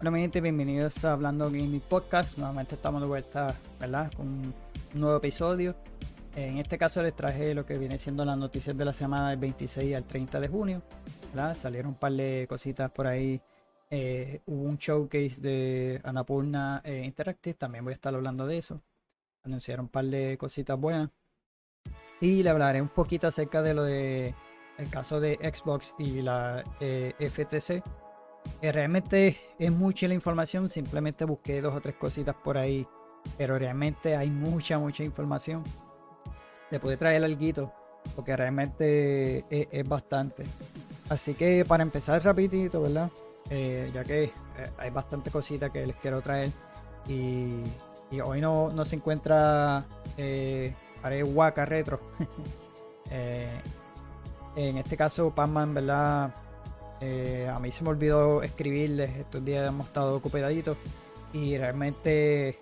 Bueno, 0.00 0.12
mi 0.12 0.20
gente, 0.22 0.40
bienvenidos 0.40 1.04
a 1.04 1.12
Hablando 1.12 1.50
Gaming 1.50 1.82
Podcast. 1.86 2.38
Nuevamente 2.38 2.74
estamos 2.74 3.02
de 3.02 3.06
vuelta, 3.06 3.54
¿verdad? 3.78 4.10
Con 4.16 4.28
un 4.28 4.54
nuevo 4.94 5.18
episodio. 5.18 5.76
En 6.34 6.56
este 6.56 6.78
caso 6.78 7.02
les 7.02 7.14
traje 7.14 7.54
lo 7.54 7.66
que 7.66 7.76
viene 7.76 7.98
siendo 7.98 8.24
las 8.24 8.38
noticias 8.38 8.74
de 8.74 8.86
la 8.86 8.94
semana 8.94 9.28
del 9.28 9.38
26 9.38 9.94
al 9.94 10.04
30 10.04 10.40
de 10.40 10.48
junio. 10.48 10.82
¿verdad? 11.34 11.54
Salieron 11.54 11.90
un 11.90 11.98
par 11.98 12.12
de 12.12 12.46
cositas 12.48 12.90
por 12.90 13.06
ahí. 13.06 13.42
Eh, 13.90 14.40
hubo 14.46 14.62
un 14.62 14.78
showcase 14.78 15.38
de 15.42 16.00
Anapurna 16.02 16.80
eh, 16.82 17.02
Interactive, 17.04 17.56
también 17.56 17.84
voy 17.84 17.92
a 17.92 17.96
estar 17.96 18.14
hablando 18.14 18.46
de 18.46 18.56
eso. 18.56 18.80
Anunciaron 19.42 19.84
un 19.84 19.90
par 19.90 20.06
de 20.06 20.38
cositas 20.38 20.80
buenas. 20.80 21.10
Y 22.22 22.42
le 22.42 22.48
hablaré 22.48 22.80
un 22.80 22.88
poquito 22.88 23.26
acerca 23.26 23.60
de 23.60 23.74
lo 23.74 23.84
de 23.84 24.34
caso 24.90 25.20
de 25.20 25.34
Xbox 25.34 25.94
y 25.98 26.22
la 26.22 26.64
eh, 26.80 27.12
FTC 27.18 27.82
eh, 28.62 28.72
realmente 28.72 29.36
es 29.58 29.72
mucha 29.72 30.06
la 30.08 30.14
información, 30.14 30.68
simplemente 30.68 31.24
busqué 31.24 31.62
dos 31.62 31.74
o 31.74 31.80
tres 31.80 31.96
cositas 31.96 32.34
por 32.34 32.58
ahí, 32.58 32.86
pero 33.38 33.58
realmente 33.58 34.16
hay 34.16 34.30
mucha, 34.30 34.78
mucha 34.78 35.02
información. 35.02 35.64
Le 36.70 36.78
puede 36.78 36.96
traer 36.96 37.24
algo, 37.24 37.72
porque 38.14 38.36
realmente 38.36 39.44
es, 39.50 39.88
bastante. 39.88 40.44
Así 41.08 41.34
que 41.34 41.64
para 41.64 41.82
empezar 41.82 42.22
rapidito, 42.22 42.82
¿verdad? 42.82 43.10
Eh, 43.48 43.90
ya 43.92 44.04
que 44.04 44.24
eh, 44.24 44.32
hay 44.78 44.90
bastante 44.90 45.30
cositas 45.30 45.70
que 45.70 45.84
les 45.84 45.96
quiero 45.96 46.20
traer 46.20 46.50
y, 47.08 47.62
hoy 48.22 48.40
no, 48.40 48.70
no, 48.70 48.84
se 48.84 48.96
encuentra 48.96 49.84
eh, 50.16 50.74
haré 51.02 51.24
Waka 51.24 51.64
Retro. 51.66 52.00
en 53.10 54.76
este 54.76 54.96
caso, 54.96 55.34
Pacman, 55.34 55.74
¿verdad? 55.74 56.32
Eh, 57.00 57.50
a 57.52 57.58
mí 57.58 57.70
se 57.70 57.82
me 57.82 57.90
olvidó 57.90 58.42
escribirles, 58.42 59.16
estos 59.16 59.44
días 59.44 59.66
hemos 59.66 59.86
estado 59.86 60.16
ocupaditos 60.16 60.76
y 61.32 61.56
realmente, 61.56 62.58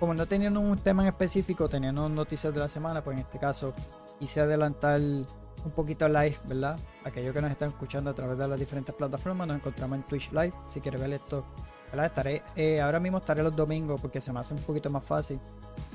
como 0.00 0.14
no 0.14 0.26
teniendo 0.26 0.60
un 0.60 0.78
tema 0.78 1.02
en 1.02 1.08
específico, 1.08 1.68
teniendo 1.68 2.08
noticias 2.08 2.54
de 2.54 2.60
la 2.60 2.68
semana, 2.68 3.04
pues 3.04 3.18
en 3.18 3.24
este 3.24 3.38
caso 3.38 3.74
quise 4.18 4.40
adelantar 4.40 5.00
un 5.00 5.70
poquito 5.74 6.08
live, 6.08 6.36
¿verdad? 6.46 6.78
Aquellos 7.04 7.34
que 7.34 7.42
nos 7.42 7.50
están 7.50 7.68
escuchando 7.68 8.10
a 8.10 8.14
través 8.14 8.38
de 8.38 8.48
las 8.48 8.58
diferentes 8.58 8.94
plataformas, 8.94 9.46
nos 9.46 9.58
encontramos 9.58 9.98
en 9.98 10.04
Twitch 10.04 10.32
Live. 10.32 10.52
Si 10.68 10.80
quieres 10.80 11.00
ver 11.00 11.12
esto, 11.12 11.44
¿verdad? 11.90 12.06
Estaré, 12.06 12.42
eh, 12.56 12.80
ahora 12.80 12.98
mismo 12.98 13.18
estaré 13.18 13.42
los 13.42 13.54
domingos 13.54 14.00
porque 14.00 14.20
se 14.20 14.32
me 14.32 14.40
hace 14.40 14.54
un 14.54 14.60
poquito 14.60 14.88
más 14.88 15.04
fácil 15.04 15.38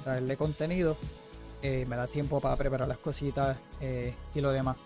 traerle 0.03 0.37
contenido. 0.37 0.95
Eh, 1.63 1.85
me 1.87 1.95
da 1.95 2.05
tiempo 2.05 2.39
para 2.39 2.55
preparar 2.55 2.87
las 2.87 2.99
cositas 2.99 3.57
y 4.35 4.41
lo 4.41 4.51
demás. 4.51 4.77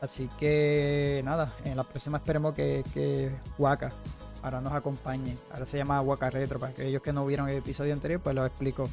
Así 0.00 0.28
que 0.38 1.20
nada, 1.24 1.52
en 1.64 1.76
la 1.76 1.84
próxima 1.84 2.18
esperemos 2.18 2.54
que, 2.54 2.82
que 2.94 3.30
Waka 3.58 3.92
ahora 4.42 4.60
nos 4.60 4.72
acompañe. 4.72 5.36
Ahora 5.52 5.66
se 5.66 5.78
llama 5.78 6.00
Waka 6.00 6.30
Retro. 6.30 6.58
Para 6.58 6.72
aquellos 6.72 7.02
que 7.02 7.12
no 7.12 7.26
vieron 7.26 7.48
el 7.48 7.58
episodio 7.58 7.92
anterior, 7.92 8.20
pues 8.20 8.34
lo 8.34 8.46
explico. 8.46 8.88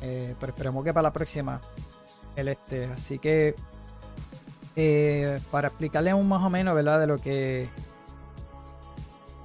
Eh, 0.00 0.34
pero 0.38 0.52
esperemos 0.52 0.84
que 0.84 0.92
para 0.92 1.04
la 1.04 1.12
próxima 1.12 1.60
él 2.36 2.48
esté. 2.48 2.86
Así 2.86 3.18
que 3.18 3.54
eh, 4.76 5.40
para 5.50 5.68
explicarle 5.68 6.14
un 6.14 6.28
más 6.28 6.42
o 6.42 6.50
menos, 6.50 6.74
¿verdad? 6.74 7.00
De 7.00 7.06
lo 7.06 7.18
que. 7.18 7.68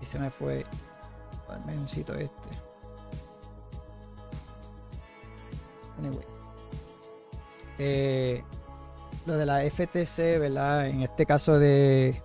Se 0.01 0.19
me 0.19 0.31
fue 0.31 0.63
el 1.53 1.65
menucito 1.65 2.13
este. 2.13 2.49
Anyway. 5.99 6.25
Eh, 7.77 8.43
lo 9.27 9.37
de 9.37 9.45
la 9.45 9.59
FTC, 9.69 10.39
¿verdad? 10.39 10.87
En 10.87 11.01
este 11.01 11.25
caso 11.25 11.59
de, 11.59 12.21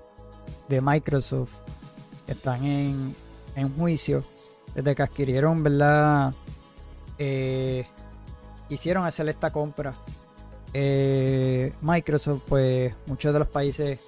de 0.69 0.81
Microsoft, 0.81 1.51
están 2.29 2.65
en, 2.65 3.15
en 3.57 3.77
juicio 3.77 4.25
desde 4.73 4.95
que 4.95 5.03
adquirieron, 5.03 5.62
¿verdad? 5.65 6.33
Eh, 7.19 7.85
quisieron 8.69 9.05
hacer 9.05 9.29
esta 9.29 9.51
compra. 9.51 9.95
Eh, 10.73 11.73
Microsoft, 11.83 12.43
pues 12.49 12.95
muchos 13.07 13.33
de 13.33 13.39
los 13.41 13.49
países, 13.49 14.01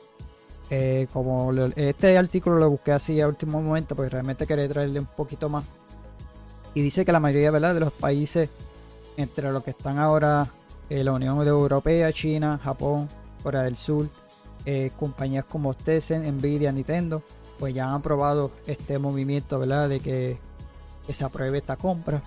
eh, 0.71 1.09
como 1.13 1.53
este 1.75 2.17
artículo 2.17 2.59
lo 2.59 2.71
busqué 2.71 2.93
así 2.93 3.21
a 3.21 3.27
último 3.27 3.61
momento, 3.61 3.97
pues 3.97 4.13
realmente 4.13 4.47
quería 4.47 4.69
traerle 4.69 5.01
un 5.01 5.07
poquito 5.07 5.49
más. 5.49 5.65
Y 6.75 6.81
dice 6.81 7.05
que 7.05 7.11
la 7.11 7.21
mayoría, 7.21 7.51
¿verdad? 7.51 7.75
De 7.75 7.81
los 7.81 7.93
países, 7.93 8.49
entre 9.17 9.51
los 9.51 9.65
que 9.65 9.71
están 9.71 9.99
ahora 9.99 10.49
eh, 10.91 11.03
la 11.05 11.13
Unión 11.13 11.47
Europea, 11.47 12.13
China, 12.13 12.61
Japón, 12.63 13.09
Corea 13.43 13.63
del 13.63 13.77
Sur, 13.77 14.09
eh, 14.65 14.91
compañías 14.99 15.45
como 15.45 15.75
Tencent, 15.75 16.27
Nvidia, 16.27 16.73
Nintendo, 16.73 17.23
pues 17.59 17.75
ya 17.75 17.87
han 17.87 17.95
aprobado 17.95 18.51
este 18.67 18.99
movimiento, 18.99 19.59
¿verdad? 19.59 19.89
De 19.89 20.01
que, 20.01 20.39
se 21.13 21.25
apruebe 21.25 21.59
esta 21.59 21.77
compra. 21.77 22.23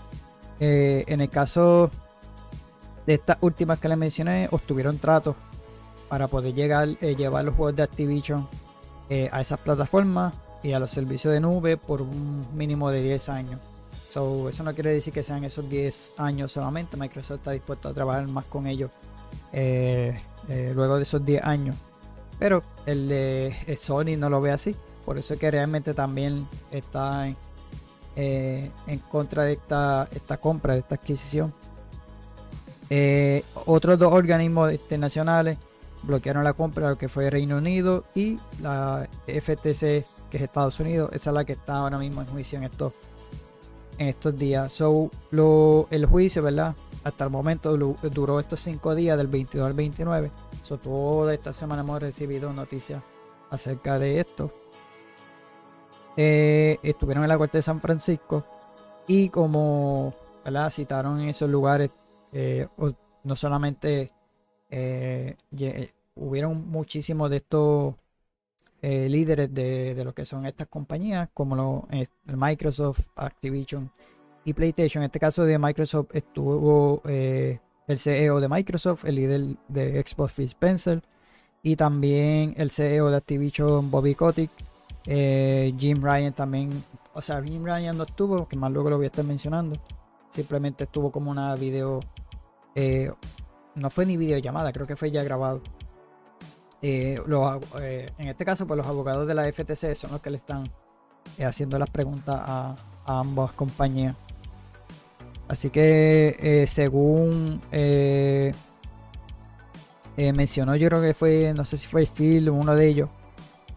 Eh, 0.60 1.04
en 1.08 1.22
el 1.22 1.30
caso 1.30 1.90
de 3.08 3.16
estas 3.16 3.38
últimas 3.42 3.80
que 3.80 3.90
les 3.90 3.98
mencioné, 3.98 4.48
obtuvieron 4.52 5.00
tratos 5.00 5.36
para 6.10 6.28
poder 6.28 6.54
llegar, 6.54 6.88
llevar 7.00 7.44
los 7.44 7.56
juegos 7.56 7.76
de 7.76 7.84
Activision 7.84 8.48
a 9.32 9.42
esas 9.42 9.60
plataformas 9.60 10.36
y 10.64 10.74
a 10.74 10.80
los 10.80 10.92
servicios 10.92 11.34
de 11.34 11.40
nube 11.40 11.78
por 11.78 12.02
un 12.02 12.46
mínimo 12.54 12.92
de 12.92 13.02
10 13.02 13.30
años 13.30 13.60
eso 14.10 14.64
no 14.64 14.74
quiere 14.74 14.94
decir 14.94 15.14
que 15.14 15.24
sean 15.24 15.44
esos 15.44 15.70
10 15.70 16.14
años 16.18 16.52
solamente. 16.52 16.98
Microsoft 16.98 17.38
está 17.38 17.52
dispuesto 17.52 17.90
a 17.90 17.94
trabajar 17.94 18.28
más 18.28 18.46
con 18.46 18.68
ellos 18.68 18.92
eh, 19.52 20.18
eh, 20.50 20.72
luego 20.74 20.98
de 20.98 21.04
esos 21.04 21.24
10 21.26 21.44
años. 21.44 21.76
Pero 22.40 22.62
el 22.86 23.08
de 23.08 23.56
eh, 23.68 23.78
Sony 23.78 24.18
no 24.18 24.30
lo 24.30 24.42
ve 24.42 24.52
así. 24.52 24.76
Por 25.06 25.18
eso 25.18 25.34
es 25.34 25.40
que 25.40 25.50
realmente 25.52 25.94
también 25.94 26.48
está 26.72 27.28
en, 28.16 29.00
contra 29.10 29.44
de 29.44 29.54
esta, 29.54 30.08
esta 30.12 30.38
compra, 30.38 30.74
de 30.74 30.80
esta 30.80 30.96
adquisición. 30.96 31.54
otros 33.66 33.98
dos 33.98 34.12
organismos 34.12 34.72
internacionales 34.74 35.58
bloquearon 36.04 36.44
la 36.44 36.54
compra, 36.54 36.90
lo 36.90 36.98
que 36.98 37.08
fue 37.08 37.30
Reino 37.30 37.58
Unido 37.58 38.04
y 38.16 38.38
la 38.62 39.08
FTC, 39.28 40.06
que 40.30 40.38
es 40.38 40.42
Estados 40.42 40.80
Unidos. 40.80 41.10
Esa 41.14 41.30
es 41.30 41.34
la 41.34 41.46
que 41.46 41.54
está 41.54 41.78
ahora 41.78 41.98
mismo 41.98 42.22
en 42.22 42.28
juicio 42.28 42.58
en 42.58 42.66
estos 42.66 42.94
en 43.98 44.08
estos 44.08 44.38
días. 44.38 44.72
So, 44.74 45.10
lo, 45.32 45.88
el 45.92 46.06
juicio, 46.06 46.44
¿verdad? 46.44 46.76
Hasta 47.04 47.24
el 47.24 47.30
momento 47.30 47.76
duró 47.78 48.40
estos 48.40 48.60
cinco 48.60 48.96
días, 48.96 49.18
del 49.18 49.28
22 49.28 49.66
al 49.66 49.74
29. 49.74 50.32
So, 50.62 50.78
toda 50.78 51.34
esta 51.34 51.54
semana 51.54 51.82
hemos 51.82 52.02
recibido 52.02 52.52
noticias 52.54 53.02
acerca 53.50 54.00
de 54.00 54.20
esto. 54.20 54.52
Eh, 56.16 56.80
estuvieron 56.82 57.24
en 57.24 57.30
la 57.30 57.38
corte 57.38 57.60
de 57.60 57.62
San 57.62 57.80
Francisco 57.80 58.44
y 59.06 59.30
como 59.30 60.16
¿verdad? 60.44 60.72
citaron 60.72 61.22
en 61.22 61.30
esos 61.30 61.48
lugares, 61.50 61.92
eh, 62.34 62.68
no 63.24 63.36
solamente 63.36 64.12
eh, 64.70 65.36
hubieron 66.16 66.70
muchísimos 66.70 67.30
de 67.30 67.38
estos 67.38 67.96
eh, 68.90 69.10
líderes 69.10 69.54
de, 69.54 70.02
lo 70.06 70.16
que 70.16 70.26
son 70.26 70.46
estas 70.46 70.68
compañías, 70.68 71.28
como 71.34 71.58
lo, 71.58 71.88
eh, 71.92 72.08
Microsoft, 72.34 73.02
Activision 73.18 73.92
y 74.46 74.54
PlayStation. 74.54 75.04
En 75.04 75.08
este 75.08 75.20
caso 75.20 75.44
de 75.44 75.60
Microsoft 75.60 76.08
estuvo 76.14 77.02
eh, 77.04 77.60
el 77.86 78.00
CEO 78.00 78.40
de 78.40 78.48
Microsoft, 78.48 79.04
el 79.04 79.16
líder 79.16 79.42
de 79.68 80.02
Xbox 80.02 80.32
Phil 80.32 80.46
Spencer, 80.46 81.04
y 81.62 81.76
también 81.76 82.54
el 82.56 82.72
CEO 82.72 83.10
de 83.10 83.18
Activision, 83.18 83.92
Bobby 83.92 84.16
Kotick. 84.16 84.52
Jim 85.04 86.02
Ryan 86.02 86.32
también, 86.32 86.70
o 87.14 87.22
sea, 87.22 87.44
Jim 87.44 87.66
Ryan 87.66 87.98
no 87.98 88.06
estuvo, 88.06 88.48
que 88.48 88.56
más 88.56 88.72
luego 88.72 88.90
lo 88.90 88.96
voy 88.96 89.08
a 89.08 89.08
estar 89.08 89.26
mencionando. 89.26 89.76
Simplemente 90.30 90.86
estuvo 90.86 91.12
como 91.12 91.30
una 91.30 91.54
video, 91.56 92.00
no 93.76 93.90
fue 93.90 94.06
ni 94.06 94.16
videollamada, 94.16 94.72
creo 94.72 94.88
que 94.88 94.96
fue 94.96 95.12
ya 95.12 95.24
grabado 95.24 95.62
eh, 96.82 97.20
eh, 97.80 98.10
en 98.18 98.28
este 98.28 98.46
caso, 98.46 98.68
pues 98.68 98.78
los 98.78 98.88
abogados 98.88 99.28
de 99.28 99.34
la 99.34 99.52
FTC 99.52 99.96
son 99.96 100.12
los 100.12 100.22
que 100.22 100.30
le 100.30 100.38
están 100.38 100.64
eh, 101.38 101.46
haciendo 101.46 101.80
las 101.80 101.90
preguntas 101.90 102.40
a, 102.40 102.76
ambas 103.06 103.54
compañías. 103.54 104.16
Así 105.48 105.70
que, 105.70 106.66
según 106.68 107.62
mencionó, 110.18 110.76
yo 110.76 110.90
creo 110.90 111.02
que 111.02 111.14
fue, 111.14 111.54
no 111.56 111.64
sé 111.64 111.78
si 111.78 111.88
fue 111.88 112.06
Phil, 112.06 112.50
uno 112.50 112.76
de 112.76 112.86
ellos, 112.86 113.10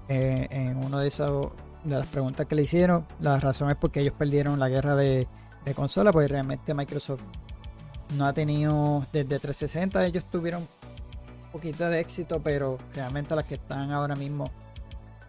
en 0.08 0.76
uno 0.78 0.98
de 0.98 1.06
esos 1.06 1.52
de 1.84 1.96
las 1.96 2.08
preguntas 2.08 2.46
que 2.46 2.56
le 2.56 2.62
hicieron, 2.62 3.06
la 3.20 3.38
razón 3.38 3.70
es 3.70 3.76
porque 3.76 4.00
ellos 4.00 4.14
perdieron 4.18 4.58
la 4.58 4.68
guerra 4.68 4.96
de, 4.96 5.28
de 5.64 5.74
consola, 5.74 6.10
pues 6.10 6.28
realmente 6.28 6.74
Microsoft 6.74 7.22
no 8.16 8.26
ha 8.26 8.32
tenido 8.32 9.06
desde 9.12 9.38
360, 9.38 10.04
ellos 10.06 10.24
tuvieron 10.24 10.66
poquito 11.52 11.88
de 11.88 12.00
éxito, 12.00 12.40
pero 12.42 12.78
realmente 12.94 13.34
las 13.34 13.44
que 13.44 13.54
están 13.54 13.92
ahora 13.92 14.14
mismo 14.14 14.50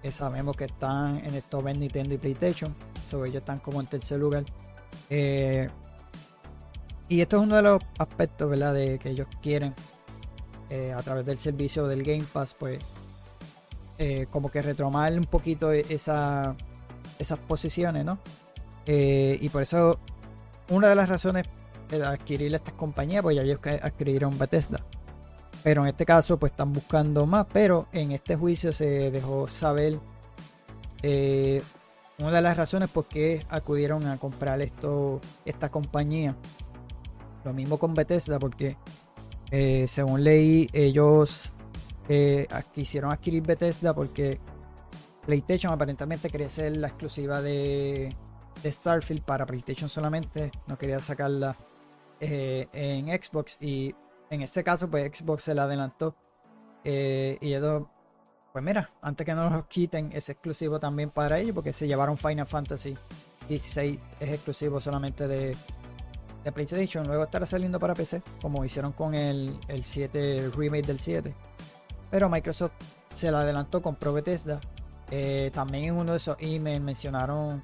eh, 0.03 0.11
sabemos 0.11 0.55
que 0.55 0.65
están 0.65 1.23
en 1.23 1.35
el 1.35 1.43
top 1.43 1.67
en 1.67 1.79
Nintendo 1.79 2.15
y 2.15 2.17
PlayStation. 2.17 2.75
So, 3.07 3.25
ellos 3.25 3.37
están 3.37 3.59
como 3.59 3.79
en 3.79 3.87
tercer 3.87 4.19
lugar. 4.19 4.43
Eh, 5.09 5.69
y 7.07 7.21
esto 7.21 7.37
es 7.37 7.43
uno 7.43 7.57
de 7.57 7.61
los 7.61 7.83
aspectos, 7.99 8.49
¿verdad? 8.49 8.73
De 8.73 8.97
que 8.97 9.09
ellos 9.09 9.27
quieren 9.41 9.75
eh, 10.69 10.93
a 10.93 11.01
través 11.03 11.25
del 11.25 11.37
servicio 11.37 11.85
del 11.87 12.03
Game 12.03 12.25
Pass, 12.31 12.53
pues 12.53 12.79
como 14.31 14.49
que 14.49 14.63
retomar 14.63 15.13
un 15.13 15.25
poquito 15.25 15.71
esa, 15.71 16.55
esas 17.19 17.37
posiciones, 17.37 18.03
¿no? 18.03 18.17
y 18.87 19.47
por 19.49 19.61
eso, 19.61 19.99
una 20.69 20.89
de 20.89 20.95
las 20.95 21.07
razones 21.07 21.45
de 21.87 22.03
adquirir 22.03 22.55
estas 22.55 22.73
compañías, 22.73 23.21
pues 23.21 23.35
ya 23.35 23.43
ellos 23.43 23.59
adquirieron 23.83 24.35
Bethesda. 24.39 24.83
Pero 25.63 25.83
en 25.83 25.89
este 25.89 26.05
caso, 26.05 26.37
pues 26.39 26.51
están 26.51 26.73
buscando 26.73 27.25
más. 27.25 27.45
Pero 27.51 27.87
en 27.91 28.11
este 28.11 28.35
juicio 28.35 28.73
se 28.73 29.11
dejó 29.11 29.47
saber 29.47 29.99
eh, 31.03 31.61
una 32.19 32.31
de 32.31 32.41
las 32.41 32.57
razones 32.57 32.89
por 32.89 33.07
qué 33.07 33.45
acudieron 33.49 34.05
a 34.07 34.17
comprar 34.17 34.61
esto, 34.61 35.21
esta 35.45 35.69
compañía. 35.69 36.35
Lo 37.43 37.53
mismo 37.53 37.77
con 37.79 37.93
Bethesda, 37.93 38.39
porque 38.39 38.77
eh, 39.49 39.85
según 39.87 40.23
leí, 40.23 40.69
ellos 40.73 41.51
eh, 42.07 42.47
quisieron 42.73 43.11
adquirir 43.11 43.43
Bethesda 43.43 43.93
porque 43.93 44.39
PlayStation 45.25 45.73
aparentemente 45.73 46.29
quería 46.29 46.49
ser 46.49 46.77
la 46.77 46.87
exclusiva 46.87 47.41
de, 47.41 48.15
de 48.61 48.71
Starfield 48.71 49.23
para 49.23 49.45
PlayStation 49.45 49.89
solamente. 49.89 50.51
No 50.67 50.77
quería 50.77 50.99
sacarla 50.99 51.55
en 52.19 53.07
Xbox. 53.07 53.57
Y 53.59 53.95
en 54.31 54.41
este 54.41 54.63
caso, 54.63 54.89
pues 54.89 55.15
Xbox 55.15 55.43
se 55.43 55.53
la 55.53 55.63
adelantó. 55.63 56.15
y 56.83 57.53
ellos 57.53 57.83
pues 58.51 58.65
mira, 58.65 58.91
antes 59.01 59.25
que 59.25 59.33
no 59.33 59.49
los 59.49 59.65
quiten, 59.67 60.09
es 60.13 60.29
exclusivo 60.29 60.79
también 60.79 61.09
para 61.09 61.39
ellos, 61.39 61.55
porque 61.55 61.71
se 61.71 61.87
llevaron 61.87 62.17
Final 62.17 62.45
Fantasy 62.45 62.97
16, 63.47 63.97
es 64.19 64.29
exclusivo 64.29 64.81
solamente 64.81 65.27
de, 65.27 65.55
de 66.43 66.51
PlayStation. 66.51 67.07
Luego 67.07 67.23
estará 67.23 67.45
saliendo 67.45 67.79
para 67.79 67.93
PC, 67.93 68.21
como 68.41 68.65
hicieron 68.65 68.91
con 68.91 69.15
el, 69.15 69.57
7, 69.81 70.37
el 70.37 70.51
remake 70.51 70.85
del 70.85 70.99
7. 70.99 71.33
Pero 72.09 72.29
Microsoft 72.29 72.73
se 73.13 73.31
la 73.31 73.41
adelantó, 73.41 73.81
con 73.81 73.97
Bethesda. 74.13 74.59
Eh, 75.09 75.49
también 75.53 75.85
en 75.85 75.95
uno 75.95 76.11
de 76.11 76.17
esos 76.17 76.35
emails 76.39 76.81
mencionaron, 76.81 77.61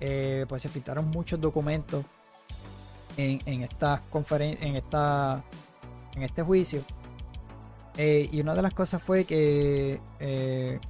eh, 0.00 0.46
pues 0.48 0.62
se 0.62 0.70
filtraron 0.70 1.08
muchos 1.08 1.40
documentos 1.40 2.04
en, 3.18 3.38
en 3.44 3.62
esta 3.62 4.02
conferencia, 4.10 4.66
en 4.66 4.76
esta 4.76 5.44
en 6.14 6.22
este 6.22 6.42
juicio 6.42 6.82
eh, 7.96 8.28
y 8.32 8.40
una 8.40 8.54
de 8.54 8.62
las 8.62 8.72
cosas 8.72 9.02
fue 9.02 9.24
que 9.24 10.00
eh, 10.18 10.80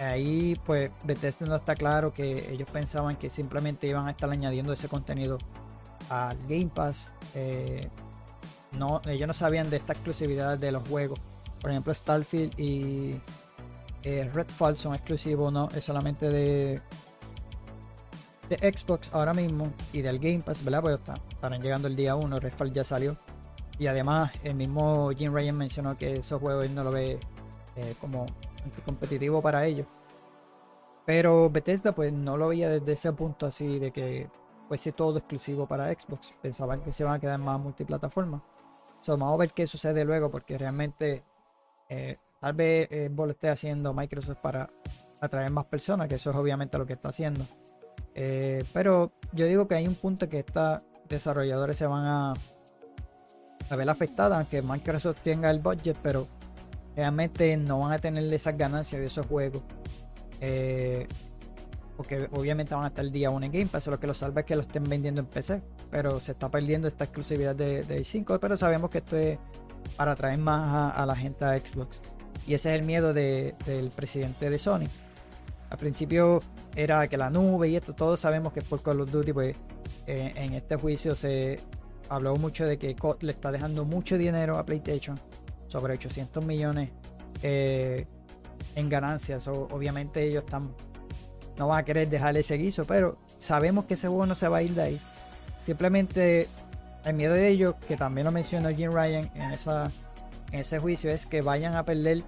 ahí 0.00 0.58
pues 0.66 0.90
Bethesda 1.04 1.46
no 1.46 1.56
está 1.56 1.74
claro 1.74 2.12
que 2.12 2.52
ellos 2.52 2.68
pensaban 2.70 3.16
que 3.16 3.30
simplemente 3.30 3.86
iban 3.86 4.06
a 4.06 4.10
estar 4.10 4.30
añadiendo 4.30 4.72
ese 4.72 4.88
contenido 4.88 5.38
al 6.10 6.36
Game 6.46 6.70
Pass. 6.74 7.10
Eh, 7.34 7.88
no, 8.72 9.00
ellos 9.06 9.26
no 9.26 9.32
sabían 9.32 9.70
de 9.70 9.76
esta 9.76 9.94
exclusividad 9.94 10.58
de 10.58 10.72
los 10.72 10.86
juegos. 10.86 11.18
Por 11.60 11.70
ejemplo, 11.70 11.92
Starfield 11.94 12.58
y 12.60 13.20
Redfall 14.04 14.76
son 14.76 14.94
exclusivos, 14.94 15.52
no 15.52 15.68
es 15.74 15.84
solamente 15.84 16.30
de, 16.30 16.80
de 18.48 18.72
Xbox 18.72 19.10
ahora 19.12 19.34
mismo 19.34 19.72
y 19.92 20.02
del 20.02 20.18
Game 20.18 20.40
Pass, 20.40 20.62
¿verdad? 20.64 20.82
Pues 20.82 21.00
estarán 21.30 21.60
llegando 21.60 21.88
el 21.88 21.96
día 21.96 22.14
1, 22.14 22.38
Redfall 22.38 22.72
ya 22.72 22.84
salió. 22.84 23.18
Y 23.78 23.86
además, 23.86 24.32
el 24.42 24.54
mismo 24.54 25.10
Jim 25.16 25.32
Ryan 25.32 25.56
mencionó 25.56 25.96
que 25.96 26.14
esos 26.14 26.40
juegos 26.40 26.64
él 26.64 26.74
no 26.74 26.84
lo 26.84 26.90
ve 26.90 27.18
eh, 27.76 27.94
como 28.00 28.26
competitivo 28.84 29.40
para 29.40 29.64
ellos. 29.66 29.86
Pero 31.06 31.48
Bethesda 31.48 31.92
pues 31.92 32.12
no 32.12 32.36
lo 32.36 32.48
veía 32.48 32.68
desde 32.68 32.92
ese 32.92 33.12
punto 33.12 33.46
así 33.46 33.78
de 33.78 33.92
que 33.92 34.28
fuese 34.68 34.92
todo 34.92 35.18
exclusivo 35.18 35.66
para 35.66 35.92
Xbox. 35.92 36.34
Pensaban 36.42 36.82
que 36.82 36.92
se 36.92 37.04
van 37.04 37.14
a 37.14 37.18
quedar 37.18 37.38
más 37.38 37.58
multiplataforma. 37.58 38.42
So, 39.00 39.16
vamos 39.16 39.34
a 39.34 39.38
ver 39.38 39.52
qué 39.52 39.66
sucede 39.66 40.04
luego 40.04 40.30
porque 40.30 40.58
realmente 40.58 41.24
eh, 41.88 42.18
tal 42.40 42.52
vez 42.52 42.88
eh, 42.90 43.10
lo 43.14 43.30
esté 43.30 43.48
haciendo 43.48 43.94
Microsoft 43.94 44.38
para 44.38 44.68
atraer 45.20 45.50
más 45.50 45.66
personas, 45.66 46.08
que 46.08 46.16
eso 46.16 46.30
es 46.30 46.36
obviamente 46.36 46.78
lo 46.78 46.86
que 46.86 46.92
está 46.92 47.08
haciendo. 47.08 47.44
Eh, 48.14 48.64
pero 48.72 49.12
yo 49.32 49.46
digo 49.46 49.66
que 49.68 49.76
hay 49.76 49.86
un 49.86 49.94
punto 49.94 50.28
que 50.28 50.40
estos 50.40 50.82
desarrolladores 51.08 51.76
se 51.76 51.86
van 51.86 52.04
a 52.06 52.34
a 53.70 53.76
ver 53.76 53.88
afectada, 53.90 54.36
aunque 54.36 54.62
Microsoft 54.62 55.20
tenga 55.22 55.50
el 55.50 55.58
budget, 55.58 55.96
pero 56.02 56.26
realmente 56.96 57.56
no 57.56 57.80
van 57.80 57.92
a 57.92 57.98
tener 57.98 58.32
esas 58.32 58.56
ganancias 58.56 59.00
de 59.00 59.06
esos 59.06 59.26
juegos. 59.26 59.62
Eh, 60.40 61.06
porque 61.96 62.28
obviamente 62.30 62.74
van 62.74 62.84
a 62.84 62.88
estar 62.88 63.04
el 63.04 63.10
día 63.10 63.28
1 63.30 63.46
en 63.46 63.52
Game 63.52 63.66
Pass, 63.66 63.88
lo 63.88 63.98
que 63.98 64.06
lo 64.06 64.14
salva 64.14 64.42
es 64.42 64.46
que 64.46 64.54
lo 64.54 64.62
estén 64.62 64.84
vendiendo 64.84 65.20
en 65.20 65.26
PC, 65.26 65.62
pero 65.90 66.20
se 66.20 66.32
está 66.32 66.48
perdiendo 66.48 66.86
esta 66.86 67.04
exclusividad 67.04 67.56
de, 67.56 67.82
de 67.82 68.04
5, 68.04 68.38
pero 68.38 68.56
sabemos 68.56 68.88
que 68.90 68.98
esto 68.98 69.16
es 69.16 69.38
para 69.96 70.12
atraer 70.12 70.38
más 70.38 70.94
a, 70.96 71.06
la 71.06 71.16
gente 71.16 71.44
a 71.44 71.58
Xbox. 71.58 72.00
Y 72.46 72.54
ese 72.54 72.70
es 72.70 72.76
el 72.76 72.82
miedo 72.84 73.12
del 73.12 73.90
presidente 73.94 74.48
de 74.48 74.58
Sony. 74.58 74.86
Al 75.70 75.78
principio 75.78 76.40
era 76.74 77.06
que 77.08 77.16
la 77.16 77.30
nube 77.30 77.68
y 77.68 77.76
esto, 77.76 77.94
todos 77.94 78.20
sabemos 78.20 78.52
que 78.52 78.62
por 78.62 78.82
Call 78.82 79.00
of 79.00 79.10
Duty, 79.10 79.32
pues 79.32 79.56
eh, 80.06 80.32
en 80.34 80.54
este 80.54 80.76
juicio 80.76 81.14
se, 81.14 81.60
habló 82.08 82.36
mucho 82.36 82.66
de 82.66 82.78
que 82.78 82.96
le 83.20 83.32
está 83.32 83.52
dejando 83.52 83.84
mucho 83.84 84.18
dinero 84.18 84.58
a 84.58 84.64
PlayStation, 84.64 85.18
sobre 85.66 85.94
800 85.94 86.44
millones 86.44 86.90
eh, 87.42 88.06
en 88.74 88.88
ganancias. 88.88 89.46
obviamente 89.48 90.24
ellos 90.24 90.44
están, 90.44 90.74
no 91.56 91.68
van 91.68 91.80
a 91.80 91.84
querer 91.84 92.08
dejarle 92.08 92.40
ese 92.40 92.56
guiso, 92.56 92.84
pero 92.84 93.18
sabemos 93.36 93.84
que 93.84 93.94
ese 93.94 94.08
juego 94.08 94.26
no 94.26 94.34
se 94.34 94.48
va 94.48 94.58
a 94.58 94.62
ir 94.62 94.74
de 94.74 94.82
ahí. 94.82 95.00
Simplemente 95.60 96.48
el 97.04 97.14
miedo 97.14 97.34
de 97.34 97.48
ellos, 97.48 97.74
que 97.86 97.96
también 97.96 98.24
lo 98.24 98.32
mencionó 98.32 98.70
Jim 98.70 98.90
Ryan 98.92 99.30
en, 99.34 99.52
ese 100.52 100.78
juicio, 100.78 101.10
es 101.10 101.26
que 101.26 101.42
vayan 101.42 101.76
a 101.76 101.84
perder 101.84 102.24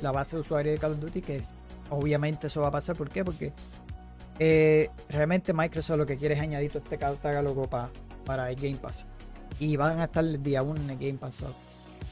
la 0.00 0.12
base 0.12 0.36
de 0.36 0.40
usuarios 0.40 0.74
de 0.74 0.80
Call 0.80 0.92
of 0.92 1.00
Duty, 1.00 1.22
que 1.22 1.40
obviamente 1.90 2.48
eso 2.48 2.60
va 2.60 2.68
a 2.68 2.72
pasar. 2.72 2.96
¿Por 2.96 3.10
qué? 3.10 3.24
Porque 3.24 3.52
eh, 4.38 4.90
realmente 5.08 5.52
Microsoft 5.52 5.98
lo 5.98 6.06
que 6.06 6.16
quiere 6.16 6.34
es 6.34 6.40
añadir 6.40 6.72
este 6.74 6.98
catálogo 6.98 7.70
para, 7.70 7.90
para 8.24 8.50
el 8.50 8.56
Game 8.56 8.76
Pass 8.76 9.06
y 9.58 9.76
van 9.76 10.00
a 10.00 10.04
estar 10.04 10.24
el 10.24 10.42
día 10.42 10.62
1 10.62 10.80
en 10.80 10.90
el 10.90 10.98
Game 10.98 11.18
Pass. 11.18 11.44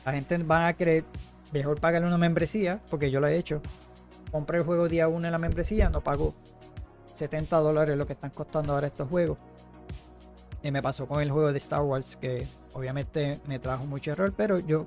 La 0.05 0.13
gente 0.13 0.39
va 0.39 0.69
a 0.69 0.75
querer 0.75 1.05
mejor 1.53 1.81
pagarle 1.81 2.09
una 2.09 2.19
membresía, 2.19 2.81
porque 2.91 3.11
yo 3.11 3.21
lo 3.21 3.27
he 3.27 3.37
hecho. 3.37 3.61
Compré 4.31 4.59
el 4.59 4.65
juego 4.65 4.89
día 4.89 5.09
1 5.09 5.27
en 5.27 5.33
la 5.33 5.39
membresía, 5.39 5.91
no 5.91 6.01
pago 6.03 6.35
70 7.15 7.59
dólares 7.59 7.97
lo 7.97 8.07
que 8.07 8.15
están 8.15 8.31
costando 8.31 8.73
ahora 8.73 8.87
estos 8.87 9.09
juegos. 9.09 9.39
Y 10.63 10.71
me 10.71 10.83
pasó 10.83 11.07
con 11.07 11.21
el 11.21 11.31
juego 11.31 11.53
de 11.53 11.59
Star 11.59 11.83
Wars, 11.83 12.17
que 12.17 12.47
obviamente 12.73 13.41
me 13.47 13.59
trajo 13.59 13.85
mucho 13.87 14.13
error, 14.13 14.33
pero 14.37 14.59
yo 14.61 14.87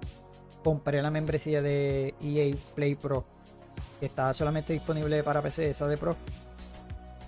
compré 0.63 1.01
la 1.01 1.11
membresía 1.11 1.61
de 1.61 2.15
EA 2.21 2.55
Play 2.73 2.95
Pro, 2.95 3.25
que 3.99 4.07
estaba 4.07 4.33
solamente 4.33 4.73
disponible 4.73 5.21
para 5.21 5.41
PC, 5.41 5.69
esa 5.69 5.87
de 5.87 5.97
Pro. 5.97 6.15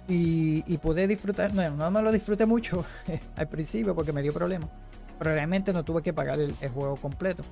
Y, 0.10 0.78
pude 0.78 1.06
disfrutar, 1.06 1.54
no, 1.54 1.70
no 1.70 1.92
me 1.92 2.02
lo 2.02 2.14
disfruté 2.14 2.46
mucho 2.46 2.86
al 3.36 3.50
principio 3.50 3.94
porque 3.94 4.14
me 4.14 4.22
dio 4.22 4.32
problemas 4.32 4.70
pero 5.18 5.34
realmente 5.34 5.74
no 5.74 5.84
tuve 5.84 6.02
que 6.02 6.14
pagar 6.14 6.40
el, 6.40 6.54
juego 6.74 6.96
completo. 6.96 7.44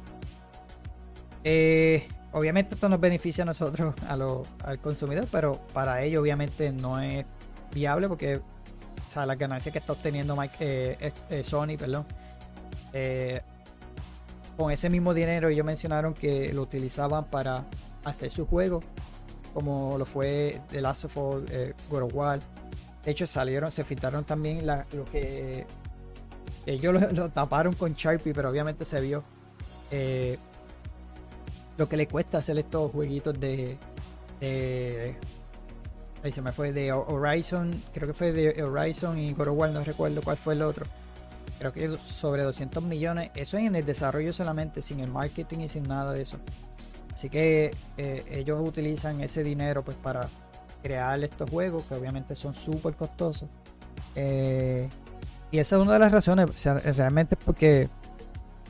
Eh, 1.44 2.08
obviamente 2.32 2.76
esto 2.76 2.90
nos 2.90 3.00
beneficia 3.00 3.44
a 3.44 3.46
nosotros, 3.46 3.96
al 4.08 4.80
consumidor, 4.80 5.28
pero 5.32 5.60
para 5.74 6.02
ello 6.04 6.22
obviamente 6.22 6.72
no 6.72 7.00
es 7.00 7.26
viable 7.74 8.08
porque 8.08 8.38
o 8.38 9.12
sea, 9.12 9.26
las 9.26 9.38
ganancias 9.38 9.72
que 9.72 9.80
está 9.80 9.94
obteniendo 9.94 10.38
eh, 10.60 11.12
eh, 11.30 11.44
Sony, 11.44 11.78
perdón, 11.78 12.06
con 14.58 14.72
ese 14.72 14.90
mismo 14.90 15.14
dinero 15.14 15.50
ellos 15.50 15.66
mencionaron 15.66 16.14
que 16.14 16.54
lo 16.54 16.62
utilizaban 16.62 17.26
para 17.26 17.66
hacer 18.04 18.32
su 18.32 18.46
juego, 18.46 18.82
como 19.54 19.98
lo 19.98 20.06
fue 20.06 20.62
The 20.72 20.82
Last 20.82 21.06
of 21.06 21.18
Us, 21.18 21.44
God 21.90 22.04
of 22.04 22.14
War. 22.14 22.40
De 23.04 23.12
hecho 23.12 23.28
salieron, 23.28 23.72
se 23.72 23.84
filtraron 23.84 24.24
también 24.24 24.66
lo 24.66 25.06
que 25.12 25.68
ellos 26.66 27.14
lo, 27.14 27.30
taparon 27.30 27.74
con 27.74 27.94
Sharpie, 27.94 28.34
pero 28.34 28.50
obviamente 28.50 28.86
se 28.86 29.02
vio 29.02 29.24
eh, 29.92 30.38
lo 31.78 31.88
que 31.88 31.98
le 31.98 32.08
cuesta 32.08 32.40
hacer 32.40 32.58
estos 32.58 32.92
jueguitos 32.92 33.40
de, 33.40 33.78
ahí 36.24 36.32
se 36.32 36.42
me 36.42 36.52
fue 36.52 36.74
de 36.74 36.92
Horizon, 36.92 37.84
creo 37.94 38.08
que 38.08 38.14
fue 38.14 38.32
de 38.32 38.64
Horizon 38.64 39.18
y 39.20 39.34
God 39.34 39.48
of 39.50 39.72
no 39.72 39.84
recuerdo 39.84 40.22
cuál 40.22 40.38
fue 40.38 40.54
el 40.54 40.62
otro. 40.62 40.86
Creo 41.60 41.72
que 41.72 41.98
sobre 41.98 42.44
200 42.44 42.84
millones. 42.84 43.32
Eso 43.34 43.58
es 43.58 43.64
en 43.64 43.76
el 43.76 43.86
desarrollo 43.86 44.34
solamente, 44.34 44.82
sin 44.82 45.00
el 45.00 45.10
marketing 45.10 45.60
y 45.60 45.70
sin 45.70 45.84
nada 45.84 46.12
de 46.12 46.22
eso. 46.22 46.38
Así 47.12 47.30
que 47.30 47.72
eh, 47.98 48.26
ellos 48.30 48.60
utilizan 48.62 49.22
ese 49.22 49.42
dinero 49.44 49.84
pues 49.84 49.96
para 49.96 50.28
crear 50.84 51.24
estos 51.24 51.50
juegos 51.50 51.84
que 51.86 51.96
obviamente 51.96 52.36
son 52.36 52.54
súper 52.54 52.96
costosos. 52.96 53.48
Eh, 54.16 54.90
y 55.56 55.60
esa 55.60 55.78
es 55.78 55.82
una 55.82 55.94
de 55.94 56.00
las 56.00 56.12
razones, 56.12 56.50
realmente 56.98 57.38
porque 57.38 57.88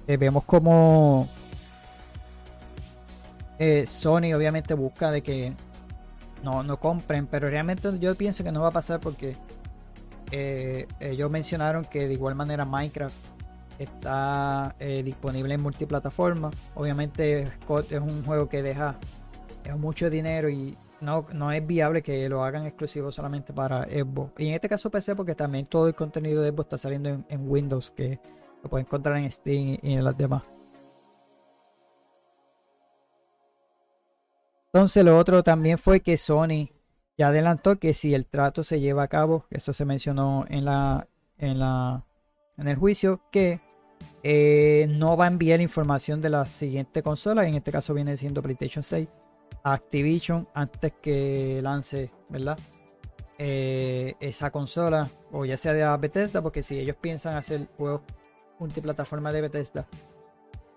eh, 0.06 0.18
vemos 0.18 0.44
como 0.44 1.28
eh, 3.58 3.88
Sony 3.88 4.36
obviamente 4.36 4.76
busca 4.76 5.10
de 5.10 5.24
que 5.24 5.54
no, 6.44 6.62
no 6.62 6.80
compren, 6.80 7.26
pero 7.26 7.50
realmente 7.50 7.98
yo 7.98 8.14
pienso 8.14 8.44
que 8.44 8.52
no 8.52 8.62
va 8.62 8.68
a 8.68 8.72
pasar 8.72 9.00
porque 9.00 9.36
eh, 10.30 10.88
ellos 11.00 11.32
mencionaron 11.32 11.86
que 11.86 12.08
de 12.08 12.14
igual 12.14 12.36
manera 12.36 12.66
Minecraft 12.66 13.16
está 13.80 14.76
disponible 15.04 15.56
en 15.56 15.64
multiplataforma. 15.64 16.52
Obviamente 16.76 17.48
Scott 17.64 17.92
es 17.92 18.00
un 18.00 18.24
juego 18.24 18.48
que 18.48 18.62
deja 18.62 18.96
mucho 19.76 20.12
dinero 20.12 20.50
y 20.50 20.78
no, 21.06 21.52
es 21.52 21.66
viable 21.66 22.02
que 22.02 22.28
lo 22.28 22.44
hagan 22.44 22.66
exclusivo 22.66 23.12
solamente 23.12 23.54
para 23.54 23.84
Xbox. 23.84 24.34
Y 24.40 24.50
en 24.50 24.56
este 24.56 24.68
caso 24.68 24.90
PC 24.90 25.16
porque 25.16 25.36
también 25.36 25.66
todo 25.68 25.88
el 25.88 25.96
contenido 25.96 26.42
de 26.42 26.50
Xbox 26.50 26.66
está 26.66 26.78
saliendo 26.78 27.10
en, 27.10 27.50
Windows, 27.50 27.92
que 27.92 28.20
lo 28.64 28.70
pueden 28.70 28.86
encontrar 28.86 29.18
en 29.18 29.32
Steam 29.32 29.78
y 29.82 29.94
en 29.94 30.04
las 30.04 30.18
demás. 30.18 30.44
Entonces 34.74 35.06
lo 35.06 35.18
otro 35.18 35.42
también 35.44 35.78
fue 35.78 36.02
que 36.02 36.18
Sony 36.18 36.70
ya 37.18 37.30
adelantó 37.30 37.78
que 37.78 37.94
si 37.94 38.14
el 38.14 38.26
trato 38.26 38.64
se 38.64 38.82
lleva 38.82 39.04
a 39.04 39.08
cabo, 39.08 39.46
eso 39.50 39.72
se 39.72 39.86
mencionó 39.86 40.44
en 40.50 40.66
la 40.66 41.08
en 41.38 41.60
la 41.60 42.04
en 42.58 42.68
el 42.68 42.76
juicio, 42.76 43.22
que 43.32 43.60
eh, 44.24 44.88
no 44.90 45.16
va 45.18 45.26
a 45.26 45.28
enviar 45.28 45.62
información 45.62 46.22
de 46.22 46.30
la 46.30 46.46
siguiente 46.46 47.04
consola, 47.04 47.48
en 47.48 47.56
este 47.56 47.72
caso 47.72 47.94
viene 47.94 48.18
siendo 48.18 48.42
PlayStation 48.42 48.84
6, 48.84 49.08
Activision 49.74 50.48
antes 50.54 50.94
que 51.02 51.60
lance, 51.64 52.12
¿verdad? 52.30 52.58
Eh, 53.40 54.14
esa 54.20 54.52
consola, 54.52 55.10
o 55.32 55.44
ya 55.44 55.58
sea 55.58 55.74
de 55.74 55.98
Bethesda, 55.98 56.42
porque 56.42 56.62
si 56.62 56.80
ellos 56.80 56.96
piensan 57.02 57.36
hacer 57.36 57.68
juegos 57.76 58.02
multiplataforma 58.60 59.34
de 59.34 59.42
Bethesda, 59.42 59.88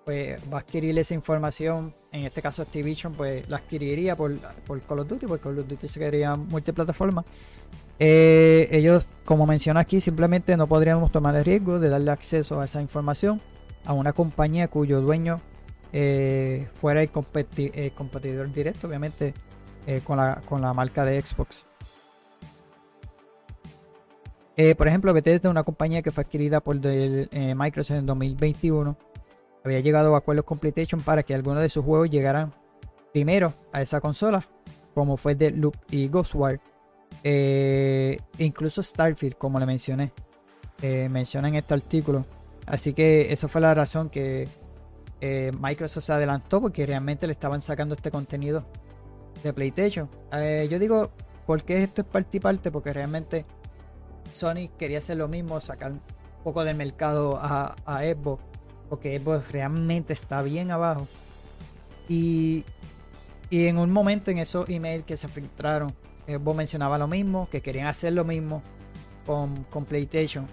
pues 0.05 0.41
va 0.51 0.57
a 0.57 0.61
adquirir 0.61 0.99
esa 0.99 1.13
información, 1.13 1.95
en 2.13 2.25
este 2.25 2.41
caso 2.41 2.63
Activision, 2.63 3.13
pues 3.13 3.47
la 3.49 3.59
adquiriría 3.59 4.17
por, 4.17 4.35
por 4.67 4.81
Call 4.81 5.01
of 5.01 5.09
Duty, 5.09 5.27
porque 5.27 5.43
Call 5.43 5.59
of 5.59 5.69
Duty 5.69 5.87
se 5.87 5.99
quedaría 5.99 6.35
multiplataforma. 6.35 7.25
Eh, 7.99 8.69
ellos, 8.73 9.07
como 9.27 9.47
menciona 9.47 9.81
aquí, 9.81 10.01
simplemente 10.01 10.57
no 10.57 10.67
podríamos 10.67 11.13
tomar 11.13 11.37
el 11.37 11.45
riesgo 11.45 11.79
de 11.79 11.91
darle 11.91 12.11
acceso 12.11 12.59
a 12.59 12.65
esa 12.65 12.81
información 12.81 13.43
a 13.85 13.93
una 13.93 14.15
compañía 14.15 14.69
cuyo 14.69 15.03
dueño 15.03 15.43
eh, 15.93 16.69
fuera 16.75 17.03
el, 17.03 17.11
competidor 17.11 18.53
directo, 18.53 18.87
obviamente, 18.87 19.35
eh, 19.87 20.01
con, 20.05 20.19
la, 20.19 20.75
marca 20.75 21.05
de 21.05 21.21
Xbox. 21.21 21.65
por 24.77 24.89
ejemplo, 24.89 25.13
Bethesda, 25.13 25.51
una 25.51 25.63
compañía 25.63 26.03
que 26.03 26.11
fue 26.11 26.25
adquirida 26.25 26.61
por 26.61 26.77
Microsoft 26.77 27.99
en 27.99 28.07
2021, 28.07 28.97
había 29.65 29.81
llegado 29.81 30.15
a 30.15 30.19
acuerdos 30.19 30.45
con 30.45 30.59
PlayStation 30.59 31.01
para 31.01 31.23
que 31.23 31.35
algunos 31.35 31.63
de 31.63 31.69
sus 31.69 31.85
juegos 31.85 32.11
llegaran 32.11 32.53
primero 33.13 33.55
a 33.73 33.83
esa 33.83 34.01
consola, 34.01 34.47
como 34.95 35.17
fue 35.17 35.35
Loop 35.35 35.77
y 35.91 36.09
Ghostwire 36.09 36.61
eh, 37.25 38.19
incluso 38.39 38.83
Starfield, 38.83 39.37
como 39.37 39.59
le 39.59 39.67
mencioné, 39.67 40.13
eh, 40.83 41.09
menciona 41.09 41.49
en 41.49 41.57
este 41.57 41.75
artículo. 41.75 42.25
Así 42.67 42.93
que 42.93 43.33
eso 43.33 43.49
fue 43.49 43.61
la 43.61 43.75
razón 43.75 44.11
que 44.11 44.49
eh, 45.21 45.53
Microsoft 45.59 46.05
se 46.05 46.13
adelantó 46.13 46.61
porque 46.61 46.87
realmente 46.87 47.27
le 47.27 47.33
estaban 47.33 47.61
sacando 47.61 47.95
este 47.95 48.11
contenido 48.11 48.65
de 49.43 49.53
PlayStation. 49.53 50.09
yo 50.69 50.79
digo, 50.79 51.11
¿por 51.47 51.63
qué 51.63 51.83
esto 51.83 52.03
es 52.03 52.07
parte 52.07 52.39
y 52.39 52.41
parte? 52.41 52.71
Porque 52.71 52.93
realmente 52.93 53.45
Sony 54.33 54.69
quería 54.79 54.99
hacer 54.99 55.17
lo 55.17 55.29
mismo, 55.29 55.61
sacar 55.61 55.93
un 55.93 56.01
poco 56.43 56.65
del 56.65 56.77
mercado 56.77 57.39
a, 57.41 57.77
a 57.85 58.01
Xbox, 58.01 58.43
porque 58.89 59.19
Xbox 59.19 59.51
realmente 59.53 60.13
está 60.13 60.43
bien 60.43 60.71
abajo. 60.71 61.07
Y, 62.09 62.65
y 63.51 63.67
en 63.67 63.79
un 63.79 63.91
momento 63.91 64.31
en 64.31 64.39
esos 64.39 64.69
emails 64.69 65.05
que 65.05 65.17
se 65.17 65.29
filtraron 65.29 65.95
vos 66.37 66.55
mencionaba 66.55 66.99
lo 66.99 67.09
mismo, 67.09 67.49
que 67.51 67.63
querían 67.63 67.87
hacer 67.87 68.13
lo 68.13 68.25
mismo 68.25 68.63
con, 69.25 69.65
con 69.65 69.85
PlayStation. 69.87 70.47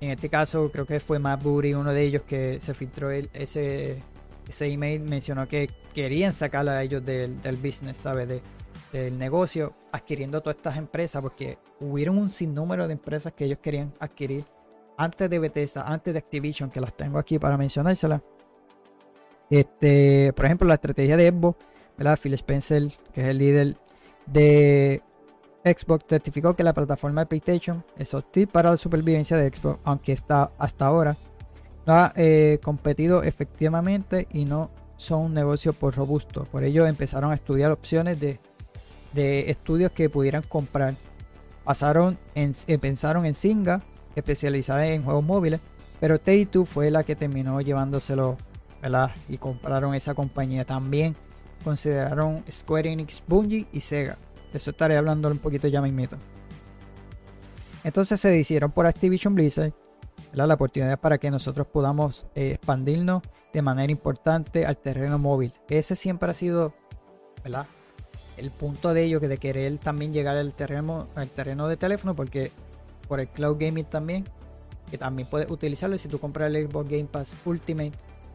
En 0.00 0.10
este 0.10 0.28
caso, 0.28 0.70
creo 0.70 0.84
que 0.84 1.00
fue 1.00 1.18
Matt 1.18 1.42
Booty, 1.42 1.74
uno 1.74 1.92
de 1.92 2.02
ellos, 2.02 2.22
que 2.22 2.60
se 2.60 2.74
filtró 2.74 3.10
ese, 3.10 4.02
ese 4.46 4.66
email. 4.66 5.00
Mencionó 5.00 5.48
que 5.48 5.70
querían 5.94 6.32
sacar 6.32 6.68
a 6.68 6.82
ellos 6.82 7.04
del, 7.04 7.40
del 7.40 7.56
business, 7.56 7.98
¿sabes? 7.98 8.28
De, 8.28 8.42
del 8.92 9.18
negocio, 9.18 9.74
adquiriendo 9.92 10.40
todas 10.40 10.56
estas 10.56 10.76
empresas, 10.76 11.22
porque 11.22 11.58
hubieron 11.80 12.18
un 12.18 12.28
sinnúmero 12.28 12.86
de 12.86 12.92
empresas 12.92 13.32
que 13.32 13.46
ellos 13.46 13.58
querían 13.60 13.92
adquirir 13.98 14.44
antes 14.96 15.28
de 15.28 15.38
Bethesda, 15.38 15.82
antes 15.82 16.12
de 16.12 16.18
Activision, 16.18 16.70
que 16.70 16.80
las 16.80 16.94
tengo 16.94 17.18
aquí 17.18 17.38
para 17.38 17.56
mencionárselas. 17.56 18.20
Este, 19.50 20.32
por 20.34 20.44
ejemplo, 20.44 20.66
la 20.66 20.74
estrategia 20.74 21.16
de 21.16 21.30
Xbox, 21.30 21.58
¿verdad? 21.96 22.18
Phil 22.20 22.34
Spencer, 22.34 22.92
que 23.12 23.20
es 23.20 23.26
el 23.28 23.38
líder 23.38 23.76
de 24.26 25.02
Xbox 25.66 26.06
certificó 26.08 26.54
que 26.54 26.62
la 26.62 26.72
plataforma 26.72 27.22
de 27.22 27.26
PlayStation 27.26 27.84
es 27.98 28.14
hostil 28.14 28.46
para 28.46 28.70
la 28.70 28.76
supervivencia 28.76 29.36
de 29.36 29.50
Xbox, 29.50 29.80
aunque 29.84 30.12
está 30.12 30.50
hasta 30.58 30.86
ahora 30.86 31.16
no 31.86 31.94
ha 31.94 32.12
eh, 32.16 32.58
competido 32.62 33.22
efectivamente 33.22 34.26
y 34.32 34.44
no 34.44 34.70
son 34.96 35.20
un 35.20 35.34
negocio 35.34 35.72
por 35.72 35.94
robusto. 35.94 36.44
Por 36.50 36.64
ello 36.64 36.86
empezaron 36.86 37.30
a 37.30 37.34
estudiar 37.34 37.70
opciones 37.70 38.18
de, 38.20 38.40
estudios 39.14 39.92
que 39.92 40.10
pudieran 40.10 40.42
comprar. 40.42 40.94
Pasaron 41.64 42.18
en, 42.34 42.52
eh, 42.66 42.78
pensaron 42.78 43.24
en 43.24 43.34
Singa, 43.34 43.80
especializada 44.14 44.86
en 44.88 45.04
juegos 45.04 45.24
móviles, 45.24 45.60
pero 46.00 46.18
Take-Two 46.18 46.64
fue 46.64 46.90
la 46.90 47.02
que 47.02 47.16
terminó 47.16 47.60
llevándoselo 47.60 48.36
y 49.28 49.38
compraron 49.38 49.94
esa 49.94 50.14
compañía. 50.14 50.64
También 50.64 51.16
consideraron 51.64 52.44
Square 52.50 52.92
Enix, 52.92 53.22
Bungie 53.26 53.66
y 53.72 53.80
Sega. 53.80 54.18
Eso 54.56 54.70
estaré 54.70 54.96
hablando 54.96 55.28
un 55.28 55.38
poquito 55.38 55.68
ya 55.68 55.80
mismito. 55.80 56.16
Entonces 57.84 58.18
se 58.18 58.36
hicieron 58.36 58.72
por 58.72 58.86
Activision 58.86 59.34
Blizzard 59.34 59.72
la 60.32 60.52
oportunidad 60.52 60.98
para 61.00 61.18
que 61.18 61.30
nosotros 61.30 61.66
podamos 61.66 62.26
eh, 62.34 62.52
expandirnos 62.52 63.22
de 63.52 63.62
manera 63.62 63.90
importante 63.90 64.66
al 64.66 64.76
terreno 64.76 65.18
móvil. 65.18 65.52
Ese 65.68 65.96
siempre 65.96 66.30
ha 66.30 66.34
sido 66.34 66.74
¿verdad? 67.42 67.66
el 68.36 68.50
punto 68.50 68.92
de 68.92 69.04
ello, 69.04 69.20
que 69.20 69.28
de 69.28 69.38
querer 69.38 69.78
también 69.78 70.12
llegar 70.12 70.36
al 70.36 70.52
terreno, 70.52 71.08
al 71.14 71.28
terreno 71.30 71.68
de 71.68 71.76
teléfono, 71.76 72.14
porque 72.14 72.52
por 73.08 73.20
el 73.20 73.28
cloud 73.28 73.56
gaming 73.58 73.86
también, 73.86 74.24
que 74.90 74.98
también 74.98 75.26
puedes 75.28 75.50
utilizarlo. 75.50 75.96
Si 75.96 76.08
tú 76.08 76.18
compras 76.18 76.52
el 76.52 76.68
Xbox 76.68 76.90
Game 76.90 77.04
Pass 77.04 77.36
Ultimate, 77.44 77.92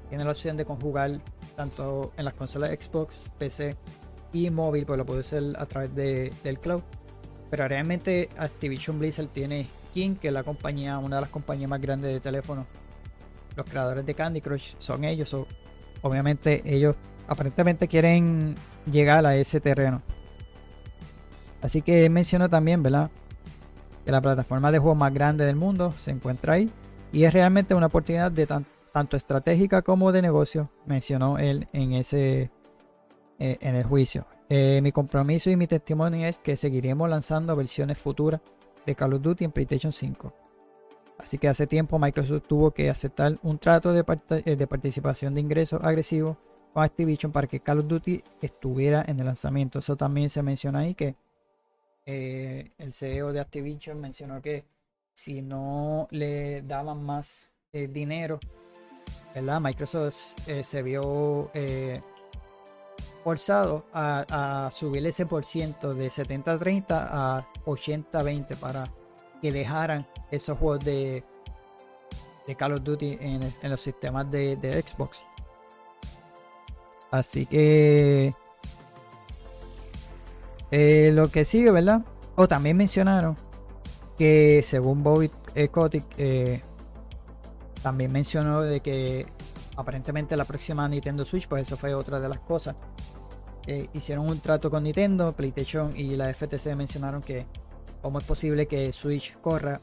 tienes 0.10 0.25
la 0.25 0.32
opción 0.32 0.58
de 0.58 0.66
conjugar 0.66 1.20
tanto 1.56 2.13
en 2.18 2.25
las 2.25 2.34
consolas 2.34 2.72
Xbox, 2.72 3.30
PC 3.38 3.75
y 4.34 4.50
móvil, 4.50 4.86
pues 4.86 4.98
lo 4.98 5.06
puede 5.06 5.22
hacer 5.22 5.44
a 5.58 5.66
través 5.66 5.94
de, 5.96 6.32
del 6.44 6.60
cloud. 6.60 6.82
Pero 7.50 7.68
realmente 7.68 8.30
Activision 8.38 8.98
Blizzard 8.98 9.28
tiene 9.28 9.68
King, 9.94 10.16
que 10.16 10.30
es 10.30 10.34
la 10.34 10.44
compañía, 10.44 10.98
una 10.98 11.18
de 11.18 11.22
las 11.24 11.30
compañías 11.30 11.70
más 11.70 11.82
grandes 11.82 12.14
de 12.14 12.20
teléfono. 12.20 12.66
Los 13.56 13.66
creadores 13.66 14.06
de 14.06 14.14
Candy 14.14 14.42
Crush 14.42 14.76
son 14.80 15.04
ellos. 15.04 15.36
obviamente 16.02 16.62
ellos 16.66 16.96
aparentemente 17.28 17.88
quieren 17.88 18.56
llegar 18.90 19.26
a 19.26 19.36
ese 19.36 19.60
terreno. 19.60 20.02
Así 21.62 21.82
que 21.82 22.10
menciono 22.10 22.50
también, 22.50 22.82
¿verdad? 22.82 23.12
Que 24.06 24.12
la 24.12 24.22
plataforma 24.22 24.72
de 24.72 24.80
juegos 24.80 24.98
más 24.98 25.14
grande 25.14 25.46
del 25.46 25.56
mundo 25.56 25.94
se 25.98 26.12
encuentra 26.12 26.54
ahí. 26.54 26.72
Y 27.12 27.26
es 27.26 27.34
realmente 27.34 27.76
una 27.76 27.88
oportunidad 27.88 28.32
de 28.32 28.48
tanto 28.48 29.18
estratégica 29.18 29.82
como 29.82 30.12
de 30.12 30.22
negocio, 30.22 30.72
mencionó 30.86 31.38
él 31.38 31.68
en 31.74 31.94
ese 31.94 32.50
eh, 33.44 33.58
en 33.60 33.74
el 33.74 33.84
juicio. 33.84 34.28
Eh, 34.50 34.82
mi 34.84 34.92
compromiso 34.92 35.50
y 35.50 35.56
mi 35.56 35.66
testimonio 35.66 36.28
es 36.28 36.38
que 36.38 36.56
seguiremos 36.56 37.10
lanzando 37.10 37.56
versiones 37.56 37.98
futuras 37.98 38.40
de 38.86 38.94
Call 38.94 39.16
of 39.16 39.22
Duty 39.24 39.46
en 39.46 39.52
PlayStation 39.52 39.92
5. 39.92 40.32
Así 41.18 41.40
que 41.40 41.48
hace 41.48 41.66
tiempo 41.66 41.98
Microsoft 41.98 42.44
tuvo 42.48 42.70
que 42.70 42.88
aceptar 42.88 43.40
un 43.42 43.58
trato 43.58 43.94
de, 43.94 44.06
eh, 44.46 44.56
de 44.56 44.68
participación 44.68 45.34
de 45.34 45.42
ingresos 45.42 45.84
agresivos 45.84 46.38
con 46.72 46.84
Activision 46.84 47.32
para 47.32 47.48
que 47.48 47.62
Call 47.62 47.80
of 47.80 47.88
Duty 47.88 48.24
estuviera 48.44 49.04
en 49.08 49.20
el 49.20 49.26
lanzamiento. 49.26 49.80
Eso 49.80 49.96
también 49.96 50.30
se 50.30 50.44
menciona 50.44 50.82
ahí 50.82 50.94
que 50.94 51.16
el 52.06 52.94
CEO 52.94 53.34
de 53.34 53.40
Activision 53.40 54.00
mencionó 54.00 54.40
que 54.40 54.66
si 55.16 55.42
no 55.42 56.08
le 56.12 56.62
daban 56.62 57.04
más 57.04 57.48
dinero 57.72 58.40
Microsoft 59.62 60.36
eh, 60.48 60.64
se 60.64 60.84
vio 60.84 61.50
forzado 63.24 63.86
a, 63.94 64.70
subir 64.72 65.06
ese 65.06 65.25
por 65.25 65.46
ciento 65.46 65.94
de 65.94 66.08
70-30 66.08 66.86
a 66.90 67.48
80-20 67.66 68.58
para 68.58 68.92
que 69.42 69.51
dejaran 69.51 70.08
esos 70.32 70.58
juegos 70.58 70.84
de, 70.86 71.24
de 72.48 72.56
Call 72.56 72.74
of 72.74 72.84
Duty 72.84 73.18
en, 73.20 73.70
los 73.70 73.82
sistemas 73.82 74.30
de, 74.30 74.84
Xbox. 74.86 75.24
Así 77.12 77.46
que 77.46 78.34
eh, 80.72 81.12
lo 81.13 81.30
que 81.30 81.44
sigue, 81.44 81.72
¿verdad? 81.72 82.01
O 82.36 82.48
también 82.48 82.78
mencionaron 82.78 83.36
que 84.18 84.62
según 84.63 85.04
Bobby 85.04 85.30
Kotick, 85.72 86.06
también 87.82 88.12
mencionó 88.12 88.62
de 88.62 88.80
que 88.80 89.25
aparentemente 89.82 90.38
la 90.38 90.46
próxima 90.46 90.88
Nintendo 90.88 91.26
Switch, 91.26 91.48
pues 91.48 91.64
eso 91.64 91.78
fue 91.78 91.94
otra 91.94 92.20
de 92.20 92.30
las 92.30 92.40
cosas. 92.40 92.76
hicieron 93.94 94.30
un 94.30 94.40
trato 94.40 94.70
con 94.70 94.84
Nintendo, 94.84 95.34
PlayStation 95.34 95.94
y 95.96 96.16
la 96.16 96.34
FTC 96.34 96.76
mencionaron 96.76 97.22
que 97.22 97.46
cómo 98.02 98.20
es 98.20 98.26
posible 98.26 98.68
que 98.68 98.92
Switch 98.92 99.38
corra 99.40 99.80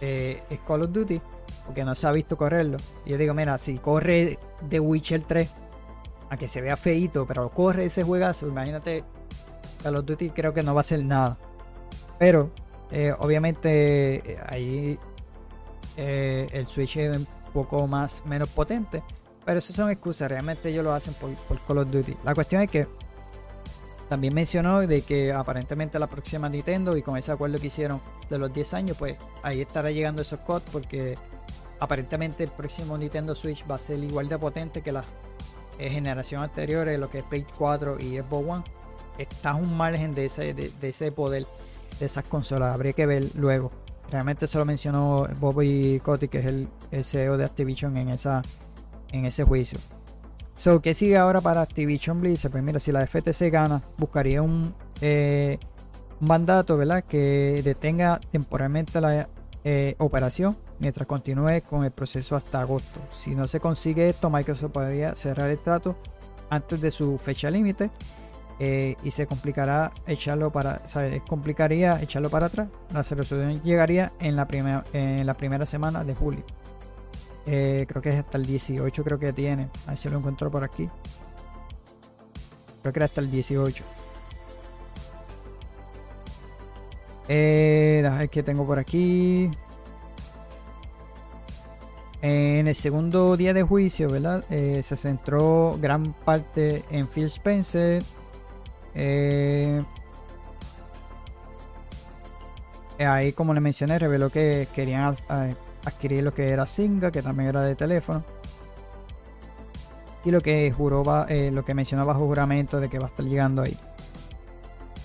eh, 0.00 0.42
Call 0.66 0.82
of 0.82 0.92
Duty, 0.92 1.20
porque 1.66 1.84
no 1.84 1.94
se 1.94 2.06
ha 2.06 2.12
visto 2.12 2.36
correrlo. 2.36 2.78
Yo 3.06 3.18
digo, 3.18 3.34
mira, 3.34 3.58
si 3.58 3.78
corre 3.78 4.38
The 4.68 4.80
Witcher 4.80 5.22
3, 5.22 5.48
aunque 6.30 6.48
se 6.48 6.60
vea 6.60 6.76
feito, 6.76 7.26
pero 7.26 7.50
corre 7.50 7.86
ese 7.86 8.02
juegazo, 8.02 8.48
imagínate 8.48 9.04
Call 9.82 9.96
of 9.96 10.04
Duty 10.04 10.30
creo 10.30 10.52
que 10.52 10.62
no 10.62 10.74
va 10.74 10.80
a 10.80 10.84
ser 10.84 11.04
nada. 11.04 11.38
Pero 12.18 12.50
eh, 12.90 13.12
obviamente 13.18 14.32
eh, 14.32 14.36
ahí 14.46 14.98
eh, 15.96 16.48
el 16.52 16.66
Switch 16.66 16.96
poco 17.48 17.86
más 17.86 18.24
menos 18.26 18.48
potente. 18.48 19.02
Pero 19.44 19.58
eso 19.58 19.72
son 19.72 19.90
excusas, 19.90 20.28
realmente 20.28 20.68
ellos 20.68 20.84
lo 20.84 20.92
hacen 20.92 21.14
por, 21.14 21.34
por 21.34 21.60
Call 21.64 21.78
of 21.78 21.90
Duty. 21.90 22.16
La 22.24 22.34
cuestión 22.34 22.62
es 22.62 22.70
que 22.70 22.86
también 24.08 24.34
mencionó 24.34 24.80
de 24.80 25.02
que 25.02 25.32
aparentemente 25.32 25.98
la 25.98 26.06
próxima 26.06 26.48
Nintendo 26.48 26.96
y 26.96 27.02
con 27.02 27.16
ese 27.16 27.32
acuerdo 27.32 27.58
que 27.60 27.66
hicieron 27.66 28.00
de 28.30 28.38
los 28.38 28.52
10 28.52 28.74
años, 28.74 28.96
pues 28.96 29.16
ahí 29.42 29.60
estará 29.60 29.90
llegando 29.90 30.22
esos 30.22 30.40
codes 30.40 30.64
porque 30.72 31.16
aparentemente 31.78 32.44
el 32.44 32.50
próximo 32.50 32.96
Nintendo 32.96 33.34
Switch 33.34 33.64
va 33.70 33.74
a 33.74 33.78
ser 33.78 34.02
igual 34.02 34.28
de 34.28 34.38
potente 34.38 34.82
que 34.82 34.92
la 34.92 35.04
eh, 35.78 35.90
generación 35.90 36.42
anterior, 36.42 36.88
lo 36.98 37.10
que 37.10 37.18
es 37.18 37.24
Play 37.24 37.44
4 37.56 37.98
y 38.00 38.18
Xbox 38.18 38.48
One. 38.48 38.64
Está 39.18 39.54
un 39.54 39.76
margen 39.76 40.14
de 40.14 40.26
ese, 40.26 40.54
de, 40.54 40.72
ese 40.80 41.12
poder 41.12 41.46
de 42.00 42.06
esas 42.06 42.24
consolas, 42.24 42.72
habría 42.72 42.92
que 42.92 43.06
ver 43.06 43.30
luego. 43.34 43.72
Realmente 44.10 44.46
se 44.46 44.58
lo 44.58 44.64
mencionó 44.64 45.26
Bobby 45.38 46.00
Kotick, 46.02 46.30
que 46.30 46.38
es 46.38 46.46
el, 46.46 46.68
CEO 47.04 47.36
de 47.36 47.44
Activision 47.44 47.96
en, 47.96 48.08
esa, 48.08 48.42
en 49.12 49.24
ese 49.24 49.44
juicio. 49.44 49.78
So, 50.54 50.80
¿qué 50.80 50.94
sigue 50.94 51.16
ahora 51.16 51.40
para 51.40 51.62
Activision 51.62 52.20
Blizzard? 52.20 52.50
Pues 52.50 52.64
mira, 52.64 52.80
si 52.80 52.90
la 52.90 53.06
FTC 53.06 53.50
gana, 53.50 53.82
buscaría 53.96 54.42
un, 54.42 54.74
eh, 55.00 55.58
mandato, 56.20 56.76
¿verdad? 56.76 57.04
Que 57.04 57.62
detenga 57.64 58.20
temporalmente 58.30 59.00
la 59.00 59.28
eh, 59.64 59.94
operación 59.98 60.56
mientras 60.78 61.06
continúe 61.06 61.62
con 61.68 61.84
el 61.84 61.90
proceso 61.90 62.36
hasta 62.36 62.60
agosto. 62.60 63.00
Si 63.10 63.34
no 63.34 63.48
se 63.48 63.60
consigue 63.60 64.08
esto, 64.08 64.30
Microsoft 64.30 64.72
podría 64.72 65.14
cerrar 65.14 65.50
el 65.50 65.58
trato 65.58 65.96
antes 66.50 66.80
de 66.80 66.90
su 66.90 67.18
fecha 67.18 67.50
límite 67.50 67.90
eh, 68.60 68.96
y 69.04 69.10
se 69.10 69.26
complicará 69.26 69.92
echarlo 70.06 70.50
para, 70.50 70.82
complicaría 71.28 72.00
echarlo 72.02 72.30
para 72.30 72.46
atrás. 72.46 72.68
La 72.92 73.02
resolución 73.02 73.62
llegaría 73.62 74.12
en 74.20 74.36
la 74.36 74.46
primera, 74.46 74.84
en 74.92 75.26
la 75.26 75.34
primera 75.34 75.66
semana 75.66 76.04
de 76.04 76.14
julio. 76.14 76.44
Eh, 77.46 77.86
creo 77.88 78.02
que 78.02 78.10
es 78.10 78.16
hasta 78.16 78.36
el 78.36 78.46
18, 78.46 79.04
creo 79.04 79.18
que 79.18 79.32
tiene. 79.32 79.70
A 79.86 79.90
ver 79.90 79.96
si 79.96 80.10
lo 80.10 80.18
encuentro 80.18 80.50
por 80.50 80.64
aquí. 80.64 80.88
Creo 82.82 82.92
que 82.92 82.98
era 82.98 83.06
hasta 83.06 83.20
el 83.20 83.30
18. 83.30 83.84
Eh, 87.28 88.06
a 88.10 88.18
ver 88.18 88.28
qué 88.30 88.42
tengo 88.42 88.66
por 88.66 88.78
aquí. 88.78 89.50
En 92.20 92.66
el 92.66 92.74
segundo 92.74 93.36
día 93.36 93.54
de 93.54 93.62
juicio, 93.62 94.10
¿verdad? 94.10 94.44
Eh, 94.50 94.82
se 94.82 94.96
centró 94.96 95.78
gran 95.80 96.12
parte 96.12 96.84
en 96.90 97.06
Phil 97.06 97.26
Spencer. 97.26 98.02
Eh, 99.00 99.80
ahí, 103.06 103.32
como 103.32 103.54
le 103.54 103.60
mencioné, 103.60 103.98
reveló 103.98 104.28
que 104.28 104.66
querían 104.74 105.14
adquirir 105.84 106.24
lo 106.24 106.34
que 106.34 106.48
era 106.48 106.66
Singa, 106.66 107.12
que 107.12 107.22
también 107.22 107.50
era 107.50 107.62
de 107.62 107.76
teléfono. 107.76 108.24
Y 110.24 110.32
lo 110.32 110.40
que 110.40 110.72
juró, 110.72 111.26
eh, 111.28 111.50
lo 111.52 111.64
que 111.64 111.74
mencionó 111.74 112.04
bajo 112.04 112.26
juramento 112.26 112.80
de 112.80 112.88
que 112.88 112.98
va 112.98 113.06
a 113.06 113.08
estar 113.08 113.24
llegando 113.24 113.62
ahí. 113.62 113.78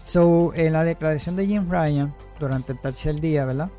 So, 0.04 0.54
en 0.56 0.74
la 0.74 0.84
declaración 0.84 1.36
de 1.36 1.46
Jim 1.46 1.70
Ryan, 1.70 2.14
durante 2.40 2.74
el 2.74 2.80
tercer 2.80 3.22
día, 3.22 3.46
¿verdad? 3.46 3.70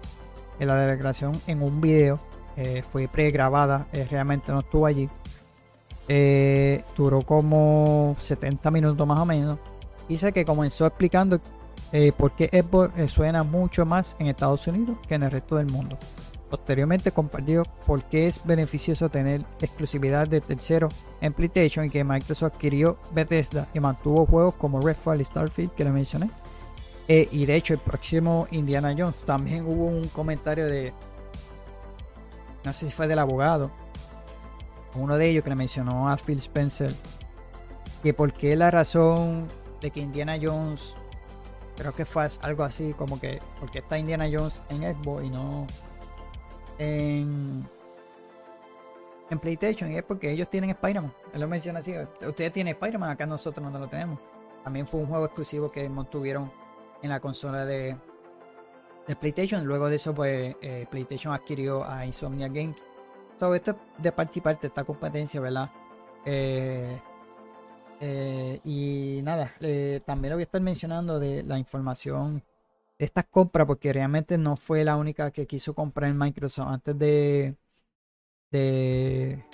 En 0.60 0.68
la 0.68 0.76
declaración 0.76 1.32
en 1.48 1.60
un 1.60 1.80
video, 1.80 2.20
eh, 2.56 2.82
fue 2.88 3.08
pregrabada, 3.08 3.88
eh, 3.92 4.06
realmente 4.08 4.52
no 4.52 4.60
estuvo 4.60 4.86
allí. 4.86 5.10
duró 6.96 7.22
como 7.22 8.14
70 8.18 8.70
minutos 8.70 9.06
más 9.06 9.18
o 9.18 9.26
menos. 9.26 9.58
Dice 10.08 10.32
que 10.32 10.44
comenzó 10.44 10.86
explicando 10.86 11.40
por 12.16 12.32
qué 12.32 12.48
Xbox 12.48 13.12
suena 13.12 13.44
mucho 13.44 13.86
más 13.86 14.16
en 14.18 14.26
Estados 14.26 14.66
Unidos 14.66 14.98
que 15.06 15.14
en 15.14 15.22
el 15.22 15.30
resto 15.30 15.56
del 15.56 15.66
mundo. 15.66 15.96
Posteriormente 16.54 17.10
compartió 17.10 17.64
por 17.84 18.04
qué 18.04 18.28
es 18.28 18.40
beneficioso 18.44 19.08
tener 19.08 19.44
exclusividad 19.60 20.28
de 20.28 20.40
tercero 20.40 20.88
en 21.20 21.32
PlayStation 21.32 21.84
y 21.84 21.90
que 21.90 22.04
Microsoft 22.04 22.54
adquirió 22.54 22.96
Bethesda 23.12 23.66
y 23.74 23.80
mantuvo 23.80 24.24
juegos 24.24 24.54
como 24.54 24.80
Redfall 24.80 25.20
y 25.20 25.24
Starfield 25.24 25.72
que 25.72 25.82
le 25.82 25.90
mencioné. 25.90 26.30
Eh, 27.08 27.28
y 27.32 27.44
de 27.46 27.56
hecho 27.56 27.74
el 27.74 27.80
próximo 27.80 28.46
Indiana 28.52 28.94
Jones 28.96 29.24
también 29.24 29.66
hubo 29.66 29.86
un 29.86 30.06
comentario 30.06 30.66
de, 30.66 30.92
no 32.64 32.72
sé 32.72 32.86
si 32.86 32.92
fue 32.92 33.08
del 33.08 33.18
abogado, 33.18 33.72
uno 34.94 35.16
de 35.16 35.28
ellos 35.28 35.42
que 35.42 35.50
le 35.50 35.56
mencionó 35.56 36.08
a 36.08 36.16
Phil 36.16 36.38
Spencer, 36.38 36.94
que 38.02 38.14
por 38.14 38.32
qué 38.32 38.54
la 38.54 38.70
razón 38.70 39.48
de 39.84 39.90
que 39.90 40.00
Indiana 40.00 40.38
Jones, 40.40 40.94
creo 41.76 41.92
que 41.92 42.06
fue 42.06 42.26
algo 42.40 42.64
así 42.64 42.94
como 42.94 43.20
que, 43.20 43.38
porque 43.60 43.80
está 43.80 43.98
Indiana 43.98 44.26
Jones 44.32 44.62
en 44.70 44.80
Xbox 44.80 45.24
y 45.24 45.28
no 45.28 45.66
en, 46.78 47.68
PlayStation 49.42 49.92
y 49.92 49.96
es 49.96 50.02
porque 50.04 50.30
ellos 50.30 50.48
tienen 50.48 50.70
Spider-Man. 50.70 51.12
Él 51.34 51.40
lo 51.40 51.48
menciona 51.48 51.80
así. 51.80 51.92
Ustedes 52.26 52.52
tienen 52.52 52.72
Spider-Man, 52.74 53.10
acá 53.10 53.26
nosotros 53.26 53.70
no 53.70 53.78
lo 53.78 53.88
tenemos. 53.88 54.18
También 54.62 54.86
fue 54.86 55.00
un 55.00 55.06
juego 55.06 55.26
exclusivo 55.26 55.70
que 55.70 55.86
mantuvieron 55.88 56.50
en 57.02 57.10
la 57.10 57.20
consola 57.20 57.66
de, 57.66 57.96
de 59.08 59.16
PlayStation. 59.16 59.64
Luego 59.64 59.90
de 59.90 59.96
eso, 59.96 60.14
pues 60.14 60.54
eh, 60.62 60.86
PlayStation 60.88 61.34
adquirió 61.34 61.84
a 61.84 62.06
Insomnia 62.06 62.46
Games. 62.46 62.76
Todo 63.36 63.56
esto 63.56 63.76
de 63.98 64.12
parte 64.12 64.38
y 64.38 64.40
parte, 64.40 64.68
esta 64.68 64.84
competencia, 64.84 65.40
¿verdad? 65.40 65.68
Eh, 66.24 66.96
eh, 68.06 68.60
y 68.64 69.20
nada, 69.22 69.54
también 70.04 70.30
lo 70.30 70.36
voy 70.36 70.42
a 70.42 70.44
estar 70.44 70.60
mencionando 70.60 71.18
de 71.18 71.42
la 71.42 71.58
información 71.58 72.42
estas 72.98 73.24
compras, 73.26 73.66
porque 73.66 73.92
realmente 73.92 74.38
no 74.38 74.56
fue 74.56 74.84
la 74.84 74.96
única 74.96 75.30
que 75.30 75.46
quiso 75.46 75.74
comprar 75.74 76.10
en 76.10 76.18
Microsoft 76.18 76.68
antes 76.68 76.98
de. 76.98 77.56
de 78.50 79.44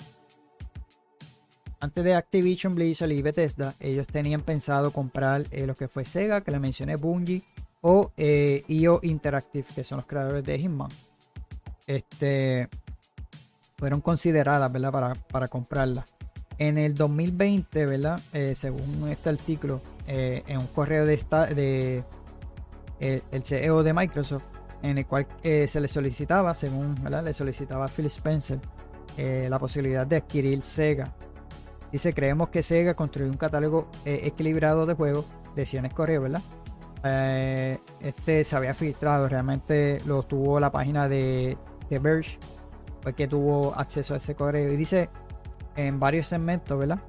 antes 1.79 2.03
de 2.03 2.13
Activision 2.13 2.75
Blizzard 2.75 3.11
y 3.11 3.23
Bethesda, 3.23 3.73
ellos 3.79 4.05
tenían 4.05 4.41
pensado 4.41 4.91
comprar 4.91 5.45
eh, 5.49 5.65
lo 5.65 5.73
que 5.73 5.87
fue 5.87 6.05
Sega, 6.05 6.41
que 6.41 6.51
le 6.51 6.59
mencioné, 6.59 6.95
Bungie, 6.95 7.41
o 7.81 8.11
eh, 8.17 8.63
IO 8.67 8.99
Interactive, 9.01 9.65
que 9.73 9.83
son 9.83 9.97
los 9.97 10.05
creadores 10.05 10.43
de 10.43 10.59
Hitman. 10.59 10.91
Este, 11.87 12.69
fueron 13.77 14.01
consideradas, 14.01 14.71
¿verdad? 14.71 14.91
Para, 14.91 15.15
para 15.15 15.47
comprarla. 15.47 16.05
En 16.61 16.77
el 16.77 16.93
2020, 16.93 17.85
¿verdad? 17.87 18.19
Eh, 18.33 18.53
según 18.55 19.09
este 19.09 19.29
artículo, 19.29 19.81
en 20.05 20.57
un 20.57 20.67
correo 20.67 21.05
de, 21.07 21.15
esta, 21.15 21.47
de 21.47 22.03
el, 22.99 23.43
CEO 23.43 23.81
de 23.81 23.93
Microsoft, 23.93 24.43
en 24.83 24.99
el 24.99 25.05
cual 25.05 25.27
eh, 25.43 25.67
se 25.67 25.79
le 25.79 25.87
solicitaba, 25.87 26.53
según 26.53 26.95
le 27.23 27.33
solicitaba 27.33 27.85
a 27.85 27.87
Phil 27.87 28.05
Spencer, 28.05 28.59
eh, 29.17 29.47
la 29.49 29.59
posibilidad 29.59 30.05
de 30.05 30.17
adquirir 30.17 30.61
Sega. 30.61 31.13
Dice, 31.91 32.13
creemos 32.13 32.49
que 32.49 32.63
Sega 32.63 32.93
construyó 32.93 33.29
un 33.29 33.37
catálogo 33.37 33.87
eh, 34.05 34.21
equilibrado 34.23 34.85
de 34.85 34.93
juegos, 34.93 35.25
decía 35.55 35.79
en 35.79 35.87
el 35.87 35.93
correo, 35.93 36.21
¿verdad? 36.21 36.41
este 37.99 38.43
se 38.43 38.55
había 38.55 38.75
filtrado, 38.75 39.27
realmente 39.27 39.97
lo 40.05 40.21
tuvo 40.21 40.59
la 40.59 40.71
página 40.71 41.09
de, 41.09 41.57
The 41.89 41.97
Verge, 41.97 42.37
fue 43.01 43.15
que 43.15 43.27
tuvo 43.27 43.73
acceso 43.73 44.13
a 44.13 44.17
ese 44.17 44.35
correo. 44.35 44.71
Y 44.71 44.77
dice 44.77 45.09
en 45.75 45.99
varios 45.99 46.27
segmentos, 46.27 46.77
¿verdad? 46.77 46.99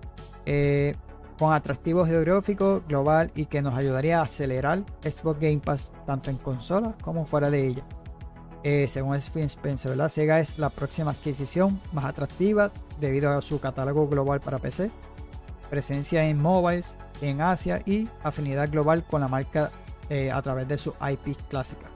con 1.39 1.53
atractivo 1.53 2.05
geográfico 2.07 2.83
global 2.87 3.33
y 3.35 3.47
que 3.47 3.63
nos 3.63 3.75
ayudaría 3.75 4.21
a 4.21 4.25
acelerar 4.25 4.85
Xbox 5.03 5.41
Game 5.41 5.59
Pass 5.59 5.91
tanto 6.07 6.31
en 6.31 6.37
consola 6.37 6.95
como 7.03 7.27
fuera 7.27 7.51
de 7.51 7.67
ella. 7.67 7.85
Eh, 8.65 8.87
según 8.89 9.19
Phil 9.21 9.43
Spencer, 9.45 9.91
¿verdad? 9.91 10.09
Sega 10.09 10.39
es 10.39 10.59
la 10.59 10.71
próxima 10.71 11.11
adquisición 11.11 11.81
más 11.93 12.05
atractiva 12.05 12.71
debido 13.01 13.37
a 13.37 13.43
su 13.43 13.59
catálogo 13.59 14.07
global 14.07 14.41
para 14.41 14.61
PC, 14.61 14.91
presencia 15.69 16.25
en 16.25 16.39
mobiles 16.39 16.97
en 17.21 17.41
Asia 17.41 17.83
y 17.87 18.09
afinidad 18.23 18.71
global 18.71 19.05
con 19.05 19.21
la 19.21 19.29
marca 19.29 19.71
eh, 20.11 20.31
a 20.31 20.41
través 20.43 20.69
de 20.69 20.79
su 20.79 20.95
IP 21.01 21.37
clásica. 21.49 21.92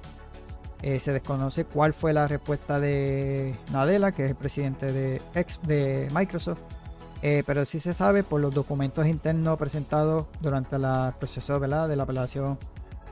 Eh, 0.83 1.01
se 1.01 1.13
desconoce 1.13 1.65
cuál 1.65 1.95
fue 1.95 2.13
la 2.13 2.29
respuesta 2.29 2.79
de 2.79 3.57
Nadella, 3.73 4.13
que 4.13 4.25
es 4.25 4.31
el 4.31 4.37
presidente 4.37 4.93
de, 4.93 5.23
ex 5.35 5.59
de 5.63 6.09
Microsoft, 6.13 6.61
eh, 7.23 7.43
pero 7.47 7.65
sí 7.65 7.81
se 7.81 7.95
sabe 7.95 8.23
por 8.23 8.41
los 8.41 8.55
documentos 8.55 9.07
internos 9.07 9.59
presentados 9.59 10.27
durante 10.41 10.77
el 10.77 10.83
proceso 11.19 11.59
de 11.59 11.69
la 11.69 12.03
apelación 12.03 12.59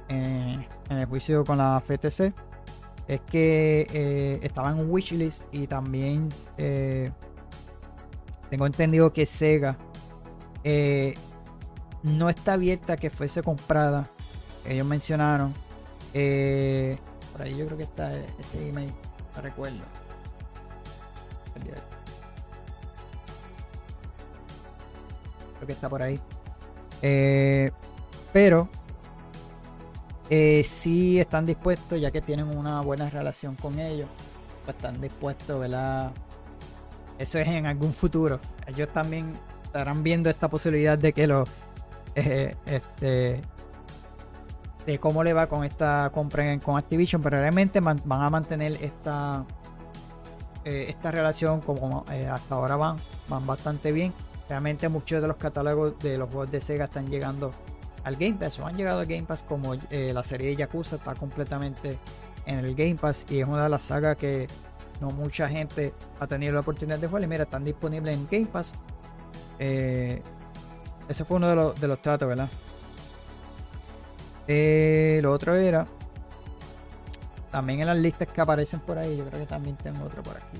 eh, 0.08 0.68
en 0.90 0.96
el 0.96 1.06
juicio 1.06 1.42
con 1.44 1.58
la 1.58 1.80
FTC, 1.80 2.34
es 3.08 3.20
que 3.22 3.86
eh, 3.92 4.40
estaba 4.42 4.70
en 4.70 4.78
un 4.78 4.90
wishlist 4.90 5.42
y 5.52 5.66
también 5.66 6.28
tengo 8.50 8.66
entendido 8.66 9.12
que 9.12 9.26
Sega 9.26 9.76
no 12.02 12.28
está 12.28 12.52
abierta 12.52 12.92
a 12.94 12.96
que 12.96 13.10
fuese 13.10 13.42
comprada. 13.42 14.08
Ellos 14.66 14.86
mencionaron. 14.86 15.54
Por 17.34 17.42
ahí 17.42 17.56
yo 17.56 17.66
creo 17.66 17.76
que 17.76 17.84
está 17.84 18.10
ese 18.38 18.68
email, 18.68 18.94
no 19.34 19.42
recuerdo 19.42 19.80
que 25.66 25.72
está 25.72 25.88
por 25.88 26.02
ahí. 26.02 26.20
Eh, 27.02 27.70
pero 28.32 28.68
eh, 30.30 30.62
sí 30.64 31.20
están 31.20 31.46
dispuestos, 31.46 32.00
ya 32.00 32.10
que 32.10 32.20
tienen 32.20 32.48
una 32.56 32.80
buena 32.80 33.10
relación 33.10 33.54
con 33.56 33.78
ellos, 33.78 34.08
pues 34.64 34.76
están 34.76 35.00
dispuestos, 35.00 35.60
¿verdad? 35.60 36.12
Eso 37.18 37.38
es 37.38 37.48
en 37.48 37.66
algún 37.66 37.92
futuro. 37.92 38.40
Ellos 38.66 38.88
también 38.92 39.32
estarán 39.62 40.02
viendo 40.02 40.30
esta 40.30 40.48
posibilidad 40.48 40.98
de 40.98 41.12
que 41.12 41.26
los 41.26 41.48
eh, 42.14 42.56
este 42.66 43.42
de 44.86 44.98
cómo 44.98 45.24
le 45.24 45.32
va 45.32 45.46
con 45.46 45.64
esta 45.64 46.10
compra 46.12 46.58
con 46.60 46.76
Activision, 46.76 47.22
pero 47.22 47.38
realmente 47.38 47.80
van 47.80 48.00
a 48.06 48.30
mantener 48.30 48.72
esta 48.82 49.44
eh, 50.64 50.86
esta 50.88 51.10
relación 51.10 51.60
como 51.60 52.04
eh, 52.10 52.26
hasta 52.26 52.54
ahora 52.54 52.76
van, 52.76 52.96
van 53.28 53.46
bastante 53.46 53.92
bien. 53.92 54.12
Realmente 54.48 54.88
muchos 54.88 55.20
de 55.20 55.28
los 55.28 55.36
catálogos 55.36 55.98
de 56.00 56.18
los 56.18 56.28
juegos 56.28 56.50
de 56.50 56.60
Sega 56.60 56.84
están 56.84 57.08
llegando 57.08 57.50
al 58.04 58.16
Game 58.16 58.34
Pass 58.34 58.58
o 58.58 58.66
han 58.66 58.76
llegado 58.76 59.00
al 59.00 59.06
Game 59.06 59.24
Pass 59.24 59.42
como 59.42 59.74
la 59.74 60.22
serie 60.22 60.48
de 60.48 60.56
Yakuza 60.56 60.96
está 60.96 61.14
completamente 61.14 61.98
en 62.46 62.58
el 62.58 62.74
Game 62.74 62.96
Pass 62.96 63.26
y 63.30 63.40
es 63.40 63.48
una 63.48 63.64
de 63.64 63.68
las 63.68 63.82
sagas 63.82 64.16
que 64.16 64.46
no 65.00 65.10
mucha 65.10 65.48
gente 65.48 65.92
ha 66.20 66.26
tenido 66.26 66.52
la 66.52 66.60
oportunidad 66.60 66.98
de 66.98 67.08
jugar 67.08 67.22
y 67.22 67.26
mira, 67.26 67.44
están 67.44 67.64
disponibles 67.64 68.14
en 68.14 68.28
Game 68.30 68.46
Pass. 68.46 68.72
Eh, 69.58 70.22
ese 71.08 71.24
fue 71.24 71.36
uno 71.36 71.72
de 71.72 71.88
los 71.88 72.02
tratos, 72.02 72.28
¿verdad? 72.28 72.48
Eh, 74.46 75.20
lo 75.22 75.32
otro 75.32 75.54
era. 75.54 75.86
También 77.50 77.80
en 77.80 77.86
las 77.86 77.96
listas 77.96 78.28
que 78.28 78.40
aparecen 78.40 78.80
por 78.80 78.98
ahí, 78.98 79.16
yo 79.16 79.24
creo 79.26 79.40
que 79.40 79.46
también 79.46 79.76
tengo 79.76 80.04
otro 80.04 80.22
por 80.22 80.36
aquí. 80.36 80.58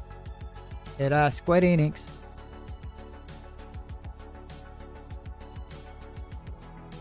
Era 0.98 1.30
Square 1.30 1.74
Enix. 1.74 2.08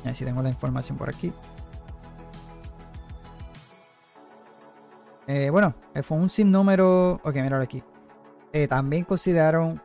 A 0.02 0.06
ver 0.06 0.16
si 0.16 0.26
tengo 0.26 0.42
la 0.42 0.50
información 0.50 0.98
por 0.98 1.10
aquí. 1.10 1.32
Eh, 5.28 5.50
bueno, 5.50 5.74
eh, 5.94 6.04
fue 6.04 6.18
un 6.18 6.30
sinnúmero. 6.30 7.22
Ok, 7.24 7.36
mira 7.36 7.62
aquí. 7.62 7.82
Eh, 8.52 8.68
también 8.68 9.06
consideraron, 9.06 9.82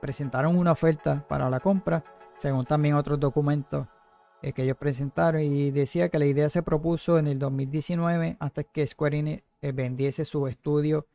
presentaron 0.00 0.56
una 0.56 0.72
oferta 0.72 1.24
para 1.28 1.48
la 1.48 1.60
compra, 1.60 2.02
según 2.36 2.64
también 2.66 2.94
otros 2.94 3.20
documentos 3.20 3.86
que 4.52 4.62
ellos 4.62 4.76
presentaron. 4.76 5.40
Y 5.42 5.70
decía 5.70 6.08
que 6.08 6.18
la 6.18 6.26
idea 6.26 6.50
se 6.50 6.62
propuso 6.62 7.18
en 7.18 7.26
el 7.26 7.38
2019, 7.38 8.36
hasta 8.40 8.64
que 8.64 8.86
Square 8.86 9.18
Enix 9.18 9.44
vendiese 9.60 10.24
su 10.24 10.46
estudio 10.46 11.06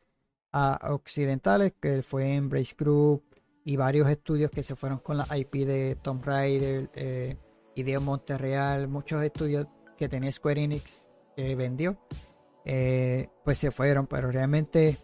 a 0.52 0.78
occidentales, 0.92 1.72
que 1.80 2.02
fue 2.02 2.34
Embrace 2.34 2.74
Group 2.76 3.22
y 3.64 3.76
varios 3.76 4.08
estudios 4.08 4.50
que 4.50 4.62
se 4.62 4.74
fueron 4.74 4.98
con 4.98 5.16
la 5.16 5.26
IP 5.36 5.66
de 5.66 5.96
Tomb 6.02 6.24
Raider, 6.24 6.90
eh, 6.94 7.36
Ideo 7.74 8.00
Monterreal, 8.00 8.88
muchos 8.88 9.22
estudios 9.22 9.66
que 9.96 10.08
tenía 10.08 10.32
Square 10.32 10.62
Enix 10.62 11.08
que 11.36 11.54
vendió. 11.54 11.98
Eh, 12.64 13.28
pues 13.44 13.58
se 13.58 13.70
fueron, 13.70 14.06
pero 14.06 14.30
realmente 14.30 14.96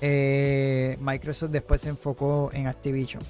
eh, 0.00 0.96
Microsoft 1.00 1.50
después 1.50 1.80
se 1.80 1.90
enfocó 1.90 2.50
en 2.52 2.66
Activision. 2.66 3.22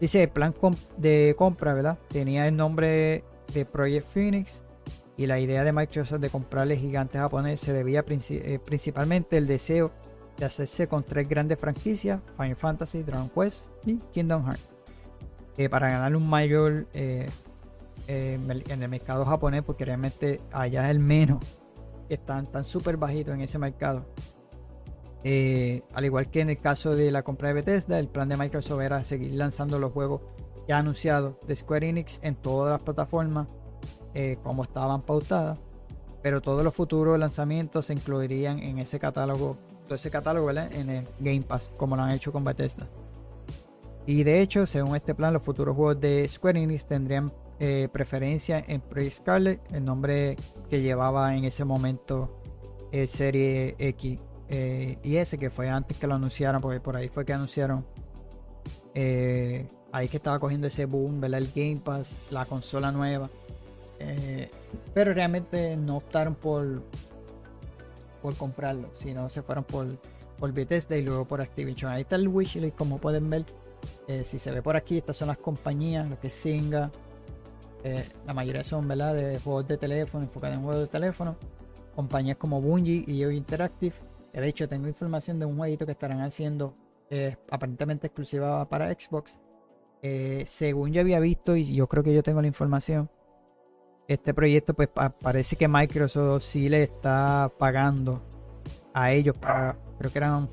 Dice, 0.00 0.24
el 0.24 0.28
plan 0.28 0.54
de 0.96 1.34
compra, 1.38 1.72
¿verdad? 1.72 1.98
Tenía 2.08 2.46
el 2.46 2.56
nombre 2.56 3.24
de 3.54 3.64
Project 3.64 4.06
Phoenix 4.06 4.62
y 5.16 5.26
la 5.26 5.38
idea 5.38 5.64
de 5.64 5.72
Microsoft 5.72 6.20
de 6.20 6.28
comprarle 6.28 6.76
gigantes 6.76 7.20
japoneses 7.20 7.60
se 7.60 7.72
debía 7.72 8.04
eh, 8.08 8.58
principalmente 8.64 9.36
el 9.36 9.46
deseo 9.46 9.92
de 10.36 10.44
hacerse 10.44 10.88
con 10.88 11.04
tres 11.04 11.28
grandes 11.28 11.58
franquicias, 11.58 12.20
Final 12.36 12.56
Fantasy, 12.56 13.02
Dragon 13.02 13.30
Quest 13.30 13.66
y 13.86 13.98
Kingdom 14.12 14.44
Hearts, 14.44 14.68
para 15.70 15.88
ganar 15.88 16.16
un 16.16 16.28
mayor 16.28 16.88
en 16.92 17.30
el 18.08 18.88
mercado 18.88 19.24
japonés, 19.24 19.62
porque 19.62 19.84
realmente 19.84 20.40
allá 20.50 20.84
es 20.86 20.90
el 20.90 20.98
menos 20.98 21.38
que 22.08 22.14
están 22.14 22.50
tan 22.50 22.64
súper 22.64 22.96
bajitos 22.96 23.34
en 23.34 23.42
ese 23.42 23.58
mercado. 23.58 24.04
Eh, 25.26 25.82
al 25.94 26.04
igual 26.04 26.30
que 26.30 26.42
en 26.42 26.50
el 26.50 26.58
caso 26.58 26.94
de 26.94 27.10
la 27.10 27.22
compra 27.22 27.48
de 27.48 27.54
Bethesda, 27.54 27.98
el 27.98 28.08
plan 28.08 28.28
de 28.28 28.36
Microsoft 28.36 28.82
era 28.82 29.02
seguir 29.02 29.32
lanzando 29.32 29.78
los 29.78 29.90
juegos 29.92 30.20
ya 30.66 30.78
anunciados 30.78 31.36
de 31.46 31.56
Square 31.56 31.88
Enix 31.88 32.20
en 32.22 32.36
todas 32.36 32.72
las 32.72 32.80
plataformas 32.80 33.48
eh, 34.14 34.38
como 34.42 34.62
estaban 34.62 35.02
pautadas, 35.02 35.58
pero 36.22 36.40
todos 36.40 36.62
los 36.62 36.72
futuros 36.72 37.18
lanzamientos 37.18 37.86
se 37.86 37.94
incluirían 37.94 38.60
en 38.60 38.78
ese 38.78 39.00
catálogo, 39.00 39.56
todo 39.84 39.96
ese 39.96 40.10
catálogo 40.10 40.50
en 40.50 40.88
el 40.88 41.08
Game 41.18 41.42
Pass, 41.42 41.74
como 41.76 41.96
lo 41.96 42.02
han 42.02 42.12
hecho 42.12 42.32
con 42.32 42.44
Bethesda. 42.44 42.88
Y 44.06 44.22
de 44.22 44.40
hecho, 44.40 44.66
según 44.66 44.94
este 44.94 45.14
plan, 45.14 45.32
los 45.32 45.42
futuros 45.42 45.74
juegos 45.74 46.00
de 46.00 46.28
Square 46.28 46.62
Enix 46.62 46.86
tendrían 46.86 47.32
eh, 47.58 47.88
preferencia 47.90 48.62
en 48.68 48.80
Project 48.82 49.14
Scarlet, 49.14 49.72
el 49.72 49.84
nombre 49.84 50.36
que 50.70 50.80
llevaba 50.80 51.34
en 51.34 51.44
ese 51.44 51.64
momento 51.64 52.40
eh, 52.92 53.06
Serie 53.06 53.74
X 53.78 54.20
y 55.02 55.16
S, 55.16 55.36
que 55.38 55.50
fue 55.50 55.68
antes 55.68 55.96
que 55.96 56.06
lo 56.06 56.14
anunciaron, 56.14 56.60
porque 56.60 56.78
por 56.78 56.94
ahí 56.94 57.08
fue 57.08 57.24
que 57.24 57.32
anunciaron. 57.32 57.84
Ahí 59.94 60.08
que 60.08 60.16
estaba 60.16 60.38
cogiendo 60.38 60.66
ese 60.66 60.86
boom, 60.86 61.20
¿verdad? 61.20 61.38
El 61.38 61.52
Game 61.54 61.80
Pass, 61.82 62.18
la 62.30 62.44
consola 62.46 62.90
nueva. 62.90 63.30
pero 64.92 65.14
realmente 65.14 65.76
no 65.76 65.98
optaron 65.98 66.34
por, 66.34 66.82
por 68.20 68.34
comprarlo, 68.36 68.90
sino 68.94 69.30
se 69.30 69.42
fueron 69.42 69.64
por, 69.64 69.86
por 70.38 70.52
Bethesda 70.52 70.96
y 70.96 71.02
luego 71.02 71.24
por 71.24 71.40
Activision. 71.40 71.92
Ahí 71.92 72.02
está 72.02 72.16
el 72.16 72.28
wishlist, 72.28 72.76
como 72.76 72.98
pueden 72.98 73.30
ver. 73.30 73.44
si 74.24 74.38
se 74.38 74.50
ve 74.50 74.62
por 74.62 74.76
aquí, 74.76 74.98
estas 74.98 75.16
son 75.16 75.28
las 75.28 75.38
compañías, 75.38 76.08
lo 76.08 76.18
que 76.18 76.26
es 76.26 76.34
Singa, 76.34 76.90
eh, 77.84 78.02
la 78.26 78.32
mayoría 78.32 78.64
son 78.64 78.88
¿verdad? 78.88 79.14
de 79.14 79.38
juegos 79.38 79.68
de 79.68 79.76
teléfono, 79.76 80.24
enfocados 80.24 80.56
en 80.56 80.62
juegos 80.62 80.80
de 80.80 80.88
teléfono. 80.88 81.36
Compañías 81.94 82.38
como 82.38 82.60
Bungie 82.60 83.04
y 83.06 83.18
Yo 83.18 83.30
Interactive. 83.30 83.94
de 84.32 84.48
hecho, 84.48 84.68
tengo 84.68 84.88
información 84.88 85.38
de 85.38 85.44
un 85.44 85.56
jueguito 85.56 85.84
que 85.86 85.92
estarán 85.92 86.22
haciendo 86.22 86.74
eh, 87.10 87.36
aparentemente 87.50 88.06
exclusiva 88.06 88.66
para 88.68 88.90
Xbox. 88.90 89.38
Eh, 90.06 90.44
según 90.44 90.92
yo 90.92 91.00
había 91.00 91.18
visto, 91.18 91.56
y 91.56 91.74
yo 91.74 91.86
creo 91.86 92.04
que 92.04 92.12
yo 92.12 92.22
tengo 92.22 92.42
la 92.42 92.46
información, 92.46 93.08
este 94.06 94.34
proyecto, 94.34 94.74
pues 94.74 94.90
parece 94.90 95.56
que 95.56 95.66
Microsoft 95.66 96.42
sí 96.42 96.68
le 96.68 96.82
está 96.82 97.50
pagando 97.58 98.22
a 98.92 99.12
ellos 99.12 99.34
para, 99.34 99.78
creo 99.98 100.12
que 100.12 100.18
eran 100.18 100.50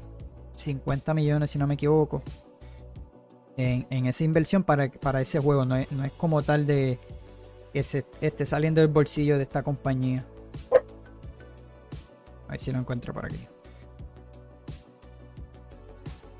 50 0.55 1.13
millones, 1.13 1.51
si 1.51 1.59
no 1.59 1.67
me 1.67 1.73
equivoco, 1.73 2.23
en, 3.57 4.05
esa 4.05 4.23
inversión 4.23 4.63
para, 4.63 4.89
para 4.89 5.19
ese 5.19 5.39
juego. 5.39 5.65
no 5.65 5.75
es 5.75 6.11
como 6.17 6.41
tal 6.43 6.65
de 6.65 6.97
que 7.73 7.83
se 7.83 8.05
esté 8.21 8.45
saliendo 8.45 8.79
del 8.79 8.89
bolsillo 8.89 9.35
de 9.35 9.43
esta 9.43 9.63
compañía. 9.63 10.25
A 12.47 12.51
ver 12.51 12.59
si 12.61 12.71
lo 12.71 12.79
encuentro 12.79 13.13
por 13.13 13.25
aquí. 13.25 13.49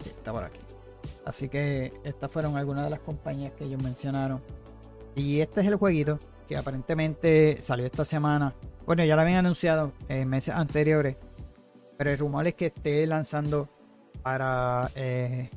está 0.06 0.32
por 0.32 0.46
aquí. 0.46 0.71
Así 1.26 1.50
que 1.50 1.94
estas 2.04 2.32
fueron 2.32 2.58
algunas 2.58 2.84
de 2.84 2.90
las 2.90 3.00
compañías 3.00 3.52
que 3.54 3.66
ellos 3.66 3.82
mencionaron. 3.84 4.42
Y 5.16 5.42
este 5.42 5.62
es 5.62 5.68
el 5.68 5.76
jueguito 5.76 6.20
que 6.48 6.58
aparentemente 6.58 7.58
salió 7.62 7.86
esta 7.86 8.06
semana. 8.06 8.56
Bueno, 8.86 9.04
ya 9.04 9.16
lo 9.16 9.22
habían 9.22 9.38
anunciado 9.38 9.94
en 10.08 10.28
meses 10.28 10.56
anteriores. 10.56 11.18
Pero 11.98 12.10
el 12.10 12.18
rumor 12.18 12.48
es 12.48 12.56
que 12.56 12.68
esté 12.68 13.06
lanzando 13.06 13.70
para 14.24 14.90
eh, 14.96 15.50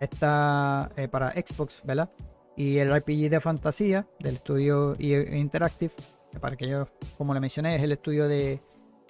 esta 0.00 0.90
eh, 0.96 1.08
para 1.08 1.32
Xbox, 1.32 1.82
¿verdad? 1.84 2.10
y 2.56 2.78
el 2.78 2.94
RPG 2.94 3.30
de 3.30 3.40
fantasía 3.40 4.06
del 4.18 4.36
estudio 4.36 4.94
Interactive, 4.98 5.92
que 6.30 6.38
para 6.38 6.56
que 6.56 6.68
yo, 6.68 6.88
como 7.16 7.34
le 7.34 7.40
mencioné, 7.40 7.76
es 7.76 7.82
el 7.82 7.92
estudio 7.92 8.28
de, 8.28 8.60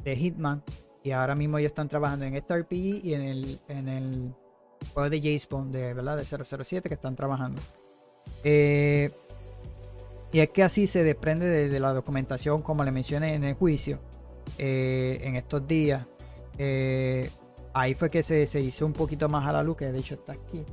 Hitman. 0.04 0.62
Y 1.04 1.10
ahora 1.10 1.34
mismo 1.34 1.58
ellos 1.58 1.70
están 1.70 1.88
trabajando 1.88 2.24
en 2.24 2.36
este 2.36 2.56
RPG 2.56 3.04
y 3.04 3.14
en 3.14 3.22
el, 3.22 3.60
en 3.68 3.88
el 3.88 4.34
juego 4.92 5.10
de 5.10 5.20
Jason 5.20 5.70
de, 5.70 5.94
¿verdad? 5.94 6.16
de 6.16 6.24
007 6.24 6.88
que 6.88 6.94
están 6.94 7.16
trabajando. 7.16 7.60
Eh, 8.44 9.10
y 10.32 10.40
es 10.40 10.50
que 10.50 10.62
así 10.62 10.86
se 10.86 11.02
desprende 11.02 11.68
de, 11.68 11.80
la 11.80 11.92
documentación, 11.92 12.62
como 12.62 12.84
le 12.84 12.90
mencioné 12.90 13.34
en 13.34 13.44
el 13.44 13.54
juicio, 13.54 13.98
eh, 14.58 15.18
en 15.22 15.36
estos 15.36 15.66
días. 15.66 16.06
Eh, 16.58 17.30
ahí 17.74 17.94
fue 17.94 18.10
que 18.10 18.22
se, 18.22 18.46
se, 18.46 18.60
hizo 18.60 18.86
un 18.86 18.92
poquito 18.92 19.28
más 19.28 19.46
a 19.46 19.52
la 19.52 19.62
luz, 19.62 19.76
que 19.76 19.92
de 19.92 19.98
hecho 19.98 20.14
está 20.14 20.32
aquí 20.32 20.64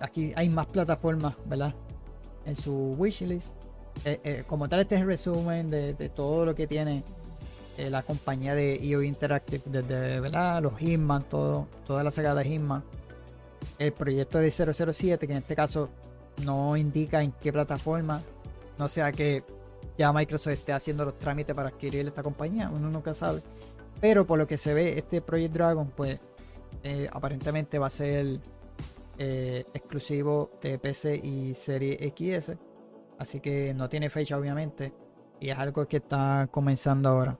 aquí 0.00 0.32
hay 0.36 0.48
más 0.48 0.66
plataformas, 0.66 1.34
¿verdad? 1.44 1.74
En 2.46 2.56
su 2.56 2.94
wishlist. 2.98 3.54
Como 4.46 4.68
tal, 4.68 4.80
este 4.80 4.94
es 4.94 5.02
el 5.02 5.06
resumen 5.06 5.68
de, 5.68 5.94
todo 6.14 6.46
lo 6.46 6.54
que 6.54 6.66
tiene 6.66 7.04
eh, 7.80 7.90
la 7.90 8.02
compañía 8.02 8.54
de 8.54 8.76
EO 8.82 9.02
Interactive, 9.02 9.62
desde 9.66 10.20
¿verdad? 10.20 10.62
los 10.62 10.78
Hitman, 10.78 11.22
todo, 11.22 11.66
toda 11.86 12.04
la 12.04 12.10
saga 12.10 12.34
de 12.34 12.44
Hitman. 12.44 12.84
El 13.78 13.92
proyecto 13.92 14.38
de 14.38 14.50
007, 14.50 15.26
que 15.26 15.32
en 15.32 15.38
este 15.38 15.56
caso 15.56 15.88
no 16.44 16.76
indica 16.76 17.22
en 17.22 17.32
qué 17.32 17.52
plataforma, 17.52 18.22
no 18.78 18.88
sea 18.88 19.12
que 19.12 19.44
ya 19.98 20.12
Microsoft 20.12 20.54
esté 20.54 20.72
haciendo 20.72 21.04
los 21.04 21.18
trámites 21.18 21.54
para 21.54 21.68
adquirir 21.70 22.06
esta 22.06 22.22
compañía, 22.22 22.70
uno 22.70 22.90
nunca 22.90 23.14
sabe. 23.14 23.42
Pero 24.00 24.26
por 24.26 24.38
lo 24.38 24.46
que 24.46 24.56
se 24.56 24.72
ve, 24.72 24.98
este 24.98 25.20
Project 25.20 25.52
Dragon, 25.52 25.90
pues 25.94 26.18
aparentemente 27.12 27.78
va 27.78 27.88
a 27.88 27.90
ser 27.90 28.40
eh, 29.22 29.66
exclusivo 29.74 30.50
de 30.62 30.78
PC 30.78 31.14
y 31.22 31.52
serie 31.52 31.98
XS. 32.16 32.56
Así 33.18 33.40
que 33.40 33.74
no 33.74 33.86
tiene 33.86 34.08
fecha, 34.08 34.38
obviamente. 34.38 34.94
Y 35.38 35.50
es 35.50 35.58
algo 35.58 35.86
que 35.86 35.98
está 35.98 36.48
comenzando 36.50 37.10
ahora. 37.10 37.38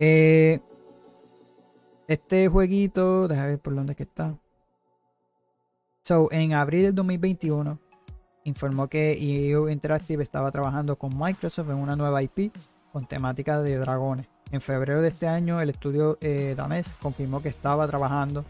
Eh, 0.00 0.60
este 2.08 2.48
jueguito, 2.48 3.28
déjame 3.28 3.48
ver 3.48 3.58
por 3.60 3.74
dónde 3.74 3.94
que 3.94 4.04
está. 4.04 4.34
So, 6.02 6.32
en 6.32 6.54
abril 6.54 6.84
del 6.84 6.94
2021 6.94 7.78
informó 8.44 8.88
que 8.88 9.12
EO 9.20 9.68
Interactive 9.68 10.22
estaba 10.22 10.50
trabajando 10.50 10.96
con 10.96 11.16
Microsoft 11.16 11.68
en 11.68 11.76
una 11.76 11.94
nueva 11.96 12.22
IP 12.22 12.52
con 12.92 13.06
temática 13.06 13.62
de 13.62 13.76
dragones. 13.76 14.26
En 14.50 14.62
febrero 14.62 15.02
de 15.02 15.08
este 15.08 15.28
año, 15.28 15.60
el 15.60 15.70
estudio 15.70 16.16
eh, 16.22 16.54
danés 16.56 16.94
confirmó 17.00 17.42
que 17.42 17.50
estaba 17.50 17.86
trabajando 17.86 18.44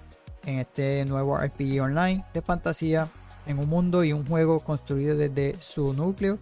en 0.47 0.61
este 0.61 1.05
nuevo 1.05 1.37
RPG 1.37 1.83
online 1.83 2.25
de 2.33 2.41
fantasía 2.41 3.09
en 3.45 3.59
un 3.59 3.69
mundo 3.69 4.05
y 4.05 4.13
un 4.13 4.25
juego 4.25 4.61
construido 4.61 5.17
desde 5.17 5.55
su 5.57 5.93
núcleo 5.93 6.39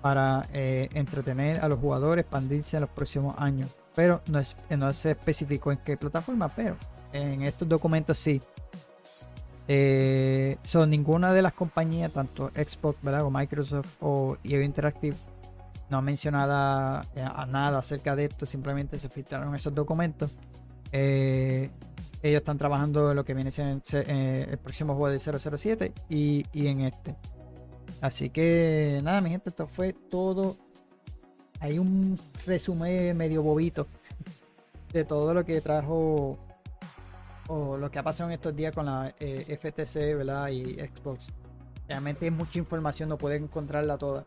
para 0.00 0.46
eh, 0.52 0.88
entretener 0.94 1.60
a 1.60 1.68
los 1.68 1.78
jugadores, 1.78 2.22
expandirse 2.22 2.78
en 2.78 2.80
los 2.82 2.90
próximos 2.90 3.34
años. 3.38 3.68
Pero 3.98 4.22
no, 4.28 4.92
se 4.92 5.10
especificó 5.10 5.72
en 5.72 5.78
qué 5.78 5.96
plataforma, 5.96 6.48
pero 6.48 6.76
en 7.12 7.42
estos 7.42 7.68
documentos 7.68 8.16
sí 8.16 8.40
eh, 9.66 10.56
son 10.62 10.90
ninguna 10.90 11.32
de 11.32 11.42
las 11.42 11.52
compañías, 11.52 12.12
tanto 12.12 12.52
Xbox 12.54 12.96
o 13.04 13.28
Microsoft 13.28 13.96
o 13.98 14.36
EO 14.44 14.62
Interactive, 14.62 15.16
no 15.90 15.98
ha 15.98 16.00
mencionado 16.00 17.02
eh, 17.16 17.22
a 17.22 17.44
nada 17.46 17.80
acerca 17.80 18.14
de 18.14 18.26
esto, 18.26 18.46
simplemente 18.46 19.00
se 19.00 19.08
filtraron 19.08 19.52
esos 19.56 19.74
documentos. 19.74 20.30
Eh, 20.92 21.68
ellos 22.22 22.38
están 22.38 22.56
trabajando 22.56 23.10
en 23.10 23.16
lo 23.16 23.24
que 23.24 23.34
viene 23.34 23.50
siendo 23.50 23.82
el 24.06 24.58
próximo 24.58 24.94
juego 24.94 25.10
de 25.10 25.18
007 25.18 25.92
y, 26.08 26.46
y 26.52 26.68
en 26.68 26.82
este. 26.82 27.16
Así 28.00 28.30
que 28.30 29.00
nada, 29.02 29.20
mi 29.20 29.30
gente, 29.30 29.50
esto 29.50 29.66
fue 29.66 29.92
todo. 29.92 30.56
Hay 31.60 31.78
un 31.78 32.18
resumen 32.46 33.16
medio 33.16 33.42
bobito 33.42 33.86
de 34.92 35.04
todo 35.04 35.34
lo 35.34 35.44
que 35.44 35.60
trajo 35.60 36.38
o 37.48 37.76
lo 37.76 37.90
que 37.90 37.98
ha 37.98 38.02
pasado 38.02 38.30
en 38.30 38.34
estos 38.34 38.54
días 38.54 38.74
con 38.74 38.86
la 38.86 39.12
eh, 39.18 39.58
FTC 39.60 40.16
¿verdad? 40.16 40.48
y 40.48 40.74
Xbox. 40.74 41.26
Realmente 41.88 42.26
hay 42.26 42.30
mucha 42.30 42.58
información, 42.58 43.08
no 43.08 43.18
pueden 43.18 43.44
encontrarla 43.44 43.96
toda. 43.96 44.26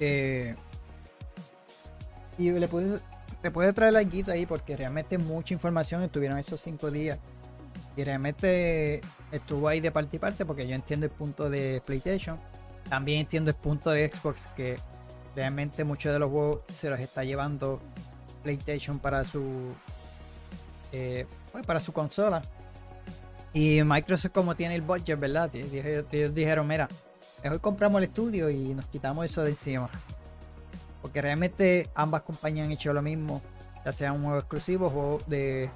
Eh, 0.00 0.54
y 2.38 2.50
le 2.50 2.68
puedes, 2.68 3.02
te 3.42 3.50
puede 3.50 3.72
traer 3.72 3.92
la 3.92 4.02
guita 4.02 4.32
ahí 4.32 4.46
porque 4.46 4.76
realmente 4.76 5.16
mucha 5.18 5.54
información 5.54 6.02
estuvieron 6.02 6.38
esos 6.38 6.60
cinco 6.60 6.90
días. 6.90 7.18
Y 7.96 8.04
realmente 8.04 9.00
estuvo 9.32 9.68
ahí 9.68 9.80
de 9.80 9.90
parte 9.90 10.16
y 10.16 10.18
parte 10.18 10.44
porque 10.44 10.68
yo 10.68 10.74
entiendo 10.74 11.06
el 11.06 11.12
punto 11.12 11.48
de 11.48 11.82
PlayStation 11.84 12.38
también 12.88 13.20
entiendo 13.20 13.50
el 13.50 13.56
punto 13.56 13.90
de 13.90 14.08
Xbox 14.08 14.48
que 14.56 14.76
realmente 15.34 15.84
muchos 15.84 16.12
de 16.12 16.18
los 16.18 16.30
juegos 16.30 16.60
se 16.68 16.88
los 16.88 17.00
está 17.00 17.24
llevando 17.24 17.80
PlayStation 18.42 18.98
para 18.98 19.24
su 19.24 19.74
eh, 20.92 21.26
pues, 21.52 21.66
para 21.66 21.80
su 21.80 21.92
consola. 21.92 22.42
Y 23.52 23.82
Microsoft 23.82 24.32
como 24.32 24.54
tiene 24.54 24.74
el 24.74 24.82
budget, 24.82 25.18
¿verdad? 25.18 25.50
Ellos 25.54 26.34
dijeron, 26.34 26.66
mira, 26.66 26.88
mejor 27.42 27.60
compramos 27.60 27.98
el 27.98 28.08
estudio 28.08 28.50
y 28.50 28.74
nos 28.74 28.86
quitamos 28.86 29.24
eso 29.24 29.42
de 29.42 29.50
encima. 29.50 29.88
Porque 31.00 31.22
realmente 31.22 31.88
ambas 31.94 32.22
compañías 32.22 32.66
han 32.66 32.72
hecho 32.72 32.92
lo 32.92 33.02
mismo, 33.02 33.40
ya 33.84 33.92
sea 33.92 34.12
un 34.12 34.24
juego 34.24 34.38
exclusivo 34.38 34.86
o 34.86 35.18
de 35.26 35.70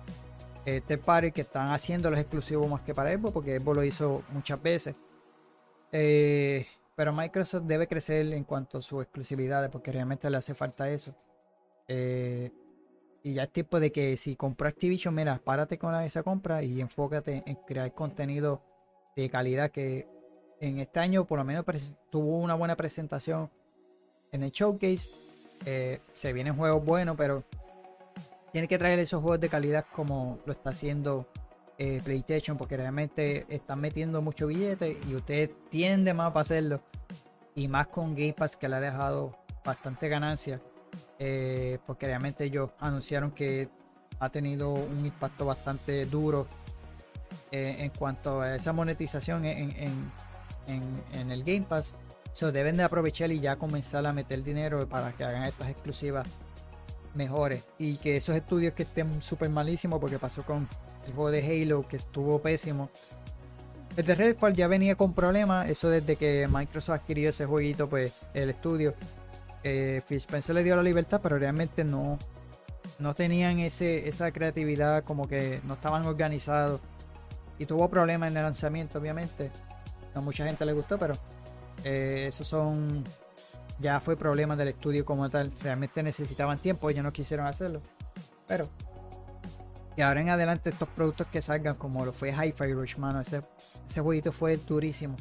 eh, 0.67 0.81
third 0.87 1.01
party 1.01 1.33
que 1.33 1.43
están 1.43 1.69
haciendo 1.69 2.11
los 2.11 2.19
exclusivos 2.19 2.69
más 2.69 2.83
que 2.83 2.95
para 2.95 3.13
Xbox, 3.13 3.33
porque 3.33 3.59
Xbox 3.59 3.77
lo 3.77 3.85
hizo 3.85 4.23
muchas 4.31 4.63
veces. 4.63 4.95
Eh, 5.93 6.67
pero 6.95 7.13
Microsoft 7.13 7.65
debe 7.65 7.89
crecer 7.89 8.33
en 8.33 8.45
cuanto 8.45 8.79
a 8.79 8.83
sus 8.83 9.03
exclusividades 9.03 9.71
porque 9.71 9.91
realmente 9.93 10.29
le 10.29 10.37
hace 10.37 10.55
falta 10.55 10.91
eso. 10.91 11.15
Eh, 11.89 12.51
y 13.23 13.35
ya 13.35 13.45
es 13.45 13.51
tiempo 13.51 13.81
de 13.81 13.91
que 13.91 14.17
si 14.17 14.37
compró 14.37 14.69
Activision, 14.69 15.15
mira, 15.15 15.41
párate 15.43 15.79
con 15.79 15.95
esa 16.03 16.23
compra 16.23 16.63
y 16.63 16.81
enfócate 16.81 17.43
en 17.47 17.57
crear 17.67 17.93
contenido 17.93 18.63
de 19.17 19.29
calidad 19.29 19.71
que 19.71 20.07
en 20.61 20.79
este 20.79 21.01
año 21.01 21.25
por 21.25 21.39
lo 21.39 21.45
menos 21.45 21.65
tuvo 22.11 22.39
una 22.39 22.55
buena 22.55 22.77
presentación 22.77 23.51
en 24.33 24.43
el 24.43 24.51
showcase. 24.51 25.11
Eh, 25.67 26.01
se 26.13 26.33
vienen 26.33 26.57
juegos 26.57 26.85
buenos, 26.85 27.17
pero 27.17 27.45
tiene 28.53 28.69
que 28.69 28.79
traer 28.79 28.99
esos 28.99 29.21
juegos 29.21 29.41
de 29.41 29.49
calidad 29.49 29.85
como 29.93 30.39
lo 30.45 30.53
está 30.53 30.71
haciendo 30.71 31.27
eh, 31.79 32.01
PlayStation 32.05 32.57
porque 32.57 32.77
realmente 32.77 33.47
están 33.49 33.81
metiendo 33.81 34.21
mucho 34.21 34.49
billete 34.49 34.99
y 35.09 35.15
usted 35.15 35.51
tiende 35.69 36.13
más 36.13 36.29
para 36.33 36.43
hacerlo. 36.43 36.83
Y 37.55 37.69
más 37.69 37.89
con 37.89 38.15
Game 38.15 38.35
Pass 38.35 38.57
que 38.57 38.69
le 38.69 38.77
ha 38.77 38.81
dejado 38.81 39.37
bastante 39.65 40.09
ganancia. 40.09 40.61
Eh, 41.19 41.79
porque 41.87 42.07
realmente 42.07 42.45
ellos 42.45 42.71
anunciaron 42.79 43.31
que 43.31 43.69
ha 44.19 44.31
tenido 44.31 44.73
un 44.73 45.05
impacto 45.05 45.45
bastante 45.47 46.07
duro 46.07 46.47
eh, 47.53 47.77
en 47.79 47.91
cuanto 47.91 48.41
a 48.41 48.57
esa 48.57 48.73
monetización 48.73 49.45
en, 49.45 50.13
en, 50.67 51.31
el 51.31 51.45
Game 51.45 51.63
Pass. 51.63 51.95
So, 52.33 52.53
deben 52.53 52.77
de 52.77 52.85
aprovechar 52.85 53.31
y 53.33 53.41
ya 53.41 53.57
comenzar 53.57 54.07
a 54.07 54.13
meter 54.13 54.43
dinero 54.43 54.89
para 54.89 55.13
que 55.13 55.25
hagan 55.25 55.45
estas 55.45 55.69
exclusivas 55.69 56.27
mejores. 57.15 57.65
Y 57.79 57.97
que 57.99 58.17
esos 58.17 58.35
estudios 58.35 58.75
que 58.75 58.85
estén 58.85 59.23
súper 59.23 59.51
malísimos, 59.51 60.01
porque 60.01 60.19
pasó 60.19 60.43
con 60.43 60.69
el 61.07 61.13
juego 61.13 61.31
de 61.31 61.63
Halo 61.63 61.87
que 61.89 61.97
estuvo 61.97 62.41
pésimo. 62.41 62.91
El 63.97 64.07
de 64.07 64.15
Redfall 64.15 64.55
ya 64.55 64.69
venía 64.69 64.95
con 64.95 65.15
problemas, 65.15 65.69
eso 65.69 65.91
desde 65.91 66.17
que 66.17 66.49
Microsoft 66.51 67.01
adquirió 67.01 67.31
ese 67.31 67.47
jueguito, 67.47 67.89
pues 67.89 68.27
el 68.35 68.51
estudio. 68.51 68.95
Eh, 69.63 70.03
le 70.09 70.65
dio 70.65 70.77
la 70.77 70.83
libertad, 70.83 71.21
pero 71.23 71.39
realmente 71.39 71.85
no, 71.85 72.19
no 72.99 73.15
tenían 73.15 73.59
ese, 73.59 74.09
esa 74.09 74.31
creatividad, 74.31 75.05
como 75.05 75.27
que 75.27 75.61
no 75.65 75.75
estaban 75.75 76.07
organizados. 76.07 76.81
Y 77.59 77.67
tuvo 77.67 77.89
problemas 77.89 78.31
en 78.31 78.37
el 78.37 78.43
lanzamiento, 78.45 78.99
obviamente. 78.99 79.51
A 80.15 80.21
mucha 80.21 80.45
gente 80.45 80.65
le 80.65 80.73
gustó, 80.73 80.99
pero 80.99 81.15
eh, 81.85 82.27
esos 82.29 82.47
son. 82.47 83.05
Ya 83.81 84.01
fue 84.01 84.17
problema 84.17 84.57
del 84.57 84.69
estudio 84.69 85.05
como 85.05 85.29
tal. 85.31 85.53
Realmente 85.63 86.03
necesitaban 86.03 86.59
tiempo, 86.59 86.91
ellos 86.91 87.03
no 87.03 87.13
quisieron 87.13 87.47
hacerlo. 87.47 87.81
Pero 88.47 88.69
y 89.97 90.03
ahora 90.03 90.21
en 90.21 90.31
adelante 90.31 90.71
estos 90.71 90.89
productos 90.89 91.27
que 91.27 91.43
salgan, 91.43 91.75
como 91.75 92.05
lo 92.05 92.13
fue 92.13 92.31
Hi-Fi 92.31 92.73
Rush, 92.73 92.97
mano, 92.97 93.21
ese, 93.21 93.43
ese 93.85 94.01
jueguito 94.01 94.33
fue 94.33 94.57
durísimo. 94.57 95.17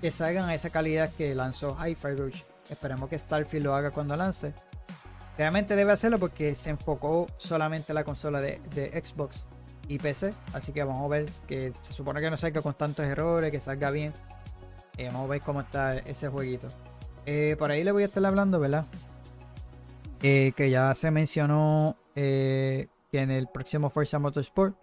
Que 0.00 0.10
salgan 0.10 0.48
a 0.48 0.54
esa 0.54 0.70
calidad 0.70 1.10
que 1.16 1.34
lanzó 1.34 1.76
Hi-Fi 1.82 2.14
Rush. 2.16 2.42
Esperemos 2.68 3.08
que 3.08 3.18
Starfield 3.18 3.64
lo 3.64 3.74
haga 3.74 3.90
cuando 3.90 4.16
lance. 4.16 4.52
Realmente 5.38 5.76
debe 5.76 5.92
hacerlo 5.92 6.18
porque 6.18 6.54
se 6.54 6.70
enfocó 6.70 7.26
solamente 7.36 7.94
la 7.94 8.04
consola 8.04 8.40
de, 8.40 8.58
Xbox 9.02 9.46
y 9.88 9.98
PC. 9.98 10.34
Así 10.52 10.72
que 10.72 10.82
vamos 10.82 11.02
a 11.04 11.08
ver 11.08 11.30
que 11.46 11.72
se 11.80 11.92
supone 11.92 12.20
que 12.20 12.28
no 12.28 12.36
salga 12.36 12.60
con 12.60 12.74
tantos 12.74 13.04
errores, 13.06 13.50
que 13.50 13.60
salga 13.60 13.90
bien. 13.90 14.12
Eh, 14.98 15.06
vamos 15.06 15.24
a 15.24 15.26
ver 15.28 15.40
cómo 15.40 15.60
está 15.60 15.96
ese 15.98 16.28
jueguito. 16.28 16.68
Eh, 17.26 17.56
por 17.58 17.70
ahí 17.70 17.84
le 17.84 17.92
voy 17.92 18.04
a 18.04 18.06
estar 18.06 18.24
hablando, 18.24 18.58
¿verdad? 18.58 18.86
Eh, 20.22 20.52
que 20.56 20.70
ya 20.70 20.94
se 20.94 21.10
mencionó 21.10 21.96
que 22.14 22.88
en 23.12 23.30
el 23.30 23.48
próximo 23.48 23.90
Forza 23.90 24.18
Motorsport 24.18 24.74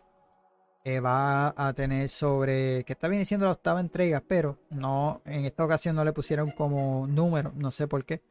eh, 0.85 0.99
va 0.99 1.53
a 1.55 1.73
tener 1.73 2.09
sobre, 2.09 2.83
que 2.83 2.91
está 2.91 3.07
bien 3.07 3.21
diciendo 3.21 3.45
la 3.45 3.53
octava 3.53 3.79
entrega, 3.79 4.21
pero 4.27 4.57
no, 4.69 5.21
en 5.23 5.45
esta 5.45 5.63
ocasión 5.63 5.95
no 5.95 6.03
le 6.03 6.11
pusieron 6.11 6.51
como 6.51 7.07
número, 7.07 7.53
no 7.55 7.71
sé 7.71 7.87
por 7.87 8.03
qué. 8.03 8.21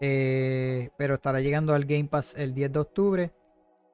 Eh, 0.00 0.90
pero 0.96 1.14
estará 1.14 1.40
llegando 1.40 1.72
al 1.72 1.84
Game 1.84 2.06
Pass 2.06 2.34
el 2.36 2.54
10 2.54 2.72
de 2.72 2.78
octubre. 2.80 3.30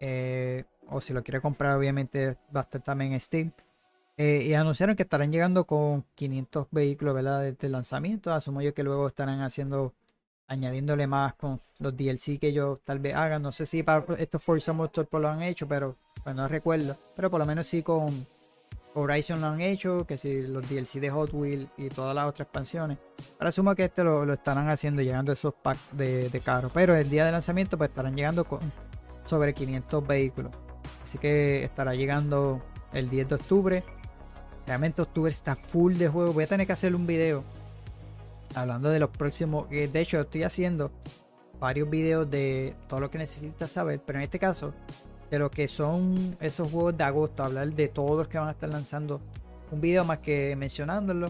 Eh, 0.00 0.64
o 0.88 1.00
si 1.02 1.12
lo 1.12 1.22
quiere 1.22 1.40
comprar, 1.42 1.76
obviamente 1.76 2.36
va 2.54 2.60
a 2.60 2.62
estar 2.62 2.80
también 2.80 3.12
en 3.12 3.20
Steam. 3.20 3.52
Y 4.18 4.54
anunciaron 4.54 4.96
que 4.96 5.02
estarán 5.02 5.30
llegando 5.30 5.64
con 5.64 6.04
500 6.14 6.68
vehículos, 6.70 7.14
¿verdad? 7.14 7.42
Desde 7.42 7.66
el 7.66 7.72
lanzamiento. 7.72 8.32
Asumo 8.32 8.62
yo 8.62 8.72
que 8.72 8.82
luego 8.82 9.06
estarán 9.06 9.42
haciendo 9.42 9.92
añadiéndole 10.48 11.06
más 11.06 11.34
con 11.34 11.60
los 11.78 11.96
DLC 11.96 12.38
que 12.38 12.48
ellos 12.48 12.78
tal 12.84 12.98
vez 12.98 13.14
hagan. 13.14 13.42
No 13.42 13.52
sé 13.52 13.66
si 13.66 13.84
estos 14.18 14.42
Forza 14.42 14.72
Motorsport 14.72 15.22
lo 15.22 15.28
han 15.28 15.42
hecho, 15.42 15.68
pero 15.68 15.96
pues 16.24 16.34
no 16.34 16.48
recuerdo. 16.48 16.96
Pero 17.14 17.30
por 17.30 17.40
lo 17.40 17.46
menos 17.46 17.66
sí 17.66 17.82
con 17.82 18.26
Horizon 18.94 19.40
lo 19.40 19.48
han 19.48 19.60
hecho, 19.60 20.06
que 20.06 20.16
si 20.16 20.46
los 20.46 20.66
DLC 20.68 20.94
de 21.00 21.10
Hot 21.10 21.30
Wheels 21.34 21.68
y 21.76 21.88
todas 21.88 22.14
las 22.14 22.26
otras 22.26 22.46
expansiones. 22.46 22.98
Ahora 23.34 23.50
asumo 23.50 23.74
que 23.74 23.84
este 23.84 24.02
lo, 24.02 24.32
estarán 24.32 24.68
haciendo, 24.70 25.02
llegando 25.02 25.32
esos 25.32 25.52
packs 25.52 25.80
de, 25.92 26.30
de 26.30 26.40
carro. 26.40 26.70
Pero 26.72 26.96
el 26.96 27.10
día 27.10 27.26
de 27.26 27.32
lanzamiento 27.32 27.76
pues 27.76 27.90
estarán 27.90 28.16
llegando 28.16 28.44
con 28.44 28.60
sobre 29.26 29.52
500 29.52 30.06
vehículos. 30.06 30.52
Así 31.02 31.18
que 31.18 31.62
estará 31.64 31.94
llegando 31.94 32.62
el 32.92 33.10
10 33.10 33.28
de 33.28 33.34
octubre. 33.34 33.84
Realmente 34.66 35.02
octubre 35.02 35.30
está 35.30 35.54
full 35.54 35.94
de 35.94 36.08
juego. 36.08 36.32
Voy 36.32 36.44
a 36.44 36.46
tener 36.46 36.66
que 36.66 36.72
hacer 36.72 36.94
un 36.94 37.06
video 37.06 37.44
hablando 38.54 38.88
de 38.88 38.98
los 38.98 39.10
próximos, 39.10 39.68
de 39.68 40.00
hecho 40.00 40.20
estoy 40.20 40.42
haciendo 40.42 40.90
varios 41.60 41.90
videos 41.90 42.30
de 42.30 42.74
todo 42.88 43.00
lo 43.00 43.10
que 43.10 43.18
necesitas 43.18 43.70
saber, 43.70 44.00
pero 44.04 44.18
en 44.18 44.24
este 44.24 44.38
caso 44.38 44.72
de 45.30 45.38
lo 45.38 45.50
que 45.50 45.68
son 45.68 46.36
esos 46.40 46.70
juegos 46.70 46.96
de 46.96 47.04
agosto, 47.04 47.44
hablar 47.44 47.72
de 47.72 47.88
todos 47.88 48.16
los 48.16 48.28
que 48.28 48.38
van 48.38 48.48
a 48.48 48.52
estar 48.52 48.70
lanzando 48.70 49.20
un 49.70 49.80
video 49.80 50.04
más 50.04 50.18
que 50.18 50.54
mencionándolo, 50.56 51.28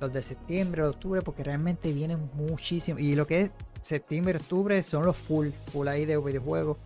los 0.00 0.12
de 0.12 0.22
septiembre, 0.22 0.82
octubre, 0.82 1.22
porque 1.22 1.44
realmente 1.44 1.92
vienen 1.92 2.30
muchísimos. 2.34 3.00
Y 3.00 3.14
lo 3.14 3.26
que 3.26 3.42
es 3.42 3.50
septiembre, 3.82 4.38
octubre 4.38 4.82
son 4.82 5.04
los 5.04 5.16
full, 5.16 5.48
full 5.72 5.88
ahí 5.88 6.06
de 6.06 6.16
videojuegos. 6.16 6.78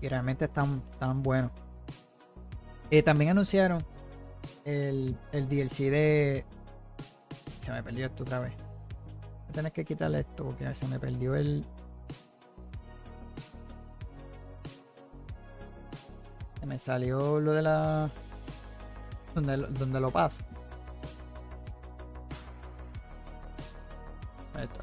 Y 0.00 0.08
realmente 0.08 0.44
están, 0.44 0.82
tan 0.98 1.22
buenos. 1.22 1.50
Eh, 2.90 3.02
también 3.02 3.30
anunciaron 3.30 3.84
el, 4.64 5.16
el 5.32 5.48
DLC 5.48 5.90
de. 5.90 6.44
Se 7.60 7.72
me 7.72 7.82
perdió 7.82 8.06
esto 8.06 8.22
otra 8.22 8.40
vez. 8.40 8.54
Voy 8.54 9.48
a 9.48 9.52
tener 9.52 9.72
que 9.72 9.84
quitarle 9.84 10.20
esto 10.20 10.44
porque 10.44 10.74
se 10.74 10.86
me 10.86 10.98
perdió 10.98 11.34
el. 11.34 11.64
Se 16.60 16.66
me 16.66 16.78
salió 16.78 17.40
lo 17.40 17.52
de 17.52 17.62
la. 17.62 18.10
Donde, 19.34 19.56
donde 19.56 20.00
lo 20.00 20.10
paso. 20.10 20.40
Está. 24.60 24.82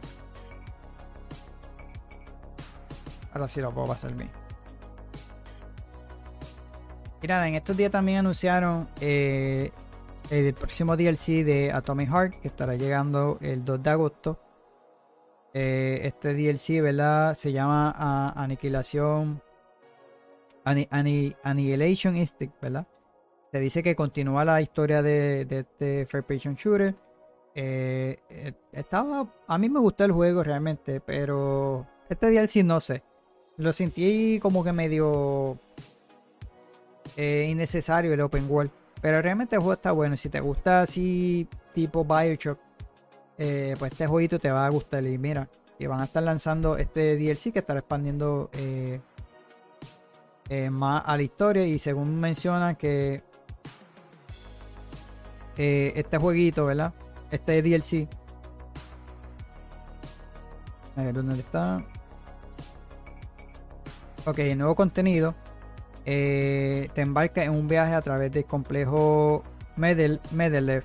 Ahora 3.34 3.48
sí 3.48 3.62
lo 3.62 3.72
puedo 3.72 3.88
pasar 3.88 4.14
bien. 4.14 4.43
Y 7.24 7.28
nada, 7.28 7.48
en 7.48 7.56
estos 7.56 7.78
días 7.78 7.90
también 7.90 8.18
anunciaron 8.18 8.90
eh, 9.00 9.72
el 10.30 10.54
próximo 10.54 10.98
DLC 10.98 11.46
de 11.46 11.72
Atomic 11.72 12.10
Heart 12.10 12.34
que 12.42 12.50
estará 12.50 12.76
llegando 12.76 13.38
el 13.40 13.64
2 13.64 13.82
de 13.82 13.90
agosto. 13.90 14.40
Eh, 15.54 16.02
este 16.04 16.34
DLC, 16.34 16.82
¿verdad? 16.82 17.34
Se 17.34 17.54
llama 17.54 18.34
uh, 18.36 18.38
Aniquilación. 18.38 19.42
Annihilation 20.66 22.18
Instinct, 22.18 22.60
¿verdad? 22.62 22.88
Se 23.54 23.60
dice 23.62 23.84
que 23.84 23.96
continúa 23.96 24.44
la 24.44 24.62
historia 24.62 25.02
de, 25.02 25.46
de 25.46 25.60
este 25.60 26.06
Fair 26.06 26.26
Patient 26.26 26.60
Shooter. 26.60 26.94
Eh, 27.56 28.18
estaba. 28.74 29.34
A 29.48 29.58
mí 29.58 29.70
me 29.70 29.80
gustó 29.80 30.04
el 30.04 30.12
juego 30.12 30.44
realmente, 30.44 31.00
pero 31.00 31.88
este 32.10 32.30
DLC 32.32 32.66
no 32.66 32.82
sé. 32.82 33.02
Lo 33.56 33.72
sentí 33.72 34.40
como 34.42 34.62
que 34.62 34.74
medio 34.74 35.58
eh, 37.16 37.48
innecesario 37.50 38.14
el 38.14 38.22
open 38.22 38.50
world. 38.50 38.72
Pero 39.02 39.22
realmente 39.22 39.56
el 39.56 39.62
juego 39.62 39.74
está 39.74 39.92
bueno. 39.92 40.16
Si 40.18 40.30
te 40.30 40.40
gusta 40.40 40.82
así 40.82 41.48
tipo 41.74 42.06
Bioshock, 42.06 42.58
eh, 43.38 43.76
pues 43.78 43.92
este 43.92 44.08
jueguito 44.08 44.40
te 44.40 44.52
va 44.52 44.66
a 44.66 44.70
gustar. 44.70 45.04
Y 45.06 45.18
mira, 45.18 45.50
que 45.78 45.88
van 45.88 46.02
a 46.02 46.06
estar 46.06 46.24
lanzando 46.24 46.78
este 46.78 47.18
DLC 47.18 47.52
que 47.52 47.60
estará 47.60 47.80
expandiendo 47.80 48.50
eh, 48.54 49.00
más 50.72 51.04
a 51.06 51.18
la 51.18 51.24
historia. 51.24 51.66
Y 51.66 51.80
según 51.80 52.20
mencionan 52.20 52.76
que 52.76 53.24
este 55.56 56.18
jueguito, 56.18 56.66
¿verdad? 56.66 56.94
Este 57.30 57.62
DLC. 57.62 58.08
A 60.96 61.04
ver, 61.04 61.14
¿dónde 61.14 61.40
está? 61.40 61.84
Ok, 64.26 64.40
nuevo 64.56 64.76
contenido 64.76 65.36
eh, 66.06 66.90
te 66.94 67.02
embarca 67.02 67.44
en 67.44 67.52
un 67.52 67.68
viaje 67.68 67.94
a 67.94 68.02
través 68.02 68.32
del 68.32 68.46
complejo 68.46 69.44
Medel, 69.78 70.20
Medelev 70.32 70.84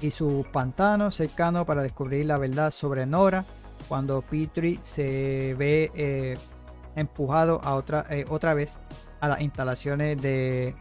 y 0.00 0.10
su 0.10 0.46
pantano 0.52 1.10
cercano 1.10 1.66
para 1.66 1.82
descubrir 1.82 2.26
la 2.26 2.38
verdad 2.38 2.70
sobre 2.70 3.04
Nora 3.04 3.44
cuando 3.88 4.22
Petri 4.22 4.78
se 4.82 5.54
ve 5.58 5.90
eh, 5.94 6.36
empujado 6.96 7.60
a 7.62 7.74
otra, 7.74 8.06
eh, 8.10 8.24
otra 8.28 8.54
vez 8.54 8.78
a 9.20 9.28
las 9.28 9.40
instalaciones 9.40 10.20
de 10.20 10.74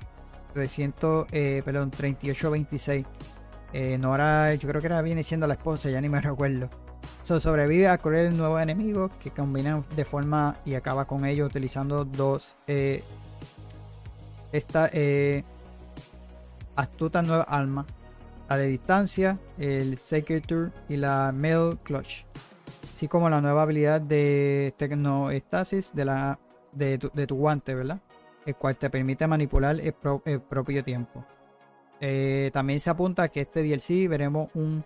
300, 0.54 1.28
perdón, 1.32 1.92
3826. 1.92 3.06
Nora, 4.00 4.56
yo 4.56 4.68
creo 4.68 4.82
que 4.82 4.88
era 4.88 5.02
viene 5.02 5.24
siendo 5.24 5.46
la 5.46 5.56
esposa, 5.56 5.90
ya 5.90 6.02
ni 6.02 6.10
me 6.10 6.22
recuerdo. 6.22 6.70
sobrevive 7.24 7.88
a 7.88 7.98
correr 7.98 8.34
nuevos 8.34 8.62
enemigos 8.62 9.12
que 9.20 9.32
combinan 9.32 9.86
de 9.96 10.06
forma 10.06 10.56
y 10.66 10.76
acaba 10.76 11.06
con 11.06 11.26
ellos 11.26 11.50
utilizando 11.50 12.06
dos 12.06 12.58
esta 14.52 14.90
eh, 14.94 15.44
astuta 16.76 17.22
nueva 17.22 17.44
alma, 17.44 17.86
la 18.50 18.58
de 18.58 18.68
distancia, 18.68 19.38
el 19.58 19.98
Secure 19.98 20.72
y 20.88 20.98
la 20.98 21.32
Mail 21.34 21.78
Clutch, 21.84 22.26
así 22.94 23.08
como 23.08 23.30
la 23.30 23.42
nueva 23.42 23.64
habilidad 23.64 24.00
de 24.02 24.74
Tecnoestasis 24.78 25.94
de, 25.94 26.06
la, 26.06 26.40
de, 26.72 26.98
tu, 26.98 27.36
guante, 27.36 27.76
¿verdad? 27.76 28.00
El 28.46 28.56
cual 28.56 28.78
te 28.78 28.90
permite 28.90 29.28
manipular 29.28 29.80
el, 29.80 29.94
propio 30.42 30.84
tiempo. 30.84 31.26
Eh, 32.00 32.52
también 32.54 32.80
se 32.80 32.90
apunta 32.90 33.28
que 33.30 33.42
este 33.42 33.64
DLC 33.64 34.08
veremos 34.08 34.50
un 34.54 34.86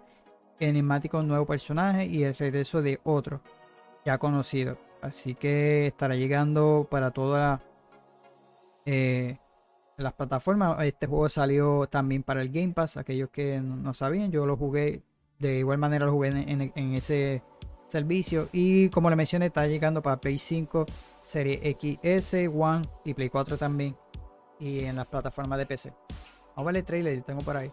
enigmático 0.59 1.21
nuevo 1.21 1.45
personaje 1.45 2.05
y 2.05 2.23
el 2.23 2.33
regreso 2.35 2.81
de 2.81 2.99
otro 3.03 3.41
ya 4.05 4.17
conocido. 4.17 4.77
Así 5.01 5.35
que 5.35 5.87
estará 5.87 6.15
llegando 6.15 6.87
para 6.89 7.11
toda 7.11 7.61
eh, 8.85 9.37
las 9.97 10.13
plataformas. 10.13 10.83
Este 10.83 11.07
juego 11.07 11.29
salió 11.29 11.87
también 11.87 12.23
para 12.23 12.41
el 12.41 12.49
Game 12.49 12.73
Pass. 12.73 12.97
Aquellos 12.97 13.29
que 13.29 13.59
no 13.61 13.93
sabían, 13.93 14.31
yo 14.31 14.45
lo 14.45 14.57
jugué 14.57 15.03
de 15.39 15.59
igual 15.59 15.77
manera, 15.77 16.05
lo 16.05 16.13
jugué 16.13 16.29
en, 16.29 16.93
ese 16.93 17.43
servicio. 17.87 18.47
Y 18.53 18.89
como 18.89 19.09
le 19.09 19.15
mencioné, 19.15 19.47
está 19.47 19.67
llegando 19.67 20.01
para 20.01 20.21
Play 20.21 20.37
5, 20.37 20.85
Serie 21.23 21.77
XS, 21.79 22.47
One 22.53 22.83
y 23.05 23.13
Play 23.13 23.29
4 23.29 23.57
también. 23.57 23.95
Y 24.59 24.83
en 24.83 24.95
las 24.95 25.07
plataformas 25.07 25.57
de 25.57 25.65
PC. 25.65 25.93
Vamos 26.55 26.57
a 26.57 26.63
ver 26.63 26.77
el 26.77 26.83
trailer, 26.83 27.21
tengo 27.23 27.41
por 27.41 27.57
ahí. 27.57 27.71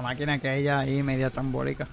La 0.00 0.08
máquina 0.08 0.38
que 0.38 0.56
ella 0.56 0.78
ahí 0.78 1.02
media 1.02 1.28
trambólica. 1.28 1.86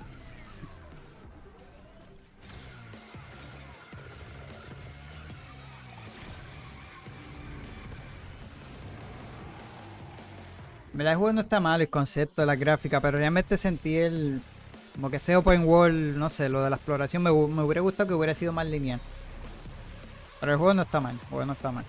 Mira, 10.94 11.12
el 11.12 11.18
juego 11.18 11.34
no 11.34 11.42
está 11.42 11.60
mal, 11.60 11.82
el 11.82 11.90
concepto 11.90 12.42
de 12.42 12.46
la 12.46 12.56
gráfica, 12.56 13.02
pero 13.02 13.18
realmente 13.18 13.58
sentí 13.58 13.98
el. 13.98 14.42
Como 14.96 15.10
que 15.10 15.18
ese 15.18 15.36
open 15.36 15.66
world, 15.66 16.16
no 16.16 16.30
sé, 16.30 16.48
lo 16.48 16.64
de 16.64 16.70
la 16.70 16.78
exploración 16.78 17.22
me 17.24 17.30
hubiera 17.30 17.82
gustado 17.82 18.08
que 18.08 18.14
hubiera 18.14 18.34
sido 18.34 18.54
más 18.54 18.68
lineal. 18.68 19.02
Pero 20.40 20.54
el 20.54 20.58
juego 20.58 20.74
no 20.74 20.84
está 20.84 21.02
mal, 21.02 21.16
el 21.22 21.28
juego 21.28 21.46
no 21.46 21.52
está 21.52 21.74
mal. 21.74 21.84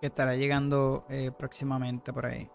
Que 0.00 0.06
estará 0.06 0.34
llegando 0.36 1.04
eh, 1.08 1.30
próximamente 1.36 2.12
por 2.12 2.26
ahí. 2.26 2.50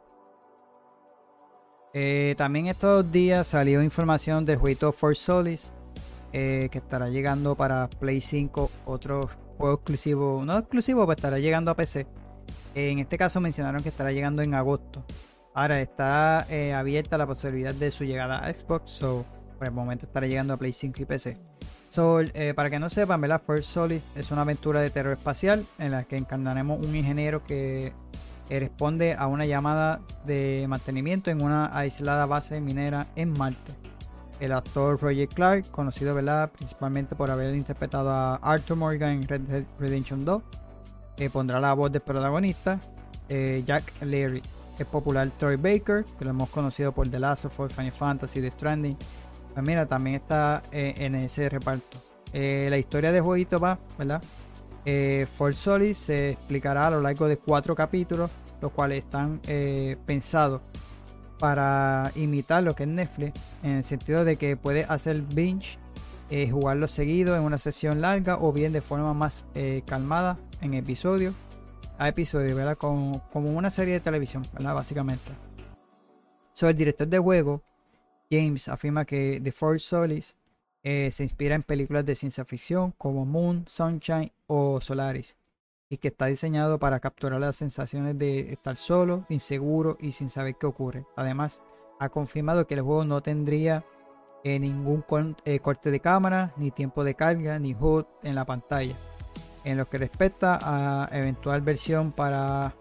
Eh, 1.94 2.36
también 2.38 2.68
estos 2.68 3.10
días 3.12 3.48
salió 3.48 3.82
información 3.82 4.46
del 4.46 4.58
jueguito 4.58 4.92
For 4.92 5.16
Solis. 5.16 5.72
Eh, 6.34 6.68
que 6.72 6.80
estará 6.80 7.10
llegando 7.10 7.56
para 7.56 7.88
Play 7.88 8.20
5. 8.20 8.70
Otro 8.86 9.30
juego 9.58 9.76
exclusivo. 9.76 10.44
No 10.44 10.58
exclusivo, 10.58 11.02
pero 11.06 11.16
estará 11.16 11.40
llegando 11.40 11.72
a 11.72 11.76
PC. 11.76 12.08
en 12.74 13.00
este 13.00 13.18
caso 13.18 13.40
mencionaron 13.40 13.82
que 13.82 13.90
estará 13.90 14.12
llegando 14.12 14.42
en 14.42 14.54
agosto. 14.54 15.06
Ahora 15.54 15.80
está 15.80 16.46
abierta 16.78 17.18
la 17.18 17.26
posibilidad 17.26 17.74
de 17.74 17.90
su 17.92 18.04
llegada 18.04 18.46
a 18.46 18.54
Xbox, 18.54 19.00
por 19.00 19.68
el 19.68 19.72
momento 19.72 20.06
estará 20.06 20.28
llegando 20.28 20.54
a 20.54 20.58
Play 20.58 20.74
5 20.74 21.02
y 21.02 21.06
PC. 21.06 21.38
Eh, 21.98 22.54
para 22.54 22.70
que 22.70 22.78
no 22.78 22.90
sepan, 22.90 23.22
¿verdad? 23.22 23.42
First 23.46 23.70
Solid 23.70 24.02
es 24.16 24.30
una 24.30 24.42
aventura 24.42 24.82
de 24.82 24.90
terror 24.90 25.14
espacial 25.14 25.66
en 25.80 25.92
la 25.92 26.04
que 26.04 26.18
encarnaremos 26.18 26.86
un 26.86 26.94
ingeniero 26.94 27.42
que 27.46 27.94
eh, 28.50 28.60
responde 28.60 29.14
a 29.14 29.28
una 29.28 29.46
llamada 29.46 30.02
de 30.26 30.66
mantenimiento 30.68 31.32
en 31.32 31.42
una 31.42 31.70
aislada 31.78 32.26
base 32.26 32.60
minera 32.60 33.08
en 33.16 33.32
Marte. 33.32 33.72
El 34.42 34.52
actor 34.52 35.02
Roger 35.02 35.30
Clark, 35.30 35.72
conocido 35.72 36.18
principalmente 36.50 37.16
por 37.16 37.32
haber 37.32 37.56
interpretado 37.56 38.10
a 38.10 38.36
Arthur 38.36 38.76
Morgan 38.76 39.12
en 39.12 39.28
Red 39.30 39.42
Dead 39.42 39.64
Redemption 39.80 40.26
2, 40.26 40.44
eh, 41.16 41.30
pondrá 41.30 41.62
la 41.62 41.74
voz 41.74 41.94
del 41.94 42.02
protagonista, 42.02 42.78
Jack 43.30 43.94
Leary. 44.02 44.42
El 44.78 44.86
popular 44.88 45.30
Troy 45.40 45.56
Baker, 45.56 46.04
que 46.20 46.26
lo 46.26 46.32
hemos 46.32 46.50
conocido 46.50 46.92
por 46.92 47.08
The 47.10 47.18
Last 47.18 47.46
of 47.46 47.58
Us, 47.62 47.74
Final 47.74 47.94
Fantasy, 47.94 48.42
The 48.42 48.52
Stranding, 48.52 48.98
pues 49.56 49.66
mira, 49.66 49.86
también 49.86 50.18
está 50.18 50.62
eh, 50.74 50.94
en 50.98 51.16
ese 51.16 51.48
reparto. 51.48 51.98
Eh, 52.34 52.68
la 52.70 52.78
historia 52.78 53.14
de 53.14 53.22
jueguito 53.22 53.58
va, 53.58 53.80
¿verdad? 53.98 54.22
Eh, 54.84 55.26
For 55.38 55.56
Solid 55.56 55.94
se 55.94 56.32
explicará 56.32 56.88
a 56.88 56.90
lo 56.92 57.02
largo 57.02 57.30
de 57.30 57.38
cuatro 57.38 57.74
capítulos, 57.74 58.30
los 58.60 58.74
cuales 58.74 58.98
están 58.98 59.40
eh, 59.48 59.96
pensados 60.06 60.62
para 61.40 62.12
imitar 62.16 62.64
lo 62.64 62.76
que 62.76 62.84
es 62.84 62.90
Netflix, 62.90 63.40
en 63.64 63.78
el 63.78 63.84
sentido 63.86 64.26
de 64.26 64.36
que 64.36 64.58
puede 64.58 64.84
hacer 64.84 65.22
binge, 65.22 65.80
jugarlo 66.52 66.90
seguido 66.90 67.38
en 67.38 67.44
una 67.44 67.58
sesión 67.58 68.02
larga 68.02 68.38
o 68.38 68.52
bien 68.52 68.74
de 68.74 68.82
forma 68.82 69.14
más 69.14 69.46
calmada 69.86 70.38
en 70.60 70.74
episodios 70.74 71.34
a 71.98 72.10
episodio, 72.10 72.56
¿verdad? 72.56 72.78
Como, 72.78 73.22
como, 73.30 73.52
una 73.52 73.70
serie 73.70 73.94
de 73.94 74.00
televisión, 74.02 74.44
¿verdad? 74.54 74.74
Básicamente. 74.74 75.32
Soy 76.54 76.72
el 76.72 76.78
director 76.78 77.08
de 77.08 77.20
juego 77.20 77.64
James 78.36 78.68
afirma 78.68 79.06
que 79.06 79.40
The 79.42 79.52
Force 79.52 79.86
Solis 79.86 80.36
eh, 80.84 81.10
se 81.12 81.24
inspira 81.24 81.56
en 81.56 81.64
películas 81.64 82.06
de 82.06 82.16
ciencia 82.16 82.46
ficción 82.46 82.94
como 82.98 83.26
Moon, 83.26 83.66
Sunshine 83.68 84.32
o 84.48 84.80
Solaris 84.82 85.36
y 85.90 85.98
que 85.98 86.10
está 86.10 86.26
diseñado 86.26 86.80
para 86.80 87.00
capturar 87.00 87.40
las 87.40 87.56
sensaciones 87.56 88.18
de 88.18 88.40
estar 88.52 88.76
solo, 88.76 89.26
inseguro 89.30 89.98
y 90.00 90.12
sin 90.12 90.30
saber 90.30 90.56
qué 90.56 90.66
ocurre. 90.66 91.06
Además, 91.16 91.62
ha 92.00 92.10
confirmado 92.10 92.68
que 92.68 92.74
el 92.74 92.82
juego 92.82 93.06
no 93.06 93.22
tendría 93.22 93.86
eh, 94.44 94.60
ningún 94.60 95.04
eh, 95.46 95.60
corte 95.60 95.92
de 95.92 96.00
cámara, 96.00 96.54
ni 96.58 96.72
tiempo 96.72 97.04
de 97.04 97.16
carga, 97.16 97.60
ni 97.60 97.74
HUD 97.74 98.06
en 98.24 98.36
la 98.36 98.46
pantalla. 98.46 98.96
En 99.64 99.78
lo 99.78 99.90
que 99.90 99.98
respecta 99.98 100.60
a 100.62 101.10
eventual 101.18 101.62
versión 101.62 102.12
para 102.12 102.76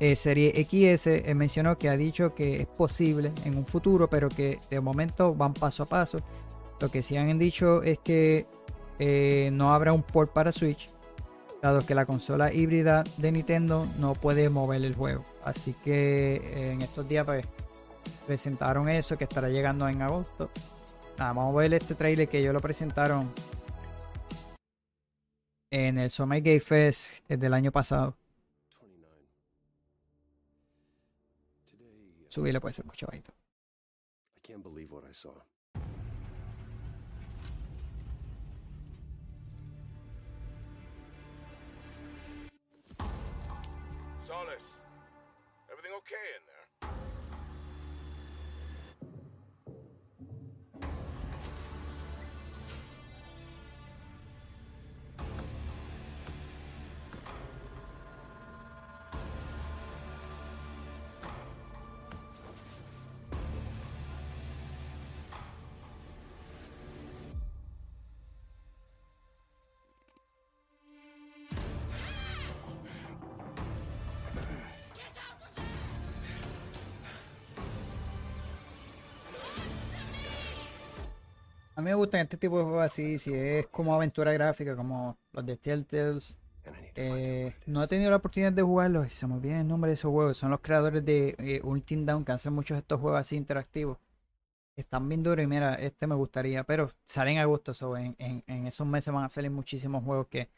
eh, 0.00 0.16
serie 0.16 0.52
XS 0.54 1.34
mencionó 1.34 1.76
que 1.76 1.90
ha 1.90 1.96
dicho 1.96 2.34
que 2.34 2.62
es 2.62 2.66
posible 2.66 3.32
en 3.44 3.58
un 3.58 3.66
futuro, 3.66 4.08
pero 4.08 4.30
que 4.30 4.58
de 4.70 4.80
momento 4.80 5.34
van 5.34 5.52
paso 5.52 5.82
a 5.82 5.86
paso. 5.86 6.20
Lo 6.80 6.90
que 6.90 7.02
sí 7.02 7.18
han 7.18 7.38
dicho 7.38 7.82
es 7.82 7.98
que 7.98 8.46
eh, 8.98 9.50
no 9.52 9.74
habrá 9.74 9.92
un 9.92 10.02
port 10.02 10.32
para 10.32 10.52
Switch, 10.52 10.88
dado 11.60 11.84
que 11.84 11.94
la 11.94 12.06
consola 12.06 12.50
híbrida 12.50 13.04
de 13.18 13.30
Nintendo 13.30 13.86
no 13.98 14.14
puede 14.14 14.48
mover 14.48 14.82
el 14.84 14.94
juego. 14.94 15.22
Así 15.44 15.74
que 15.84 16.36
eh, 16.36 16.72
en 16.72 16.80
estos 16.80 17.06
días 17.06 17.26
pues, 17.26 17.44
presentaron 18.26 18.88
eso 18.88 19.18
que 19.18 19.24
estará 19.24 19.50
llegando 19.50 19.86
en 19.86 20.00
agosto. 20.00 20.50
vamos 21.18 21.54
a 21.54 21.58
ver 21.58 21.74
este 21.74 21.94
trailer 21.94 22.26
que 22.26 22.38
ellos 22.38 22.54
lo 22.54 22.60
presentaron 22.60 23.30
en 25.70 25.98
el 25.98 26.08
Summer 26.08 26.40
Game 26.40 26.60
Fest 26.60 27.28
del 27.28 27.52
año 27.52 27.70
pasado. 27.70 28.19
Subirle 32.30 32.60
puede 32.60 32.72
ser 32.74 32.84
mucho 32.84 33.06
bajito. 33.08 33.32
I 34.36 34.40
can't 34.40 34.62
believe 34.62 34.92
what 34.92 35.04
I 35.04 35.12
saw. 35.12 35.34
Solace, 44.22 44.78
everything 45.72 45.92
okay 45.98 46.36
in 46.36 46.46
there? 46.46 46.49
A 81.80 81.82
mí 81.82 81.88
me 81.88 81.94
gustan 81.94 82.20
este 82.20 82.36
tipo 82.36 82.58
de 82.58 82.64
juegos 82.64 82.82
así, 82.82 83.18
si 83.18 83.32
es 83.32 83.66
como 83.68 83.94
aventura 83.94 84.34
gráfica, 84.34 84.76
como 84.76 85.16
los 85.32 85.46
de 85.46 85.56
Telltales. 85.56 86.36
Eh, 86.94 87.54
no 87.64 87.82
he 87.82 87.88
tenido 87.88 88.10
la 88.10 88.18
oportunidad 88.18 88.52
de 88.52 88.60
jugarlos, 88.60 89.10
se 89.14 89.26
me 89.26 89.32
olvida 89.32 89.62
el 89.62 89.66
nombre 89.66 89.88
de 89.88 89.94
esos 89.94 90.10
juegos. 90.10 90.36
Son 90.36 90.50
los 90.50 90.60
creadores 90.60 91.02
de 91.06 91.34
eh, 91.38 91.62
Ultimate 91.64 92.12
Down 92.12 92.26
que 92.26 92.32
hacen 92.32 92.52
muchos 92.52 92.74
de 92.74 92.80
estos 92.80 93.00
juegos 93.00 93.18
así 93.18 93.34
interactivos. 93.34 93.96
Están 94.76 95.08
bien 95.08 95.22
duros 95.22 95.42
y 95.42 95.46
mira, 95.46 95.74
este 95.76 96.06
me 96.06 96.14
gustaría, 96.16 96.64
pero 96.64 96.90
salen 97.06 97.38
a 97.38 97.46
gusto. 97.46 97.72
So 97.72 97.96
en, 97.96 98.14
en, 98.18 98.66
esos 98.66 98.86
meses 98.86 99.14
van 99.14 99.24
a 99.24 99.30
salir 99.30 99.50
muchísimos 99.50 100.04
juegos 100.04 100.26
que 100.26 100.50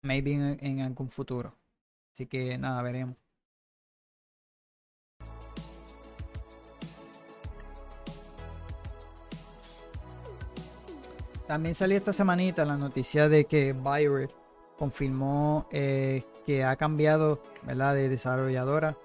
maybe 0.00 0.56
en 0.58 0.80
algún 0.80 1.10
futuro. 1.10 1.54
Así 2.14 2.26
que 2.26 2.56
nada, 2.56 2.80
veremos. 2.80 3.16
También 11.46 11.74
salió 11.76 11.96
esta 11.96 12.12
semanita 12.12 12.64
la 12.64 12.76
noticia 12.76 13.28
de 13.28 13.44
que 13.44 13.72
Byron 13.72 14.28
confirmó 14.76 15.66
eh, 15.70 16.24
que 16.44 16.64
ha 16.64 16.76
cambiado 16.76 17.42
¿verdad? 17.62 17.94
de 17.94 18.08
desarrolladora 18.08 18.96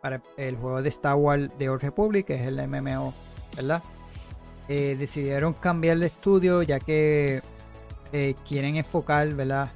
para 0.00 0.22
el 0.36 0.56
juego 0.56 0.82
de 0.82 0.88
Star 0.88 1.14
Wars 1.16 1.50
de 1.58 1.68
Old 1.68 1.82
Republic, 1.82 2.26
que 2.26 2.34
es 2.34 2.46
el 2.46 2.66
MMO, 2.66 3.12
¿verdad? 3.56 3.82
Eh, 4.68 4.96
decidieron 4.98 5.52
cambiar 5.52 5.98
de 5.98 6.06
estudio 6.06 6.62
ya 6.62 6.80
que 6.80 7.42
eh, 8.12 8.34
quieren 8.46 8.76
enfocar 8.76 9.28
¿verdad? 9.34 9.70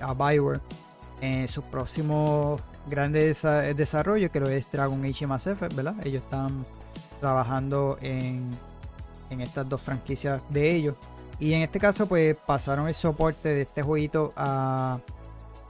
a 0.00 0.14
Bioware 0.14 0.60
en 1.20 1.46
su 1.46 1.62
próximo 1.62 2.56
grande 2.86 3.34
desarrollo, 3.76 4.30
que 4.30 4.40
lo 4.40 4.48
es 4.48 4.70
Dragon 4.70 5.04
Age 5.04 5.24
y 5.24 5.26
Mass 5.26 5.46
Effect, 5.46 5.74
¿verdad? 5.74 5.94
Ellos 6.04 6.22
están 6.22 6.64
trabajando 7.20 7.98
en, 8.00 8.50
en 9.28 9.40
estas 9.42 9.68
dos 9.68 9.80
franquicias 9.82 10.42
de 10.48 10.74
ellos. 10.74 10.96
Y 11.40 11.54
en 11.54 11.62
este 11.62 11.80
caso, 11.80 12.06
pues 12.06 12.36
pasaron 12.46 12.86
el 12.86 12.94
soporte 12.94 13.48
de 13.48 13.62
este 13.62 13.82
jueguito 13.82 14.32
a. 14.36 15.00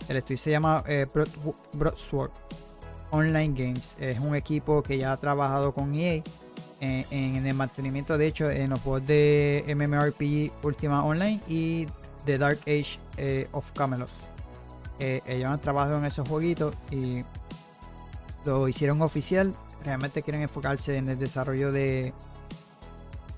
El 0.09 0.17
estudio 0.17 0.39
se 0.39 0.51
llama 0.51 0.83
eh, 0.89 1.07
Online 3.11 3.55
Games. 3.55 3.97
Es 4.01 4.19
un 4.19 4.35
equipo 4.35 4.83
que 4.83 4.99
ya 4.99 5.13
ha 5.13 5.17
trabajado 5.17 5.73
con 5.73 5.95
EA 5.95 6.23
en, 6.81 7.47
el 7.47 7.55
mantenimiento, 7.55 8.19
de 8.19 8.27
hecho, 8.27 8.51
en 8.51 8.71
los 8.71 8.81
juegos 8.81 9.07
de 9.07 9.65
MMORPG 9.69 10.65
Ultima 10.65 11.05
Online 11.05 11.41
y 11.47 11.87
The 12.25 12.39
Dark 12.39 12.59
Age 12.63 12.99
eh, 13.19 13.47
of 13.53 13.71
Camelot. 13.73 14.11
Eh, 14.99 15.21
ellos 15.27 15.51
han 15.51 15.61
trabajado 15.61 15.99
en 15.99 16.07
esos 16.07 16.29
jueguitos 16.29 16.75
y 16.91 17.23
lo 18.45 18.67
hicieron 18.67 19.03
oficial. 19.03 19.55
Realmente 19.85 20.23
quieren 20.23 20.43
enfocarse 20.43 20.97
en 20.97 21.09
el 21.09 21.19
desarrollo 21.19 21.71
de 21.73 22.13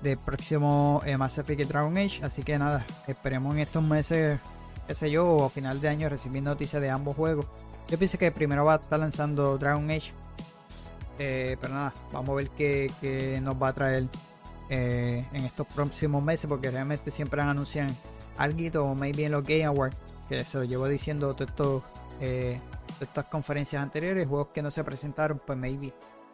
del 0.03 0.17
próximo 0.17 1.01
eh, 1.05 1.17
Mass 1.17 1.37
Effect 1.37 1.61
Dragon 1.67 1.97
Age. 1.97 2.23
Así 2.23 2.43
que 2.43 2.59
nada, 2.59 2.85
esperemos 3.07 3.55
en 3.55 3.61
estos 3.61 3.81
meses, 3.81 4.39
qué 4.85 4.93
sé 4.93 5.09
yo, 5.09 5.25
o 5.25 5.45
a 5.45 5.49
final 5.49 5.79
de 5.81 5.87
año 5.87 6.09
recibir 6.09 6.43
noticias 6.43 6.81
de 6.81 6.89
ambos 6.89 7.15
juegos. 7.15 7.47
Yo 7.87 7.97
pienso 7.97 8.17
que 8.17 8.31
primero 8.31 8.65
va 8.65 8.73
a 8.73 8.77
estar 8.77 8.99
lanzando 8.99 9.57
Dragon 9.57 9.89
Age. 9.89 10.11
Eh, 11.19 11.57
pero 11.61 11.73
nada, 11.73 11.93
vamos 12.11 12.29
a 12.31 12.33
ver 12.33 12.49
qué, 12.49 13.39
nos 13.41 13.61
va 13.61 13.69
a 13.69 13.73
traer 13.73 14.07
eh, 14.69 15.25
en 15.31 15.45
estos 15.45 15.67
próximos 15.67 16.21
meses. 16.21 16.47
Porque 16.47 16.69
realmente 16.69 17.09
siempre 17.09 17.41
anuncian 17.41 17.87
algo 18.37 18.83
o 18.83 18.95
maybe 18.95 19.25
en 19.25 19.31
los 19.31 19.43
Game 19.43 19.65
Awards. 19.65 19.97
Que 20.27 20.43
se 20.43 20.57
lo 20.57 20.63
llevo 20.63 20.87
diciendo 20.87 21.33
todas 21.33 21.83
estas 22.99 23.25
conferencias 23.25 23.81
anteriores. 23.81 24.27
Juegos 24.27 24.49
que 24.53 24.61
no 24.61 24.71
se 24.71 24.83
presentaron, 24.83 25.41
pues 25.45 25.57
maybe 25.57 25.93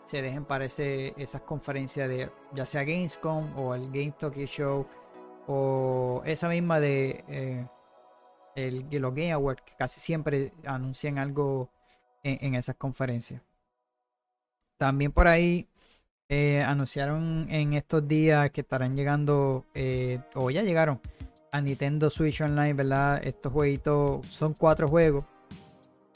se 0.10 0.24
dejen 0.24 0.44
para 0.44 0.66
esas 0.66 1.42
conferencias 1.42 2.10
de 2.10 2.32
ya 2.56 2.66
sea 2.66 2.84
Gamescom 2.84 3.56
o 3.56 3.76
el 3.76 3.92
Game 3.92 4.16
Tokyo 4.18 4.48
Show 4.48 4.88
o 5.46 6.24
esa 6.26 6.50
misma 6.50 6.80
de 6.80 7.24
eh, 7.28 7.68
el, 8.56 8.88
los 8.90 9.14
Game 9.14 9.32
Awards 9.32 9.62
que 9.62 9.74
casi 9.78 10.00
siempre 10.00 10.52
anuncian 10.66 11.20
algo 11.20 11.70
en, 12.24 12.56
esas 12.56 12.76
conferencias. 12.76 13.44
También 14.78 15.12
por 15.12 15.28
ahí 15.28 15.70
eh, 16.28 16.64
anunciaron 16.64 17.46
en 17.52 17.74
estos 17.74 18.08
días 18.08 18.50
que 18.50 18.62
estarán 18.62 18.96
llegando, 18.96 19.68
eh, 19.76 20.22
o 20.34 20.50
ya 20.50 20.64
llegaron, 20.64 21.00
a 21.52 21.62
Nintendo 21.62 22.10
Switch 22.10 22.42
Online, 22.42 22.74
¿verdad? 22.74 23.22
Estos 23.24 23.54
jueguitos 23.54 24.26
son 24.26 24.56
cuatro 24.56 24.88
juegos 24.88 25.24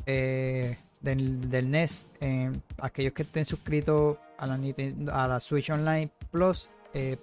eh, 0.07 0.77
del, 1.03 1.69
NES. 1.69 2.07
aquellos 2.79 3.13
que 3.13 3.21
estén 3.21 3.45
suscritos 3.45 4.19
a 4.37 4.47
la, 4.47 4.59
a 5.11 5.27
la 5.27 5.39
Switch 5.39 5.69
Online 5.69 6.09
Plus 6.31 6.67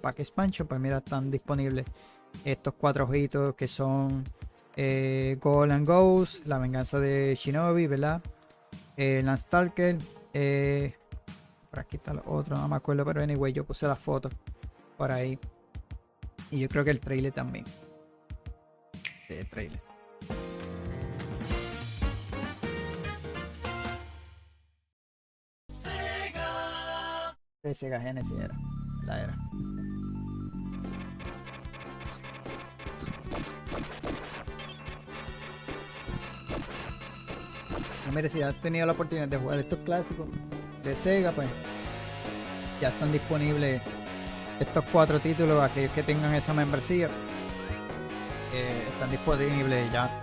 Pack 0.01 0.19
Expansion, 0.19 0.67
pues 0.67 0.79
mira, 0.79 0.97
están 0.97 1.29
disponibles 1.29 1.85
estos 2.45 2.73
cuatro 2.75 3.05
jueguitos 3.05 3.55
que 3.55 3.67
son 3.67 4.23
eh, 4.75 5.37
Goal 5.41 5.71
and 5.71 5.85
Ghost, 5.85 6.45
La 6.45 6.57
Venganza 6.57 6.99
de 6.99 7.37
Shinobi, 7.39 7.87
¿verdad? 7.87 8.21
Eh, 8.97 9.21
Landstalker, 9.23 9.97
eh, 10.33 10.95
por 11.69 11.79
aquí 11.79 11.97
está 11.97 12.11
el 12.11 12.21
otro, 12.25 12.55
no 12.55 12.67
me 12.67 12.75
acuerdo, 12.75 13.05
pero 13.05 13.21
anyway, 13.21 13.53
yo 13.53 13.65
puse 13.65 13.87
las 13.87 13.99
fotos 13.99 14.33
por 14.97 15.11
ahí. 15.11 15.37
Y 16.49 16.59
yo 16.59 16.69
creo 16.69 16.83
que 16.83 16.91
el 16.91 16.99
trailer 16.99 17.31
también. 17.31 17.65
el 19.29 19.49
trailer. 19.49 19.90
De 27.63 27.75
Sega 27.75 28.01
Genesis 28.01 28.35
era. 28.39 28.55
La 29.05 29.21
era. 29.21 29.37
mire, 38.11 38.29
si 38.29 38.41
has 38.41 38.57
tenido 38.57 38.85
la 38.85 38.93
oportunidad 38.93 39.27
de 39.27 39.37
jugar 39.37 39.59
estos 39.59 39.79
clásicos 39.81 40.27
de 40.83 40.95
Sega, 40.95 41.31
pues 41.31 41.47
ya 42.81 42.89
están 42.89 43.11
disponibles 43.11 43.81
estos 44.59 44.83
cuatro 44.91 45.19
títulos, 45.19 45.63
aquellos 45.63 45.91
que 45.91 46.03
tengan 46.03 46.33
esa 46.33 46.53
membresía, 46.53 47.09
eh, 48.53 48.83
están 48.91 49.11
disponibles 49.11 49.91
ya 49.93 50.20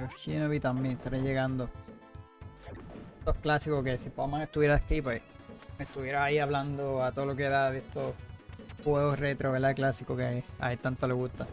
Of 0.00 0.14
Shinobi 0.18 0.60
también 0.60 0.96
estará 0.96 1.18
llegando. 1.18 1.68
Estos 3.18 3.36
clásicos 3.38 3.82
que 3.84 3.98
si 3.98 4.10
Poman 4.10 4.42
estuviera 4.42 4.76
aquí, 4.76 5.00
pues 5.00 5.22
estuviera 5.78 6.24
ahí 6.24 6.38
hablando 6.38 7.02
a 7.02 7.12
todo 7.12 7.26
lo 7.26 7.36
que 7.36 7.44
da 7.44 7.70
de 7.70 7.78
estos 7.78 8.14
juegos 8.84 9.18
retro, 9.18 9.52
¿verdad? 9.52 9.74
Clásicos 9.74 10.16
que 10.16 10.44
a 10.60 10.72
él 10.72 10.78
tanto 10.78 11.08
le 11.08 11.14
gusta. 11.14 11.46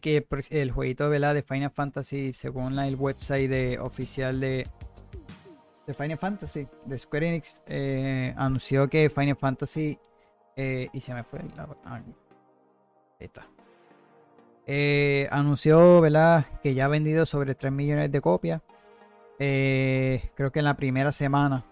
Que 0.00 0.26
el 0.50 0.70
jueguito 0.70 1.10
de 1.10 1.42
Final 1.42 1.70
Fantasy, 1.70 2.32
según 2.32 2.78
el 2.78 2.96
website 2.96 3.78
oficial 3.80 4.40
de, 4.40 4.66
de 5.86 5.94
Final 5.94 6.18
Fantasy, 6.18 6.66
de 6.84 6.98
Square 6.98 7.28
Enix, 7.28 7.62
eh, 7.66 8.34
anunció 8.36 8.88
que 8.88 9.08
Final 9.08 9.36
Fantasy. 9.36 9.98
Eh, 10.56 10.88
y 10.92 11.00
se 11.00 11.14
me 11.14 11.22
fue 11.22 11.40
la. 11.56 11.68
Ah, 11.84 11.96
ahí 11.96 12.04
está. 13.20 13.46
Eh, 14.66 15.28
anunció 15.30 16.00
¿verdad? 16.00 16.46
que 16.62 16.74
ya 16.74 16.86
ha 16.86 16.88
vendido 16.88 17.24
sobre 17.24 17.54
3 17.54 17.72
millones 17.72 18.10
de 18.10 18.20
copias. 18.20 18.62
creo 19.38 20.50
que 20.52 20.58
en 20.58 20.64
la 20.64 20.76
primera 20.76 21.12
semana. 21.12 21.64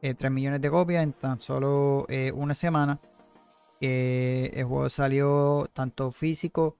3 0.00 0.30
millones 0.30 0.60
de 0.60 0.70
copias 0.70 1.02
en 1.02 1.12
tan 1.12 1.40
solo 1.40 2.06
una 2.34 2.54
semana. 2.54 3.00
Que 3.80 4.50
el 4.54 4.64
juego 4.64 4.88
salió 4.88 5.68
tanto 5.72 6.12
físico 6.12 6.76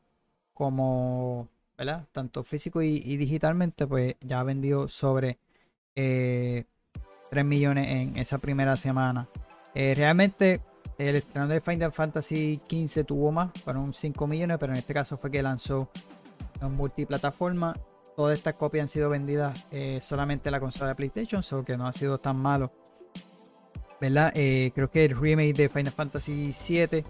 como, 0.55 1.49
¿verdad? 1.77 2.07
Tanto 2.13 2.45
físico 2.45 2.83
y, 2.83 3.17
digitalmente, 3.17 3.87
pues 3.87 4.15
ya 4.21 4.41
ha 4.41 4.45
vendido 4.45 4.89
sobre 4.89 5.39
3 5.95 5.97
eh, 5.97 6.65
millones 7.45 7.89
en 7.89 8.17
esa 8.17 8.39
primera 8.39 8.77
semana. 8.77 9.29
Eh, 9.75 9.95
realmente 9.97 10.61
el 10.99 11.17
estreno 11.17 11.49
de 11.49 11.61
Final 11.61 11.93
Fantasy 11.93 12.61
XV 12.69 13.05
tuvo 13.05 13.33
más, 13.33 13.51
fueron 13.65 13.93
5 13.95 14.27
millones, 14.27 14.59
pero 14.61 14.73
en 14.73 14.79
este 14.79 14.95
caso 14.95 15.17
fue 15.17 15.31
que 15.31 15.43
lanzó 15.43 15.89
en 16.61 16.73
multiplataforma. 16.75 17.75
Todas 18.15 18.37
estas 18.37 18.55
copias 18.55 18.83
han 18.83 18.89
sido 18.89 19.09
vendidas 19.09 19.67
eh, 19.71 19.99
solamente 20.01 20.51
en 20.51 20.53
la 20.53 20.61
consola 20.61 20.89
de 20.89 20.95
PlayStation, 20.95 21.43
solo 21.43 21.65
que 21.65 21.79
no 21.79 21.87
ha 21.87 21.93
sido 21.93 22.19
tan 22.19 22.37
malo. 22.37 22.73
¿Verdad? 24.01 24.33
creo 24.35 24.91
que 24.91 25.05
el 25.05 25.17
remake 25.17 25.53
de 25.53 25.69
Final 25.69 25.93
Fantasy 25.93 26.53
VII 26.53 27.05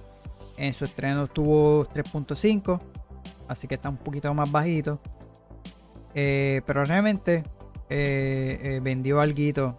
en 0.58 0.74
su 0.74 0.84
estreno 0.84 1.26
tuvo 1.26 1.88
3.5 1.88 2.78
así 3.48 3.68
que 3.68 3.74
está 3.74 3.88
un 3.88 3.96
poquito 3.96 4.32
más 4.34 4.50
bajito. 4.50 5.00
Eh, 6.14 6.62
pero 6.66 6.84
realmente 6.84 7.42
eh, 7.88 8.58
eh, 8.62 8.80
vendió 8.82 9.20
algo. 9.20 9.78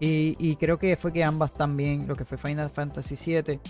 Y, 0.00 0.56
creo 0.56 0.78
que 0.78 0.96
fue 0.96 1.12
que 1.12 1.22
ambas 1.22 1.52
también, 1.52 2.08
lo 2.08 2.16
que 2.16 2.24
fue 2.24 2.36
Final 2.36 2.70
Fantasy 2.70 3.14
VII, 3.14 3.60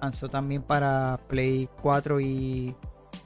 lanzó 0.00 0.28
también 0.28 0.62
para 0.62 1.18
Play 1.26 1.68
4 1.82 2.20
y, 2.20 2.76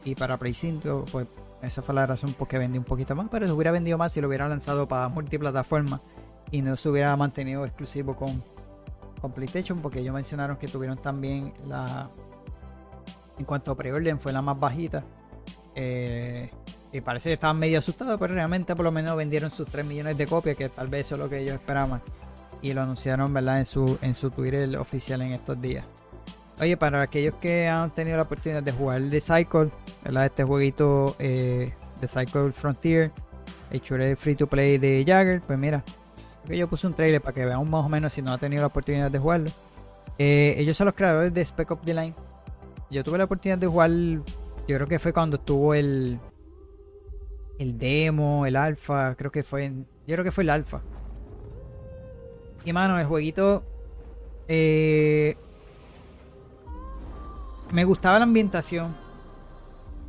y 0.04 0.14
para 0.14 0.38
Play 0.38 0.54
5. 0.54 1.04
Pues 1.12 1.26
esa 1.60 1.82
fue 1.82 1.94
la 1.94 2.06
razón 2.06 2.32
por 2.32 2.48
que 2.48 2.56
vendió 2.56 2.80
un 2.80 2.86
poquito 2.86 3.14
más. 3.14 3.28
Pero 3.30 3.46
se 3.46 3.52
hubiera 3.52 3.70
vendido 3.70 3.98
más 3.98 4.12
si 4.12 4.20
lo 4.20 4.28
hubiera 4.28 4.48
lanzado 4.48 4.88
para 4.88 5.08
multiplataforma 5.08 6.00
y 6.50 6.62
no 6.62 6.76
se 6.76 6.88
hubiera 6.88 7.14
mantenido 7.16 7.64
exclusivo 7.66 8.16
con, 8.16 8.42
con 9.20 9.32
PlayStation. 9.32 9.80
Porque 9.80 10.00
ellos 10.00 10.14
mencionaron 10.14 10.56
que 10.56 10.68
tuvieron 10.68 10.96
también 10.96 11.52
la. 11.66 12.10
En 13.38 13.44
cuanto 13.44 13.72
a 13.72 13.76
preorden, 13.76 14.18
fue 14.18 14.32
la 14.32 14.40
más 14.40 14.58
bajita 14.58 15.04
eh, 15.74 16.50
y 16.92 17.00
parece 17.00 17.30
que 17.30 17.34
estaban 17.34 17.58
medio 17.58 17.78
asustados, 17.78 18.18
pero 18.20 18.34
realmente 18.34 18.76
por 18.76 18.84
lo 18.84 18.92
menos 18.92 19.16
vendieron 19.16 19.50
sus 19.50 19.66
3 19.66 19.84
millones 19.84 20.16
de 20.16 20.26
copias, 20.26 20.56
que 20.56 20.68
tal 20.68 20.88
vez 20.88 21.06
eso 21.06 21.16
es 21.16 21.20
lo 21.20 21.28
que 21.28 21.40
ellos 21.40 21.54
esperaban. 21.54 22.00
Y 22.62 22.72
lo 22.72 22.82
anunciaron, 22.82 23.32
¿verdad? 23.34 23.58
En 23.58 23.66
su, 23.66 23.98
en 24.00 24.14
su 24.14 24.30
Twitter 24.30 24.76
oficial 24.78 25.20
en 25.22 25.32
estos 25.32 25.60
días. 25.60 25.84
Oye, 26.60 26.76
para 26.76 27.02
aquellos 27.02 27.34
que 27.40 27.68
han 27.68 27.90
tenido 27.90 28.16
la 28.16 28.22
oportunidad 28.22 28.62
de 28.62 28.72
jugar 28.72 29.02
The 29.10 29.20
Cycle, 29.20 29.70
¿verdad? 30.04 30.26
Este 30.26 30.44
jueguito 30.44 31.16
eh, 31.18 31.72
de 32.00 32.08
Cycle 32.08 32.52
Frontier, 32.52 33.10
de 33.70 34.16
free 34.16 34.36
to 34.36 34.46
play 34.46 34.78
de 34.78 35.04
Jagger, 35.04 35.40
pues 35.40 35.58
mira, 35.58 35.82
yo 36.48 36.68
puse 36.68 36.86
un 36.86 36.94
trailer 36.94 37.20
para 37.20 37.34
que 37.34 37.44
vean 37.44 37.68
más 37.68 37.84
o 37.84 37.88
menos 37.88 38.12
si 38.12 38.22
no 38.22 38.32
ha 38.32 38.38
tenido 38.38 38.62
la 38.62 38.68
oportunidad 38.68 39.10
de 39.10 39.18
jugarlo. 39.18 39.50
Eh, 40.18 40.54
ellos 40.58 40.76
son 40.76 40.86
los 40.86 40.94
creadores 40.94 41.34
de 41.34 41.44
Spec 41.44 41.70
Up 41.72 41.80
The 41.84 41.94
Line. 41.94 42.14
Yo 42.90 43.02
tuve 43.02 43.18
la 43.18 43.24
oportunidad 43.24 43.58
de 43.58 43.66
jugar 43.66 43.90
yo 44.66 44.76
creo 44.76 44.86
que 44.86 44.98
fue 44.98 45.12
cuando 45.12 45.36
estuvo 45.36 45.74
el. 45.74 46.18
El 47.58 47.78
demo, 47.78 48.46
el 48.46 48.56
alfa. 48.56 49.14
Creo 49.14 49.30
que 49.30 49.42
fue. 49.42 49.70
yo 50.06 50.14
creo 50.14 50.24
que 50.24 50.32
fue 50.32 50.44
el 50.44 50.50
alfa. 50.50 50.82
Y 52.64 52.72
mano, 52.72 52.98
el 52.98 53.06
jueguito. 53.06 53.62
Eh, 54.48 55.36
me 57.72 57.84
gustaba 57.84 58.18
la 58.18 58.24
ambientación. 58.24 58.94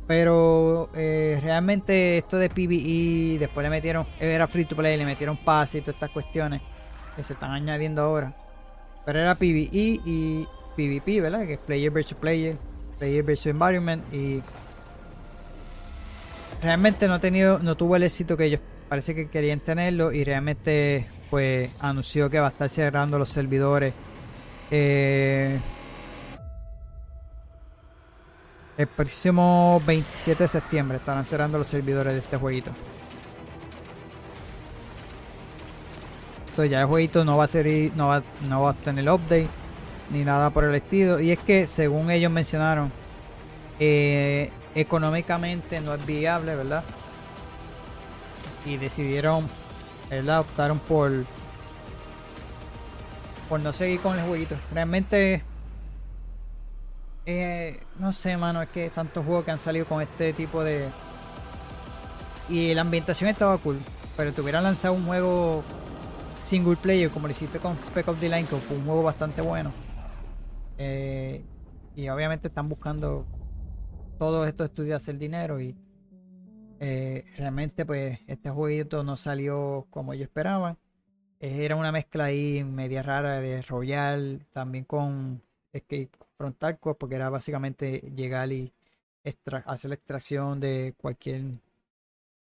Pero 0.06 0.88
eh, 0.94 1.38
realmente 1.42 2.18
esto 2.18 2.38
de 2.38 2.48
PvE, 2.48 3.38
después 3.40 3.64
le 3.64 3.70
metieron, 3.70 4.06
era 4.20 4.46
free 4.46 4.64
to 4.64 4.76
play, 4.76 4.96
le 4.96 5.04
metieron 5.04 5.36
pase 5.36 5.78
y 5.78 5.80
todas 5.80 5.96
estas 5.96 6.10
cuestiones 6.10 6.62
que 7.16 7.24
se 7.24 7.32
están 7.32 7.50
añadiendo 7.50 8.02
ahora. 8.02 8.36
Pero 9.04 9.18
era 9.18 9.34
PvE 9.34 9.68
y 9.72 10.46
PvP, 10.76 11.20
¿verdad? 11.20 11.44
Que 11.46 11.54
es 11.54 11.58
player 11.58 11.90
versus 11.90 12.16
player. 12.18 12.56
Player 12.98 13.22
versus 13.22 13.46
Environment 13.46 14.02
y 14.12 14.42
realmente 16.62 17.08
no 17.08 17.14
ha 17.14 17.18
tenido, 17.18 17.58
no 17.58 17.76
tuvo 17.76 17.96
el 17.96 18.02
éxito 18.02 18.36
que 18.36 18.44
ellos 18.44 18.60
parece 18.88 19.14
que 19.14 19.28
querían 19.28 19.60
tenerlo 19.60 20.12
y 20.12 20.24
realmente 20.24 21.06
pues 21.30 21.70
anunció 21.80 22.30
que 22.30 22.38
va 22.38 22.46
a 22.46 22.50
estar 22.50 22.68
cerrando 22.68 23.18
los 23.18 23.28
servidores 23.28 23.92
eh, 24.70 25.58
el 28.76 28.86
próximo 28.88 29.80
27 29.86 30.44
de 30.44 30.48
septiembre 30.48 30.98
estarán 30.98 31.24
cerrando 31.24 31.58
los 31.58 31.66
servidores 31.66 32.12
de 32.12 32.18
este 32.18 32.36
jueguito. 32.36 32.70
Entonces 36.48 36.70
ya 36.70 36.80
el 36.80 36.86
jueguito 36.86 37.24
no 37.24 37.36
va 37.36 37.44
a 37.44 37.48
ser 37.48 37.66
no 37.94 38.08
va, 38.08 38.22
no 38.48 38.62
va 38.62 38.70
a 38.70 38.74
tener 38.74 39.08
update 39.08 39.48
ni 40.10 40.24
nada 40.24 40.50
por 40.50 40.64
el 40.64 40.74
estilo. 40.74 41.20
Y 41.20 41.32
es 41.32 41.38
que 41.38 41.66
según 41.66 42.10
ellos 42.10 42.30
mencionaron, 42.30 42.92
eh, 43.78 44.50
económicamente 44.74 45.80
no 45.80 45.94
es 45.94 46.04
viable, 46.06 46.54
¿verdad? 46.54 46.84
Y 48.64 48.76
decidieron, 48.76 49.46
¿verdad? 50.10 50.40
Optaron 50.40 50.78
por 50.78 51.12
por 53.48 53.60
no 53.60 53.72
seguir 53.72 54.00
con 54.00 54.18
el 54.18 54.24
jueguito. 54.24 54.56
Realmente 54.74 55.44
eh, 57.28 57.80
no 57.98 58.12
sé, 58.12 58.36
mano, 58.36 58.62
es 58.62 58.68
que 58.68 58.88
tantos 58.90 59.24
juegos 59.24 59.44
que 59.44 59.50
han 59.50 59.58
salido 59.58 59.84
con 59.86 60.00
este 60.00 60.32
tipo 60.32 60.62
de. 60.62 60.88
Y 62.48 62.72
la 62.72 62.82
ambientación 62.82 63.28
estaba 63.28 63.58
cool, 63.58 63.80
pero 64.16 64.32
te 64.32 64.40
hubieran 64.40 64.62
lanzado 64.62 64.94
un 64.94 65.04
juego 65.04 65.64
single 66.42 66.76
player 66.76 67.10
como 67.10 67.26
lo 67.26 67.32
hiciste 67.32 67.58
con 67.58 67.80
Spec 67.80 68.06
of 68.06 68.20
the 68.20 68.28
Line, 68.28 68.44
que 68.44 68.56
fue 68.56 68.76
un 68.76 68.84
juego 68.84 69.02
bastante 69.02 69.42
bueno. 69.42 69.72
Eh, 70.78 71.44
y 71.94 72.08
obviamente 72.08 72.48
están 72.48 72.68
buscando 72.68 73.26
todos 74.18 74.46
estos 74.46 74.68
estudios 74.68 74.96
hacer 74.96 75.18
dinero 75.18 75.60
y 75.60 75.76
eh, 76.80 77.24
realmente 77.36 77.86
pues 77.86 78.18
este 78.26 78.50
jueguito 78.50 79.02
no 79.02 79.16
salió 79.16 79.86
como 79.90 80.14
yo 80.14 80.24
esperaba. 80.24 80.76
Era 81.40 81.76
una 81.76 81.92
mezcla 81.92 82.24
ahí 82.24 82.64
media 82.64 83.02
rara 83.02 83.40
de 83.40 83.62
Royal, 83.62 84.46
también 84.52 84.84
con 84.84 85.42
Escape 85.72 86.10
frontal 86.36 86.78
porque 86.78 87.14
era 87.14 87.30
básicamente 87.30 88.00
llegar 88.14 88.52
y 88.52 88.72
hacer 89.64 89.88
la 89.88 89.94
extracción 89.94 90.60
de 90.60 90.94
cualquier, 90.96 91.42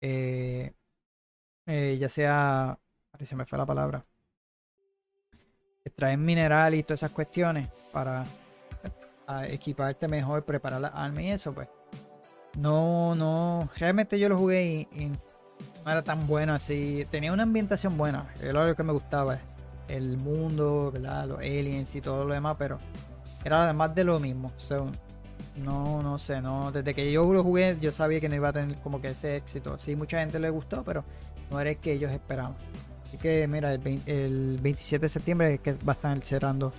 eh, 0.00 0.72
eh, 1.66 1.96
ya 1.98 2.08
sea, 2.08 2.78
se 3.20 3.36
me 3.36 3.46
fue 3.46 3.58
la 3.58 3.66
palabra, 3.66 4.02
extraer 5.84 6.18
mineral 6.18 6.74
y 6.74 6.82
todas 6.82 7.00
esas 7.00 7.12
cuestiones 7.12 7.68
para 7.96 8.26
equiparte 9.48 10.06
mejor, 10.06 10.44
preparar 10.44 10.82
la 10.82 10.88
arma 10.88 11.22
y 11.22 11.30
eso, 11.30 11.54
pues. 11.54 11.66
No, 12.58 13.14
no, 13.14 13.70
realmente 13.78 14.18
yo 14.18 14.28
lo 14.28 14.36
jugué 14.36 14.86
y, 14.92 15.06
no 15.06 15.90
era 15.90 16.02
tan 16.02 16.26
bueno 16.26 16.52
así. 16.52 17.06
Tenía 17.10 17.32
una 17.32 17.44
ambientación 17.44 17.96
buena, 17.96 18.34
era 18.42 18.66
lo 18.66 18.76
que 18.76 18.82
me 18.82 18.92
gustaba, 18.92 19.38
el 19.88 20.18
mundo, 20.18 20.90
¿verdad? 20.92 21.26
los 21.26 21.38
aliens 21.38 21.94
y 21.94 22.02
todo 22.02 22.26
lo 22.26 22.34
demás, 22.34 22.56
pero 22.58 22.78
era 23.42 23.64
además 23.64 23.94
de 23.94 24.04
lo 24.04 24.20
mismo. 24.20 24.52
no, 25.56 26.02
no 26.02 26.18
sé, 26.18 26.42
no. 26.42 26.70
Desde 26.70 26.92
que 26.92 27.10
yo 27.10 27.32
lo 27.32 27.42
jugué, 27.42 27.78
yo 27.80 27.92
sabía 27.92 28.20
que 28.20 28.28
no 28.28 28.34
iba 28.34 28.50
a 28.50 28.52
tener 28.52 28.76
como 28.80 29.00
que 29.00 29.08
ese 29.08 29.36
éxito. 29.36 29.78
Sí, 29.78 29.96
mucha 29.96 30.20
gente 30.20 30.38
le 30.38 30.50
gustó, 30.50 30.84
pero 30.84 31.02
no 31.50 31.58
era 31.58 31.70
el 31.70 31.78
que 31.78 31.92
ellos 31.92 32.12
esperaban. 32.12 32.56
Así 33.04 33.16
que, 33.16 33.46
mira, 33.46 33.72
el, 33.72 34.58
27 34.60 35.06
de 35.06 35.08
septiembre 35.08 35.54
es 35.54 35.60
que 35.60 35.72
va 35.72 35.92
a 35.92 35.96
estar 35.96 36.24
cerrando 36.24 36.74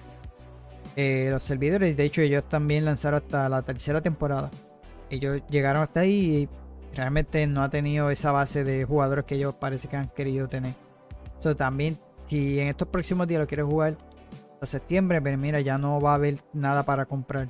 eh, 0.98 1.28
los 1.30 1.44
servidores. 1.44 1.96
De 1.96 2.04
hecho, 2.06 2.22
ellos 2.22 2.44
también 2.50 2.84
lanzaron 2.84 3.22
hasta 3.24 3.48
la 3.48 3.62
tercera 3.62 4.02
temporada. 4.02 4.50
Ellos 5.12 5.44
llegaron 5.48 5.84
hasta 5.84 6.00
ahí 6.00 6.50
y 6.92 6.96
realmente 6.96 7.46
no 7.46 7.62
ha 7.62 7.70
tenido 7.70 8.10
esa 8.10 8.32
base 8.32 8.64
de 8.64 8.84
jugadores 8.84 9.26
que 9.26 9.36
ellos 9.36 9.54
parece 9.54 9.88
que 9.88 9.96
han 9.96 10.10
querido 10.10 10.50
tener. 10.50 10.74
So, 11.40 11.56
también, 11.56 12.00
si 12.26 12.60
en 12.60 12.70
estos 12.70 12.88
próximos 12.88 13.28
días 13.28 13.40
lo 13.40 13.46
quieres 13.46 13.68
jugar, 13.68 13.96
hasta 14.54 14.66
septiembre, 14.66 15.22
pero 15.22 15.38
mira, 15.38 15.62
ya 15.62 15.78
no 15.78 16.02
va 16.02 16.14
a 16.14 16.16
haber 16.16 16.40
nada 16.52 16.82
para 16.82 17.06
comprar. 17.06 17.48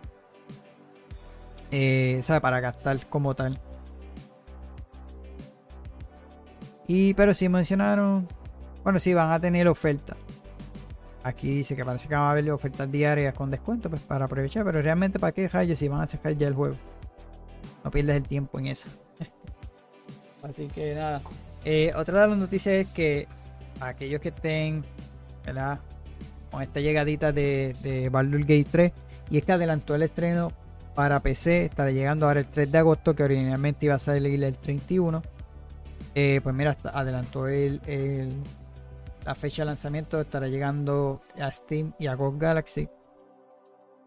Eh, 1.71 2.19
¿Sabe? 2.23 2.41
Para 2.41 2.59
gastar 2.59 3.07
como 3.07 3.33
tal. 3.33 3.61
Y, 6.85 7.13
pero 7.13 7.33
si 7.33 7.47
mencionaron, 7.47 8.27
bueno, 8.83 8.99
sí, 8.99 9.13
van 9.13 9.31
a 9.31 9.39
tener 9.39 9.69
oferta. 9.69 10.17
Aquí 11.28 11.55
dice 11.55 11.75
que 11.75 11.84
parece 11.84 12.07
que 12.07 12.15
van 12.15 12.23
a 12.23 12.32
haber 12.32 12.49
ofertas 12.51 12.89
diarias 12.89 13.34
con 13.34 13.51
descuento, 13.51 13.89
pues 13.89 14.01
para 14.01 14.25
aprovechar, 14.25 14.63
pero 14.63 14.82
realmente 14.82 15.19
para 15.19 15.34
qué 15.34 15.49
rayos 15.49 15.78
si 15.78 15.89
van 15.89 16.01
a 16.01 16.07
sacar 16.07 16.38
ya 16.38 16.47
el 16.47 16.53
juego. 16.53 16.78
No 17.84 17.91
pierdes 17.91 18.15
el 18.15 18.23
tiempo 18.23 18.59
en 18.59 18.67
eso. 18.67 18.88
Así 20.43 20.67
que 20.67 20.95
nada. 20.95 21.21
Eh, 21.65 21.91
otra 21.97 22.21
de 22.21 22.28
las 22.30 22.38
noticias 22.38 22.75
es 22.75 22.88
que 22.89 23.28
aquellos 23.82 24.21
que 24.21 24.30
estén, 24.30 24.86
¿verdad? 25.45 25.82
con 26.49 26.61
esta 26.61 26.80
llegadita 26.80 27.34
de, 27.34 27.75
de 27.84 28.07
Baldur's 28.07 28.47
Gate 28.47 28.67
3 28.71 28.91
y 29.30 29.38
es 29.38 29.43
que 29.43 29.51
adelantó 29.51 29.95
el 29.95 30.03
estreno 30.03 30.53
para 30.95 31.19
PC, 31.19 31.65
estará 31.65 31.91
llegando 31.91 32.25
ahora 32.25 32.39
el 32.39 32.45
3 32.45 32.71
de 32.71 32.78
agosto 32.78 33.13
que 33.13 33.23
originalmente 33.23 33.86
iba 33.86 33.95
a 33.95 33.99
salir 33.99 34.41
el 34.41 34.57
31 34.57 35.21
eh, 36.19 36.41
pues 36.41 36.55
mira, 36.55 36.75
adelantó 36.93 37.47
el, 37.47 37.80
la 39.28 39.36
fecha 39.36 39.63
de 39.63 39.65
lanzamiento, 39.65 40.21
estará 40.21 40.47
llegando 40.47 41.21
a 41.38 41.51
Steam 41.51 41.91
y 41.99 42.07
a 42.07 42.15
GOG 42.15 42.39
Galaxy. 42.39 42.88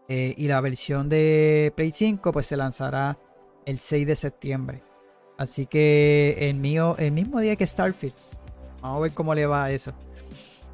Eh, 0.09 0.33
y 0.35 0.47
la 0.47 0.59
versión 0.61 1.09
de 1.09 1.71
Play 1.75 1.91
5 1.91 2.31
pues 2.31 2.47
se 2.47 2.57
lanzará 2.57 3.19
el 3.67 3.77
6 3.77 4.07
de 4.07 4.15
septiembre. 4.15 4.83
Así 5.37 5.67
que 5.67 6.37
el 6.39 6.55
mío 6.55 6.95
el 6.97 7.11
mismo 7.11 7.39
día 7.39 7.55
que 7.55 7.67
Starfield. 7.67 8.15
Vamos 8.81 8.97
a 8.97 9.01
ver 9.01 9.11
cómo 9.11 9.35
le 9.35 9.45
va 9.45 9.65
a 9.65 9.71
eso. 9.71 9.93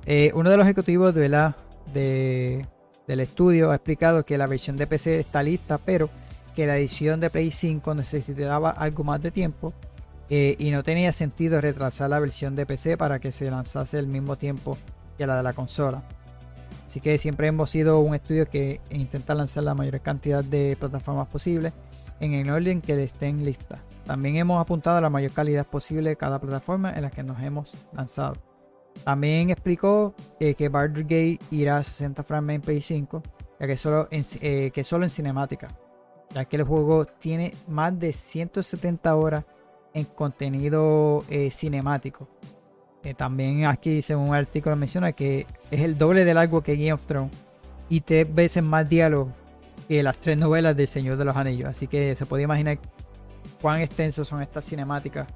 Eh, 0.06 0.32
uno 0.34 0.50
de 0.50 0.56
los 0.56 0.66
ejecutivos 0.66 1.14
de, 1.14 1.28
la, 1.28 1.58
de, 1.93 2.66
del 3.06 3.20
estudio 3.20 3.72
ha 3.72 3.76
explicado 3.76 4.24
que 4.24 4.38
la 4.38 4.48
versión 4.48 4.78
de 4.78 4.88
PC 4.88 5.20
está 5.20 5.43
lista, 5.43 5.78
pero 5.78 6.10
que 6.56 6.66
la 6.66 6.78
edición 6.78 7.20
de 7.20 7.30
Play 7.30 7.52
5 7.52 7.93
necesitaba 7.95 8.70
algo 8.70 9.04
más 9.04 9.22
de 9.22 9.30
tiempo 9.30 9.74
eh, 10.30 10.56
y 10.60 10.72
no 10.72 10.84
tenía 10.84 11.14
sentido 11.14 11.62
retrasar 11.62 12.10
la 12.10 12.20
versión 12.20 12.56
de 12.56 12.66
PC 12.66 12.98
para 12.98 13.20
que 13.20 13.32
se 13.32 13.50
lanzase 13.50 13.98
al 13.98 14.08
mismo 14.08 14.38
tiempo 14.38 14.78
que 15.18 15.26
la 15.26 15.38
de 15.38 15.44
la 15.44 15.54
consola. 15.54 16.04
Así 16.86 17.02
que 17.02 17.18
siempre 17.18 17.48
hemos 17.48 17.70
sido 17.70 18.00
un 18.00 18.16
estudio 18.16 18.50
que 18.50 18.80
intenta 18.92 19.36
lanzar 19.36 19.64
la 19.64 19.74
mayor 19.74 20.00
cantidad 20.02 20.44
de 20.44 20.78
plataformas 20.80 21.28
posible 21.28 21.74
en 22.20 22.34
el 22.34 22.50
orden 22.50 22.82
que 22.82 23.02
estén 23.04 23.44
listas. 23.44 23.80
También 24.06 24.38
hemos 24.38 24.62
apuntado 24.62 24.98
a 24.98 25.02
la 25.02 25.10
mayor 25.10 25.32
calidad 25.32 25.68
posible 25.68 26.10
de 26.10 26.16
cada 26.16 26.40
plataforma 26.40 26.94
en 26.94 27.02
la 27.02 27.12
que 27.12 27.24
nos 27.24 27.42
hemos 27.42 27.74
lanzado. 27.94 28.38
También 29.04 29.50
explicó 29.50 30.16
eh, 30.40 30.56
que 30.56 30.70
Baldur's 30.70 31.04
Gate 31.04 31.40
irá 31.52 31.78
a 31.78 31.84
60 31.84 32.24
frames 32.24 32.56
en 32.56 32.62
Play 32.62 32.82
5, 32.82 33.22
ya 33.60 33.68
que 33.68 33.78
solo 33.78 34.08
en, 34.12 34.24
eh, 34.42 34.72
que 34.74 34.84
solo 34.84 35.04
en 35.04 35.10
cinemática, 35.10 35.78
ya 36.34 36.46
que 36.46 36.56
el 36.56 36.64
juego 36.64 37.06
tiene 37.06 37.54
más 37.68 37.98
de 38.00 38.14
170 38.14 39.16
horas 39.16 39.46
en 39.94 40.06
contenido 40.06 41.24
eh, 41.30 41.52
cinemático. 41.52 42.28
también 43.16 43.66
aquí, 43.66 44.02
según 44.02 44.30
un 44.30 44.36
artículo, 44.36 44.76
menciona 44.76 45.14
que 45.14 45.46
es 45.72 45.82
el 45.82 45.98
doble 45.98 46.26
de 46.26 46.34
largo 46.34 46.62
que 46.62 46.76
Game 46.76 46.94
of 46.94 47.06
Thrones 47.06 47.32
y 47.90 48.02
tres 48.02 48.34
veces 48.34 48.64
más 48.64 48.90
diálogo 48.90 49.32
que 49.88 50.04
las 50.04 50.18
tres 50.18 50.38
novelas 50.38 50.76
del 50.76 50.88
Señor 50.88 51.18
de 51.18 51.26
los 51.26 51.36
Anillos. 51.36 51.70
Así 51.70 51.88
que 51.88 52.16
se 52.16 52.26
puede 52.26 52.44
imaginar 52.44 52.80
cuán 53.62 53.82
extensos 53.82 54.28
son 54.28 54.42
estas 54.42 54.66
cinemáticas 54.66 55.28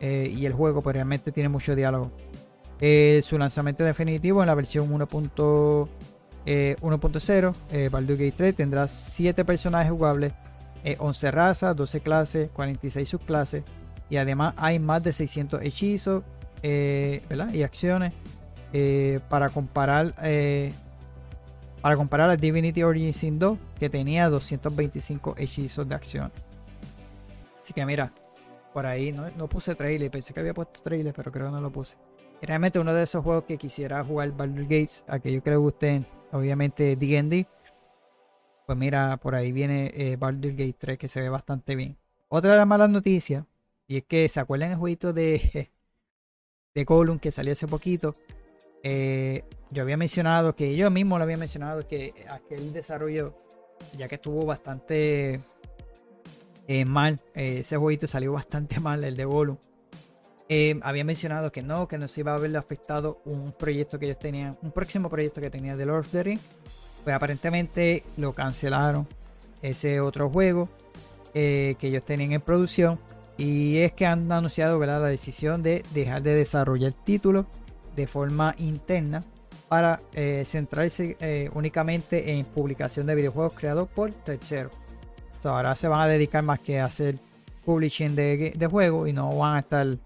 y 0.00 0.44
el 0.44 0.52
juego, 0.52 0.82
pues 0.82 0.94
realmente 0.94 1.32
tiene 1.32 1.48
mucho 1.48 1.74
diálogo. 1.74 2.10
Eh, 2.80 3.20
su 3.22 3.38
lanzamiento 3.38 3.84
definitivo 3.84 4.42
en 4.42 4.48
la 4.48 4.54
versión 4.54 4.92
1.0 4.92 5.88
eh, 6.44 6.76
eh, 7.70 7.88
Baldur's 7.90 8.18
Gate 8.18 8.34
3 8.36 8.54
tendrá 8.54 8.86
7 8.86 9.44
personajes 9.46 9.90
jugables, 9.90 10.34
11 10.98 11.30
razas, 11.30 11.74
12 11.74 12.00
clases, 12.00 12.48
46 12.50 13.08
subclases 13.08 13.64
y 14.08 14.18
además 14.18 14.54
hay 14.56 14.78
más 14.78 15.02
de 15.02 15.12
600 15.12 15.62
hechizos 15.62 16.22
y 16.62 17.62
acciones 17.62 18.12
para 19.28 19.48
comparar 19.48 20.14
para 21.82 21.96
comparar 21.96 22.30
a 22.30 22.36
Divinity 22.36 22.82
Origin 22.82 23.12
Sin 23.12 23.38
2 23.38 23.58
que 23.78 23.88
tenía 23.88 24.28
225 24.28 25.34
hechizos 25.38 25.88
de 25.88 25.94
acción. 25.94 26.32
Así 27.62 27.72
que 27.72 27.86
mira, 27.86 28.12
por 28.72 28.86
ahí 28.86 29.12
no, 29.12 29.30
no 29.36 29.48
puse 29.48 29.74
trailer, 29.74 30.10
pensé 30.10 30.34
que 30.34 30.40
había 30.40 30.54
puesto 30.54 30.80
trailer, 30.82 31.14
pero 31.14 31.30
creo 31.30 31.46
que 31.46 31.52
no 31.52 31.60
lo 31.60 31.70
puse 31.70 31.96
realmente 32.42 32.78
uno 32.78 32.92
de 32.92 33.02
esos 33.02 33.24
juegos 33.24 33.44
que 33.44 33.56
quisiera 33.56 34.04
jugar 34.04 34.30
Baldur's 34.32 34.68
Gates, 34.68 35.04
aquellos 35.08 35.42
que 35.42 35.50
le 35.50 35.56
gusten, 35.56 36.06
obviamente 36.32 36.96
D&D. 36.96 37.46
Pues 38.66 38.76
mira, 38.76 39.16
por 39.18 39.34
ahí 39.34 39.52
viene 39.52 39.92
eh, 39.94 40.16
Baldur's 40.16 40.56
Gate 40.56 40.76
3 40.78 40.98
que 40.98 41.08
se 41.08 41.20
ve 41.20 41.28
bastante 41.28 41.76
bien. 41.76 41.96
Otra 42.28 42.50
de 42.50 42.56
las 42.58 42.66
malas 42.66 42.90
noticias, 42.90 43.44
y 43.86 43.98
es 43.98 44.04
que 44.04 44.28
se 44.28 44.40
acuerdan 44.40 44.72
el 44.72 44.76
jueguito 44.76 45.12
de, 45.12 45.70
de 46.74 46.84
Column 46.84 47.20
que 47.20 47.30
salió 47.30 47.52
hace 47.52 47.68
poquito. 47.68 48.14
Eh, 48.82 49.44
yo 49.70 49.82
había 49.82 49.96
mencionado 49.96 50.54
que 50.54 50.76
yo 50.76 50.90
mismo 50.90 51.16
lo 51.16 51.24
había 51.24 51.36
mencionado 51.36 51.86
que 51.86 52.12
aquel 52.28 52.72
desarrollo 52.72 53.34
ya 53.96 54.08
que 54.08 54.16
estuvo 54.16 54.44
bastante 54.44 55.40
eh, 56.68 56.84
mal, 56.84 57.20
eh, 57.34 57.58
ese 57.60 57.76
jueguito 57.76 58.06
salió 58.06 58.32
bastante 58.32 58.80
mal, 58.80 59.04
el 59.04 59.16
de 59.16 59.24
Gollum. 59.24 59.56
Eh, 60.48 60.78
había 60.82 61.04
mencionado 61.04 61.50
que 61.50 61.62
no, 61.62 61.88
que 61.88 61.98
no 61.98 62.06
se 62.06 62.20
iba 62.20 62.32
a 62.32 62.36
haber 62.36 62.56
afectado 62.56 63.20
un 63.24 63.52
proyecto 63.52 63.98
que 63.98 64.06
ellos 64.06 64.18
tenían, 64.18 64.56
un 64.62 64.70
próximo 64.70 65.10
proyecto 65.10 65.40
que 65.40 65.50
tenía 65.50 65.76
de 65.76 65.86
Lord 65.86 66.00
of 66.00 66.10
the 66.12 66.22
Rings. 66.22 66.42
Pues 67.06 67.14
aparentemente 67.14 68.02
lo 68.16 68.34
cancelaron 68.34 69.06
ese 69.62 70.00
otro 70.00 70.28
juego 70.28 70.68
que 71.32 71.76
ellos 71.80 72.04
tenían 72.04 72.32
en 72.32 72.40
producción. 72.40 72.98
Y 73.38 73.78
es 73.78 73.92
que 73.92 74.06
han 74.06 74.32
anunciado 74.32 74.78
la 74.84 74.98
decisión 74.98 75.62
de 75.62 75.84
dejar 75.94 76.22
de 76.22 76.34
desarrollar 76.34 76.88
el 76.88 77.04
título 77.04 77.46
de 77.94 78.08
forma 78.08 78.54
interna 78.58 79.22
para 79.68 80.00
centrarse 80.44 81.48
únicamente 81.54 82.32
en 82.32 82.44
publicación 82.44 83.06
de 83.06 83.14
videojuegos 83.14 83.54
creados 83.54 83.88
por 83.88 84.12
terceros 84.12 84.72
ahora 85.48 85.74
se 85.74 85.88
van 85.88 86.00
a 86.00 86.08
dedicar 86.08 86.42
más 86.42 86.60
que 86.60 86.80
a 86.80 86.84
hacer 86.84 87.18
publishing 87.64 88.14
de, 88.14 88.52
de 88.56 88.66
juegos 88.66 89.08
y 89.08 89.12
no 89.12 89.34
van 89.36 89.56
a 89.56 89.58
estar 89.60 89.98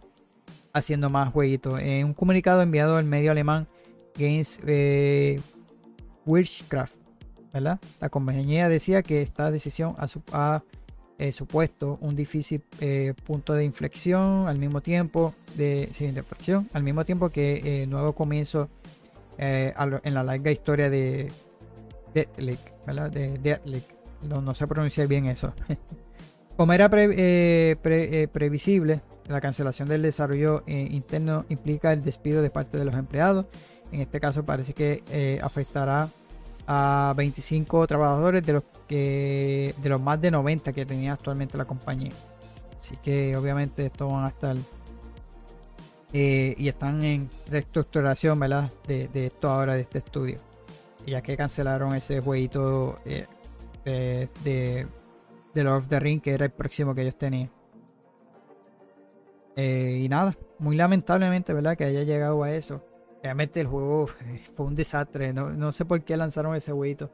haciendo 0.72 1.10
más 1.10 1.32
jueguitos. 1.32 1.80
En 1.80 2.06
un 2.06 2.14
comunicado 2.14 2.62
enviado 2.62 2.96
al 2.96 3.04
medio 3.04 3.30
alemán 3.30 3.68
Games 4.16 4.60
eh, 4.66 5.40
Witchcraft, 6.26 6.94
¿verdad? 7.52 7.78
La 8.00 8.08
compañía 8.08 8.68
decía 8.68 9.02
que 9.02 9.22
esta 9.22 9.50
decisión 9.50 9.96
ha, 10.32 10.62
eh, 11.18 11.32
supuesto 11.32 11.98
un 12.00 12.16
difícil 12.16 12.62
eh, 12.80 13.14
punto 13.24 13.52
de 13.52 13.64
inflexión 13.64 14.48
al 14.48 14.58
mismo 14.58 14.80
tiempo 14.80 15.34
de, 15.56 15.90
al 16.72 16.82
mismo 16.82 17.04
tiempo 17.04 17.28
que 17.28 17.86
nuevo 17.88 18.14
comienzo 18.14 18.70
en 19.38 20.14
la 20.14 20.22
larga 20.22 20.50
historia 20.50 20.90
de 20.90 21.30
Deathlick, 22.14 22.58
¿verdad? 22.86 23.10
De 23.10 23.80
no, 24.28 24.40
no 24.40 24.54
sé 24.54 24.66
pronunciar 24.66 25.06
bien 25.06 25.26
eso. 25.26 25.54
Como 26.56 26.72
era 26.72 26.90
eh, 26.92 27.76
eh, 27.82 28.28
previsible, 28.30 29.00
la 29.28 29.40
cancelación 29.40 29.88
del 29.88 30.02
desarrollo 30.02 30.62
eh, 30.66 30.88
interno 30.90 31.46
implica 31.48 31.92
el 31.92 32.02
despido 32.02 32.42
de 32.42 32.50
parte 32.50 32.76
de 32.76 32.84
los 32.84 32.94
empleados. 32.94 33.46
En 33.92 34.00
este 34.00 34.20
caso 34.20 34.44
parece 34.44 34.72
que 34.72 35.40
afectará 35.42 36.08
a 36.66 37.14
25 37.16 37.86
trabajadores 37.86 38.46
de 38.46 38.52
los 38.52 38.62
que 38.86 39.74
de 39.82 39.88
los 39.88 40.00
más 40.00 40.20
de 40.20 40.30
90 40.30 40.72
que 40.72 40.86
tenía 40.86 41.12
actualmente 41.12 41.58
la 41.58 41.64
compañía. 41.64 42.12
Así 42.76 42.96
que 43.02 43.36
obviamente 43.36 43.86
esto 43.86 44.08
van 44.08 44.24
a 44.24 44.28
estar 44.28 44.56
y 46.12 46.68
están 46.68 47.04
en 47.04 47.28
reestructuración, 47.48 48.38
¿verdad? 48.40 48.70
De, 48.86 49.08
esto 49.26 49.48
ahora 49.48 49.74
de 49.74 49.82
este 49.82 49.98
estudio, 49.98 50.38
ya 51.06 51.22
que 51.22 51.36
cancelaron 51.36 51.94
ese 51.94 52.20
jueguito 52.20 52.98
de, 53.84 54.28
de, 54.44 54.86
Lord 55.54 55.82
of 55.82 55.88
the 55.88 56.00
Ring, 56.00 56.20
que 56.20 56.32
era 56.32 56.46
el 56.46 56.50
próximo 56.52 56.94
que 56.94 57.02
ellos 57.02 57.16
tenían. 57.16 57.50
Eh, 59.56 60.00
y 60.04 60.08
nada, 60.08 60.36
muy 60.58 60.76
lamentablemente, 60.76 61.52
¿verdad? 61.52 61.76
Que 61.76 61.84
haya 61.84 62.02
llegado 62.02 62.42
a 62.42 62.52
eso. 62.52 62.82
Realmente 63.22 63.60
el 63.60 63.66
juego 63.66 64.08
fue 64.54 64.66
un 64.66 64.74
desastre. 64.74 65.32
No, 65.32 65.72
sé 65.72 65.84
por 65.84 66.02
qué 66.02 66.16
lanzaron 66.16 66.54
ese 66.54 66.72
jueguito. 66.72 67.10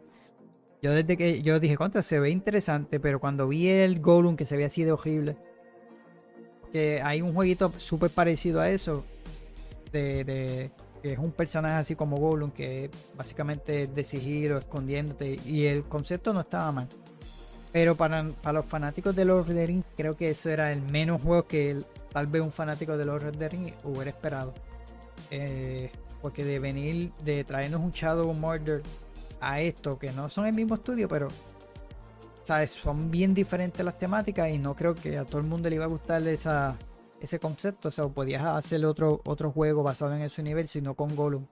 Yo 0.83 0.93
desde 0.93 1.17
que 1.17 1.43
yo 1.43 1.59
dije, 1.59 1.77
contra, 1.77 2.03
se 2.03 2.21
ve 2.21 2.31
interesante, 2.31 3.01
pero 3.01 3.19
cuando 3.19 3.49
vi 3.49 3.69
el 3.69 4.01
Gollum 4.01 4.37
que 4.37 4.45
se 4.45 4.57
ve 4.57 4.65
así 4.67 4.85
de 4.85 4.93
horrible, 4.93 5.37
que 6.73 7.01
hay 7.03 7.23
un 7.23 7.35
jueguito 7.35 7.73
súper 7.79 8.11
parecido 8.11 8.61
a 8.61 8.71
eso, 8.71 9.05
de, 9.91 10.71
es 11.03 11.19
un 11.19 11.33
personaje 11.33 11.77
así 11.77 11.97
como 11.97 12.19
Gollum, 12.19 12.51
que 12.51 12.91
básicamente 13.17 13.87
de 13.87 14.05
sigilo, 14.05 14.59
escondiéndote, 14.59 15.41
y 15.45 15.65
el 15.65 15.85
concepto 15.85 16.33
no 16.33 16.41
estaba 16.41 16.71
mal. 16.71 16.89
Pero 17.73 17.97
para, 17.97 18.29
para 18.29 18.61
los 18.61 18.67
fanáticos 18.67 19.17
de 19.17 19.25
Lord 19.25 19.41
of 19.41 19.49
the 19.49 19.67
Rings, 19.67 19.85
creo 19.97 20.17
que 20.17 20.31
eso 20.31 20.51
era 20.51 20.73
el 20.73 20.83
menos 20.83 21.23
juego 21.23 21.47
que 21.47 21.81
tal 22.13 22.27
vez 22.27 22.43
un 22.43 22.53
fanático 22.53 22.97
de 22.97 23.05
Lord 23.05 23.29
of 23.29 23.39
the 23.39 23.49
Rings 23.49 23.73
hubiera 23.83 24.11
esperado. 24.11 24.55
Eh, 25.31 25.91
porque 26.23 26.45
de 26.45 26.59
venir, 26.59 27.13
de 27.25 27.45
traernos 27.45 27.81
un 27.81 27.93
Shadow 27.93 28.33
Murder 28.33 28.83
a 29.41 29.61
esto, 29.61 29.99
que 29.99 30.11
no 30.13 30.29
son 30.29 30.47
el 30.47 30.55
mismo 30.55 30.75
estudio, 30.75 31.09
pero 31.09 31.29
¿sabes? 32.43 32.73
son 32.73 33.11
bien 33.11 33.35
diferentes 33.35 33.85
las 33.85 33.99
temáticas 33.99 34.49
y 34.51 34.59
no 34.59 34.75
creo 34.75 34.95
que 34.95 35.19
a 35.19 35.25
todo 35.25 35.41
el 35.41 35.47
mundo 35.47 35.69
le 35.69 35.77
iba 35.77 35.85
a 35.85 35.89
gustar 35.89 36.27
esa, 36.29 36.77
ese 37.21 37.39
concepto. 37.39 37.89
O 37.89 37.91
sea, 37.91 38.07
podías 38.09 38.45
hacer 38.45 38.85
otro, 38.87 39.21
otro 39.25 39.51
juego 39.51 39.83
basado 39.83 40.15
en 40.15 40.23
ese 40.23 40.41
universo 40.41 40.79
y 40.79 40.83
no 40.83 40.95
con 40.95 41.15
Gollum. 41.15 41.47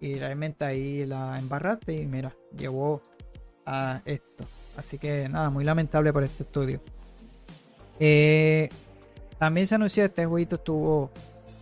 Y 0.00 0.14
realmente 0.14 0.64
ahí 0.64 1.06
la 1.06 1.38
embarraste 1.38 1.94
y 1.94 2.06
mira, 2.06 2.34
llevó 2.56 3.02
a 3.66 4.02
esto. 4.04 4.44
Así 4.76 4.98
que 4.98 5.28
nada, 5.28 5.50
muy 5.50 5.64
lamentable 5.64 6.12
por 6.12 6.22
este 6.22 6.44
estudio. 6.44 6.80
Eh, 7.98 8.68
también 9.38 9.66
se 9.66 9.74
anunció 9.74 10.04
este 10.04 10.24
jueguito 10.24 10.56
estuvo 10.56 11.10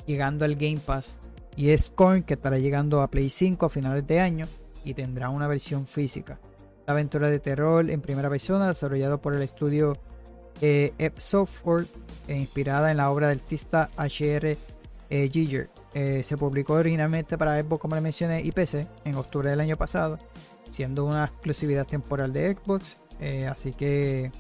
llegando 0.07 0.45
al 0.45 0.55
Game 0.55 0.79
Pass. 0.79 1.19
Y 1.57 1.71
es 1.71 1.91
Corn 1.91 2.23
que 2.23 2.35
estará 2.35 2.59
llegando 2.59 3.01
a 3.01 3.11
Play 3.11 3.31
5 3.31 3.67
a 3.67 3.69
finales 3.71 4.07
de 4.07 4.21
año 4.21 4.47
y 4.85 4.95
tendrá 4.95 5.31
una 5.31 5.49
versión 5.49 5.87
física. 5.87 6.39
La 6.87 6.93
aventura 6.93 7.31
de 7.31 7.41
terror 7.41 7.91
en 7.91 8.01
primera 8.01 8.29
persona 8.29 8.69
desarrollado 8.69 9.21
por 9.21 9.35
el 9.35 9.43
estudio 9.43 9.97
eh, 10.61 10.93
Software 11.17 11.87
e 12.29 12.37
inspirada 12.37 12.91
en 12.91 12.99
la 12.99 13.11
obra 13.11 13.29
del 13.29 13.39
artista 13.39 13.91
H.R. 13.97 14.57
Eh, 15.09 15.31
Giger. 15.33 15.71
Eh, 15.95 16.23
se 16.23 16.37
publicó 16.37 16.75
originalmente 16.75 17.39
para 17.39 17.61
Xbox, 17.61 17.81
como 17.81 17.95
le 17.95 18.01
mencioné, 18.01 18.43
y 18.43 18.53
PC 18.53 18.87
en 19.05 19.15
octubre 19.15 19.49
del 19.49 19.61
año 19.61 19.77
pasado, 19.77 20.19
siendo 20.71 21.05
una 21.05 21.25
exclusividad 21.25 21.87
temporal 21.87 22.33
de 22.33 22.53
Xbox. 22.55 22.99
Eh, 23.21 23.47
así 23.47 23.73
que 23.73 24.31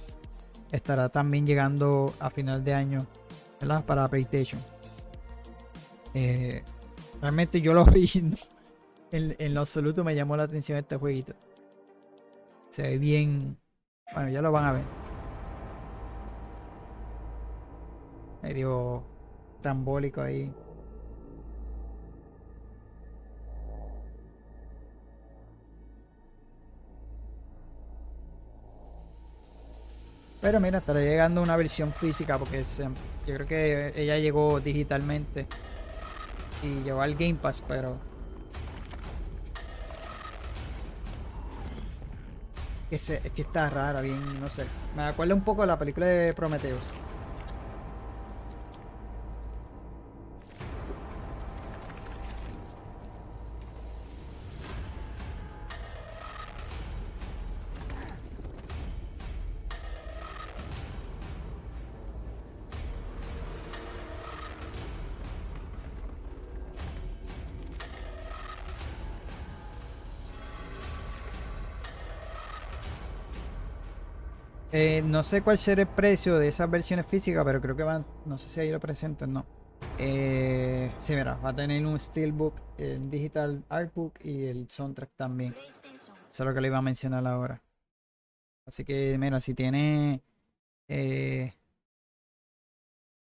estará 0.70 1.08
también 1.08 1.46
llegando 1.46 2.12
a 2.18 2.30
final 2.30 2.62
de 2.62 2.74
año 2.74 3.06
para 3.86 4.08
PlayStation. 4.08 4.60
Realmente 7.20 7.60
yo 7.60 7.74
lo 7.74 7.84
vi, 7.84 8.10
en, 9.12 9.36
en 9.38 9.54
lo 9.54 9.60
absoluto 9.60 10.04
me 10.04 10.14
llamó 10.14 10.36
la 10.36 10.44
atención 10.44 10.78
este 10.78 10.96
jueguito. 10.96 11.34
Se 12.70 12.82
ve 12.82 12.98
bien. 12.98 13.56
Bueno, 14.14 14.30
ya 14.30 14.42
lo 14.42 14.52
van 14.52 14.64
a 14.64 14.72
ver. 14.72 15.06
medio 18.46 19.02
trambólico 19.60 20.22
ahí. 20.22 20.52
Pero 30.40 30.60
mira, 30.60 30.78
estará 30.78 31.00
llegando 31.00 31.42
una 31.42 31.56
versión 31.56 31.92
física 31.92 32.38
porque 32.38 32.62
yo 33.26 33.34
creo 33.34 33.46
que 33.48 33.92
ella 33.96 34.18
llegó 34.18 34.60
digitalmente 34.60 35.46
y 36.62 36.82
llegó 36.84 37.02
al 37.02 37.14
Game 37.14 37.34
Pass, 37.34 37.62
pero 37.66 37.96
que, 42.90 42.98
se, 42.98 43.20
que 43.20 43.42
está 43.42 43.70
rara, 43.70 44.00
bien, 44.00 44.40
no 44.40 44.48
sé. 44.48 44.64
Me 44.96 45.04
acuerda 45.04 45.34
un 45.34 45.42
poco 45.42 45.62
de 45.62 45.68
la 45.68 45.78
película 45.78 46.06
de 46.06 46.34
Prometheus. 46.34 46.82
Eh, 74.78 75.00
no 75.00 75.22
sé 75.22 75.40
cuál 75.40 75.56
será 75.56 75.80
el 75.80 75.88
precio 75.88 76.38
de 76.38 76.48
esas 76.48 76.70
versiones 76.70 77.06
físicas, 77.06 77.42
pero 77.46 77.62
creo 77.62 77.74
que 77.74 77.82
van, 77.82 78.04
no 78.26 78.36
sé 78.36 78.50
si 78.50 78.60
ahí 78.60 78.70
lo 78.70 78.78
presentan, 78.78 79.32
no. 79.32 79.46
Eh, 79.98 80.92
sí, 80.98 81.16
mira, 81.16 81.36
va 81.36 81.48
a 81.48 81.56
tener 81.56 81.86
un 81.86 81.98
Steelbook, 81.98 82.60
el 82.76 83.08
Digital 83.08 83.64
Artbook 83.70 84.22
y 84.22 84.44
el 84.44 84.68
soundtrack 84.68 85.12
también. 85.16 85.56
Eso 86.30 86.42
es 86.42 86.46
lo 86.46 86.52
que 86.52 86.60
le 86.60 86.68
iba 86.68 86.76
a 86.76 86.82
mencionar 86.82 87.26
ahora. 87.26 87.62
Así 88.66 88.84
que, 88.84 89.16
mira, 89.18 89.40
si 89.40 89.54
tiene 89.54 90.20
eh, 90.88 91.54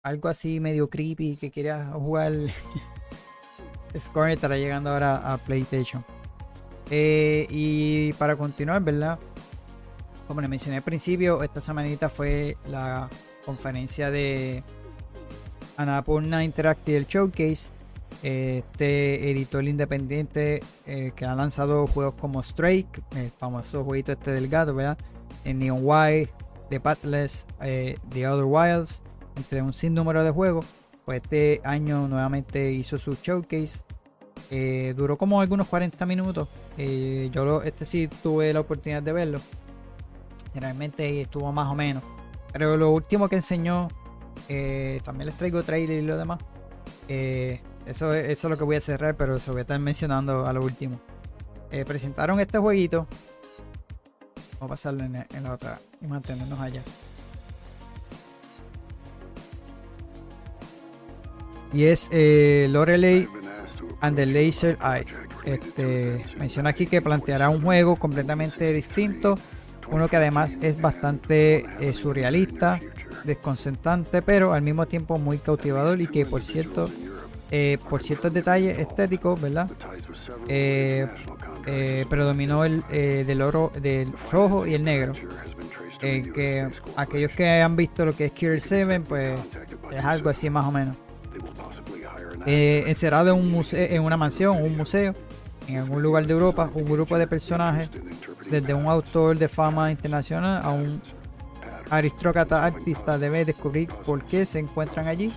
algo 0.05 0.28
así 0.28 0.61
medio 0.61 0.88
creepy 0.88 1.34
que 1.34 1.51
quieras 1.51 1.92
jugar, 1.94 2.32
Score 3.98 4.30
estará 4.30 4.57
llegando 4.57 4.90
ahora 4.90 5.32
a 5.32 5.36
PlayStation. 5.36 6.05
y 6.88 8.12
para 8.12 8.36
continuar, 8.36 8.84
¿verdad? 8.84 9.18
Como 10.31 10.43
les 10.43 10.49
mencioné 10.51 10.76
al 10.76 10.85
principio, 10.85 11.43
esta 11.43 11.61
semanita 11.61 12.09
fue 12.09 12.57
la 12.68 13.11
conferencia 13.45 14.12
de 14.12 14.62
Anapurna 15.76 16.45
Interactive 16.45 17.05
Showcase. 17.09 17.70
Este 18.22 19.28
editor 19.33 19.64
independiente 19.66 20.62
eh, 20.87 21.11
que 21.16 21.24
ha 21.24 21.35
lanzado 21.35 21.85
juegos 21.89 22.14
como 22.14 22.45
Strike, 22.45 23.03
el 23.16 23.33
famoso 23.33 23.83
jueguito 23.83 24.12
este 24.12 24.31
del 24.31 24.47
gato, 24.47 24.72
¿verdad? 24.72 24.97
En 25.45 25.59
Neon 25.59 25.81
White, 25.83 26.31
The 26.68 26.78
Pathless, 26.78 27.45
eh, 27.61 27.99
The 28.11 28.28
Other 28.28 28.45
Wilds, 28.45 29.03
entre 29.35 29.62
un 29.62 29.72
sinnúmero 29.72 30.22
de 30.22 30.31
juegos. 30.31 30.64
Pues 31.05 31.22
este 31.24 31.61
año 31.64 32.07
nuevamente 32.07 32.70
hizo 32.70 32.99
su 32.99 33.16
showcase. 33.20 33.81
Eh, 34.53 34.95
duró 34.97 35.18
como 35.18 35.41
algunos 35.41 35.66
40 35.66 36.07
minutos. 36.07 36.49
yo 36.78 37.45
lo, 37.45 37.64
este 37.64 37.85
sí 37.85 38.09
tuve 38.22 38.53
la 38.53 38.61
oportunidad 38.61 39.03
de 39.03 39.12
verlo. 39.12 39.41
Realmente 40.55 41.20
estuvo 41.20 41.53
más 41.53 41.68
o 41.68 41.74
menos. 41.74 42.03
Pero 42.53 42.76
lo 42.76 42.90
último 42.90 43.28
que 43.28 43.36
enseñó, 43.36 43.88
también 45.05 45.26
les 45.26 45.36
traigo 45.36 45.62
trailer 45.62 46.03
y 46.03 46.07
lo 46.07 46.16
demás. 46.16 46.40
Eso, 47.07 48.12
eso 48.14 48.14
es 48.14 48.44
lo 48.44 48.59
que 48.59 48.64
voy 48.64 48.76
a 48.76 48.80
cerrar, 48.80 49.16
pero 49.16 49.38
se 49.38 49.51
voy 49.51 49.59
a 49.59 49.62
estar 49.62 49.78
mencionando 49.78 50.46
a 50.46 50.53
lo 50.53 50.62
último. 50.62 51.01
Eh, 51.70 51.84
presentaron 51.84 52.40
este 52.40 52.59
jueguito. 52.59 53.07
Vamos 54.55 54.62
a 54.62 54.66
pasarlo 54.66 55.05
en, 55.05 55.42
la 55.42 55.53
otra 55.53 55.80
y 56.01 56.07
mantenernos 56.07 56.59
allá. 56.59 56.82
Y 61.72 61.84
es 61.84 62.09
eh, 62.11 62.66
Lorelei 62.70 63.28
and 64.01 64.16
the 64.16 64.26
Laser 64.26 64.76
Eye. 64.82 65.07
Este, 65.44 66.24
menciona 66.38 66.70
aquí 66.70 66.86
que 66.86 67.01
planteará 67.01 67.48
un 67.48 67.62
juego 67.62 67.96
completamente 67.96 68.72
distinto. 68.72 69.38
Uno 69.91 70.09
que 70.09 70.16
además 70.16 70.57
es 70.61 70.80
bastante 70.80 71.66
eh, 71.80 71.93
surrealista, 71.93 72.78
desconcertante, 73.24 74.22
pero 74.22 74.53
al 74.53 74.62
mismo 74.62 74.86
tiempo 74.86 75.18
muy 75.18 75.38
cautivador 75.38 76.01
y 76.01 76.07
que 76.07 76.24
por 76.26 76.43
cierto 76.43 76.88
eh, 77.53 77.78
por 77.88 78.03
ciertos 78.03 78.32
detalles 78.32 78.78
estéticos, 78.78 79.41
¿verdad? 79.41 79.68
Eh, 80.47 81.09
eh, 81.66 82.07
predominó 82.09 82.64
el 82.64 82.84
del 82.88 83.43
oro, 83.43 83.72
del 83.80 84.12
rojo 84.30 84.66
y 84.66 84.74
el 84.74 84.84
negro. 84.84 85.14
que 86.01 86.68
aquellos 86.97 87.32
que 87.32 87.61
han 87.61 87.74
visto 87.74 88.05
lo 88.05 88.14
que 88.14 88.26
es 88.26 88.32
Cure 88.32 88.61
7, 88.61 89.01
pues 89.01 89.41
es 89.91 90.05
algo 90.05 90.30
así 90.30 90.49
más 90.49 90.64
o 90.64 90.70
menos. 90.70 90.97
encerrado 92.47 93.30
en, 93.30 93.41
un 93.41 93.51
museo, 93.51 93.84
en 93.84 94.03
una 94.03 94.16
mansión, 94.16 94.62
un 94.62 94.76
museo, 94.76 95.14
en 95.75 95.83
algún 95.83 96.03
lugar 96.03 96.27
de 96.27 96.33
Europa, 96.33 96.71
un 96.75 96.85
grupo 96.85 97.18
de 97.18 97.27
personajes, 97.27 97.89
desde 98.51 98.75
un 98.75 98.87
autor 98.87 99.39
de 99.39 99.49
fama 99.49 99.91
internacional 99.91 100.61
a 100.64 100.71
un 100.71 101.01
aristócrata 101.91 102.64
artista, 102.64 103.18
debe 103.18 103.45
descubrir 103.45 103.89
por 103.89 104.25
qué 104.25 104.47
se 104.47 104.59
encuentran 104.59 105.09
allí 105.09 105.33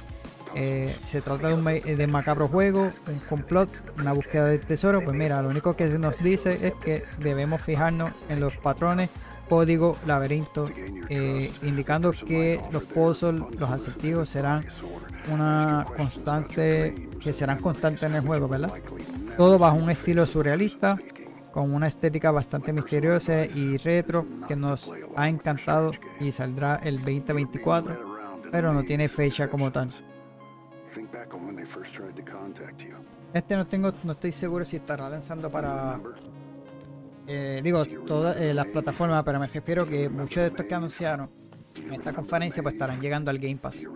eh, 0.56 0.96
se 1.06 1.22
trata 1.22 1.48
de 1.48 1.56
un 1.56 1.64
de 1.64 2.08
macabro 2.08 2.48
juego, 2.48 2.92
un 3.08 3.20
complot, 3.28 3.70
una 4.00 4.14
búsqueda 4.14 4.46
de 4.46 4.60
tesoro. 4.60 5.04
Pues 5.04 5.16
mira, 5.16 5.42
lo 5.42 5.50
único 5.50 5.76
que 5.76 5.88
se 5.88 5.98
nos 5.98 6.18
dice 6.20 6.60
es 6.62 6.74
que 6.76 7.04
debemos 7.20 7.62
fijarnos 7.62 8.12
en 8.30 8.40
los 8.40 8.56
patrones, 8.58 9.10
código, 9.50 9.98
laberinto, 10.06 10.70
eh, 11.10 11.52
indicando 11.64 12.12
que 12.12 12.62
los 12.72 12.84
pozos, 12.84 13.34
los 13.34 13.70
acertijos 13.70 14.30
serán 14.30 14.66
una 15.32 15.88
constante, 15.98 17.10
que 17.24 17.34
serán 17.34 17.60
constantes 17.60 18.04
en 18.04 18.16
el 18.16 18.22
juego, 18.22 18.48
¿verdad? 18.48 18.74
Todo 19.38 19.58
bajo 19.58 19.78
un 19.78 19.90
estilo 19.90 20.26
surrealista, 20.26 20.98
con 21.52 21.74
una 21.74 21.88
estética 21.88 22.32
bastante 22.32 22.72
misteriosa 22.72 23.46
y 23.46 23.78
retro 23.78 24.26
que 24.48 24.56
nos 24.56 24.94
ha 25.16 25.30
encantado 25.30 25.92
y 26.20 26.32
saldrá 26.32 26.76
el 26.84 26.98
2024, 26.98 28.42
pero 28.52 28.74
no 28.74 28.84
tiene 28.84 29.10
fecha 29.10 29.50
como 29.50 29.72
tal. 29.72 29.92
Este 33.34 33.56
no 33.56 33.66
tengo, 33.66 33.92
no 34.04 34.12
estoy 34.12 34.32
seguro 34.32 34.66
si 34.66 34.76
estará 34.76 35.10
lanzando 35.10 35.50
para 35.50 36.00
eh, 37.26 37.62
digo 37.64 37.86
todas 38.06 38.40
eh, 38.40 38.54
las 38.54 38.66
plataformas, 38.68 39.24
pero 39.24 39.40
me 39.40 39.48
refiero 39.48 39.88
que 39.88 40.10
muchos 40.10 40.44
de 40.44 40.48
estos 40.48 40.66
que 40.66 40.76
anunciaron 40.76 41.30
en 41.76 41.94
esta 41.94 42.14
conferencia 42.14 42.62
pues 42.62 42.74
estarán 42.74 43.00
llegando 43.00 43.32
al 43.32 43.40
Game 43.40 43.58
Pass. 43.58 43.88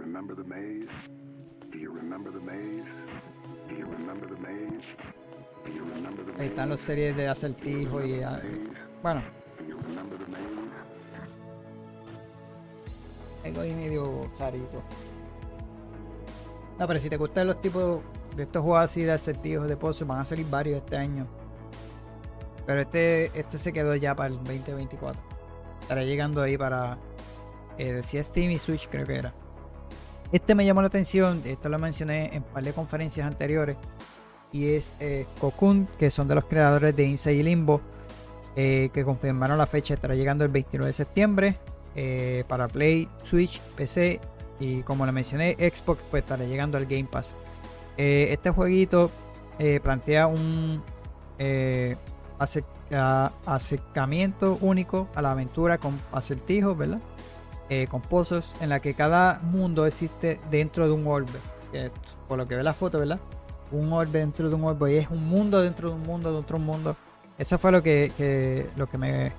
Ahí 6.40 6.48
están 6.48 6.70
las 6.70 6.80
series 6.82 7.16
de 7.16 7.28
acertijo 7.28 8.04
y 8.04 8.22
ah, 8.22 8.42
bueno. 9.02 9.24
Algo 13.44 13.62
ahí 13.62 13.74
medio 13.74 14.30
clarito. 14.38 14.84
No, 16.78 16.88
pero 16.88 17.00
si 17.00 17.10
te 17.10 17.18
gustan 17.18 17.48
los 17.48 17.60
tipos 17.60 18.02
de 18.36 18.44
estos 18.44 18.62
juegos 18.62 18.84
así 18.84 19.02
de 19.02 19.14
acertijos 19.14 19.68
de 19.68 19.78
pozos, 19.78 20.08
van 20.08 20.20
a 20.20 20.26
salir 20.26 20.46
varios 20.48 20.78
este 20.78 20.98
año. 20.98 21.28
Pero 22.68 22.82
este, 22.82 23.32
este 23.34 23.58
se 23.58 23.74
quedó 23.74 23.96
ya 23.96 24.16
para 24.16 24.30
el 24.30 24.36
2024. 24.36 25.20
Estará 25.82 26.04
llegando 26.04 26.42
ahí 26.42 26.58
para. 26.58 27.00
Eh, 27.78 27.94
decía 27.94 28.24
Steam 28.24 28.52
y 28.52 28.60
Switch, 28.60 28.90
creo 28.90 29.08
que 29.08 29.16
era. 29.16 29.34
Este 30.32 30.54
me 30.54 30.66
llamó 30.66 30.82
la 30.82 30.88
atención, 30.88 31.42
esto 31.46 31.70
lo 31.70 31.80
mencioné 31.80 32.36
en 32.36 32.44
un 32.44 32.50
par 32.50 32.64
de 32.64 32.74
conferencias 32.74 33.26
anteriores. 33.26 33.78
Y 34.52 34.70
es 34.70 34.96
eh, 35.00 35.26
Cocoon, 35.40 35.88
que 36.00 36.10
son 36.10 36.28
de 36.28 36.36
los 36.36 36.46
creadores 36.46 36.96
de 36.96 37.04
Inside 37.04 37.44
Limbo, 37.44 37.82
eh, 38.56 38.90
que 38.94 39.04
confirmaron 39.04 39.58
la 39.58 39.68
fecha, 39.68 39.94
estará 39.94 40.16
llegando 40.16 40.46
el 40.46 40.52
29 40.52 40.88
de 40.88 40.94
septiembre 40.94 41.58
eh, 41.96 42.44
para 42.48 42.68
Play, 42.68 43.08
Switch, 43.24 43.60
PC 43.76 44.20
y 44.60 44.82
como 44.84 45.06
le 45.06 45.12
mencioné, 45.12 45.56
Xbox 45.60 46.02
pues 46.10 46.24
estará 46.24 46.46
llegando 46.46 46.78
al 46.78 46.86
Game 46.86 47.08
Pass. 47.12 47.36
Este 47.98 48.52
jueguito 48.52 49.10
plantea 49.84 50.28
un 50.28 50.84
acercamiento 53.46 54.60
único 54.62 55.08
a 55.16 55.22
la 55.24 55.32
aventura 55.32 55.80
con 55.80 56.00
acertijos, 56.12 56.78
¿verdad? 56.78 57.00
con 57.90 58.02
pozos 58.02 58.56
en 58.62 58.70
la 58.70 58.80
que 58.80 58.94
cada 58.94 59.40
mundo 59.40 59.88
existe 59.88 60.40
dentro 60.52 60.88
de 60.88 60.94
un 60.94 61.08
orbe. 61.08 61.40
por 62.28 62.38
lo 62.38 62.48
que 62.48 62.56
ve 62.56 62.64
la 62.64 62.76
foto, 62.76 63.00
¿verdad? 63.00 63.20
Un 63.72 63.92
orbe 63.92 64.20
dentro 64.20 64.50
de 64.50 64.56
un 64.56 64.64
orbe 64.64 64.94
y 64.94 64.98
es 64.98 65.10
un 65.10 65.28
mundo 65.28 65.62
dentro 65.62 65.90
de 65.90 65.96
un 65.96 66.04
mundo 66.04 66.32
de 66.32 66.38
otro 66.38 66.60
mundo. 66.60 66.96
Eso 67.38 67.58
fue 67.58 67.72
lo 67.72 67.84
que, 67.84 68.70
lo 68.76 68.88
que 68.88 68.98
me, 68.98 69.32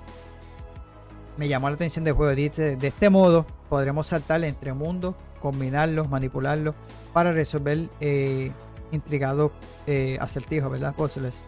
me 1.37 1.47
llamó 1.47 1.69
la 1.69 1.75
atención 1.75 2.03
del 2.03 2.13
juego. 2.13 2.35
Dice, 2.35 2.75
de 2.75 2.87
este 2.87 3.09
modo 3.09 3.45
podremos 3.69 4.07
saltar 4.07 4.43
entre 4.43 4.73
mundos, 4.73 5.15
combinarlos, 5.41 6.09
manipularlos 6.09 6.75
para 7.13 7.31
resolver 7.31 7.87
eh, 8.01 8.51
intrigados 8.91 9.51
eh, 9.87 10.17
acertijos, 10.19 10.71
¿verdad? 10.71 10.93
Puzzles. 10.95 11.41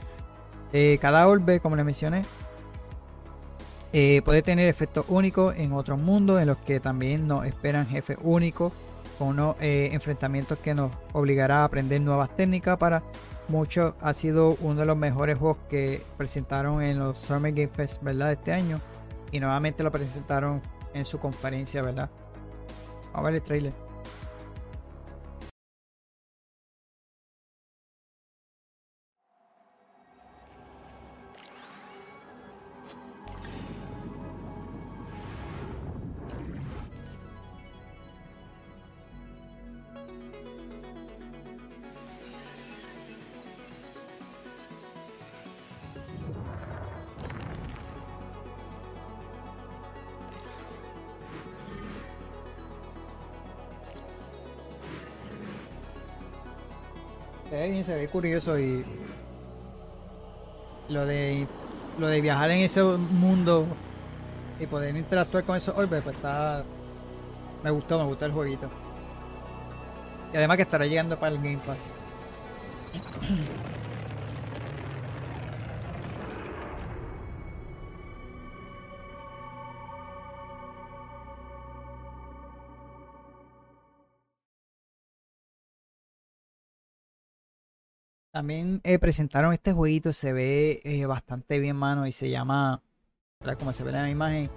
Eh, 0.73 0.97
cada 1.01 1.27
orbe, 1.27 1.59
como 1.59 1.75
le 1.75 1.83
mencioné, 1.83 2.25
puede 4.23 4.41
tener 4.41 4.69
efectos 4.69 5.05
únicos 5.09 5.55
en 5.57 5.73
otros 5.73 5.99
mundos 5.99 6.41
en 6.41 6.47
los 6.47 6.57
que 6.57 6.79
también 6.79 7.27
nos 7.27 7.45
esperan 7.45 7.87
jefes 7.87 8.17
únicos 8.21 8.71
con 9.21 9.27
unos 9.27 9.55
enfrentamientos 9.59 10.57
que 10.57 10.73
nos 10.73 10.91
obligará 11.13 11.59
a 11.59 11.65
aprender 11.65 12.01
nuevas 12.01 12.35
técnicas 12.35 12.75
para 12.79 13.03
muchos 13.49 13.93
ha 14.01 14.15
sido 14.15 14.57
uno 14.61 14.79
de 14.79 14.87
los 14.87 14.97
mejores 14.97 15.37
juegos 15.37 15.59
que 15.69 16.01
presentaron 16.17 16.81
en 16.81 16.97
los 16.97 17.19
Summer 17.19 17.53
Game 17.53 17.67
Fest, 17.67 18.01
¿verdad? 18.01 18.31
Este 18.31 18.51
año 18.51 18.81
y 19.31 19.39
nuevamente 19.39 19.83
lo 19.83 19.91
presentaron 19.91 20.59
en 20.95 21.05
su 21.05 21.19
conferencia, 21.19 21.83
¿verdad? 21.83 22.09
Vamos 23.13 23.19
a 23.19 23.21
ver 23.21 23.35
el 23.35 23.41
trailer. 23.43 23.90
Se 57.83 57.95
ve 57.95 58.07
curioso 58.07 58.57
y 58.59 58.85
lo 60.89 61.05
de 61.05 61.47
lo 61.97 62.07
de 62.07 62.21
viajar 62.21 62.51
en 62.51 62.61
ese 62.61 62.81
mundo 62.83 63.65
y 64.59 64.65
poder 64.65 64.95
interactuar 64.95 65.43
con 65.43 65.57
esos 65.57 65.77
orbes, 65.77 66.03
pues 66.03 66.15
está 66.15 66.63
me 67.63 67.71
gustó, 67.71 67.99
me 67.99 68.05
gustó 68.05 68.25
el 68.25 68.31
jueguito. 68.31 68.69
Y 70.33 70.37
además 70.37 70.57
que 70.57 70.63
estará 70.63 70.85
llegando 70.85 71.19
para 71.19 71.33
el 71.33 71.37
Game 71.37 71.59
Pass. 71.65 71.85
También 88.41 88.81
presentaron 88.99 89.53
este 89.53 89.71
jueguito, 89.71 90.11
se 90.13 90.33
ve 90.33 91.05
bastante 91.07 91.59
bien, 91.59 91.75
mano, 91.75 92.07
y 92.07 92.11
se 92.11 92.31
llama, 92.31 92.81
como 93.59 93.71
se 93.71 93.83
ve 93.83 93.91
en 93.91 94.01
la 94.01 94.09
imagen, 94.09 94.49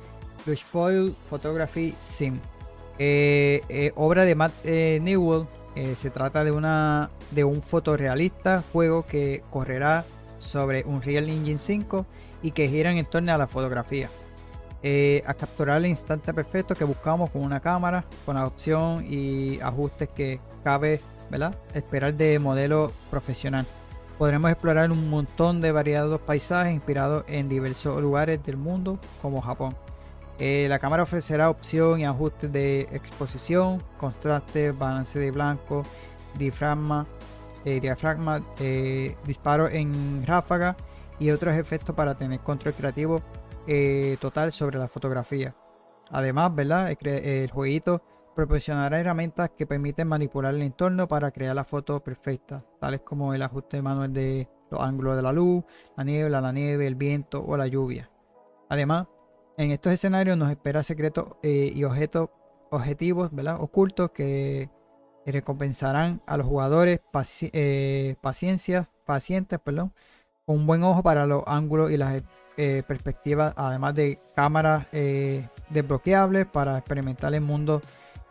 Foil 0.56 1.14
Photography 1.28 1.92
Sim. 1.98 2.40
obra 3.94 4.24
de 4.24 4.34
Matt 4.34 4.64
Newell, 4.64 5.46
se 5.96 6.08
trata 6.08 6.44
de, 6.44 6.50
una, 6.50 7.10
de 7.30 7.44
un 7.44 7.60
fotorrealista 7.60 8.64
juego 8.72 9.06
que 9.06 9.42
correrá 9.50 10.06
sobre 10.38 10.84
un 10.84 11.02
Real 11.02 11.28
Engine 11.28 11.58
5 11.58 12.06
y 12.42 12.52
que 12.52 12.70
giran 12.70 12.96
en 12.96 13.04
torno 13.04 13.34
a 13.34 13.36
la 13.36 13.46
fotografía. 13.46 14.08
Eh, 14.82 15.22
a 15.26 15.34
capturar 15.34 15.76
el 15.76 15.86
instante 15.86 16.32
perfecto 16.32 16.74
que 16.74 16.84
buscamos 16.84 17.28
con 17.30 17.42
una 17.42 17.60
cámara, 17.60 18.06
con 18.24 18.36
la 18.36 18.46
opción 18.46 19.04
y 19.06 19.60
ajustes 19.60 20.08
que 20.08 20.40
cabe 20.62 21.02
esperar 21.74 22.14
de 22.14 22.38
modelo 22.38 22.92
profesional. 23.10 23.66
Podremos 24.18 24.50
explorar 24.50 24.92
un 24.92 25.10
montón 25.10 25.60
de 25.60 25.72
variados 25.72 26.20
paisajes 26.20 26.72
inspirados 26.72 27.24
en 27.26 27.48
diversos 27.48 28.00
lugares 28.00 28.42
del 28.44 28.56
mundo, 28.56 28.98
como 29.20 29.40
Japón. 29.40 29.74
Eh, 30.38 30.66
la 30.68 30.78
cámara 30.78 31.02
ofrecerá 31.02 31.50
opción 31.50 32.00
y 32.00 32.04
ajustes 32.04 32.52
de 32.52 32.82
exposición, 32.92 33.82
contraste, 33.98 34.72
balance 34.72 35.18
de 35.18 35.30
blanco, 35.30 35.84
diafragma, 36.36 37.06
eh, 37.64 37.80
diafragma 37.80 38.42
disparo 39.24 39.68
en 39.68 40.24
ráfaga 40.26 40.76
y 41.18 41.30
otros 41.30 41.56
efectos 41.56 41.94
para 41.94 42.14
tener 42.16 42.40
control 42.40 42.74
creativo 42.74 43.22
eh, 43.66 44.16
total 44.20 44.52
sobre 44.52 44.78
la 44.78 44.88
fotografía. 44.88 45.54
Además, 46.10 46.54
¿verdad? 46.54 46.94
El, 47.00 47.50
jueguito 47.50 48.02
proporcionará 48.34 49.00
herramientas 49.00 49.50
que 49.56 49.66
permiten 49.66 50.08
manipular 50.08 50.54
el 50.54 50.62
entorno 50.62 51.08
para 51.08 51.30
crear 51.30 51.54
la 51.54 51.64
foto 51.64 52.02
perfecta, 52.02 52.64
tales 52.80 53.00
como 53.00 53.34
el 53.34 53.42
ajuste 53.42 53.80
manual 53.80 54.12
de 54.12 54.48
los 54.70 54.80
ángulos 54.80 55.16
de 55.16 55.22
la 55.22 55.32
luz, 55.32 55.64
la 55.96 56.04
niebla, 56.04 56.40
la 56.40 56.52
nieve, 56.52 56.86
el 56.86 56.94
viento 56.94 57.44
o 57.46 57.56
la 57.56 57.66
lluvia. 57.66 58.10
Además, 58.68 59.06
en 59.56 59.70
estos 59.70 59.92
escenarios 59.92 60.36
nos 60.36 60.50
espera 60.50 60.82
secretos 60.82 61.36
eh, 61.42 61.70
y 61.74 61.84
objetos 61.84 62.30
objetivos 62.70 63.30
¿verdad? 63.32 63.60
ocultos 63.60 64.10
que 64.10 64.68
recompensarán 65.26 66.20
a 66.26 66.36
los 66.36 66.46
jugadores 66.46 67.00
eh, 67.52 68.16
paciencia, 68.20 68.90
pacientes 69.06 69.58
perdón, 69.60 69.92
con 70.44 70.56
un 70.56 70.66
buen 70.66 70.82
ojo 70.82 71.02
para 71.02 71.26
los 71.26 71.42
ángulos 71.46 71.90
y 71.90 71.96
las 71.96 72.22
eh, 72.56 72.82
perspectivas, 72.86 73.54
además 73.56 73.94
de 73.94 74.20
cámaras 74.36 74.86
eh, 74.92 75.48
desbloqueables 75.70 76.46
para 76.46 76.78
experimentar 76.78 77.32
el 77.34 77.40
mundo 77.40 77.80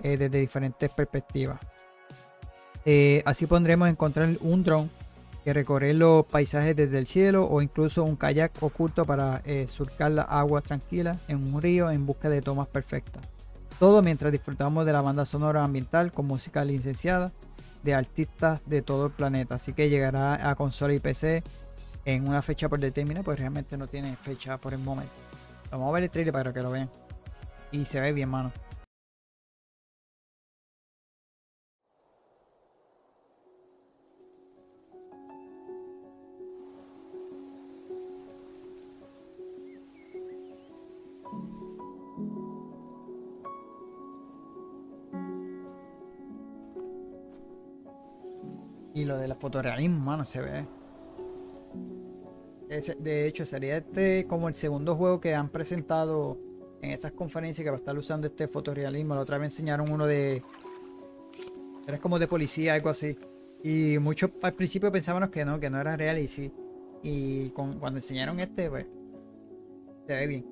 eh, 0.03 0.17
desde 0.17 0.39
diferentes 0.39 0.89
perspectivas. 0.91 1.59
así 3.25 3.47
pondremos 3.47 3.89
encontrar 3.89 4.29
un 4.41 4.63
dron 4.63 4.91
que 5.43 5.53
recorre 5.53 5.93
los 5.93 6.25
paisajes 6.25 6.75
desde 6.75 6.97
el 6.99 7.07
cielo 7.07 7.45
o 7.45 7.61
incluso 7.61 8.03
un 8.03 8.15
kayak 8.15 8.51
oculto 8.61 9.05
para 9.05 9.41
surcar 9.67 10.11
la 10.11 10.23
agua 10.23 10.61
tranquila 10.61 11.17
en 11.27 11.53
un 11.53 11.61
río 11.61 11.89
en 11.91 12.05
busca 12.05 12.29
de 12.29 12.41
tomas 12.41 12.67
perfectas. 12.67 13.23
Todo 13.79 14.01
mientras 14.01 14.31
disfrutamos 14.31 14.85
de 14.85 14.93
la 14.93 15.01
banda 15.01 15.25
sonora 15.25 15.63
ambiental 15.63 16.13
con 16.13 16.27
música 16.27 16.63
licenciada 16.63 17.31
de 17.83 17.93
artistas 17.93 18.61
de 18.65 18.81
todo 18.81 19.07
el 19.07 19.11
planeta. 19.11 19.55
Así 19.55 19.73
que 19.73 19.89
llegará 19.89 20.49
a 20.49 20.55
consola 20.55 20.93
y 20.93 20.99
PC 20.99 21.43
en 22.05 22.27
una 22.27 22.41
fecha 22.41 22.69
por 22.69 22.79
determinar, 22.79 23.23
pues 23.23 23.39
realmente 23.39 23.77
no 23.77 23.87
tiene 23.87 24.15
fecha 24.15 24.57
por 24.57 24.73
el 24.73 24.79
momento. 24.79 25.13
Vamos 25.71 25.89
a 25.89 25.91
ver 25.91 26.03
el 26.03 26.09
trailer 26.09 26.33
para 26.33 26.53
que 26.53 26.61
lo 26.61 26.71
vean. 26.71 26.89
Y 27.71 27.85
se 27.85 27.99
ve 27.99 28.13
bien, 28.13 28.29
mano. 28.29 28.51
Y 48.93 49.05
lo 49.05 49.17
de 49.17 49.27
la 49.27 49.35
fotorealismo, 49.35 49.99
mano, 49.99 50.23
se 50.23 50.41
ve 50.41 50.67
de 52.99 53.27
hecho, 53.27 53.45
sería 53.45 53.77
este 53.77 54.25
como 54.25 54.47
el 54.47 54.53
segundo 54.53 54.95
juego 54.95 55.19
que 55.19 55.35
han 55.35 55.49
presentado 55.49 56.39
en 56.81 56.91
estas 56.91 57.11
conferencias 57.11 57.63
que 57.63 57.69
va 57.69 57.77
a 57.77 57.79
estar 57.79 57.97
usando 57.97 58.27
este 58.27 58.47
fotorrealismo. 58.47 59.15
La 59.15 59.21
otra 59.21 59.37
vez 59.37 59.53
enseñaron 59.53 59.91
uno 59.91 60.07
de. 60.07 60.43
Era 61.87 61.99
como 61.99 62.17
de 62.17 62.27
policía, 62.27 62.73
algo 62.73 62.89
así. 62.89 63.17
Y 63.63 63.97
muchos 63.99 64.31
al 64.41 64.53
principio 64.53 64.91
pensábamos 64.91 65.29
que 65.29 65.45
no, 65.45 65.59
que 65.59 65.69
no 65.69 65.79
era 65.79 65.95
real 65.95 66.17
y 66.19 66.27
sí. 66.27 66.51
Y 67.03 67.49
cuando 67.49 67.97
enseñaron 67.97 68.39
este, 68.39 68.69
pues. 68.69 68.85
Se 70.07 70.13
ve 70.13 70.27
bien. 70.27 70.45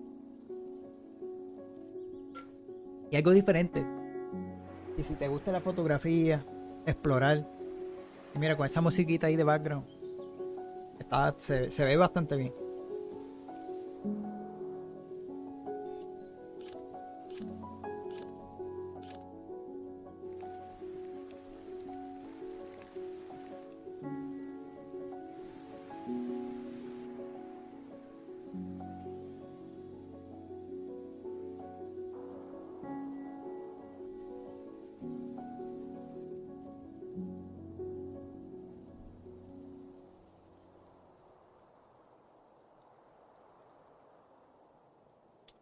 Y 3.10 3.16
algo 3.16 3.32
diferente. 3.32 3.86
Y 4.98 5.04
si 5.04 5.16
te 5.16 5.28
gusta 5.28 5.52
la 5.52 5.60
fotografía, 5.60 6.46
explorar. 6.86 7.61
Y 8.34 8.40
mira, 8.40 8.56
con 8.56 8.66
esa 8.66 8.82
musiquita 8.82 9.28
ahí 9.28 9.36
de 9.36 9.44
background 9.44 10.02
se, 11.38 11.86
ve 11.86 11.98
bastante 11.98 12.36
bien. 12.36 12.54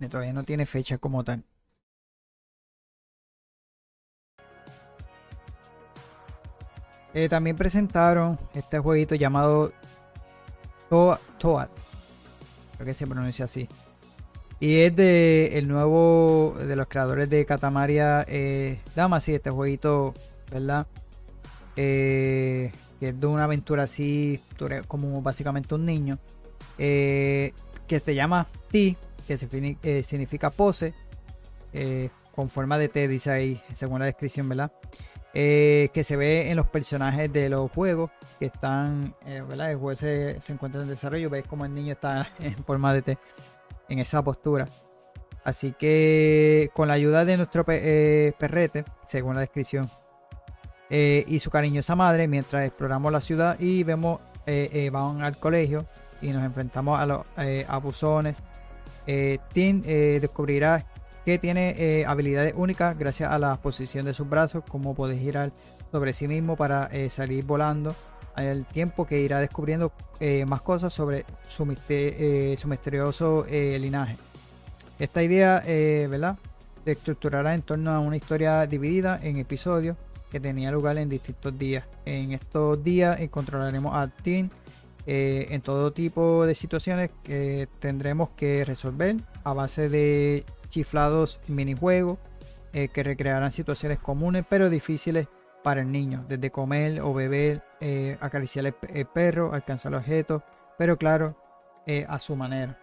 Todavía 0.10 0.34
no 0.34 0.43
tiene 0.43 0.66
fecha 0.66 0.97
como 0.97 1.24
tal. 1.24 1.43
Eh, 7.14 7.28
también 7.28 7.55
presentaron 7.55 8.38
este 8.53 8.80
jueguito 8.80 9.16
llamado 9.16 9.74
Toad. 10.89 11.70
Creo 12.76 12.86
que 12.86 12.93
se 12.93 13.07
pronuncia 13.07 13.45
así. 13.45 13.68
Y 14.60 14.82
es 14.82 14.95
de 14.95 15.57
el 15.57 15.68
nuevo 15.68 16.55
de 16.60 16.76
los 16.76 16.88
creadores 16.88 17.30
de 17.30 17.45
Catamaria 17.45 18.26
eh, 18.28 18.80
Damacy, 18.95 19.36
este 19.36 19.49
jueguito, 19.49 20.14
¿verdad? 20.51 20.86
Eh, 21.78 22.72
que 22.99 23.10
es 23.10 23.20
de 23.20 23.28
una 23.28 23.45
aventura 23.45 23.84
así, 23.84 24.39
como 24.88 25.22
básicamente 25.22 25.76
un 25.76 25.86
niño. 25.86 26.20
Eh, 26.78 27.53
que 27.88 27.99
se 27.99 28.16
llama 28.16 28.47
T, 28.70 28.97
que 29.38 29.77
eh, 29.84 30.01
significa 30.01 30.49
pose, 30.49 30.95
eh, 31.71 32.09
con 32.34 32.49
forma 32.49 32.80
de 32.80 32.89
T, 32.89 33.07
dice 33.07 33.30
ahí, 33.30 33.61
según 33.73 33.99
la 33.99 34.07
descripción, 34.07 34.49
¿verdad? 34.49 34.71
Eh, 35.36 35.89
que 35.93 36.03
se 36.03 36.15
ve 36.15 36.49
en 36.49 36.55
los 36.55 36.67
personajes 36.67 37.32
de 37.32 37.47
los 37.49 37.69
juegos 37.71 38.09
que 38.39 38.45
están, 38.45 39.13
¿verdad? 39.23 39.71
El 39.71 39.77
juego 39.77 39.95
se, 39.95 40.39
encuentra 40.47 40.82
en 40.82 40.88
desarrollo, 40.88 41.30
ves 41.30 41.45
como 41.45 41.65
el 41.65 41.75
niño 41.75 41.93
está 41.93 42.32
en 42.39 42.55
forma 42.63 42.91
de 42.91 43.03
T, 43.03 43.17
en 43.88 43.99
esa 43.99 44.23
postura. 44.23 44.67
Así 45.43 45.73
que 45.77 46.71
con 46.73 46.88
la 46.88 46.95
ayuda 46.95 47.23
de 47.23 47.38
nuestro 47.38 47.63
perrete, 47.63 48.84
según 49.05 49.36
la 49.36 49.41
descripción, 49.41 49.89
y 50.89 51.39
su 51.39 51.51
cariñosa 51.51 51.95
madre, 51.95 52.27
mientras 52.27 52.65
exploramos 52.65 53.11
la 53.11 53.21
ciudad 53.21 53.59
y 53.59 53.84
vemos, 53.84 54.19
van 54.91 55.21
al 55.21 55.38
colegio 55.38 55.86
y 56.21 56.30
nos 56.30 56.43
enfrentamos 56.43 56.99
a 56.99 57.05
los 57.05 57.25
abusones 57.67 58.36
eh, 59.12 59.39
Tim 59.53 59.82
eh, 59.88 60.20
descubrirá 60.22 60.86
que 61.26 61.39
tiene 61.39 61.74
eh, 61.80 62.05
habilidades 62.05 62.53
únicas 62.55 62.95
gracias 62.95 63.32
a 63.32 63.39
la 63.39 63.57
posición 63.57 64.05
de 64.05 64.14
sus 64.14 64.30
brazos, 64.30 64.64
como 64.70 64.93
puede 64.93 65.18
girar 65.18 65.51
sobre 65.91 66.14
sí 66.14 66.28
mismo 66.28 66.55
para 66.55 66.91
salir 67.10 67.43
volando, 67.43 67.95
al 68.36 68.68
tiempo 68.68 69.07
que 69.07 69.20
irá 69.20 69.39
descubriendo 69.39 69.91
más 70.45 70.62
cosas 70.62 70.93
sobre 70.93 71.26
su, 71.47 71.66
misterioso 71.66 73.47
linaje. 73.49 74.18
Esta 74.99 75.24
idea, 75.24 75.64
¿verdad? 76.07 76.38
Se 76.86 76.91
estructurará 76.91 77.55
en 77.55 77.64
torno 77.64 77.89
a 77.91 77.99
una 77.99 78.16
historia 78.16 78.68
dividida 78.68 79.20
en 79.24 79.38
episodios 79.38 79.97
que 80.32 80.39
tenía 80.39 80.70
lugar 80.70 80.99
en 80.99 81.10
distintos 81.10 81.57
días. 81.57 81.84
En 82.05 82.34
estos 82.34 82.84
días 82.84 83.20
encontraremos 83.20 83.95
a 83.95 84.07
Tim 84.07 84.49
eh, 85.06 85.47
en 85.50 85.62
todo 85.62 85.91
tipo 85.93 86.45
de 86.45 86.56
situaciones 86.56 87.10
que 87.24 87.68
tendremos 87.80 88.30
que 88.32 88.66
resolver 88.66 89.16
a 89.43 89.54
base 89.54 89.89
de 89.89 90.45
chiflados 90.70 91.39
minijuegos 91.47 92.18
eh, 92.74 92.89
que 92.89 93.02
recrearán 93.02 93.52
situaciones 93.52 94.00
comunes 94.00 94.45
pero 94.47 94.70
difíciles 94.70 95.28
para 95.64 95.82
el 95.82 95.91
niño, 95.91 96.26
desde 96.30 96.52
comer 96.52 97.02
o 97.02 97.14
beber 97.14 97.64
eh, 97.82 98.18
acariciar 98.22 98.66
el, 98.66 99.06
perro, 99.08 99.54
alcanzar 99.54 99.93
objetos, 99.95 100.43
pero 100.78 100.97
claro, 100.97 101.36
a 102.08 102.20
su 102.20 102.36
manera. 102.36 102.80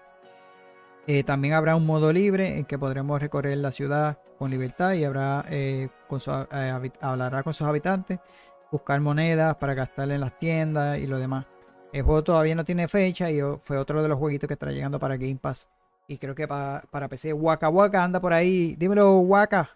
También 1.25 1.55
habrá 1.55 1.77
un 1.77 1.87
modo 1.87 2.12
libre 2.12 2.59
en 2.59 2.64
que 2.64 2.77
podremos 2.77 3.21
recorrer 3.21 3.57
la 3.59 3.71
ciudad 3.71 4.19
con 4.37 4.51
libertad 4.51 4.95
y 4.95 5.05
habrá, 5.05 5.45
hablará 7.01 7.45
con 7.45 7.55
sus 7.55 7.69
habitantes, 7.69 8.19
buscar 8.73 9.01
monedas 9.01 9.55
para 9.57 9.75
gastar 9.75 10.11
en 10.11 10.21
las 10.21 10.37
tiendas 10.41 10.99
y 10.99 11.07
lo 11.07 11.21
demás. 11.21 11.47
El 11.97 12.03
juego 12.03 12.22
todavía 12.22 12.55
no 12.55 12.62
tiene 12.62 12.88
fecha 12.88 13.30
y 13.30 13.40
fue 13.62 13.78
otro 13.78 14.03
de 14.03 14.09
los 14.11 14.18
jueguitos 14.18 14.47
que 14.47 14.53
está 14.53 14.70
llegando 14.70 14.99
para 14.99 15.16
Game 15.16 15.36
Pass. 15.36 15.66
Y 16.07 16.18
creo 16.18 16.34
que 16.34 16.47
para, 16.47 16.82
para 16.90 17.09
PC, 17.09 17.32
Waka 17.32 17.70
Waka 17.70 18.05
anda 18.05 18.20
por 18.20 18.34
ahí. 18.34 18.76
Dímelo, 18.76 19.20
Waka. 19.20 19.70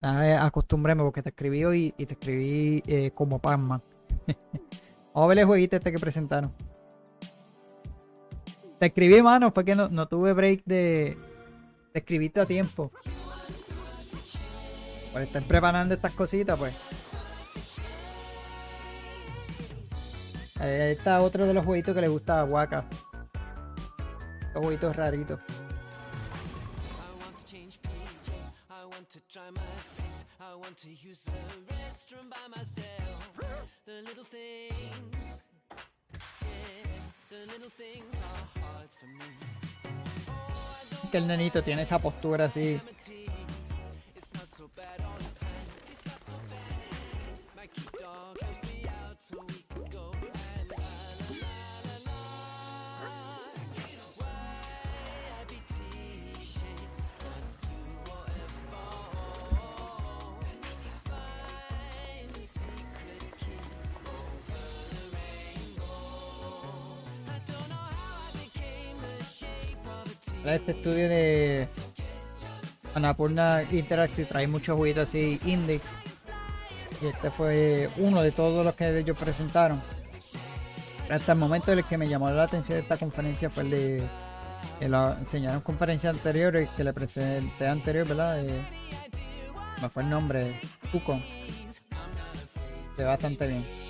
Acostúmbreme 0.00 1.02
porque 1.02 1.20
te 1.20 1.28
escribí 1.28 1.92
y 1.94 2.06
te 2.06 2.14
escribí 2.14 2.82
eh, 2.86 3.10
como 3.10 3.38
Pac-Man. 3.38 3.82
Vamos 5.12 5.26
a 5.26 5.26
ver 5.26 5.40
el 5.40 5.44
jueguito 5.44 5.76
este 5.76 5.92
que 5.92 5.98
presentaron. 5.98 6.50
Te 8.78 8.86
escribí, 8.86 9.20
mano, 9.20 9.52
fue 9.52 9.62
que 9.62 9.74
no, 9.74 10.08
tuve 10.08 10.32
break 10.32 10.62
de, 10.64 11.18
de 11.92 12.00
escribirte 12.00 12.40
a 12.40 12.46
tiempo. 12.46 12.90
Por 15.12 15.20
estar 15.20 15.42
preparando 15.42 15.92
estas 15.92 16.14
cositas, 16.14 16.58
pues. 16.58 16.74
Ahí 20.60 20.92
está 20.92 21.20
otro 21.20 21.46
de 21.46 21.54
los 21.54 21.64
jueguitos 21.64 21.94
que 21.94 22.00
le 22.00 22.08
gusta 22.08 22.40
a 22.40 22.44
Waka. 22.44 22.84
Los 24.54 24.62
jueguitos 24.62 24.94
raritos. 24.94 25.40
Que 41.10 41.18
el 41.18 41.26
nenito 41.26 41.62
tiene 41.62 41.82
esa 41.82 41.98
postura 41.98 42.46
así. 42.46 42.80
Este 70.44 70.72
estudio 70.72 71.08
de 71.08 71.68
Anapurna 72.94 73.62
Interactive 73.70 74.26
trae 74.26 74.46
muchos 74.46 74.76
jueguitos 74.76 75.04
así 75.04 75.40
indie. 75.44 75.80
Y 77.02 77.06
este 77.06 77.30
fue 77.30 77.90
uno 77.96 78.22
de 78.22 78.32
todos 78.32 78.64
los 78.64 78.74
que 78.74 78.98
ellos 78.98 79.16
presentaron. 79.16 79.82
Hasta 81.10 81.32
el 81.32 81.38
momento 81.38 81.72
el 81.72 81.84
que 81.84 81.98
me 81.98 82.08
llamó 82.08 82.30
la 82.30 82.44
atención 82.44 82.76
de 82.76 82.82
esta 82.82 82.96
conferencia 82.96 83.50
fue 83.50 83.64
el 83.64 83.70
de 83.70 84.08
que 84.78 84.88
lo 84.88 85.12
enseñaron 85.16 85.56
en 85.56 85.62
conferencias 85.62 86.14
anteriores 86.14 86.70
que 86.70 86.84
le 86.84 86.92
presenté 86.92 87.66
anterior, 87.66 88.06
¿verdad? 88.06 88.40
Eh, 88.44 88.66
me 89.82 89.88
fue 89.88 90.02
el 90.02 90.10
nombre, 90.10 90.60
Tucon. 90.90 91.22
Se 92.94 93.02
ve 93.02 93.08
bastante 93.08 93.46
bien. 93.46 93.83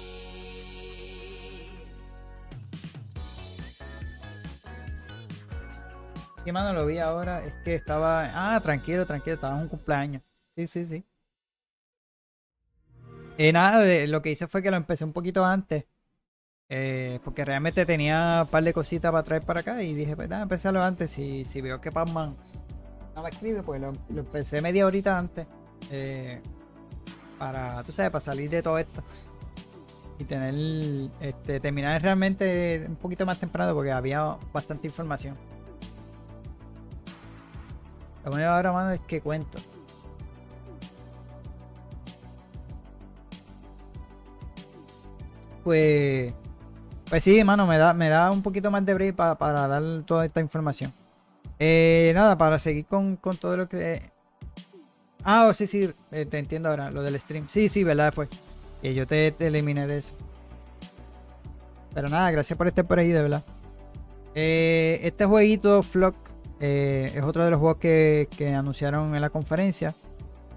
¿Qué 6.44 6.52
mano 6.52 6.74
lo 6.74 6.84
vi 6.84 6.98
ahora? 6.98 7.42
Es 7.42 7.56
que 7.56 7.74
estaba. 7.74 8.30
Ah, 8.34 8.60
tranquilo, 8.60 9.06
tranquilo, 9.06 9.34
estaba 9.34 9.56
en 9.56 9.62
un 9.62 9.68
cumpleaños. 9.68 10.22
Sí, 10.54 10.66
sí, 10.66 10.84
sí. 10.84 11.04
Eh, 13.38 13.50
nada, 13.50 13.80
de, 13.80 14.06
lo 14.06 14.20
que 14.20 14.30
hice 14.30 14.46
fue 14.46 14.62
que 14.62 14.70
lo 14.70 14.76
empecé 14.76 15.04
un 15.04 15.14
poquito 15.14 15.44
antes. 15.44 15.86
Eh, 16.68 17.18
porque 17.24 17.44
realmente 17.44 17.86
tenía 17.86 18.42
un 18.42 18.48
par 18.48 18.62
de 18.62 18.72
cositas 18.74 19.10
para 19.10 19.22
traer 19.22 19.42
para 19.42 19.60
acá 19.60 19.82
y 19.82 19.94
dije, 19.94 20.16
pues 20.16 20.28
nada, 20.28 20.42
empezarlo 20.42 20.82
antes. 20.82 21.10
Si, 21.10 21.46
si 21.46 21.62
veo 21.62 21.80
que 21.80 21.90
Pacman 21.90 22.36
no 23.14 23.22
me 23.22 23.30
escribe, 23.30 23.62
pues 23.62 23.80
lo, 23.80 23.92
empecé 24.10 24.60
media 24.60 24.84
horita 24.84 25.18
antes. 25.18 25.46
Eh, 25.90 26.42
para, 27.38 27.82
tú 27.84 27.92
sabes, 27.92 28.10
para 28.10 28.20
salir 28.20 28.50
de 28.50 28.62
todo 28.62 28.78
esto. 28.78 29.02
Y 30.18 30.24
tener, 30.24 31.10
este, 31.20 31.58
terminar 31.58 32.02
realmente 32.02 32.84
un 32.86 32.96
poquito 32.96 33.24
más 33.24 33.40
temprano 33.40 33.74
porque 33.74 33.92
había 33.92 34.36
bastante 34.52 34.86
información. 34.86 35.36
Lo 38.24 38.30
que 38.32 38.44
ahora, 38.44 38.72
mano, 38.72 38.92
es 38.92 39.00
que 39.00 39.20
cuento. 39.20 39.58
Pues. 45.62 46.32
Pues 47.08 47.22
sí, 47.22 47.42
mano, 47.44 47.66
me 47.66 47.78
da, 47.78 47.92
me 47.94 48.08
da 48.08 48.30
un 48.30 48.42
poquito 48.42 48.70
más 48.70 48.84
de 48.84 48.94
break 48.94 49.14
para 49.14 49.68
dar 49.68 50.02
toda 50.04 50.24
esta 50.24 50.40
información. 50.40 50.92
Eh, 51.58 52.12
nada, 52.14 52.36
para 52.36 52.58
seguir 52.58 52.86
con, 52.86 53.16
todo 53.16 53.56
lo 53.56 53.68
que. 53.68 54.02
Ah, 55.22 55.46
oh, 55.48 55.52
sí, 55.52 55.66
sí, 55.66 55.92
eh, 56.10 56.26
te 56.26 56.38
entiendo 56.38 56.68
ahora, 56.68 56.90
lo 56.90 57.02
del 57.02 57.18
stream. 57.18 57.46
Sí, 57.48 57.68
sí, 57.68 57.84
verdad, 57.84 58.12
fue. 58.12 58.28
Que 58.82 58.94
yo 58.94 59.06
te, 59.06 59.34
eliminé 59.38 59.86
de 59.86 59.98
eso. 59.98 60.14
Pero 61.94 62.08
nada, 62.08 62.30
gracias 62.30 62.56
por 62.56 62.66
estar 62.66 62.86
por 62.86 62.98
ahí, 62.98 63.08
de 63.08 63.22
verdad. 63.22 63.44
Eh, 64.34 65.00
este 65.02 65.24
jueguito, 65.24 65.82
Flock, 65.82 66.16
eh, 66.60 67.12
es 67.14 67.22
otro 67.22 67.44
de 67.44 67.50
los 67.50 67.60
juegos 67.60 67.78
que, 67.78 68.28
anunciaron 68.56 69.14
en 69.14 69.20
la 69.20 69.30
conferencia. 69.30 69.94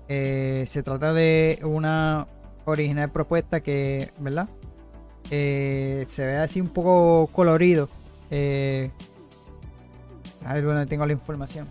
Eh, 0.08 0.66
se 0.68 0.84
trata 0.84 1.14
de 1.14 1.60
una 1.64 2.28
original 2.66 3.12
propuesta 3.12 3.62
que, 3.62 4.12
¿verdad? 4.20 4.48
Eh, 5.32 6.06
se 6.08 6.26
ve 6.26 6.38
así 6.38 6.62
un 6.62 6.70
poco 6.70 7.28
colorido. 7.34 7.90
a 8.30 8.36
ver, 10.54 10.64
bueno, 10.64 10.86
tengo 10.86 11.06
la 11.06 11.14
información. 11.14 11.68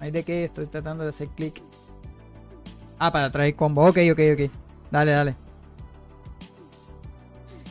Ahí 0.00 0.10
de 0.10 0.22
que 0.22 0.44
estoy 0.44 0.66
tratando 0.66 1.04
de 1.04 1.10
hacer 1.10 1.28
clic. 1.28 1.62
Ah, 2.98 3.12
para 3.12 3.30
traer 3.30 3.54
combo. 3.54 3.86
Ok, 3.86 3.98
ok, 4.12 4.20
ok. 4.34 4.50
Dale, 4.90 5.12
dale. 5.12 5.34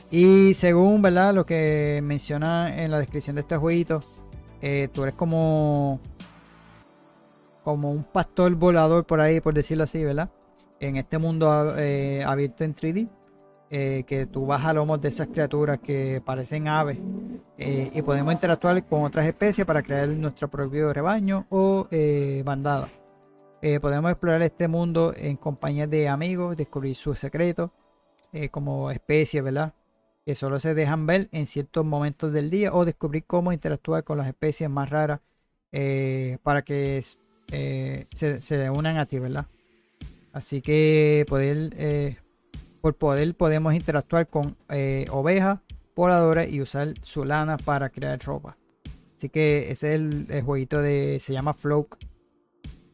Y 0.09 0.53
según, 0.53 1.01
¿verdad? 1.01 1.33
Lo 1.33 1.45
que 1.45 1.99
menciona 2.01 2.81
en 2.81 2.91
la 2.91 2.99
descripción 2.99 3.35
de 3.35 3.41
este 3.41 3.57
jueguito 3.57 4.01
eh, 4.61 4.89
tú 4.91 5.03
eres 5.03 5.15
como 5.15 5.99
como 7.63 7.91
un 7.91 8.03
pastor 8.03 8.55
volador 8.55 9.05
por 9.05 9.19
ahí, 9.19 9.41
por 9.41 9.53
decirlo 9.53 9.83
así, 9.83 10.01
¿verdad? 10.01 10.29
En 10.79 10.95
este 10.95 11.17
mundo 11.17 11.75
eh, 11.77 12.23
abierto 12.25 12.63
en 12.63 12.73
3D, 12.73 13.09
eh, 13.69 14.05
que 14.07 14.25
tú 14.25 14.45
vas 14.45 14.63
a 14.63 14.71
lomos 14.71 15.01
de 15.01 15.09
esas 15.09 15.27
criaturas 15.27 15.77
que 15.79 16.21
parecen 16.23 16.69
aves 16.69 16.97
y 17.57 18.01
podemos 18.03 18.33
interactuar 18.33 18.81
con 18.85 19.03
otras 19.03 19.25
especies 19.25 19.67
para 19.67 19.81
crear 19.81 20.07
nuestro 20.07 20.47
propio 20.47 20.93
rebaño 20.93 21.45
o 21.49 21.87
bandada. 22.45 22.89
podemos 23.81 24.11
explorar 24.11 24.41
este 24.43 24.69
mundo 24.69 25.13
en 25.17 25.35
compañía 25.35 25.87
de 25.87 26.07
amigos, 26.07 26.55
descubrir 26.55 26.95
sus 26.95 27.19
secretos 27.19 27.71
como 28.51 28.91
especies, 28.91 29.43
¿verdad? 29.43 29.73
Que 30.27 30.35
solo 30.35 30.59
se 30.59 30.73
dejan 30.73 31.05
ver 31.05 31.29
en 31.31 31.47
ciertos 31.47 31.85
momentos 31.85 32.33
del 32.33 32.49
día 32.49 32.73
o 32.73 32.83
descubrir 32.83 33.23
cómo 33.23 33.53
interactuar 33.53 34.03
con 34.03 34.17
las 34.17 34.27
especies 34.27 34.69
más 34.69 34.89
raras 34.89 35.21
eh, 35.71 36.37
para 36.43 36.63
que 36.63 37.01
eh, 37.53 38.07
se, 38.11 38.69
unan 38.69 38.97
a 38.97 39.05
ti, 39.05 39.19
¿verdad? 39.19 39.45
Así 40.33 40.61
que 40.61 41.25
poder, 41.29 41.73
eh, 41.77 42.17
por 42.81 42.97
poder 42.97 43.35
podemos 43.35 43.73
interactuar 43.73 44.27
con 44.27 44.57
ovejas 45.11 45.59
voladoras 45.95 46.49
y 46.49 46.59
usar 46.59 46.93
su 47.03 47.23
lana 47.23 47.55
para 47.55 47.89
crear 47.89 48.21
ropa. 48.21 48.57
Así 49.15 49.29
que 49.29 49.71
ese 49.71 49.95
es 49.95 50.01
el, 50.01 50.41
jueguito 50.43 50.81
de. 50.81 51.21
Se 51.21 51.31
llama 51.31 51.53
Float. 51.53 51.87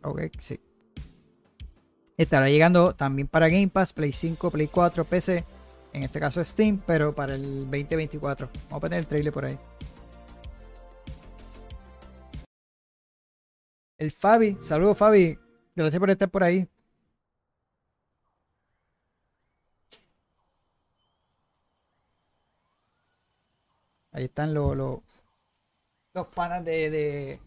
Ok, 0.04 0.22
sí. 0.38 0.60
Estará 2.16 2.48
llegando 2.48 2.94
también 2.94 3.28
para 3.28 3.50
Game 3.50 3.70
Pass, 3.70 3.92
Play 3.92 4.12
5, 4.12 4.52
Play 4.52 4.68
4, 4.68 5.04
PC 5.04 5.44
en 5.94 6.04
este 6.04 6.20
caso 6.20 6.44
Steam, 6.44 6.82
pero 6.86 7.14
para 7.14 7.36
el 7.36 7.60
2024. 7.60 8.50
Vamos 8.70 8.78
a 8.78 8.80
poner 8.80 9.00
el 9.00 9.08
trailer 9.08 9.32
por 9.32 9.46
ahí. 9.46 9.58
El 13.98 14.12
Fabi, 14.12 14.58
saludos 14.64 14.98
Fabi, 14.98 15.38
gracias 15.76 16.00
por 16.00 16.10
estar 16.10 16.30
por 16.30 16.44
ahí. 16.44 16.68
Ahí 24.12 24.26
están 24.26 24.54
los, 24.54 24.76
los, 26.14 26.28
panas 26.36 26.64
de, 26.64 26.90
de, 26.90 27.40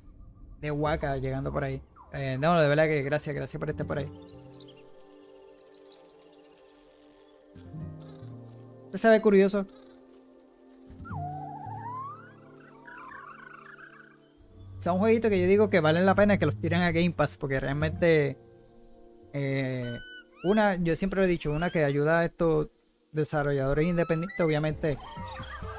de 0.61 0.71
Waka 0.71 1.17
llegando 1.17 1.53
por 1.53 1.63
ahí. 1.63 1.81
Eh, 2.13 2.39
no, 2.41 2.61
de 2.61 2.69
verdad 2.69 2.87
que 2.87 3.03
gracias, 3.03 3.35
gracias 3.37 3.59
por 3.61 3.71
estar 3.71 3.87
por 3.87 3.99
ahí. 3.99 4.11
Este 8.97 9.09
se 9.09 9.21
curioso. 9.21 9.67
Son 14.79 14.99
jueguitos 14.99 15.31
que 15.31 15.39
yo 15.39 15.47
digo 15.47 15.69
que 15.69 15.81
valen 15.81 16.07
la 16.07 16.15
pena 16.15 16.39
que 16.39 16.47
los 16.47 16.57
tiren 16.57 16.81
a 16.81 16.93
Game 16.93 17.11
Pass 17.11 17.37
porque 17.37 17.61
realmente 17.61 18.39
eh, 19.35 19.99
una, 20.45 20.77
yo 20.77 20.97
siempre 20.97 21.21
lo 21.21 21.27
he 21.27 21.29
dicho, 21.29 21.53
una 21.53 21.69
que 21.69 21.85
ayuda 21.85 22.21
a 22.21 22.25
estos 22.25 22.69
desarrolladores 23.13 23.85
independientes, 23.85 24.41
obviamente 24.41 24.97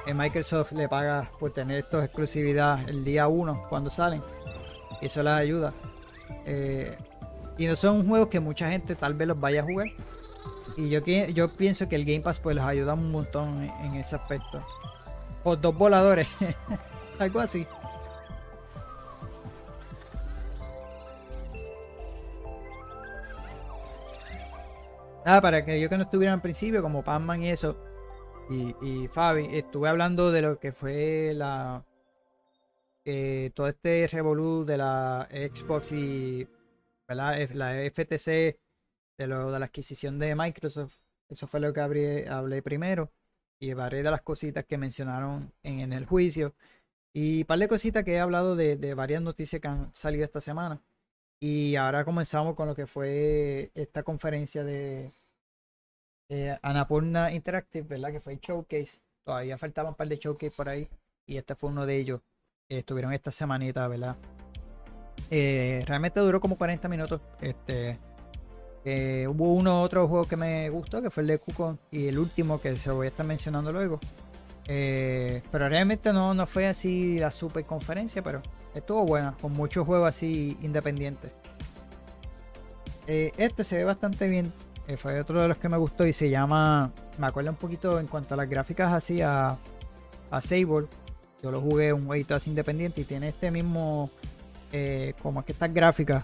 eh, 0.06 0.14
Microsoft 0.14 0.73
le 0.73 0.88
paga 0.88 1.31
por 1.39 1.52
tener 1.52 1.80
estos 1.80 2.03
exclusividad 2.03 2.88
el 2.88 3.03
día 3.03 3.27
1 3.27 3.65
cuando 3.68 3.89
salen. 3.89 4.22
Y 5.02 5.07
eso 5.07 5.23
les 5.23 5.34
ayuda. 5.34 5.73
Eh, 6.45 6.95
y 7.57 7.65
no 7.65 7.76
son 7.76 8.07
juegos 8.07 8.27
que 8.27 8.39
mucha 8.39 8.69
gente 8.69 8.94
tal 8.94 9.15
vez 9.15 9.27
los 9.27 9.39
vaya 9.39 9.61
a 9.61 9.64
jugar. 9.64 9.88
Y 10.77 10.89
yo, 10.89 10.99
yo 10.99 11.49
pienso 11.49 11.89
que 11.89 11.95
el 11.95 12.05
Game 12.05 12.21
Pass 12.21 12.39
pues 12.39 12.55
les 12.55 12.63
ayuda 12.63 12.93
un 12.93 13.11
montón 13.11 13.63
en, 13.63 13.95
ese 13.95 14.15
aspecto. 14.15 14.63
Por 15.43 15.59
dos 15.59 15.75
voladores. 15.75 16.27
Algo 17.19 17.39
así. 17.39 17.65
Nada, 25.25 25.41
para 25.41 25.65
que 25.65 25.81
yo 25.81 25.89
que 25.89 25.97
no 25.97 26.03
estuviera 26.03 26.31
al 26.31 26.41
principio, 26.41 26.83
como 26.83 27.03
Panman 27.03 27.41
y 27.41 27.49
eso, 27.49 27.75
y, 28.49 28.75
y 28.81 29.07
Fabi, 29.07 29.47
estuve 29.57 29.89
hablando 29.89 30.31
de 30.31 30.41
lo 30.43 30.59
que 30.59 30.71
fue 30.71 31.33
la. 31.33 31.83
todo 33.55 33.67
este 33.67 34.07
revolú 34.11 34.63
de 34.63 34.77
la 34.77 35.27
Xbox 35.31 35.91
y 35.91 36.47
la 37.07 37.33
FTC, 37.33 38.59
de, 39.18 39.27
lo, 39.27 39.52
de 39.52 39.60
la 39.60 39.65
adquisición 39.65 40.19
de 40.19 40.35
Microsoft. 40.35 40.95
Eso 41.30 41.48
fue 41.48 41.60
lo 41.60 41.73
que 41.73 41.81
hablé 41.81 42.61
primero. 42.61 43.11
Y 43.60 43.73
varias 43.73 44.03
de 44.03 44.11
las 44.11 44.22
cositas 44.22 44.65
que 44.65 44.77
mencionaron 44.77 45.52
en, 45.64 45.91
el 45.91 46.06
juicio. 46.06 46.53
Y 47.14 47.41
un 47.41 47.45
par 47.45 47.60
de 47.60 47.68
cositas 47.68 48.03
que 48.03 48.14
he 48.14 48.19
hablado 48.19 48.56
de, 48.56 48.77
de 48.77 48.94
varias 48.94 49.22
noticias 49.22 49.61
que 49.61 49.68
han 49.68 49.94
salido 49.94 50.23
esta 50.23 50.41
semana. 50.41 50.81
Y 51.39 51.76
ahora 51.76 52.06
comenzamos 52.06 52.56
con 52.56 52.68
lo 52.68 52.76
que 52.76 52.88
fue 52.88 53.72
esta 53.76 54.03
conferencia 54.03 54.64
de 54.64 55.11
eh, 56.30 56.57
Anapurna 56.61 57.31
Interactive, 57.31 57.88
¿verdad? 57.88 58.11
Que 58.11 58.19
fue 58.19 58.34
el 58.34 58.39
showcase. 58.39 58.99
Todavía 59.23 59.57
faltaban 59.57 59.91
un 59.91 59.95
par 59.95 60.07
de 60.07 60.18
showcase 60.18 60.56
por 60.56 60.69
ahí. 60.69 60.88
Y 61.26 61.38
este 61.38 61.56
fue 61.56 61.69
uno 61.69 61.85
de 61.85 61.98
ellos. 61.98 62.22
estuvieron 62.69 63.14
esta 63.14 63.31
semanita, 63.31 63.88
¿verdad? 63.88 64.18
Eh, 65.30 65.84
realmente 65.85 66.19
duró 66.19 66.39
como 66.39 66.57
40 66.57 66.88
minutos. 66.88 67.22
Este, 67.41 67.99
eh, 68.89 69.27
hubo 69.27 69.51
uno 69.51 69.81
otro 69.81 70.07
juego 70.07 70.26
que 70.26 70.38
me 70.38 70.69
gustó, 70.69 71.01
que 71.01 71.09
fue 71.09 71.19
el 71.19 71.27
de 71.27 71.39
Kukon. 71.39 71.77
Y 71.91 72.07
el 72.07 72.18
último, 72.18 72.61
que 72.61 72.77
se 72.77 72.89
voy 72.89 73.07
a 73.07 73.09
estar 73.09 73.26
mencionando 73.26 73.69
luego. 73.69 73.99
Eh, 74.65 75.41
pero 75.51 75.68
realmente 75.68 76.14
no, 76.14 76.34
no 76.34 76.47
fue 76.47 76.68
así 76.68 77.19
la 77.19 77.30
super 77.30 77.65
conferencia, 77.65 78.23
pero 78.23 78.41
estuvo 78.73 79.05
buena, 79.05 79.35
con 79.41 79.51
muchos 79.51 79.85
juegos 79.85 80.07
así 80.07 80.57
independientes. 80.61 81.35
Eh, 83.07 83.34
este 83.35 83.65
se 83.65 83.76
ve 83.76 83.84
bastante 83.84 84.30
bien, 84.30 84.53
fue 84.95 85.19
otro 85.19 85.41
de 85.41 85.49
los 85.49 85.57
que 85.57 85.68
me 85.68 85.76
gustó 85.76 86.05
y 86.05 86.14
se 86.14 86.30
llama, 86.30 86.93
me 87.18 87.27
acuerdo 87.27 87.49
un 87.49 87.57
poquito 87.57 87.99
en 87.99 88.07
cuanto 88.07 88.35
a 88.35 88.38
las 88.38 88.49
gráficas 88.49 88.93
así 88.93 89.22
a, 89.22 89.57
a 90.31 90.41
Sable. 90.41 90.88
Yo 91.43 91.51
lo 91.51 91.59
jugué 91.59 91.91
un 91.91 92.05
jueguito 92.05 92.35
así 92.35 92.49
independiente 92.49 93.01
y 93.01 93.03
tiene 93.03 93.30
este 93.30 93.51
mismo, 93.51 94.11
como 95.22 95.43
que 95.43 95.51
estas 95.51 95.73
gráficas 95.73 96.23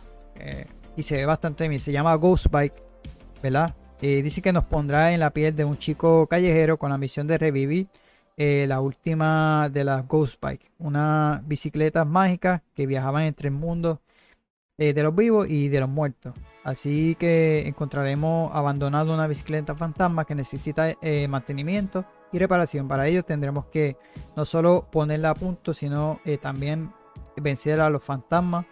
y 0.95 1.03
se 1.03 1.17
ve 1.17 1.25
bastante 1.25 1.67
bien. 1.67 1.79
Se 1.79 1.91
llama 1.91 2.15
Ghost 2.15 2.47
Bike, 2.51 2.83
¿verdad? 3.41 3.75
dice 4.01 4.41
que 4.41 4.51
nos 4.51 4.65
pondrá 4.65 5.13
en 5.13 5.21
la 5.21 5.29
piel 5.29 5.55
de 5.55 5.63
un 5.63 5.77
chico 5.77 6.27
callejero 6.27 6.77
con 6.77 6.89
la 6.89 6.97
misión 6.97 7.25
de 7.25 7.37
revivir 7.37 7.87
eh, 8.35 8.65
la 8.67 8.81
última 8.81 9.69
de 9.71 9.83
las 9.83 10.07
Ghost 10.07 10.41
Bike, 10.41 10.71
una 10.79 11.43
bicicleta 11.45 12.03
mágica 12.03 12.63
que 12.73 12.87
viajaban 12.87 13.23
entre 13.23 13.49
el 13.49 13.53
mundo 13.53 14.01
eh, 14.79 14.93
de 14.93 15.03
los 15.03 15.15
vivos 15.15 15.47
y 15.47 15.69
de 15.69 15.79
los 15.79 15.89
muertos. 15.89 16.33
Así 16.63 17.15
que 17.19 17.67
encontraremos 17.67 18.49
abandonado 18.55 19.13
una 19.13 19.27
bicicleta 19.27 19.75
fantasma 19.75 20.25
que 20.25 20.33
necesita 20.33 20.95
eh, 21.01 21.27
mantenimiento 21.27 22.05
y 22.31 22.39
reparación. 22.39 22.87
Para 22.87 23.07
ello 23.07 23.23
tendremos 23.23 23.65
que 23.67 23.97
no 24.35 24.45
solo 24.45 24.87
ponerla 24.91 25.29
a 25.31 25.35
punto, 25.35 25.75
sino 25.75 26.19
también 26.41 26.91
vencer 27.35 27.81
a 27.81 27.89
los 27.91 28.01
fantasmas 28.01 28.65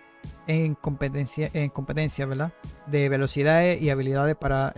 en 0.48 0.76
competencia, 0.76 1.50
en 1.54 1.70
competencia 1.70 2.26
¿verdad? 2.26 2.54
de 2.88 3.10
velocidades 3.10 3.82
y 3.82 3.90
habilidades 3.90 4.36
para, 4.36 4.74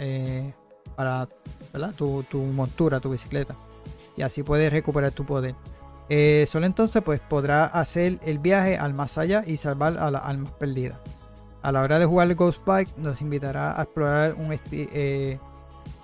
para 0.96 1.28
tu 1.98 2.38
montura, 2.54 3.00
tu 3.00 3.10
bicicleta 3.10 3.56
y 4.16 4.22
así 4.22 4.44
puedes 4.44 4.72
recuperar 4.72 5.12
tu 5.12 5.26
poder. 5.26 5.56
Eh, 6.10 6.46
solo 6.50 6.66
entonces 6.66 7.02
pues 7.02 7.22
hacer 7.72 8.20
el 8.24 8.40
viaje 8.40 8.78
al 8.78 8.94
más 8.94 9.18
allá 9.18 9.44
y 9.46 9.58
salvar 9.58 9.98
a 9.98 10.12
las 10.12 10.24
almas 10.24 10.52
perdidas. 10.52 11.00
A 11.62 11.72
la 11.72 11.82
hora 11.82 11.98
de 11.98 12.06
jugar 12.06 12.34
Ghost 12.36 12.66
Bike 12.66 12.98
nos 12.98 13.22
invitará 13.22 13.80
a 13.80 13.84
explorar 13.84 14.34
un 14.34 14.54
eh, 14.72 15.40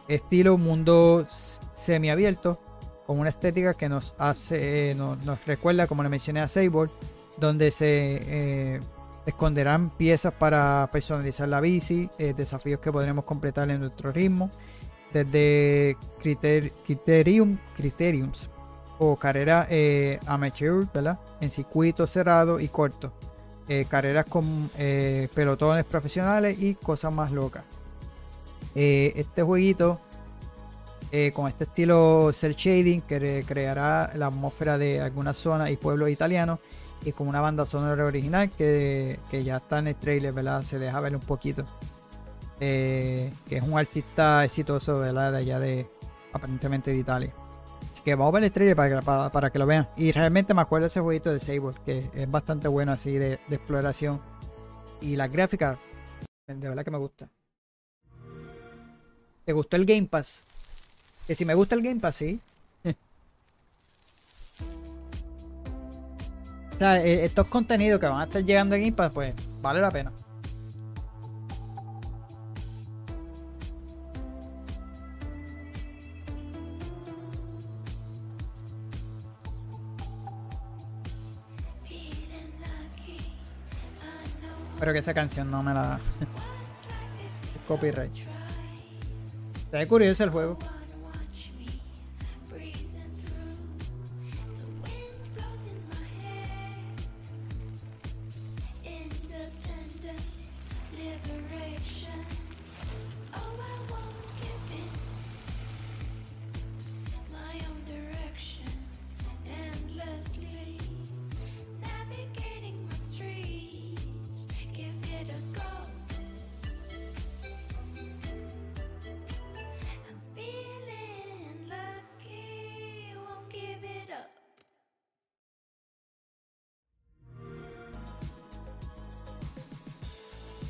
estilo 0.07 0.57
mundo 0.57 1.25
semiabierto 1.73 2.59
con 3.05 3.19
una 3.19 3.29
estética 3.29 3.73
que 3.73 3.89
nos 3.89 4.15
hace, 4.17 4.91
eh, 4.91 4.95
nos, 4.95 5.45
recuerda 5.45 5.87
como 5.87 6.03
le 6.03 6.09
mencioné 6.09 6.39
a 6.39 6.47
Sable, 6.47 6.89
donde 7.37 7.71
se 7.71 8.79
esconderán 9.25 9.89
piezas 9.91 10.33
para 10.33 10.89
personalizar 10.91 11.47
la 11.47 11.61
bici, 11.61 12.09
desafíos 12.17 12.79
que 12.79 12.91
podremos 12.91 13.25
completar 13.25 13.69
en 13.69 13.81
nuestro 13.81 14.11
ritmo 14.11 14.49
desde 15.13 15.97
criterium, 16.83 17.57
criteriums 17.75 18.49
o 18.99 19.15
carrera 19.15 19.67
eh, 19.69 20.19
amateur, 20.27 20.85
¿verdad? 20.93 21.19
En 21.41 21.49
circuitos 21.49 22.09
cerrados 22.09 22.61
y 22.61 22.67
cortos. 22.67 23.11
Eh, 23.67 23.85
carreras 23.87 24.25
con 24.25 24.69
eh, 24.77 25.29
pelotones 25.33 25.85
profesionales 25.85 26.57
y 26.59 26.75
cosas 26.75 27.13
más 27.13 27.31
locas. 27.31 27.63
este 28.75 29.41
jueguito 29.41 29.99
con 31.33 31.47
este 31.47 31.63
estilo 31.63 32.31
cel 32.33 32.55
shading 32.55 33.01
que 33.01 33.43
creará 33.47 34.11
la 34.15 34.27
atmósfera 34.27 34.77
de 34.77 35.01
algunas 35.01 35.37
zonas 35.37 35.71
y 35.71 35.75
pueblos 35.75 36.09
italianos 36.11 36.59
y 37.03 37.11
con 37.11 37.27
una 37.27 37.41
banda 37.41 37.65
sonora 37.65 38.05
original 38.05 38.49
que, 38.49 39.19
que 39.29 39.43
ya 39.43 39.57
está 39.57 39.79
en 39.79 39.87
el 39.87 39.95
trailer, 39.95 40.33
¿verdad? 40.33 40.63
Se 40.63 40.79
deja 40.79 40.99
ver 40.99 41.15
un 41.15 41.21
poquito. 41.21 41.65
Eh, 42.61 43.31
que 43.47 43.57
es 43.57 43.63
un 43.63 43.77
artista 43.77 44.43
exitoso 44.43 44.99
de 44.99 45.17
allá 45.17 45.59
de 45.59 45.89
aparentemente 46.33 46.91
de 46.91 46.97
Italia. 46.97 47.33
Así 47.93 48.01
que 48.03 48.15
vamos 48.15 48.33
a 48.33 48.35
ver 48.35 48.43
el 48.43 48.51
trailer 48.51 48.75
para, 48.75 49.29
para, 49.31 49.49
que 49.49 49.59
lo 49.59 49.65
vean. 49.65 49.87
Y 49.95 50.11
realmente 50.11 50.53
me 50.53 50.61
acuerdo 50.61 50.83
de 50.83 50.87
ese 50.87 50.99
jueguito 50.99 51.31
de 51.31 51.39
Sable, 51.39 51.77
que 51.85 52.09
es 52.13 52.29
bastante 52.29 52.67
bueno 52.67 52.91
así 52.91 53.13
de, 53.13 53.39
exploración. 53.49 54.21
Y 55.01 55.15
la 55.15 55.27
gráfica, 55.27 55.79
de 56.47 56.67
verdad 56.67 56.83
que 56.83 56.91
me 56.91 56.97
gusta. 56.97 57.29
¿Te 59.45 59.53
gustó 59.53 59.77
el 59.77 59.85
Game 59.85 60.07
Pass? 60.07 60.43
Que 61.25 61.35
si 61.35 61.45
me 61.45 61.53
gusta 61.53 61.75
el 61.75 61.81
Game 61.81 62.01
Pass, 62.01 62.17
sí. 62.17 62.41
O 66.79 66.81
sea, 66.81 67.03
e, 67.03 67.25
estos 67.25 67.45
contenidos 67.47 67.99
que 67.99 68.07
van 68.07 68.21
a 68.21 68.23
estar 68.23 68.41
llegando 68.41 68.73
Game 68.77 68.93
Pass, 68.93 69.11
pues 69.11 69.33
vale 69.61 69.81
la 69.81 69.91
pena. 69.91 70.13
Pero 84.79 84.93
que 84.93 84.99
esa 84.99 85.13
canción 85.13 85.51
no 85.51 85.61
me 85.61 85.73
la. 85.73 85.99
Copyright. 87.67 88.13
Está 89.65 89.85
curioso 89.85 90.23
el 90.23 90.29
juego. 90.29 90.57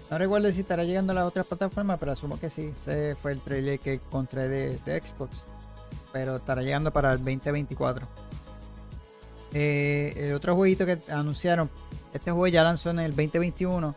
No 0.10 0.18
recuerdo 0.18 0.52
si 0.52 0.62
estará 0.62 0.84
llegando 0.84 1.12
a 1.12 1.16
las 1.16 1.26
otras 1.26 1.46
plataformas, 1.46 2.00
pero 2.00 2.12
asumo 2.12 2.40
que 2.40 2.50
sí. 2.50 2.72
Ese 2.74 3.16
fue 3.16 3.32
el 3.32 3.42
trailer 3.42 3.80
que 3.80 3.94
encontré 3.94 4.50
de, 4.50 5.02
Xbox. 5.02 5.44
pero 6.12 6.38
estará 6.38 6.64
llegando 6.64 6.92
para 6.92 7.14
el 7.14 7.20
2024. 7.20 8.08
Eh, 9.54 10.14
el 10.18 10.34
otro 10.34 10.56
jueguito 10.56 10.86
que 10.86 11.00
anunciaron, 11.12 11.70
este 12.14 12.32
juego 12.32 12.48
ya 12.48 12.64
lanzó 12.64 12.90
en 12.90 13.00
el 13.00 13.12
2021, 13.12 13.96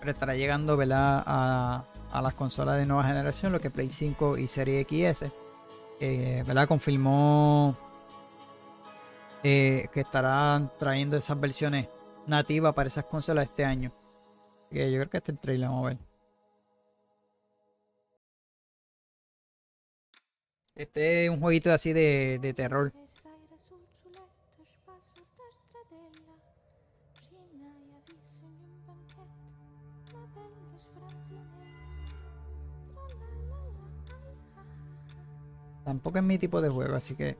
pero 0.00 0.12
estará 0.12 0.34
llegando 0.34 0.76
¿verdad? 0.76 1.22
A, 1.26 1.84
las 2.20 2.34
consolas 2.34 2.76
de 2.78 2.86
nueva 2.86 3.04
generación, 3.04 3.52
lo 3.52 3.60
que 3.60 3.70
Play 3.70 3.88
5 3.88 4.38
y 4.38 4.46
Serie 4.46 4.84
XS. 4.84 5.26
¿verdad? 6.44 6.66
Confirmó 6.66 7.76
eh, 9.44 9.88
que 9.92 10.00
estarán 10.00 10.70
trayendo 10.78 11.16
esas 11.16 11.38
versiones 11.38 11.88
nativas 12.26 12.74
para 12.74 12.88
esas 12.88 13.04
consolas 13.04 13.44
este 13.44 13.64
año. 13.64 13.92
Yo 14.72 14.98
creo 14.98 15.10
que 15.10 15.16
este 15.18 15.32
es 15.32 15.36
el 15.36 15.40
trailer, 15.40 15.68
vamos 15.68 15.84
a 15.84 15.88
ver. 15.90 15.98
Este 20.74 21.24
es 21.24 21.30
un 21.30 21.40
jueguito 21.40 21.72
así 21.72 21.92
de, 21.92 22.38
de 22.40 22.54
terror. 22.54 22.92
Tampoco 35.84 36.18
es 36.18 36.24
mi 36.24 36.38
tipo 36.38 36.60
de 36.62 36.70
juego, 36.70 36.94
así 36.94 37.14
que 37.14 37.36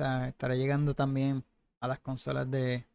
estará 0.00 0.54
llegando 0.54 0.94
también 0.94 1.44
a 1.80 1.88
las 1.88 2.00
consolas 2.00 2.50
de, 2.50 2.86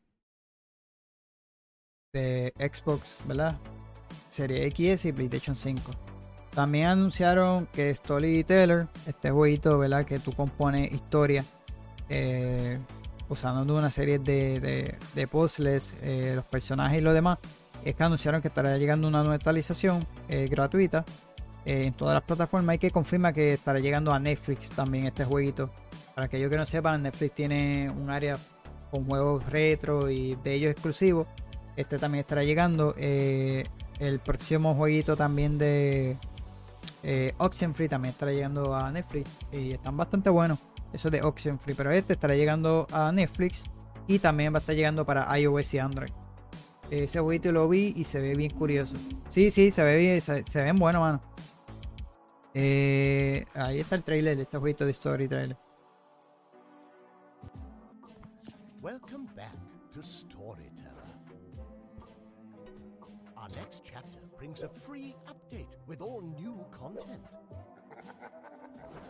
de 2.14 2.53
Xbox, 2.57 3.22
¿verdad? 3.26 3.57
Serie 4.30 4.65
X 4.68 5.06
y 5.06 5.14
PlayStation 5.14 5.56
5. 5.56 5.91
También 6.52 6.88
anunciaron 6.88 7.68
que 7.68 7.94
Storyteller, 7.94 8.88
este 9.06 9.32
jueguito, 9.32 9.77
¿verdad? 9.77 10.06
Que 10.06 10.19
tú 10.19 10.32
compones 10.32 10.91
historia 10.91 11.44
eh, 12.10 12.80
usando 13.27 13.76
una 13.76 13.90
serie 13.90 14.19
de, 14.19 14.98
de, 15.14 15.27
puzzles, 15.27 15.95
eh, 16.02 16.34
los 16.36 16.45
personajes 16.45 16.99
y 16.99 17.02
lo 17.02 17.14
demás. 17.14 17.40
Es 17.84 17.95
que 17.95 18.03
anunciaron 18.03 18.41
que 18.41 18.48
estará 18.48 18.77
llegando 18.77 19.07
una 19.07 19.19
nueva 19.19 19.36
actualización 19.36 20.06
eh, 20.30 20.48
gratuita 20.49 21.03
en 21.65 21.94
todas 21.94 22.14
las 22.14 22.23
plataformas 22.23 22.76
y 22.76 22.80
que 22.80 22.91
confirma 22.91 23.34
que 23.34 23.53
estará 23.53 23.80
llegando 23.80 24.14
a 24.14 24.19
Netflix 24.19 24.69
también 24.69 25.07
este 25.07 25.26
jueguito 25.26 25.72
para 26.15 26.27
aquellos 26.27 26.49
que 26.49 26.57
no 26.57 26.65
sepan, 26.65 27.03
Netflix 27.03 27.35
tiene 27.35 27.89
un 27.89 28.09
área 28.09 28.37
con 28.89 29.05
juegos 29.05 29.45
retro 29.49 30.09
y 30.09 30.35
de 30.35 30.53
ellos 30.53 30.71
exclusivos. 30.71 31.27
Este 31.75 31.99
también 31.99 32.21
estará 32.21 32.43
llegando. 32.43 32.95
Eh, 32.97 33.65
el 33.99 34.19
próximo 34.19 34.73
jueguito 34.75 35.17
también 35.17 35.57
de 35.57 36.17
eh, 37.03 37.33
Oxenfree 37.37 37.89
también 37.89 38.13
estará 38.13 38.31
llegando 38.31 38.73
a 38.73 38.89
Netflix. 38.91 39.29
Y 39.51 39.73
están 39.73 39.97
bastante 39.97 40.29
buenos. 40.29 40.59
Eso 40.93 41.09
de 41.09 41.21
Oxenfree. 41.21 41.75
Pero 41.75 41.91
este 41.91 42.13
estará 42.13 42.33
llegando 42.33 42.87
a 42.93 43.11
Netflix. 43.11 43.65
Y 44.07 44.19
también 44.19 44.53
va 44.53 44.57
a 44.57 44.61
estar 44.61 44.75
llegando 44.75 45.05
para 45.05 45.37
iOS 45.37 45.73
y 45.73 45.79
Android. 45.79 46.11
Ese 46.89 47.19
jueguito 47.19 47.51
lo 47.51 47.67
vi 47.67 47.93
y 47.97 48.05
se 48.05 48.21
ve 48.21 48.35
bien 48.35 48.51
curioso. 48.51 48.95
Sí, 49.27 49.51
sí, 49.51 49.69
se 49.71 49.83
ve 49.83 49.97
bien, 49.97 50.21
se, 50.21 50.43
ven 50.61 50.75
buenos, 50.77 51.01
mano. 51.01 51.21
Eh, 52.53 53.43
ahí 53.55 53.79
está 53.79 53.95
el 53.95 54.03
trailer 54.03 54.37
de 54.37 54.43
este 54.43 54.57
jueguito 54.57 54.85
de 54.85 54.91
Story 54.91 55.27
Trailer. 55.27 55.57
Welcome 58.85 59.25
back 59.35 59.57
to 59.93 60.03
Storyteller. 60.03 61.09
Our 63.35 63.49
next 63.55 63.81
chapter 63.83 64.19
brings 64.37 64.61
a 64.61 64.69
free 64.69 65.15
update 65.25 65.73
with 65.87 66.01
all 66.01 66.21
new 66.21 66.63
content. 66.69 67.23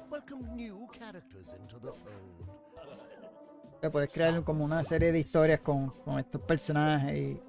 Welcome 0.09 0.55
new 0.55 0.87
characters 0.93 1.53
into 1.59 1.77
the 1.79 1.91
fold. 1.91 3.91
Puedes 3.91 4.13
crear 4.13 4.41
como 4.45 4.63
una 4.63 4.81
serie 4.85 5.11
de 5.11 5.19
historias 5.19 5.59
con, 5.59 5.89
con 6.05 6.19
estos 6.19 6.39
personajes 6.39 7.13
y 7.13 7.41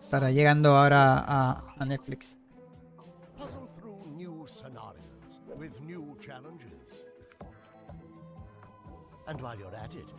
estará 0.00 0.30
llegando 0.30 0.78
ahora 0.78 1.18
a, 1.18 1.74
a 1.76 1.84
Netflix. 1.84 2.37
And 9.28 9.42
while 9.42 9.58
you're 9.58 9.74
at 9.74 9.94
it, 9.94 10.14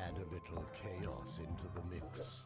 add 0.00 0.14
a 0.16 0.34
little 0.34 0.64
chaos 0.74 1.38
into 1.38 1.64
the 1.76 1.94
mix. 1.94 2.44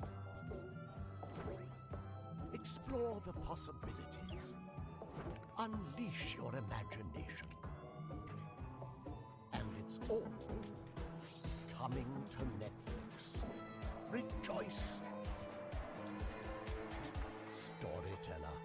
Explore 2.52 3.22
the 3.24 3.32
possibilities. 3.32 4.54
Unleash 5.58 6.36
your 6.36 6.52
imagination. 6.54 7.48
And 9.54 9.62
it's 9.80 10.00
all 10.10 10.28
coming 11.78 12.06
to 12.32 12.36
Netflix. 12.62 13.44
Rejoice! 14.10 15.00
Storyteller. 17.50 18.58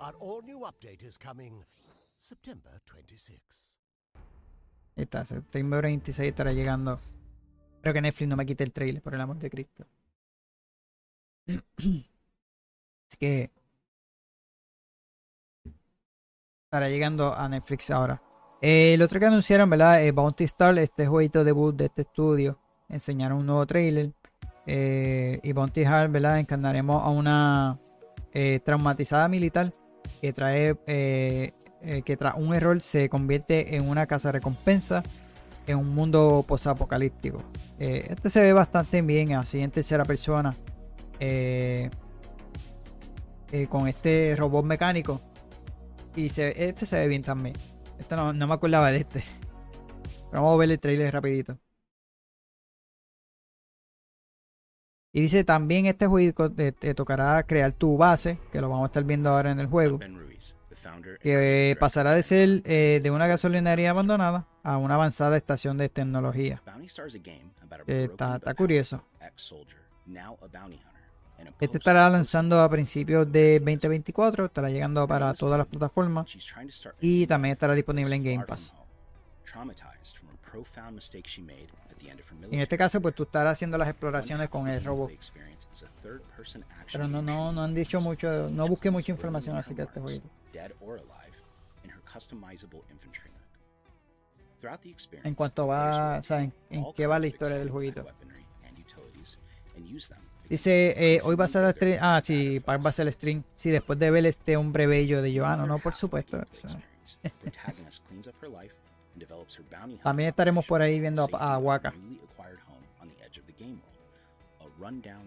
Our 0.00 0.14
all 0.18 0.40
new 0.46 0.60
update 0.60 1.06
is 1.06 1.18
coming 1.18 1.62
September 2.18 2.80
26. 2.86 3.79
Está, 4.96 5.24
septiembre 5.24 5.80
26 5.82 6.28
estará 6.28 6.52
llegando. 6.52 7.00
Espero 7.76 7.94
que 7.94 8.02
Netflix 8.02 8.28
no 8.28 8.36
me 8.36 8.46
quite 8.46 8.64
el 8.64 8.72
trailer, 8.72 9.02
por 9.02 9.14
el 9.14 9.20
amor 9.20 9.38
de 9.38 9.50
Cristo. 9.50 9.86
Así 11.78 13.16
que 13.18 13.50
estará 16.64 16.88
llegando 16.88 17.34
a 17.34 17.48
Netflix 17.48 17.90
ahora. 17.90 18.22
Eh, 18.62 18.94
el 18.94 19.02
otro 19.02 19.18
que 19.18 19.26
anunciaron, 19.26 19.68
¿verdad? 19.70 20.04
Es 20.04 20.14
Bounty 20.14 20.44
Star, 20.44 20.78
este 20.78 21.06
jueguito 21.06 21.42
debut 21.42 21.74
de 21.74 21.86
este 21.86 22.02
estudio. 22.02 22.58
Enseñaron 22.88 23.38
un 23.38 23.46
nuevo 23.46 23.66
trailer. 23.66 24.12
Eh, 24.66 25.40
y 25.42 25.52
Bounty 25.52 25.80
Star, 25.80 26.08
¿verdad? 26.10 26.38
Encarnaremos 26.38 27.02
a 27.02 27.08
una 27.08 27.80
eh, 28.32 28.60
traumatizada 28.64 29.26
militar 29.28 29.72
que 30.20 30.32
trae 30.32 30.76
eh, 31.82 32.02
que 32.02 32.16
tras 32.16 32.34
un 32.36 32.54
error 32.54 32.80
se 32.82 33.08
convierte 33.08 33.74
en 33.74 33.88
una 33.88 34.06
casa 34.06 34.30
recompensa 34.30 35.02
en 35.66 35.78
un 35.78 35.94
mundo 35.94 36.44
postapocalíptico. 36.46 37.42
Eh, 37.78 38.06
este 38.10 38.28
se 38.28 38.40
ve 38.42 38.52
bastante 38.52 39.00
bien, 39.02 39.32
así 39.32 39.60
en 39.60 39.70
tercera 39.70 40.04
persona. 40.04 40.54
Eh, 41.20 41.90
con 43.68 43.88
este 43.88 44.34
robot 44.36 44.64
mecánico. 44.64 45.20
Y 46.14 46.26
este 46.26 46.86
se 46.86 46.98
ve 46.98 47.08
bien 47.08 47.22
también. 47.22 47.56
Este 47.98 48.14
no, 48.14 48.32
me 48.32 48.54
acordaba 48.54 48.90
de 48.92 48.98
este. 48.98 49.24
vamos 50.32 50.54
a 50.54 50.58
ver 50.58 50.70
el 50.70 50.78
trailer 50.78 51.12
rapidito. 51.12 51.58
Y 55.12 55.22
dice 55.22 55.42
también 55.44 55.86
este 55.86 56.06
juego 56.06 56.52
te, 56.52 56.70
te, 56.72 56.94
tocará 56.94 57.42
crear 57.44 57.72
tu 57.72 57.96
base, 57.96 58.38
que 58.52 58.60
lo 58.60 58.68
vamos 58.68 58.84
a 58.84 58.86
estar 58.86 59.02
viendo 59.02 59.30
ahora 59.30 59.50
en 59.50 59.58
el 59.58 59.66
juego 59.66 59.98
que 61.20 61.76
pasará 61.78 62.12
de 62.12 62.22
ser 62.22 62.62
eh, 62.64 63.00
de 63.02 63.10
una 63.10 63.26
gasolinería 63.26 63.90
abandonada 63.90 64.46
a 64.62 64.76
una 64.76 64.94
avanzada 64.94 65.36
estación 65.36 65.76
de 65.78 65.88
tecnología. 65.88 66.62
está, 67.86 68.36
está 68.36 68.54
curioso. 68.54 69.04
Este 71.58 71.78
estará 71.78 72.08
lanzando 72.10 72.60
a 72.60 72.68
principios 72.68 73.30
de 73.30 73.58
2024, 73.60 74.46
estará 74.46 74.68
llegando 74.68 75.06
para 75.08 75.32
todas 75.34 75.58
las 75.58 75.66
plataformas 75.66 76.26
y 77.00 77.26
también 77.26 77.52
estará 77.52 77.74
disponible 77.74 78.14
en 78.14 78.22
Game 78.24 78.44
Pass. 78.44 78.74
En 82.50 82.60
este 82.60 82.78
caso, 82.78 83.00
pues 83.00 83.14
tú 83.14 83.24
estarás 83.24 83.52
haciendo 83.52 83.78
las 83.78 83.88
exploraciones 83.88 84.48
con 84.48 84.68
el 84.68 84.82
robot. 84.84 85.12
Pero 86.92 87.08
no, 87.08 87.22
no, 87.22 87.52
no 87.52 87.62
han 87.62 87.74
dicho 87.74 88.00
mucho, 88.00 88.48
no 88.50 88.66
busqué 88.66 88.90
mucha 88.90 89.12
información 89.12 89.56
acerca 89.56 89.82
de 89.82 89.88
este 89.88 90.00
juego. 90.00 90.22
En 95.24 95.34
cuanto 95.34 95.66
va, 95.66 96.18
o 96.18 96.22
sea, 96.22 96.42
en, 96.42 96.52
qué 96.94 97.06
va 97.06 97.18
la 97.18 97.26
historia 97.26 97.58
del 97.58 97.70
jueguito. 97.70 98.04
Dice, 100.48 100.94
eh, 100.96 101.20
hoy 101.22 101.36
va 101.36 101.44
a 101.44 101.68
el 101.68 101.74
stream. 101.74 101.98
Ah, 102.00 102.20
sí, 102.24 102.58
Park 102.58 102.84
va 102.84 102.90
a 102.90 102.92
ser 102.92 103.06
el 103.06 103.12
stream. 103.12 103.44
Sí, 103.54 103.70
después 103.70 103.98
de 103.98 104.10
ver 104.10 104.26
este 104.26 104.56
hombre 104.56 104.88
bello 104.88 105.22
de 105.22 105.38
Joano, 105.38 105.64
no, 105.64 105.78
por 105.78 105.94
supuesto. 105.94 106.44
También 110.02 110.28
estaremos 110.28 110.64
por 110.66 110.82
ahí 110.82 111.00
viendo 111.00 111.28
a, 111.32 111.54
a 111.54 111.58
Waka. 111.58 111.92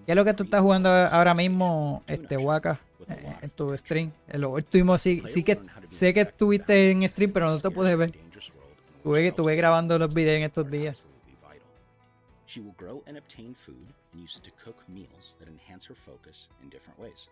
¿Qué 0.06 0.12
es 0.12 0.16
lo 0.16 0.26
que 0.26 0.34
tú 0.34 0.44
estás 0.44 0.62
jugando 0.62 0.90
ahora 0.90 1.34
mismo, 1.34 2.04
este 2.08 2.38
Waka, 2.38 2.80
eh, 3.08 3.36
en 3.42 3.50
tu 3.52 3.78
stream? 3.78 4.12
Lo 4.34 4.58
estuvimos, 4.58 5.02
sí, 5.02 5.22
sí 5.22 5.44
que 5.44 5.60
sé 5.88 6.14
que 6.14 6.22
estuviste 6.22 6.92
en 6.92 7.08
stream, 7.08 7.32
pero 7.32 7.50
no 7.50 7.60
te 7.60 7.70
pude 7.70 7.96
ver. 7.96 8.14
Estuve, 8.98 9.28
estuve 9.28 9.56
grabando 9.56 10.00
los 10.00 10.14
videos 10.14 10.38
en 10.38 10.44
estos 10.44 10.70
días. 10.70 11.06
She 12.48 12.62
will 12.62 12.76
grow 12.78 13.04
and 13.08 13.18
obtain 13.18 13.56
food 13.56 13.94
and 14.12 14.22
use 14.22 14.38
it 14.38 14.44
to 14.44 14.52
cook 14.64 14.78
meals 14.88 15.36
that 15.40 15.48
enhance 15.48 15.88
her 15.88 15.96
focus 15.96 16.50
in 16.62 16.70
different 16.70 17.00
ways. 17.00 17.28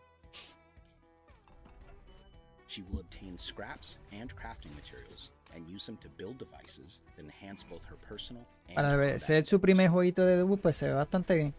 She 2.68 2.84
will 2.90 3.02
obtain 3.02 3.38
scraps 3.38 3.98
and 4.12 4.34
crafting 4.36 4.74
materials 4.76 5.30
and 5.56 5.68
use 5.68 5.86
them 5.86 5.98
to 5.98 6.10
build 6.18 6.38
devices 6.38 7.02
that 7.16 7.24
enhance 7.24 7.64
both 7.64 7.84
her 7.86 7.98
personal 8.08 8.44
and 8.68 8.76
Para 8.76 9.20
ser 9.20 9.46
su 9.46 9.60
primer 9.60 9.90
jueguito 9.90 10.26
de 10.26 10.38
debut, 10.38 10.58
pues 10.58 10.78
se 10.78 10.88
ve 10.88 10.94
bastante 10.94 11.36
bien. 11.36 11.54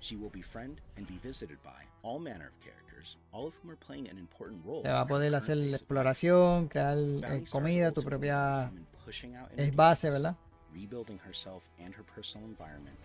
She 0.00 0.16
will 0.16 0.30
befriend 0.30 0.80
and 0.96 1.06
be 1.06 1.18
visited 1.22 1.58
by 1.62 1.86
all 2.02 2.18
manner 2.18 2.48
of 2.48 2.60
characters, 2.60 3.16
all 3.32 3.46
of 3.46 3.54
whom 3.62 3.70
are 3.70 3.76
playing 3.76 4.08
an 4.08 4.18
important 4.18 4.64
role. 4.64 4.82
Se 4.82 4.88
va 4.88 5.00
a 5.02 5.06
poder 5.06 5.34
hacer 5.34 5.56
la 5.56 5.76
exploración, 5.76 6.68
crear 6.68 6.98
eh, 6.98 7.44
comida, 7.50 7.92
tu 7.92 8.02
propia 8.02 8.70
es 9.56 9.74
base, 9.74 10.10
¿verdad? 10.10 10.36
Rebuilding 10.72 11.18
herself 11.26 11.62
and 11.78 11.94
her 11.94 12.04
personal 12.04 12.46
environment 12.48 12.96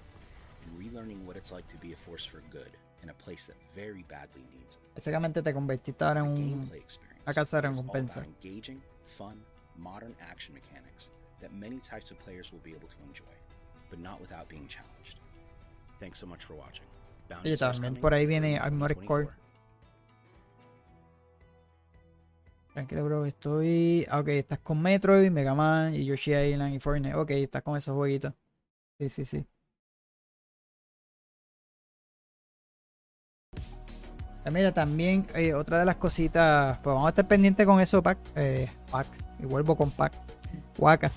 and 0.65 0.79
relearning 0.79 1.25
what 1.25 1.35
it's 1.35 1.51
like 1.51 1.67
to 1.69 1.77
be 1.77 1.93
a 1.93 1.97
force 1.97 2.25
for 2.25 2.41
good 2.51 2.71
in 3.03 3.09
a 3.09 3.13
place 3.13 3.45
that 3.47 3.57
very 3.75 4.03
badly 4.03 4.43
needs 4.53 4.75
it. 4.75 4.95
Básicamente 4.95 5.41
te 5.41 5.53
convertiste 5.53 6.03
ahora 6.03 6.21
en 6.21 6.27
un 6.27 6.71
a 7.25 7.33
cazar 7.33 7.63
recompensa. 7.63 8.23
Engaging, 8.23 8.81
fun, 9.05 9.43
modern 9.77 10.15
action 10.31 10.53
mechanics 10.53 11.09
that 11.41 11.53
many 11.53 11.79
types 11.79 12.11
of 12.11 12.19
players 12.19 12.51
will 12.51 12.63
be 12.63 12.71
able 12.71 12.87
to 12.87 12.97
enjoy, 13.07 13.35
but 13.89 13.99
not 13.99 14.19
without 14.19 14.47
being 14.49 14.67
challenged. 14.67 15.19
Thanks 15.99 16.19
so 16.19 16.25
much 16.25 16.45
for 16.45 16.55
watching. 16.55 16.85
Y 17.43 17.57
también 17.57 17.99
por 17.99 18.13
ahí 18.13 18.25
viene 18.25 18.57
Armored 18.57 19.05
Core. 19.05 19.29
Tranquilo, 22.73 23.03
bro. 23.05 23.25
Estoy. 23.25 24.05
Ah, 24.09 24.19
ok, 24.19 24.27
estás 24.29 24.59
con 24.59 24.81
Metroid, 24.81 25.31
Mega 25.31 25.55
Man 25.55 25.95
y 25.95 26.05
Yoshi 26.05 26.33
Island 26.35 26.75
y 26.75 26.79
Fortnite. 26.79 27.15
Ok, 27.15 27.31
estás 27.31 27.63
con 27.63 27.75
esos 27.75 27.95
jueguitos. 27.95 28.33
Sí, 28.99 29.09
sí, 29.09 29.25
sí. 29.25 29.45
Ah, 34.45 34.51
mira, 34.53 34.71
también 34.71 35.27
eh, 35.35 35.53
otra 35.53 35.79
de 35.79 35.85
las 35.85 35.97
cositas, 35.97 36.77
pues 36.77 36.93
vamos 36.93 37.07
a 37.07 37.09
estar 37.09 37.27
pendientes 37.27 37.65
con 37.65 37.81
eso, 37.81 38.01
Pac. 38.01 38.17
Eh, 38.35 38.69
Pac, 38.91 39.07
y 39.39 39.45
vuelvo 39.45 39.75
con 39.75 39.91
Pac. 39.91 40.13
Waka. 40.77 41.11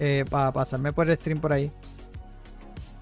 Eh, 0.00 0.24
para 0.28 0.52
pasarme 0.52 0.92
por 0.92 1.08
el 1.08 1.16
stream 1.16 1.40
por 1.40 1.52
ahí. 1.52 1.70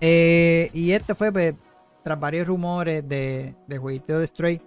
Eh, 0.01 0.71
y 0.73 0.93
este 0.93 1.15
fue 1.15 1.31
pues, 1.31 1.55
tras 2.03 2.19
varios 2.19 2.49
rumores 2.49 3.07
de, 3.09 3.55
de 3.67 3.79
jueguito 3.79 4.19
de 4.19 4.27
Stray. 4.27 4.63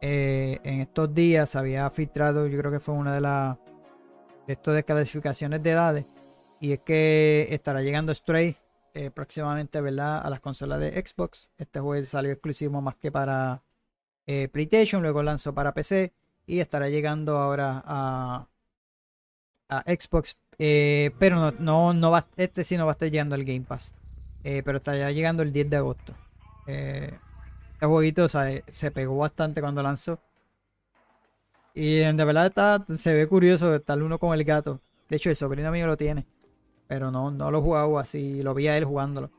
Eh, 0.00 0.60
en 0.62 0.80
estos 0.80 1.12
días 1.14 1.56
había 1.56 1.90
filtrado, 1.90 2.46
yo 2.46 2.56
creo 2.58 2.70
que 2.70 2.80
fue 2.80 2.94
una 2.94 3.14
de 3.14 3.20
las 3.20 3.58
de 4.46 4.54
estos 4.54 4.74
de 4.74 4.84
clasificaciones 4.84 5.62
de 5.62 5.70
edades. 5.70 6.06
Y 6.60 6.72
es 6.72 6.80
que 6.80 7.48
estará 7.50 7.82
llegando 7.82 8.14
Stray 8.14 8.56
eh, 8.94 9.10
próximamente, 9.10 9.80
¿verdad? 9.80 10.24
A 10.24 10.30
las 10.30 10.40
consolas 10.40 10.80
de 10.80 10.90
Xbox. 10.90 11.50
Este 11.58 11.80
juego 11.80 12.04
salió 12.06 12.32
exclusivo 12.32 12.80
más 12.80 12.96
que 12.96 13.10
para 13.10 13.62
PlayStation, 14.52 15.02
luego 15.02 15.24
lanzó 15.24 15.52
para 15.52 15.74
PC 15.74 16.12
y 16.46 16.60
estará 16.60 16.88
llegando 16.88 17.36
ahora 17.38 17.82
a, 17.84 18.46
a 19.70 19.82
Xbox. 19.82 20.36
pero 20.58 21.36
no, 21.36 21.52
no, 21.58 21.94
no 21.94 22.10
va, 22.10 22.26
este 22.36 22.64
sí 22.64 22.76
no 22.76 22.84
va 22.84 22.92
a 22.92 22.94
estar 22.94 23.10
llegando 23.10 23.34
al 23.34 23.44
Game 23.44 23.62
Pass. 23.62 23.94
Eh, 24.44 24.62
pero 24.64 24.78
está 24.78 24.96
ya 24.96 25.10
llegando 25.10 25.42
el 25.42 25.52
10 25.52 25.70
de 25.70 25.76
agosto. 25.76 26.14
Eh, 26.66 27.18
este 27.72 27.86
jueguito 27.86 28.28
se 28.28 28.90
pegó 28.92 29.18
bastante 29.18 29.60
cuando 29.60 29.82
lanzó. 29.82 30.18
Y 31.74 31.96
de 31.98 32.24
verdad 32.24 32.46
está, 32.46 32.84
se 32.94 33.14
ve 33.14 33.26
curioso 33.26 33.74
estar 33.74 34.02
uno 34.02 34.18
con 34.18 34.34
el 34.34 34.44
gato. 34.44 34.80
De 35.08 35.16
hecho, 35.16 35.30
el 35.30 35.36
sobrino 35.36 35.70
mío 35.70 35.86
lo 35.86 35.96
tiene. 35.96 36.26
Pero 36.88 37.10
no, 37.10 37.30
no 37.30 37.50
lo 37.50 37.58
he 37.58 37.62
jugado 37.62 37.98
así. 37.98 38.42
Lo 38.42 38.54
vi 38.54 38.68
a 38.68 38.76
él 38.76 38.84
jugándolo. 38.84 39.30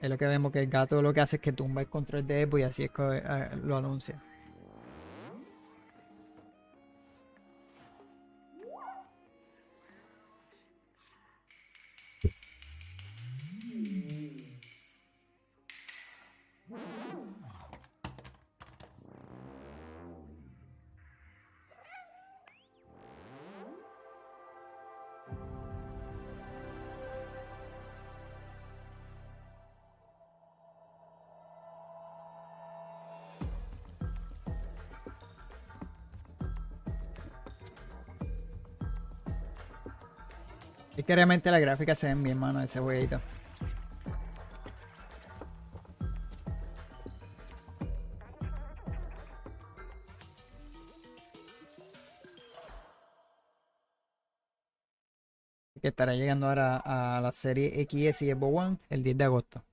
Es 0.00 0.08
lo 0.08 0.16
que 0.16 0.26
vemos 0.26 0.50
que 0.50 0.60
el 0.60 0.70
gato 0.70 1.02
lo 1.02 1.12
que 1.12 1.20
hace 1.20 1.36
es 1.36 1.42
que 1.42 1.52
tumba 1.52 1.82
el 1.82 1.88
control 1.88 2.26
de 2.26 2.44
Xbox 2.46 2.60
y 2.60 2.62
así 2.62 2.84
es 2.84 2.90
que 2.90 3.02
eh, 3.22 3.56
lo 3.62 3.76
anuncia. 3.76 4.22
Que 41.10 41.16
realmente 41.16 41.50
las 41.50 41.60
gráficas 41.60 41.98
se 41.98 42.06
ven 42.06 42.22
bien, 42.22 42.38
mano, 42.38 42.62
ese 42.62 42.78
jueguito. 42.78 43.20
Que 55.82 55.88
estará 55.88 56.14
llegando 56.14 56.46
ahora 56.46 56.76
a 56.76 57.20
la 57.20 57.32
serie 57.32 57.70
XS 57.90 58.22
y 58.22 58.32
Xbox 58.32 58.56
One 58.56 58.76
el 58.88 59.02
10 59.02 59.18
de 59.18 59.24
agosto. 59.24 59.64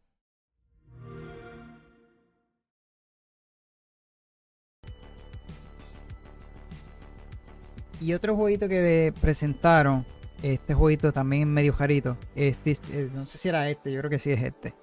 Y 8.01 8.13
otro 8.13 8.35
jueguito 8.35 8.67
que 8.67 9.13
presentaron 9.21 10.16
este 10.41 10.73
jueguito 10.73 11.11
también 11.11 11.51
medio 11.51 11.73
jarito. 11.73 12.17
Este, 12.35 12.77
no 13.13 13.25
sé 13.25 13.37
si 13.37 13.49
era 13.49 13.69
este, 13.69 13.91
yo 13.91 13.99
creo 13.99 14.09
que 14.09 14.19
sí 14.19 14.31
es 14.31 14.41
este. 14.41 14.73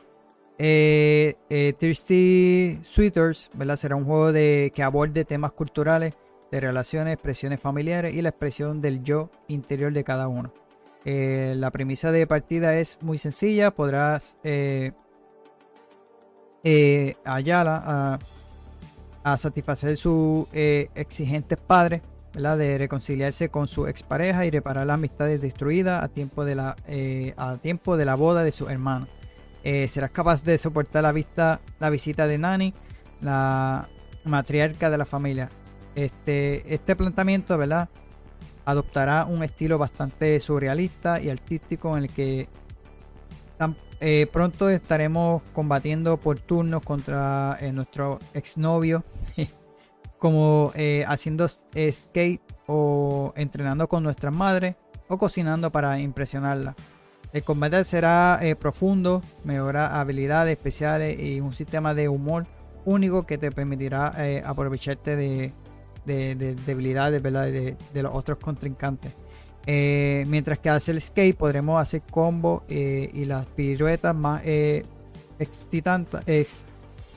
Eh, 0.58 1.34
eh, 1.50 1.74
Thirsty 1.78 2.80
Sweeters, 2.84 3.50
¿verdad? 3.54 3.76
Será 3.76 3.96
un 3.96 4.04
juego 4.04 4.32
de, 4.32 4.72
que 4.74 4.82
aborde 4.82 5.24
temas 5.24 5.52
culturales, 5.52 6.14
de 6.50 6.60
relaciones, 6.60 7.14
expresiones 7.14 7.60
familiares 7.60 8.14
y 8.14 8.22
la 8.22 8.28
expresión 8.28 8.80
del 8.80 9.02
yo 9.02 9.30
interior 9.48 9.92
de 9.92 10.04
cada 10.04 10.28
uno. 10.28 10.52
la 11.04 11.70
premisa 11.70 12.12
de 12.12 12.26
partida 12.26 12.78
es 12.78 12.98
muy 13.02 13.18
sencilla, 13.18 13.72
podrás 13.72 14.36
hallarla 17.24 17.82
a, 17.84 18.18
a, 19.24 19.38
satisfacer 19.38 19.96
sus 19.96 20.46
exigentes 20.52 21.58
padres 21.58 22.02
de 22.34 22.78
reconciliarse 22.78 23.48
con 23.48 23.68
su 23.68 23.86
expareja 23.86 24.44
y 24.44 24.50
reparar 24.50 24.86
las 24.86 24.94
amistades 24.94 25.40
destruidas 25.40 26.02
a 26.02 26.08
tiempo 26.08 26.44
de 26.44 26.56
la, 26.56 26.76
eh, 26.88 27.32
a 27.36 27.58
tiempo 27.58 27.96
de 27.96 28.04
la 28.04 28.16
boda 28.16 28.42
de 28.42 28.50
su 28.50 28.68
hermano. 28.68 29.06
Eh, 29.62 29.86
serás 29.88 30.10
capaz 30.10 30.42
de 30.42 30.58
soportar 30.58 31.04
la, 31.04 31.12
vista, 31.12 31.60
la 31.78 31.90
visita 31.90 32.26
de 32.26 32.38
Nani, 32.38 32.74
la 33.20 33.88
matriarca 34.24 34.90
de 34.90 34.98
la 34.98 35.04
familia. 35.04 35.48
Este, 35.94 36.74
este 36.74 36.96
planteamiento 36.96 37.56
¿verdad? 37.56 37.88
adoptará 38.64 39.26
un 39.26 39.44
estilo 39.44 39.78
bastante 39.78 40.38
surrealista 40.40 41.20
y 41.20 41.30
artístico 41.30 41.96
en 41.96 42.04
el 42.04 42.10
que 42.10 42.48
eh, 44.00 44.26
pronto 44.32 44.68
estaremos 44.68 45.42
combatiendo 45.54 46.16
por 46.16 46.40
turnos 46.40 46.82
contra 46.82 47.58
nuestro 47.72 48.18
exnovio 48.34 49.04
como 50.24 50.72
eh, 50.74 51.04
haciendo 51.06 51.46
skate 51.46 52.40
o 52.66 53.34
entrenando 53.36 53.88
con 53.90 54.02
nuestras 54.02 54.32
madres 54.32 54.74
o 55.06 55.18
cocinando 55.18 55.70
para 55.70 55.98
impresionarla. 56.00 56.74
El 57.34 57.42
combate 57.42 57.84
será 57.84 58.38
eh, 58.40 58.56
profundo, 58.56 59.20
mejora 59.44 60.00
habilidades 60.00 60.56
especiales 60.56 61.20
y 61.20 61.42
un 61.42 61.52
sistema 61.52 61.92
de 61.92 62.08
humor 62.08 62.46
único 62.86 63.26
que 63.26 63.36
te 63.36 63.50
permitirá 63.52 64.14
eh, 64.16 64.42
aprovecharte 64.42 65.14
de, 65.14 65.52
debilidades 66.06 67.22
De, 67.22 68.02
los 68.02 68.14
otros 68.14 68.38
contrincantes. 68.38 69.12
Eh, 69.66 70.24
mientras 70.26 70.58
que 70.58 70.70
hacer 70.70 70.98
skate 71.02 71.36
podremos 71.36 71.78
hacer 71.82 72.00
combo 72.10 72.64
eh, 72.70 73.10
y 73.12 73.26
las 73.26 73.44
piruetas 73.44 74.14
más 74.14 74.40
eh, 74.46 74.84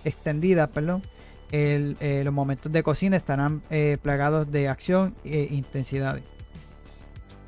extendidas, 0.04 0.70
perdón. 0.72 1.04
Los 1.52 2.34
momentos 2.34 2.72
de 2.72 2.84
cocina 2.84 3.18
estarán 3.18 3.62
plagados 4.02 4.52
de 4.52 4.68
acción 4.68 5.16
e 5.24 5.48
intensidades. 5.52 6.24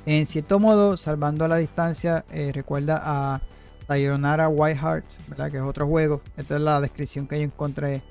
En 0.05 0.25
cierto 0.25 0.59
modo, 0.59 0.97
salvando 0.97 1.45
a 1.45 1.47
la 1.47 1.57
distancia, 1.57 2.25
recuerda 2.53 3.01
a 3.03 3.41
Sayonara 3.87 4.47
White 4.49 4.79
Hearts, 4.79 5.17
¿verdad? 5.27 5.51
que 5.51 5.57
es 5.57 5.63
otro 5.63 5.87
juego. 5.87 6.21
Esta 6.37 6.55
es 6.55 6.61
la 6.61 6.79
descripción 6.79 7.27
que 7.27 7.37
yo 7.37 7.43
encontré 7.43 8.01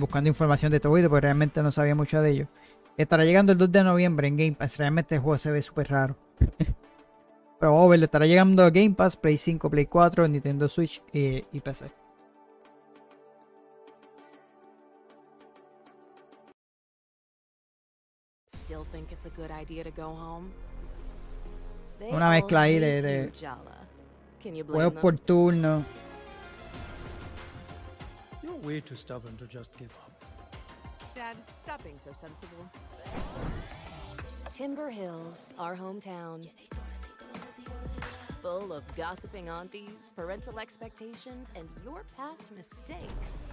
buscando 0.00 0.28
información 0.28 0.72
de 0.72 0.80
todo 0.80 0.96
esto, 0.96 1.08
porque 1.08 1.22
realmente 1.22 1.62
no 1.62 1.70
sabía 1.70 1.94
mucho 1.94 2.20
de 2.22 2.30
ello. 2.30 2.48
Estará 2.96 3.24
llegando 3.24 3.52
el 3.52 3.58
2 3.58 3.72
de 3.72 3.84
noviembre 3.84 4.28
en 4.28 4.36
Game 4.36 4.52
Pass. 4.52 4.78
Realmente 4.78 5.14
el 5.14 5.20
juego 5.20 5.38
se 5.38 5.50
ve 5.50 5.62
súper 5.62 5.88
raro. 5.90 6.16
Pero 7.58 7.72
vamos 7.72 7.86
a 7.86 7.90
verlo. 7.90 8.04
Estará 8.04 8.26
llegando 8.26 8.62
a 8.62 8.70
Game 8.70 8.94
Pass, 8.94 9.16
Play 9.16 9.36
5, 9.36 9.70
Play 9.70 9.86
4, 9.86 10.28
Nintendo 10.28 10.68
Switch 10.68 11.02
y, 11.12 11.44
y 18.92 19.04
PC. 19.04 19.30
Una 22.12 22.30
mezcla 22.30 22.62
ahí 22.62 22.78
de, 22.78 23.02
de 23.02 23.32
juegos 24.66 25.00
por 25.00 25.18
turno. 25.18 25.84
You're 28.42 28.56
way 28.66 28.80
too 28.80 28.96
stubborn 28.96 29.36
to 29.36 29.46
just 29.46 29.76
give 29.76 29.90
up. 30.04 30.12
Dad, 31.14 31.36
stop 31.54 31.82
being 31.82 31.98
so 31.98 32.12
sensible. 32.12 32.64
Timber 34.50 34.90
Hills, 34.90 35.52
our 35.58 35.76
hometown. 35.76 36.48
Full 38.42 38.72
of 38.72 38.82
gossiping 38.96 39.50
aunties, 39.50 40.14
parental 40.16 40.58
expectations, 40.58 41.52
and 41.54 41.68
your 41.84 42.04
past 42.16 42.50
mistakes. 42.56 43.48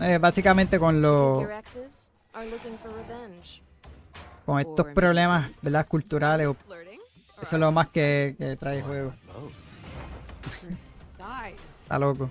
Eh, 0.00 0.18
básicamente 0.18 0.78
con 0.78 1.00
lo 1.00 1.36
con 4.44 4.60
estos 4.60 4.86
problemas, 4.94 5.50
¿verdad? 5.62 5.86
culturales 5.86 6.48
o 6.48 6.56
eso 7.40 7.56
es 7.56 7.60
lo 7.60 7.72
más 7.72 7.88
que, 7.88 8.34
que 8.38 8.56
trae 8.56 8.78
el 8.78 8.82
juego. 8.84 9.12
Está 11.82 11.98
loco. 11.98 12.30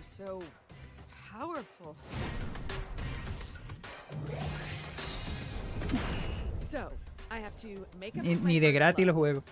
Ni, 8.13 8.35
ni, 8.35 8.59
de 8.59 8.71
gratis 8.71 9.05
los 9.05 9.15
juegos. 9.15 9.43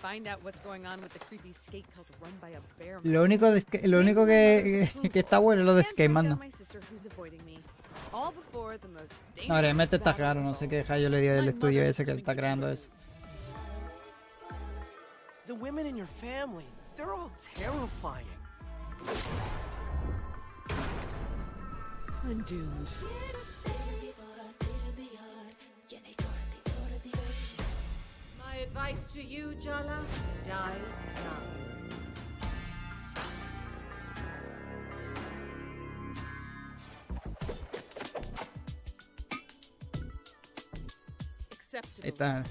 Lo 3.04 3.22
único, 3.22 3.50
de, 3.50 3.64
lo 3.88 3.98
único 4.00 4.26
que, 4.26 4.90
que, 5.12 5.20
está 5.20 5.38
bueno 5.38 5.62
es 5.62 5.66
lo 5.66 5.74
de 5.74 5.84
Skate 5.84 6.10
Man. 6.10 6.38
No, 9.48 9.60
realmente 9.60 9.96
está 9.96 10.14
caro. 10.14 10.40
No 10.40 10.54
sé 10.54 10.68
qué 10.68 10.84
yo 10.84 11.08
le 11.08 11.20
di 11.20 11.26
del 11.26 11.48
estudio 11.48 11.82
ese 11.82 12.04
que 12.04 12.12
está 12.12 12.34
creando 12.34 12.68
eso. 12.68 12.88
Advice 28.72 29.04
to 29.12 29.22
you, 29.22 29.54
Jala, 29.60 30.00
die 30.44 30.78
now. 31.14 31.42
Ahí 42.02 42.08
está. 42.08 42.42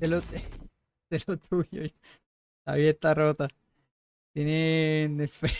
De 0.00 0.08
lo, 0.08 0.20
de 0.20 1.22
lo 1.26 1.36
tuyo. 1.36 1.90
La 2.64 2.74
vida 2.74 2.90
está 2.90 3.14
rota. 3.14 3.48
Tienen 4.32 5.20
el 5.20 5.28
fe. 5.28 5.50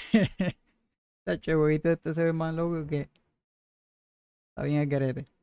Tacho, 1.25 1.61
huevito 1.61 1.91
este 1.91 2.15
se 2.15 2.25
ve 2.25 2.33
más 2.33 2.55
loco 2.55 2.87
que. 2.87 3.09
Está 4.51 4.63
bien 4.65 4.81
el 4.81 4.89
carete. 4.89 5.41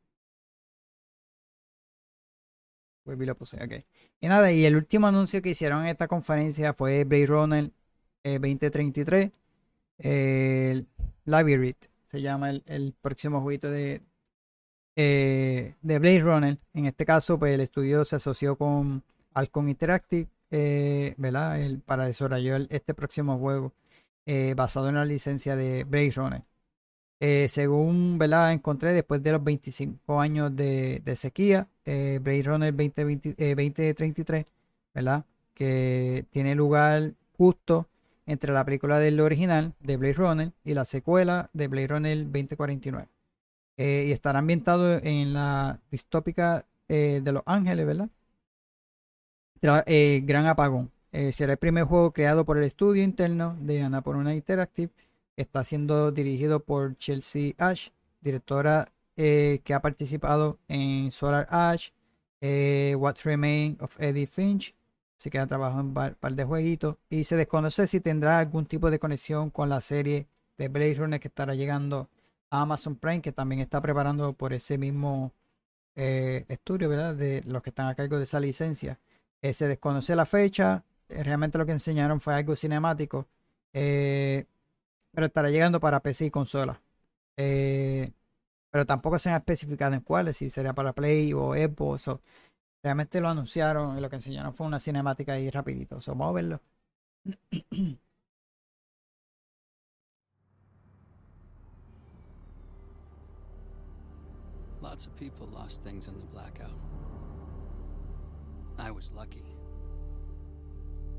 Pues 3.16 3.28
lo 3.28 3.36
puse, 3.36 3.58
ok. 3.64 3.86
Y 4.22 4.28
nada, 4.28 4.52
y 4.52 4.66
el 4.66 4.76
último 4.76 5.08
anuncio 5.08 5.42
que 5.42 5.50
hicieron 5.50 5.84
en 5.84 5.88
esta 5.90 6.08
conferencia 6.08 6.74
fue 6.74 7.04
Blade 7.04 7.26
Runner 7.26 7.72
2033. 8.24 9.32
Eh, 10.00 10.72
el 10.72 10.88
Labyrinth 11.26 11.86
se 12.04 12.22
llama 12.22 12.50
el, 12.50 12.94
próximo 13.02 13.42
jueguito 13.42 13.70
de, 13.70 14.02
eh, 14.96 15.76
de 15.82 16.00
Blade 16.00 16.20
Runner. 16.22 16.58
En 16.74 16.86
este 16.86 17.06
caso, 17.06 17.40
pues 17.40 17.54
el 17.54 17.62
estudio 17.62 18.06
se 18.06 18.18
asoció 18.18 18.56
con 18.58 19.04
Alcon 19.34 19.70
Interactive 19.70 20.30
eh, 20.52 21.14
¿verdad? 21.18 21.62
El, 21.62 21.82
para 21.82 22.06
desarrollar 22.06 22.62
este 22.70 22.94
próximo 22.94 23.38
juego 23.38 23.74
eh, 24.26 24.54
basado 24.56 24.90
en 24.90 24.96
la 24.96 25.06
licencia 25.06 25.56
de 25.56 25.84
Blade 25.84 26.12
Runner. 26.16 26.42
Eh, 27.20 27.48
según 27.50 28.18
¿verdad? 28.18 28.54
encontré, 28.54 28.94
después 28.94 29.22
de 29.22 29.34
los 29.34 29.44
25 29.44 30.22
años 30.22 30.56
de, 30.56 31.02
sequía, 31.16 31.68
Blade 31.86 32.44
Runner 32.44 32.74
2033, 32.74 34.46
¿verdad? 34.94 35.26
que 35.54 36.26
tiene 36.32 36.56
lugar 36.56 37.14
justo 37.38 37.88
entre 38.26 38.54
la 38.54 38.64
película 38.64 39.00
del 39.00 39.20
original 39.20 39.74
de 39.82 39.98
Blade 39.98 40.14
Runner 40.14 40.52
y 40.64 40.74
la 40.74 40.86
secuela 40.86 41.50
de 41.54 41.68
Blade 41.68 41.88
Runner 41.88 42.18
2049. 42.24 43.08
y 43.78 44.12
estará 44.12 44.40
ambientado 44.40 44.98
en 45.04 45.34
la 45.34 45.80
distópica 45.92 46.66
de 46.88 47.32
Los 47.32 47.44
Ángeles, 47.46 47.86
¿verdad? 47.86 48.10
Eh, 49.62 50.22
Gran 50.26 50.46
Apagón. 50.48 50.92
Eh, 51.12 51.32
será 51.34 51.54
el 51.54 51.58
primer 51.58 51.84
juego 51.84 52.12
creado 52.12 52.46
por 52.46 52.58
el 52.58 52.64
estudio 52.64 53.04
interno 53.04 53.58
de 53.60 53.82
Annapurna 53.82 54.34
Interactive. 54.34 54.92
Está 55.40 55.64
siendo 55.64 56.12
dirigido 56.12 56.60
por 56.60 56.98
Chelsea 56.98 57.54
Ash, 57.58 57.90
directora 58.20 58.92
eh, 59.16 59.62
que 59.64 59.74
ha 59.74 59.82
participado 59.82 60.60
en 60.68 61.12
Solar 61.12 61.48
Ash, 61.50 61.92
What 62.42 63.16
Remains 63.24 63.82
of 63.82 63.96
Eddie 64.00 64.28
Finch. 64.28 64.76
Así 65.18 65.30
que 65.30 65.40
ha 65.40 65.48
trabajado 65.48 65.82
en 65.82 65.88
un 65.88 65.94
par, 65.94 66.36
de 66.36 66.44
jueguitos. 66.44 66.98
Y 67.10 67.24
se 67.24 67.38
desconoce 67.38 67.88
si 67.88 68.02
tendrá 68.02 68.40
algún 68.40 68.66
tipo 68.66 68.92
de 68.92 69.00
conexión 69.00 69.50
con 69.50 69.70
la 69.70 69.82
serie 69.82 70.28
de 70.58 70.68
Blade 70.68 70.96
Runner 70.96 71.20
que 71.20 71.28
estará 71.30 71.56
llegando 71.56 72.10
a 72.50 72.62
Amazon 72.62 72.96
Prime, 72.96 73.22
que 73.22 73.32
también 73.32 73.62
está 73.62 73.82
preparando 73.82 74.34
por 74.34 74.54
ese 74.54 74.78
mismo 74.78 75.32
estudio, 75.96 76.90
¿verdad? 76.90 77.16
De 77.16 77.44
los 77.46 77.62
que 77.62 77.70
están 77.70 77.88
a 77.88 77.96
cargo 77.96 78.18
de 78.18 78.24
esa 78.24 78.40
licencia. 78.40 79.00
Eh, 79.42 79.54
se 79.54 79.68
desconoce 79.68 80.16
la 80.16 80.26
fecha. 80.26 80.84
Eh, 81.08 81.24
realmente 81.24 81.58
lo 81.58 81.66
que 81.66 81.72
enseñaron 81.72 82.20
fue 82.20 82.34
algo 82.34 82.56
cinemático. 82.56 83.28
Eh, 83.74 84.46
pero 85.12 85.28
estará 85.28 85.50
llegando 85.50 85.80
para 85.80 86.02
PC 86.02 86.26
y 86.28 86.32
consola. 86.32 86.82
pero 87.36 88.86
tampoco 88.86 89.20
se 89.20 89.30
han 89.30 89.36
especificado 89.36 89.94
en 89.96 90.02
cuáles, 90.02 90.38
si 90.38 90.50
sería 90.50 90.74
para 90.74 90.94
Play 90.94 91.34
o 91.34 91.54
Xbox. 91.54 92.10
realmente 92.84 93.22
lo 93.22 93.30
anunciaron 93.30 93.98
y 93.98 94.02
lo 94.02 94.10
que 94.10 94.18
enseñaron 94.18 94.54
fue 94.54 94.68
una 94.68 94.80
cinemática 94.80 95.34
ahí 95.34 95.50
rapidito. 95.50 96.02
So, 96.02 96.12
vamos 96.12 96.30
a 96.30 96.34
verlo. 96.34 96.62
Lots 104.82 105.08
of 105.08 105.16
people 105.18 105.48
lost 105.48 105.84
things 105.84 106.08
in 106.08 106.18
the 106.20 106.26
blackout. 106.28 106.72
I 108.78 108.92
was 108.92 109.12
lucky. 109.12 109.44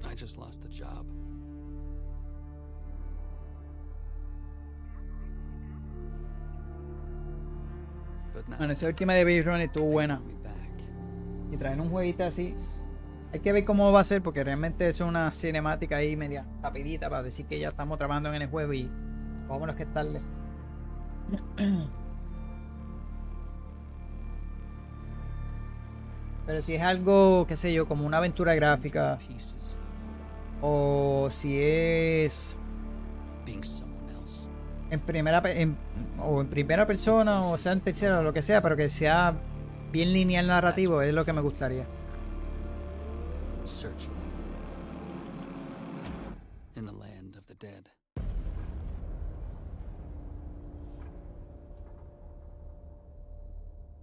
I 0.02 0.14
just 0.14 0.38
lost 0.38 0.62
the 0.62 0.68
job. 0.68 1.06
Bueno, 8.46 8.72
esa 8.72 8.86
última 8.86 9.14
de 9.14 9.24
Baby 9.24 9.42
Run 9.42 9.60
estuvo 9.60 9.86
buena. 9.86 10.20
Y 11.50 11.56
traen 11.56 11.80
un 11.80 11.90
jueguito 11.90 12.24
así. 12.24 12.54
Hay 13.32 13.40
que 13.40 13.52
ver 13.52 13.64
cómo 13.64 13.92
va 13.92 14.00
a 14.00 14.04
ser 14.04 14.22
porque 14.22 14.42
realmente 14.42 14.88
es 14.88 15.00
una 15.00 15.32
cinemática 15.32 15.96
ahí 15.96 16.16
media 16.16 16.46
rapidita 16.62 17.08
para 17.08 17.22
decir 17.22 17.46
que 17.46 17.58
ya 17.58 17.68
estamos 17.68 17.96
trabajando 17.98 18.32
en 18.34 18.42
el 18.42 18.48
juego 18.48 18.72
y 18.72 18.90
vámonos 19.48 19.76
que 19.76 19.86
tarde. 19.86 20.20
Pero 26.46 26.62
si 26.62 26.74
es 26.74 26.82
algo, 26.82 27.46
qué 27.46 27.56
sé 27.56 27.72
yo, 27.72 27.86
como 27.86 28.04
una 28.04 28.16
aventura 28.16 28.56
gráfica. 28.56 29.18
O 30.60 31.28
si 31.30 31.56
es. 31.60 32.56
En 34.90 35.00
primera 35.00 35.42
o 36.18 36.40
en 36.40 36.48
primera 36.48 36.86
persona 36.86 37.40
o 37.40 37.56
sea 37.58 37.72
en 37.72 37.80
tercera 37.80 38.20
o 38.20 38.22
lo 38.22 38.32
que 38.32 38.42
sea, 38.42 38.60
pero 38.60 38.76
que 38.76 38.88
sea 38.88 39.34
bien 39.92 40.12
lineal 40.12 40.46
narrativo 40.46 41.02
es 41.02 41.14
lo 41.14 41.24
que 41.24 41.32
me 41.32 41.40
gustaría. 41.40 41.86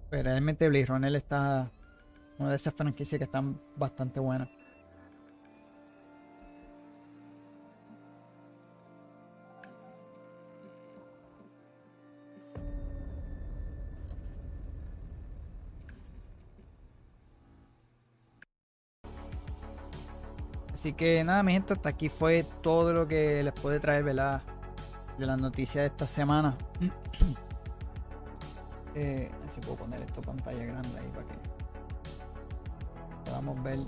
Pero 0.09 0.23
realmente 0.23 0.69
Blade 0.69 0.85
Runner 0.85 1.15
está 1.15 1.69
una 2.38 2.49
de 2.49 2.55
esas 2.55 2.73
franquicias 2.73 3.18
que 3.19 3.26
están 3.26 3.59
bastante 3.76 4.19
buenas. 4.19 4.49
Así 20.77 20.93
que 20.93 21.23
nada, 21.23 21.41
mi 21.41 21.53
gente, 21.53 21.73
hasta 21.73 21.89
aquí 21.89 22.07
fue 22.07 22.45
todo 22.61 22.93
lo 22.93 23.07
que 23.07 23.41
les 23.41 23.51
puede 23.51 23.79
traer, 23.79 24.03
¿verdad? 24.03 24.43
De 25.17 25.25
las 25.25 25.41
noticias 25.41 25.81
de 25.81 25.87
esta 25.87 26.05
semana. 26.05 26.55
eh, 28.93 29.31
si 29.49 29.59
puedo 29.61 29.77
poner 29.77 30.03
esto 30.03 30.21
pantalla 30.21 30.63
grande 30.63 30.99
ahí 30.99 31.09
para 31.15 31.25
que 31.25 31.33
podamos 33.25 33.63
ver. 33.63 33.79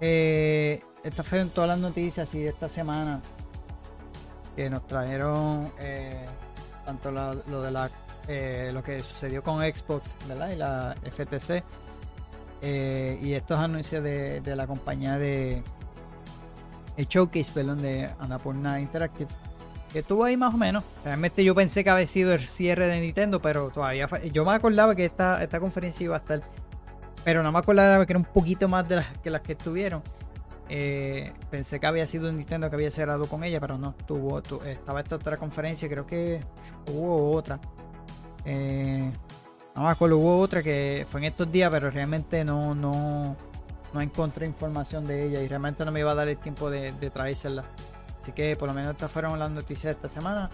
Eh, 0.00 0.84
estas 1.02 1.26
fueron 1.26 1.50
todas 1.50 1.70
las 1.70 1.78
noticias 1.80 2.32
y 2.36 2.44
de 2.44 2.50
esta 2.50 2.68
semana 2.68 3.20
que 4.54 4.70
nos 4.70 4.86
trajeron 4.86 5.68
eh, 5.80 6.24
tanto 6.84 7.10
lo 7.10 7.60
de 7.60 7.72
la 7.72 7.90
eh, 8.28 8.70
lo 8.74 8.82
que 8.82 9.02
sucedió 9.02 9.42
con 9.42 9.62
Xbox, 9.62 10.14
¿verdad? 10.28 10.50
Y 10.50 10.56
la 10.56 10.94
FTC 11.10 11.64
eh, 12.62 13.18
y 13.22 13.32
estos 13.32 13.58
anuncios 13.58 14.02
de, 14.02 14.42
la 14.44 14.66
compañía 14.66 15.18
de 15.18 15.62
el 16.96 17.06
Showcase, 17.06 17.52
perdón, 17.52 17.80
de 17.80 18.10
Annapurna 18.18 18.80
Interactive, 18.80 19.30
que 19.92 20.00
estuvo 20.00 20.24
ahí 20.24 20.36
más 20.36 20.52
o 20.52 20.56
menos. 20.56 20.82
Realmente 21.04 21.44
yo 21.44 21.54
pensé 21.54 21.84
que 21.84 21.90
había 21.90 22.06
sido 22.06 22.32
el 22.32 22.40
cierre 22.40 22.88
de 22.88 23.00
Nintendo, 23.00 23.40
pero 23.40 23.70
todavía 23.70 24.08
yo 24.32 24.44
me 24.44 24.52
acordaba 24.52 24.94
que 24.96 25.04
esta, 25.04 25.42
esta 25.42 25.60
conferencia 25.60 26.04
iba 26.04 26.16
a 26.16 26.18
estar, 26.18 26.40
pero 27.24 27.42
no 27.42 27.52
me 27.52 27.58
acordaba 27.58 28.04
que 28.04 28.12
era 28.12 28.18
un 28.18 28.24
poquito 28.24 28.68
más 28.68 28.88
de 28.88 28.96
las 28.96 29.06
que 29.18 29.30
las 29.30 29.42
que 29.42 29.52
estuvieron. 29.52 30.02
Eh, 30.70 31.32
pensé 31.50 31.80
que 31.80 31.86
había 31.86 32.06
sido 32.06 32.30
Nintendo 32.30 32.68
que 32.68 32.76
había 32.76 32.90
cerrado 32.90 33.26
con 33.26 33.42
ella, 33.44 33.60
pero 33.60 33.78
no, 33.78 33.94
tuvo, 34.06 34.38
estaba 34.66 35.00
esta 35.00 35.16
otra 35.16 35.36
conferencia, 35.36 35.88
creo 35.88 36.06
que 36.06 36.40
hubo 36.92 37.30
otra. 37.30 37.60
Eh, 38.44 39.10
no 39.78 39.84
me 39.84 39.90
acuerdo, 39.90 40.18
hubo 40.18 40.40
otra 40.40 40.60
que 40.60 41.06
fue 41.08 41.20
en 41.20 41.26
estos 41.26 41.52
días, 41.52 41.70
pero 41.70 41.88
realmente 41.88 42.44
no, 42.44 42.74
no, 42.74 43.36
no 43.94 44.00
encontré 44.00 44.44
información 44.44 45.04
de 45.04 45.26
ella 45.26 45.40
y 45.40 45.46
realmente 45.46 45.84
no 45.84 45.92
me 45.92 46.00
iba 46.00 46.10
a 46.10 46.16
dar 46.16 46.26
el 46.26 46.36
tiempo 46.36 46.68
de, 46.68 46.90
de 46.92 47.10
traérsela. 47.10 47.64
Así 48.20 48.32
que 48.32 48.56
por 48.56 48.66
lo 48.66 48.74
menos 48.74 48.90
estas 48.90 49.08
fueron 49.08 49.38
las 49.38 49.52
noticias 49.52 49.84
de 49.84 49.90
esta 49.92 50.08
semana. 50.08 50.50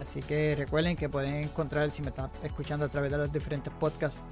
Así 0.00 0.20
que 0.22 0.56
recuerden 0.56 0.96
que 0.96 1.08
pueden 1.08 1.36
encontrar, 1.36 1.92
si 1.92 2.02
me 2.02 2.08
estás 2.08 2.30
escuchando 2.42 2.86
a 2.86 2.88
través 2.88 3.12
de 3.12 3.18
los 3.18 3.32
diferentes 3.32 3.72
podcasts, 3.78 4.24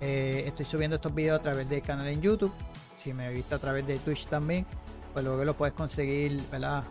eh, 0.00 0.44
estoy 0.46 0.64
subiendo 0.64 0.96
estos 0.96 1.14
videos 1.14 1.38
a 1.38 1.42
través 1.42 1.68
del 1.68 1.82
canal 1.82 2.06
en 2.06 2.22
YouTube. 2.22 2.52
Si 2.96 3.12
me 3.12 3.30
viste 3.30 3.54
a 3.54 3.58
través 3.58 3.86
de 3.86 3.98
Twitch 3.98 4.24
también, 4.28 4.64
pues 5.12 5.26
luego 5.26 5.44
lo 5.44 5.52
puedes 5.52 5.74
conseguir, 5.74 6.42
¿verdad? 6.50 6.84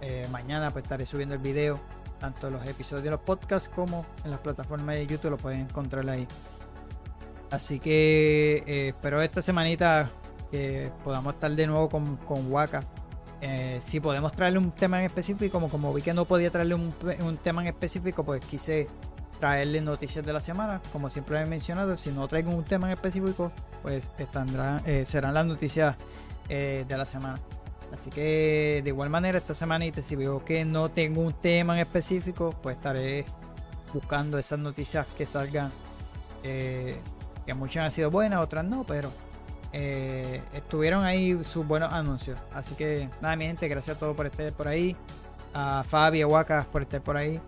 Eh, 0.00 0.26
mañana 0.32 0.70
pues 0.70 0.84
estaré 0.84 1.04
subiendo 1.04 1.34
el 1.34 1.42
video 1.42 1.78
tanto 2.18 2.50
los 2.50 2.66
episodios 2.66 3.04
de 3.04 3.10
los 3.10 3.20
podcasts 3.20 3.68
como 3.68 4.04
en 4.24 4.30
las 4.30 4.40
plataformas 4.40 4.96
de 4.96 5.06
YouTube 5.06 5.30
lo 5.30 5.36
pueden 5.36 5.60
encontrar 5.60 6.08
ahí. 6.08 6.26
Así 7.50 7.78
que 7.78 8.62
eh, 8.66 8.88
espero 8.88 9.22
esta 9.22 9.40
semanita 9.40 10.10
que 10.50 10.90
podamos 11.04 11.34
estar 11.34 11.50
de 11.50 11.66
nuevo 11.66 11.88
con, 11.88 12.16
con 12.18 12.50
Waka. 12.52 12.82
Eh, 13.40 13.78
si 13.80 14.00
podemos 14.00 14.32
traerle 14.32 14.58
un 14.58 14.72
tema 14.72 14.98
en 14.98 15.06
específico, 15.06 15.52
como, 15.52 15.68
como 15.68 15.94
vi 15.94 16.02
que 16.02 16.12
no 16.12 16.24
podía 16.24 16.50
traerle 16.50 16.74
un, 16.74 17.38
tema 17.42 17.62
en 17.62 17.68
específico, 17.68 18.24
pues 18.24 18.44
quise 18.44 18.88
traerle 19.38 19.80
noticias 19.80 20.26
de 20.26 20.32
la 20.32 20.40
semana. 20.40 20.82
Como 20.92 21.08
siempre 21.08 21.40
he 21.40 21.46
mencionado, 21.46 21.96
si 21.96 22.10
no 22.10 22.26
traigo 22.26 22.50
un 22.50 22.64
tema 22.64 22.88
en 22.88 22.94
específico, 22.94 23.52
pues 23.82 24.10
eh, 24.18 25.04
serán 25.06 25.34
las 25.34 25.46
noticias 25.46 25.96
de 26.48 26.86
la 26.88 27.04
semana. 27.04 27.38
Así 27.92 28.10
que 28.10 28.80
de 28.84 28.90
igual 28.90 29.10
manera 29.10 29.38
esta 29.38 29.54
semanita 29.54 30.02
si 30.02 30.14
veo 30.14 30.44
que 30.44 30.64
no 30.64 30.88
tengo 30.90 31.22
un 31.22 31.32
tema 31.32 31.74
en 31.74 31.80
específico, 31.80 32.54
pues 32.62 32.76
estaré 32.76 33.24
buscando 33.92 34.38
esas 34.38 34.58
noticias 34.58 35.06
que 35.16 35.26
salgan, 35.26 35.70
eh, 36.42 37.00
que 37.46 37.54
muchas 37.54 37.86
han 37.86 37.92
sido 37.92 38.10
buenas, 38.10 38.40
otras 38.40 38.64
no, 38.64 38.84
pero 38.84 39.10
eh, 39.72 40.42
estuvieron 40.52 41.04
ahí 41.04 41.42
sus 41.44 41.66
buenos 41.66 41.92
anuncios. 41.92 42.38
Así 42.52 42.74
que 42.74 43.08
nada, 43.20 43.36
mi 43.36 43.46
gente, 43.46 43.68
gracias 43.68 43.96
a 43.96 43.98
todos 44.00 44.16
por 44.16 44.26
estar 44.26 44.52
por 44.52 44.68
ahí. 44.68 44.96
A 45.54 45.82
Fabi, 45.82 46.22
a 46.22 46.26
Waka 46.26 46.66
por 46.70 46.82
estar 46.82 47.00
por 47.00 47.16
ahí, 47.16 47.40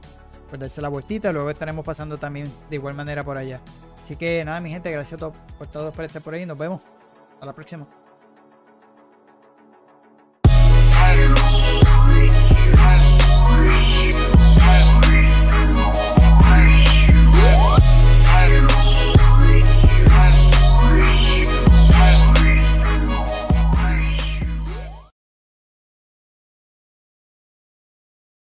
por 0.48 0.58
darse 0.58 0.80
la 0.80 0.88
vueltita. 0.88 1.32
Luego 1.32 1.50
estaremos 1.50 1.84
pasando 1.84 2.16
también 2.16 2.50
de 2.68 2.76
igual 2.76 2.94
manera 2.94 3.22
por 3.24 3.36
allá. 3.36 3.60
Así 4.00 4.16
que 4.16 4.44
nada, 4.44 4.60
mi 4.60 4.70
gente, 4.70 4.90
gracias 4.90 5.14
a 5.14 5.18
todos 5.18 5.36
por 5.58 5.66
todos 5.66 5.94
por 5.94 6.04
estar 6.04 6.22
por 6.22 6.34
ahí. 6.34 6.46
Nos 6.46 6.56
vemos. 6.56 6.80
Hasta 7.34 7.46
la 7.46 7.54
próxima. 7.54 7.99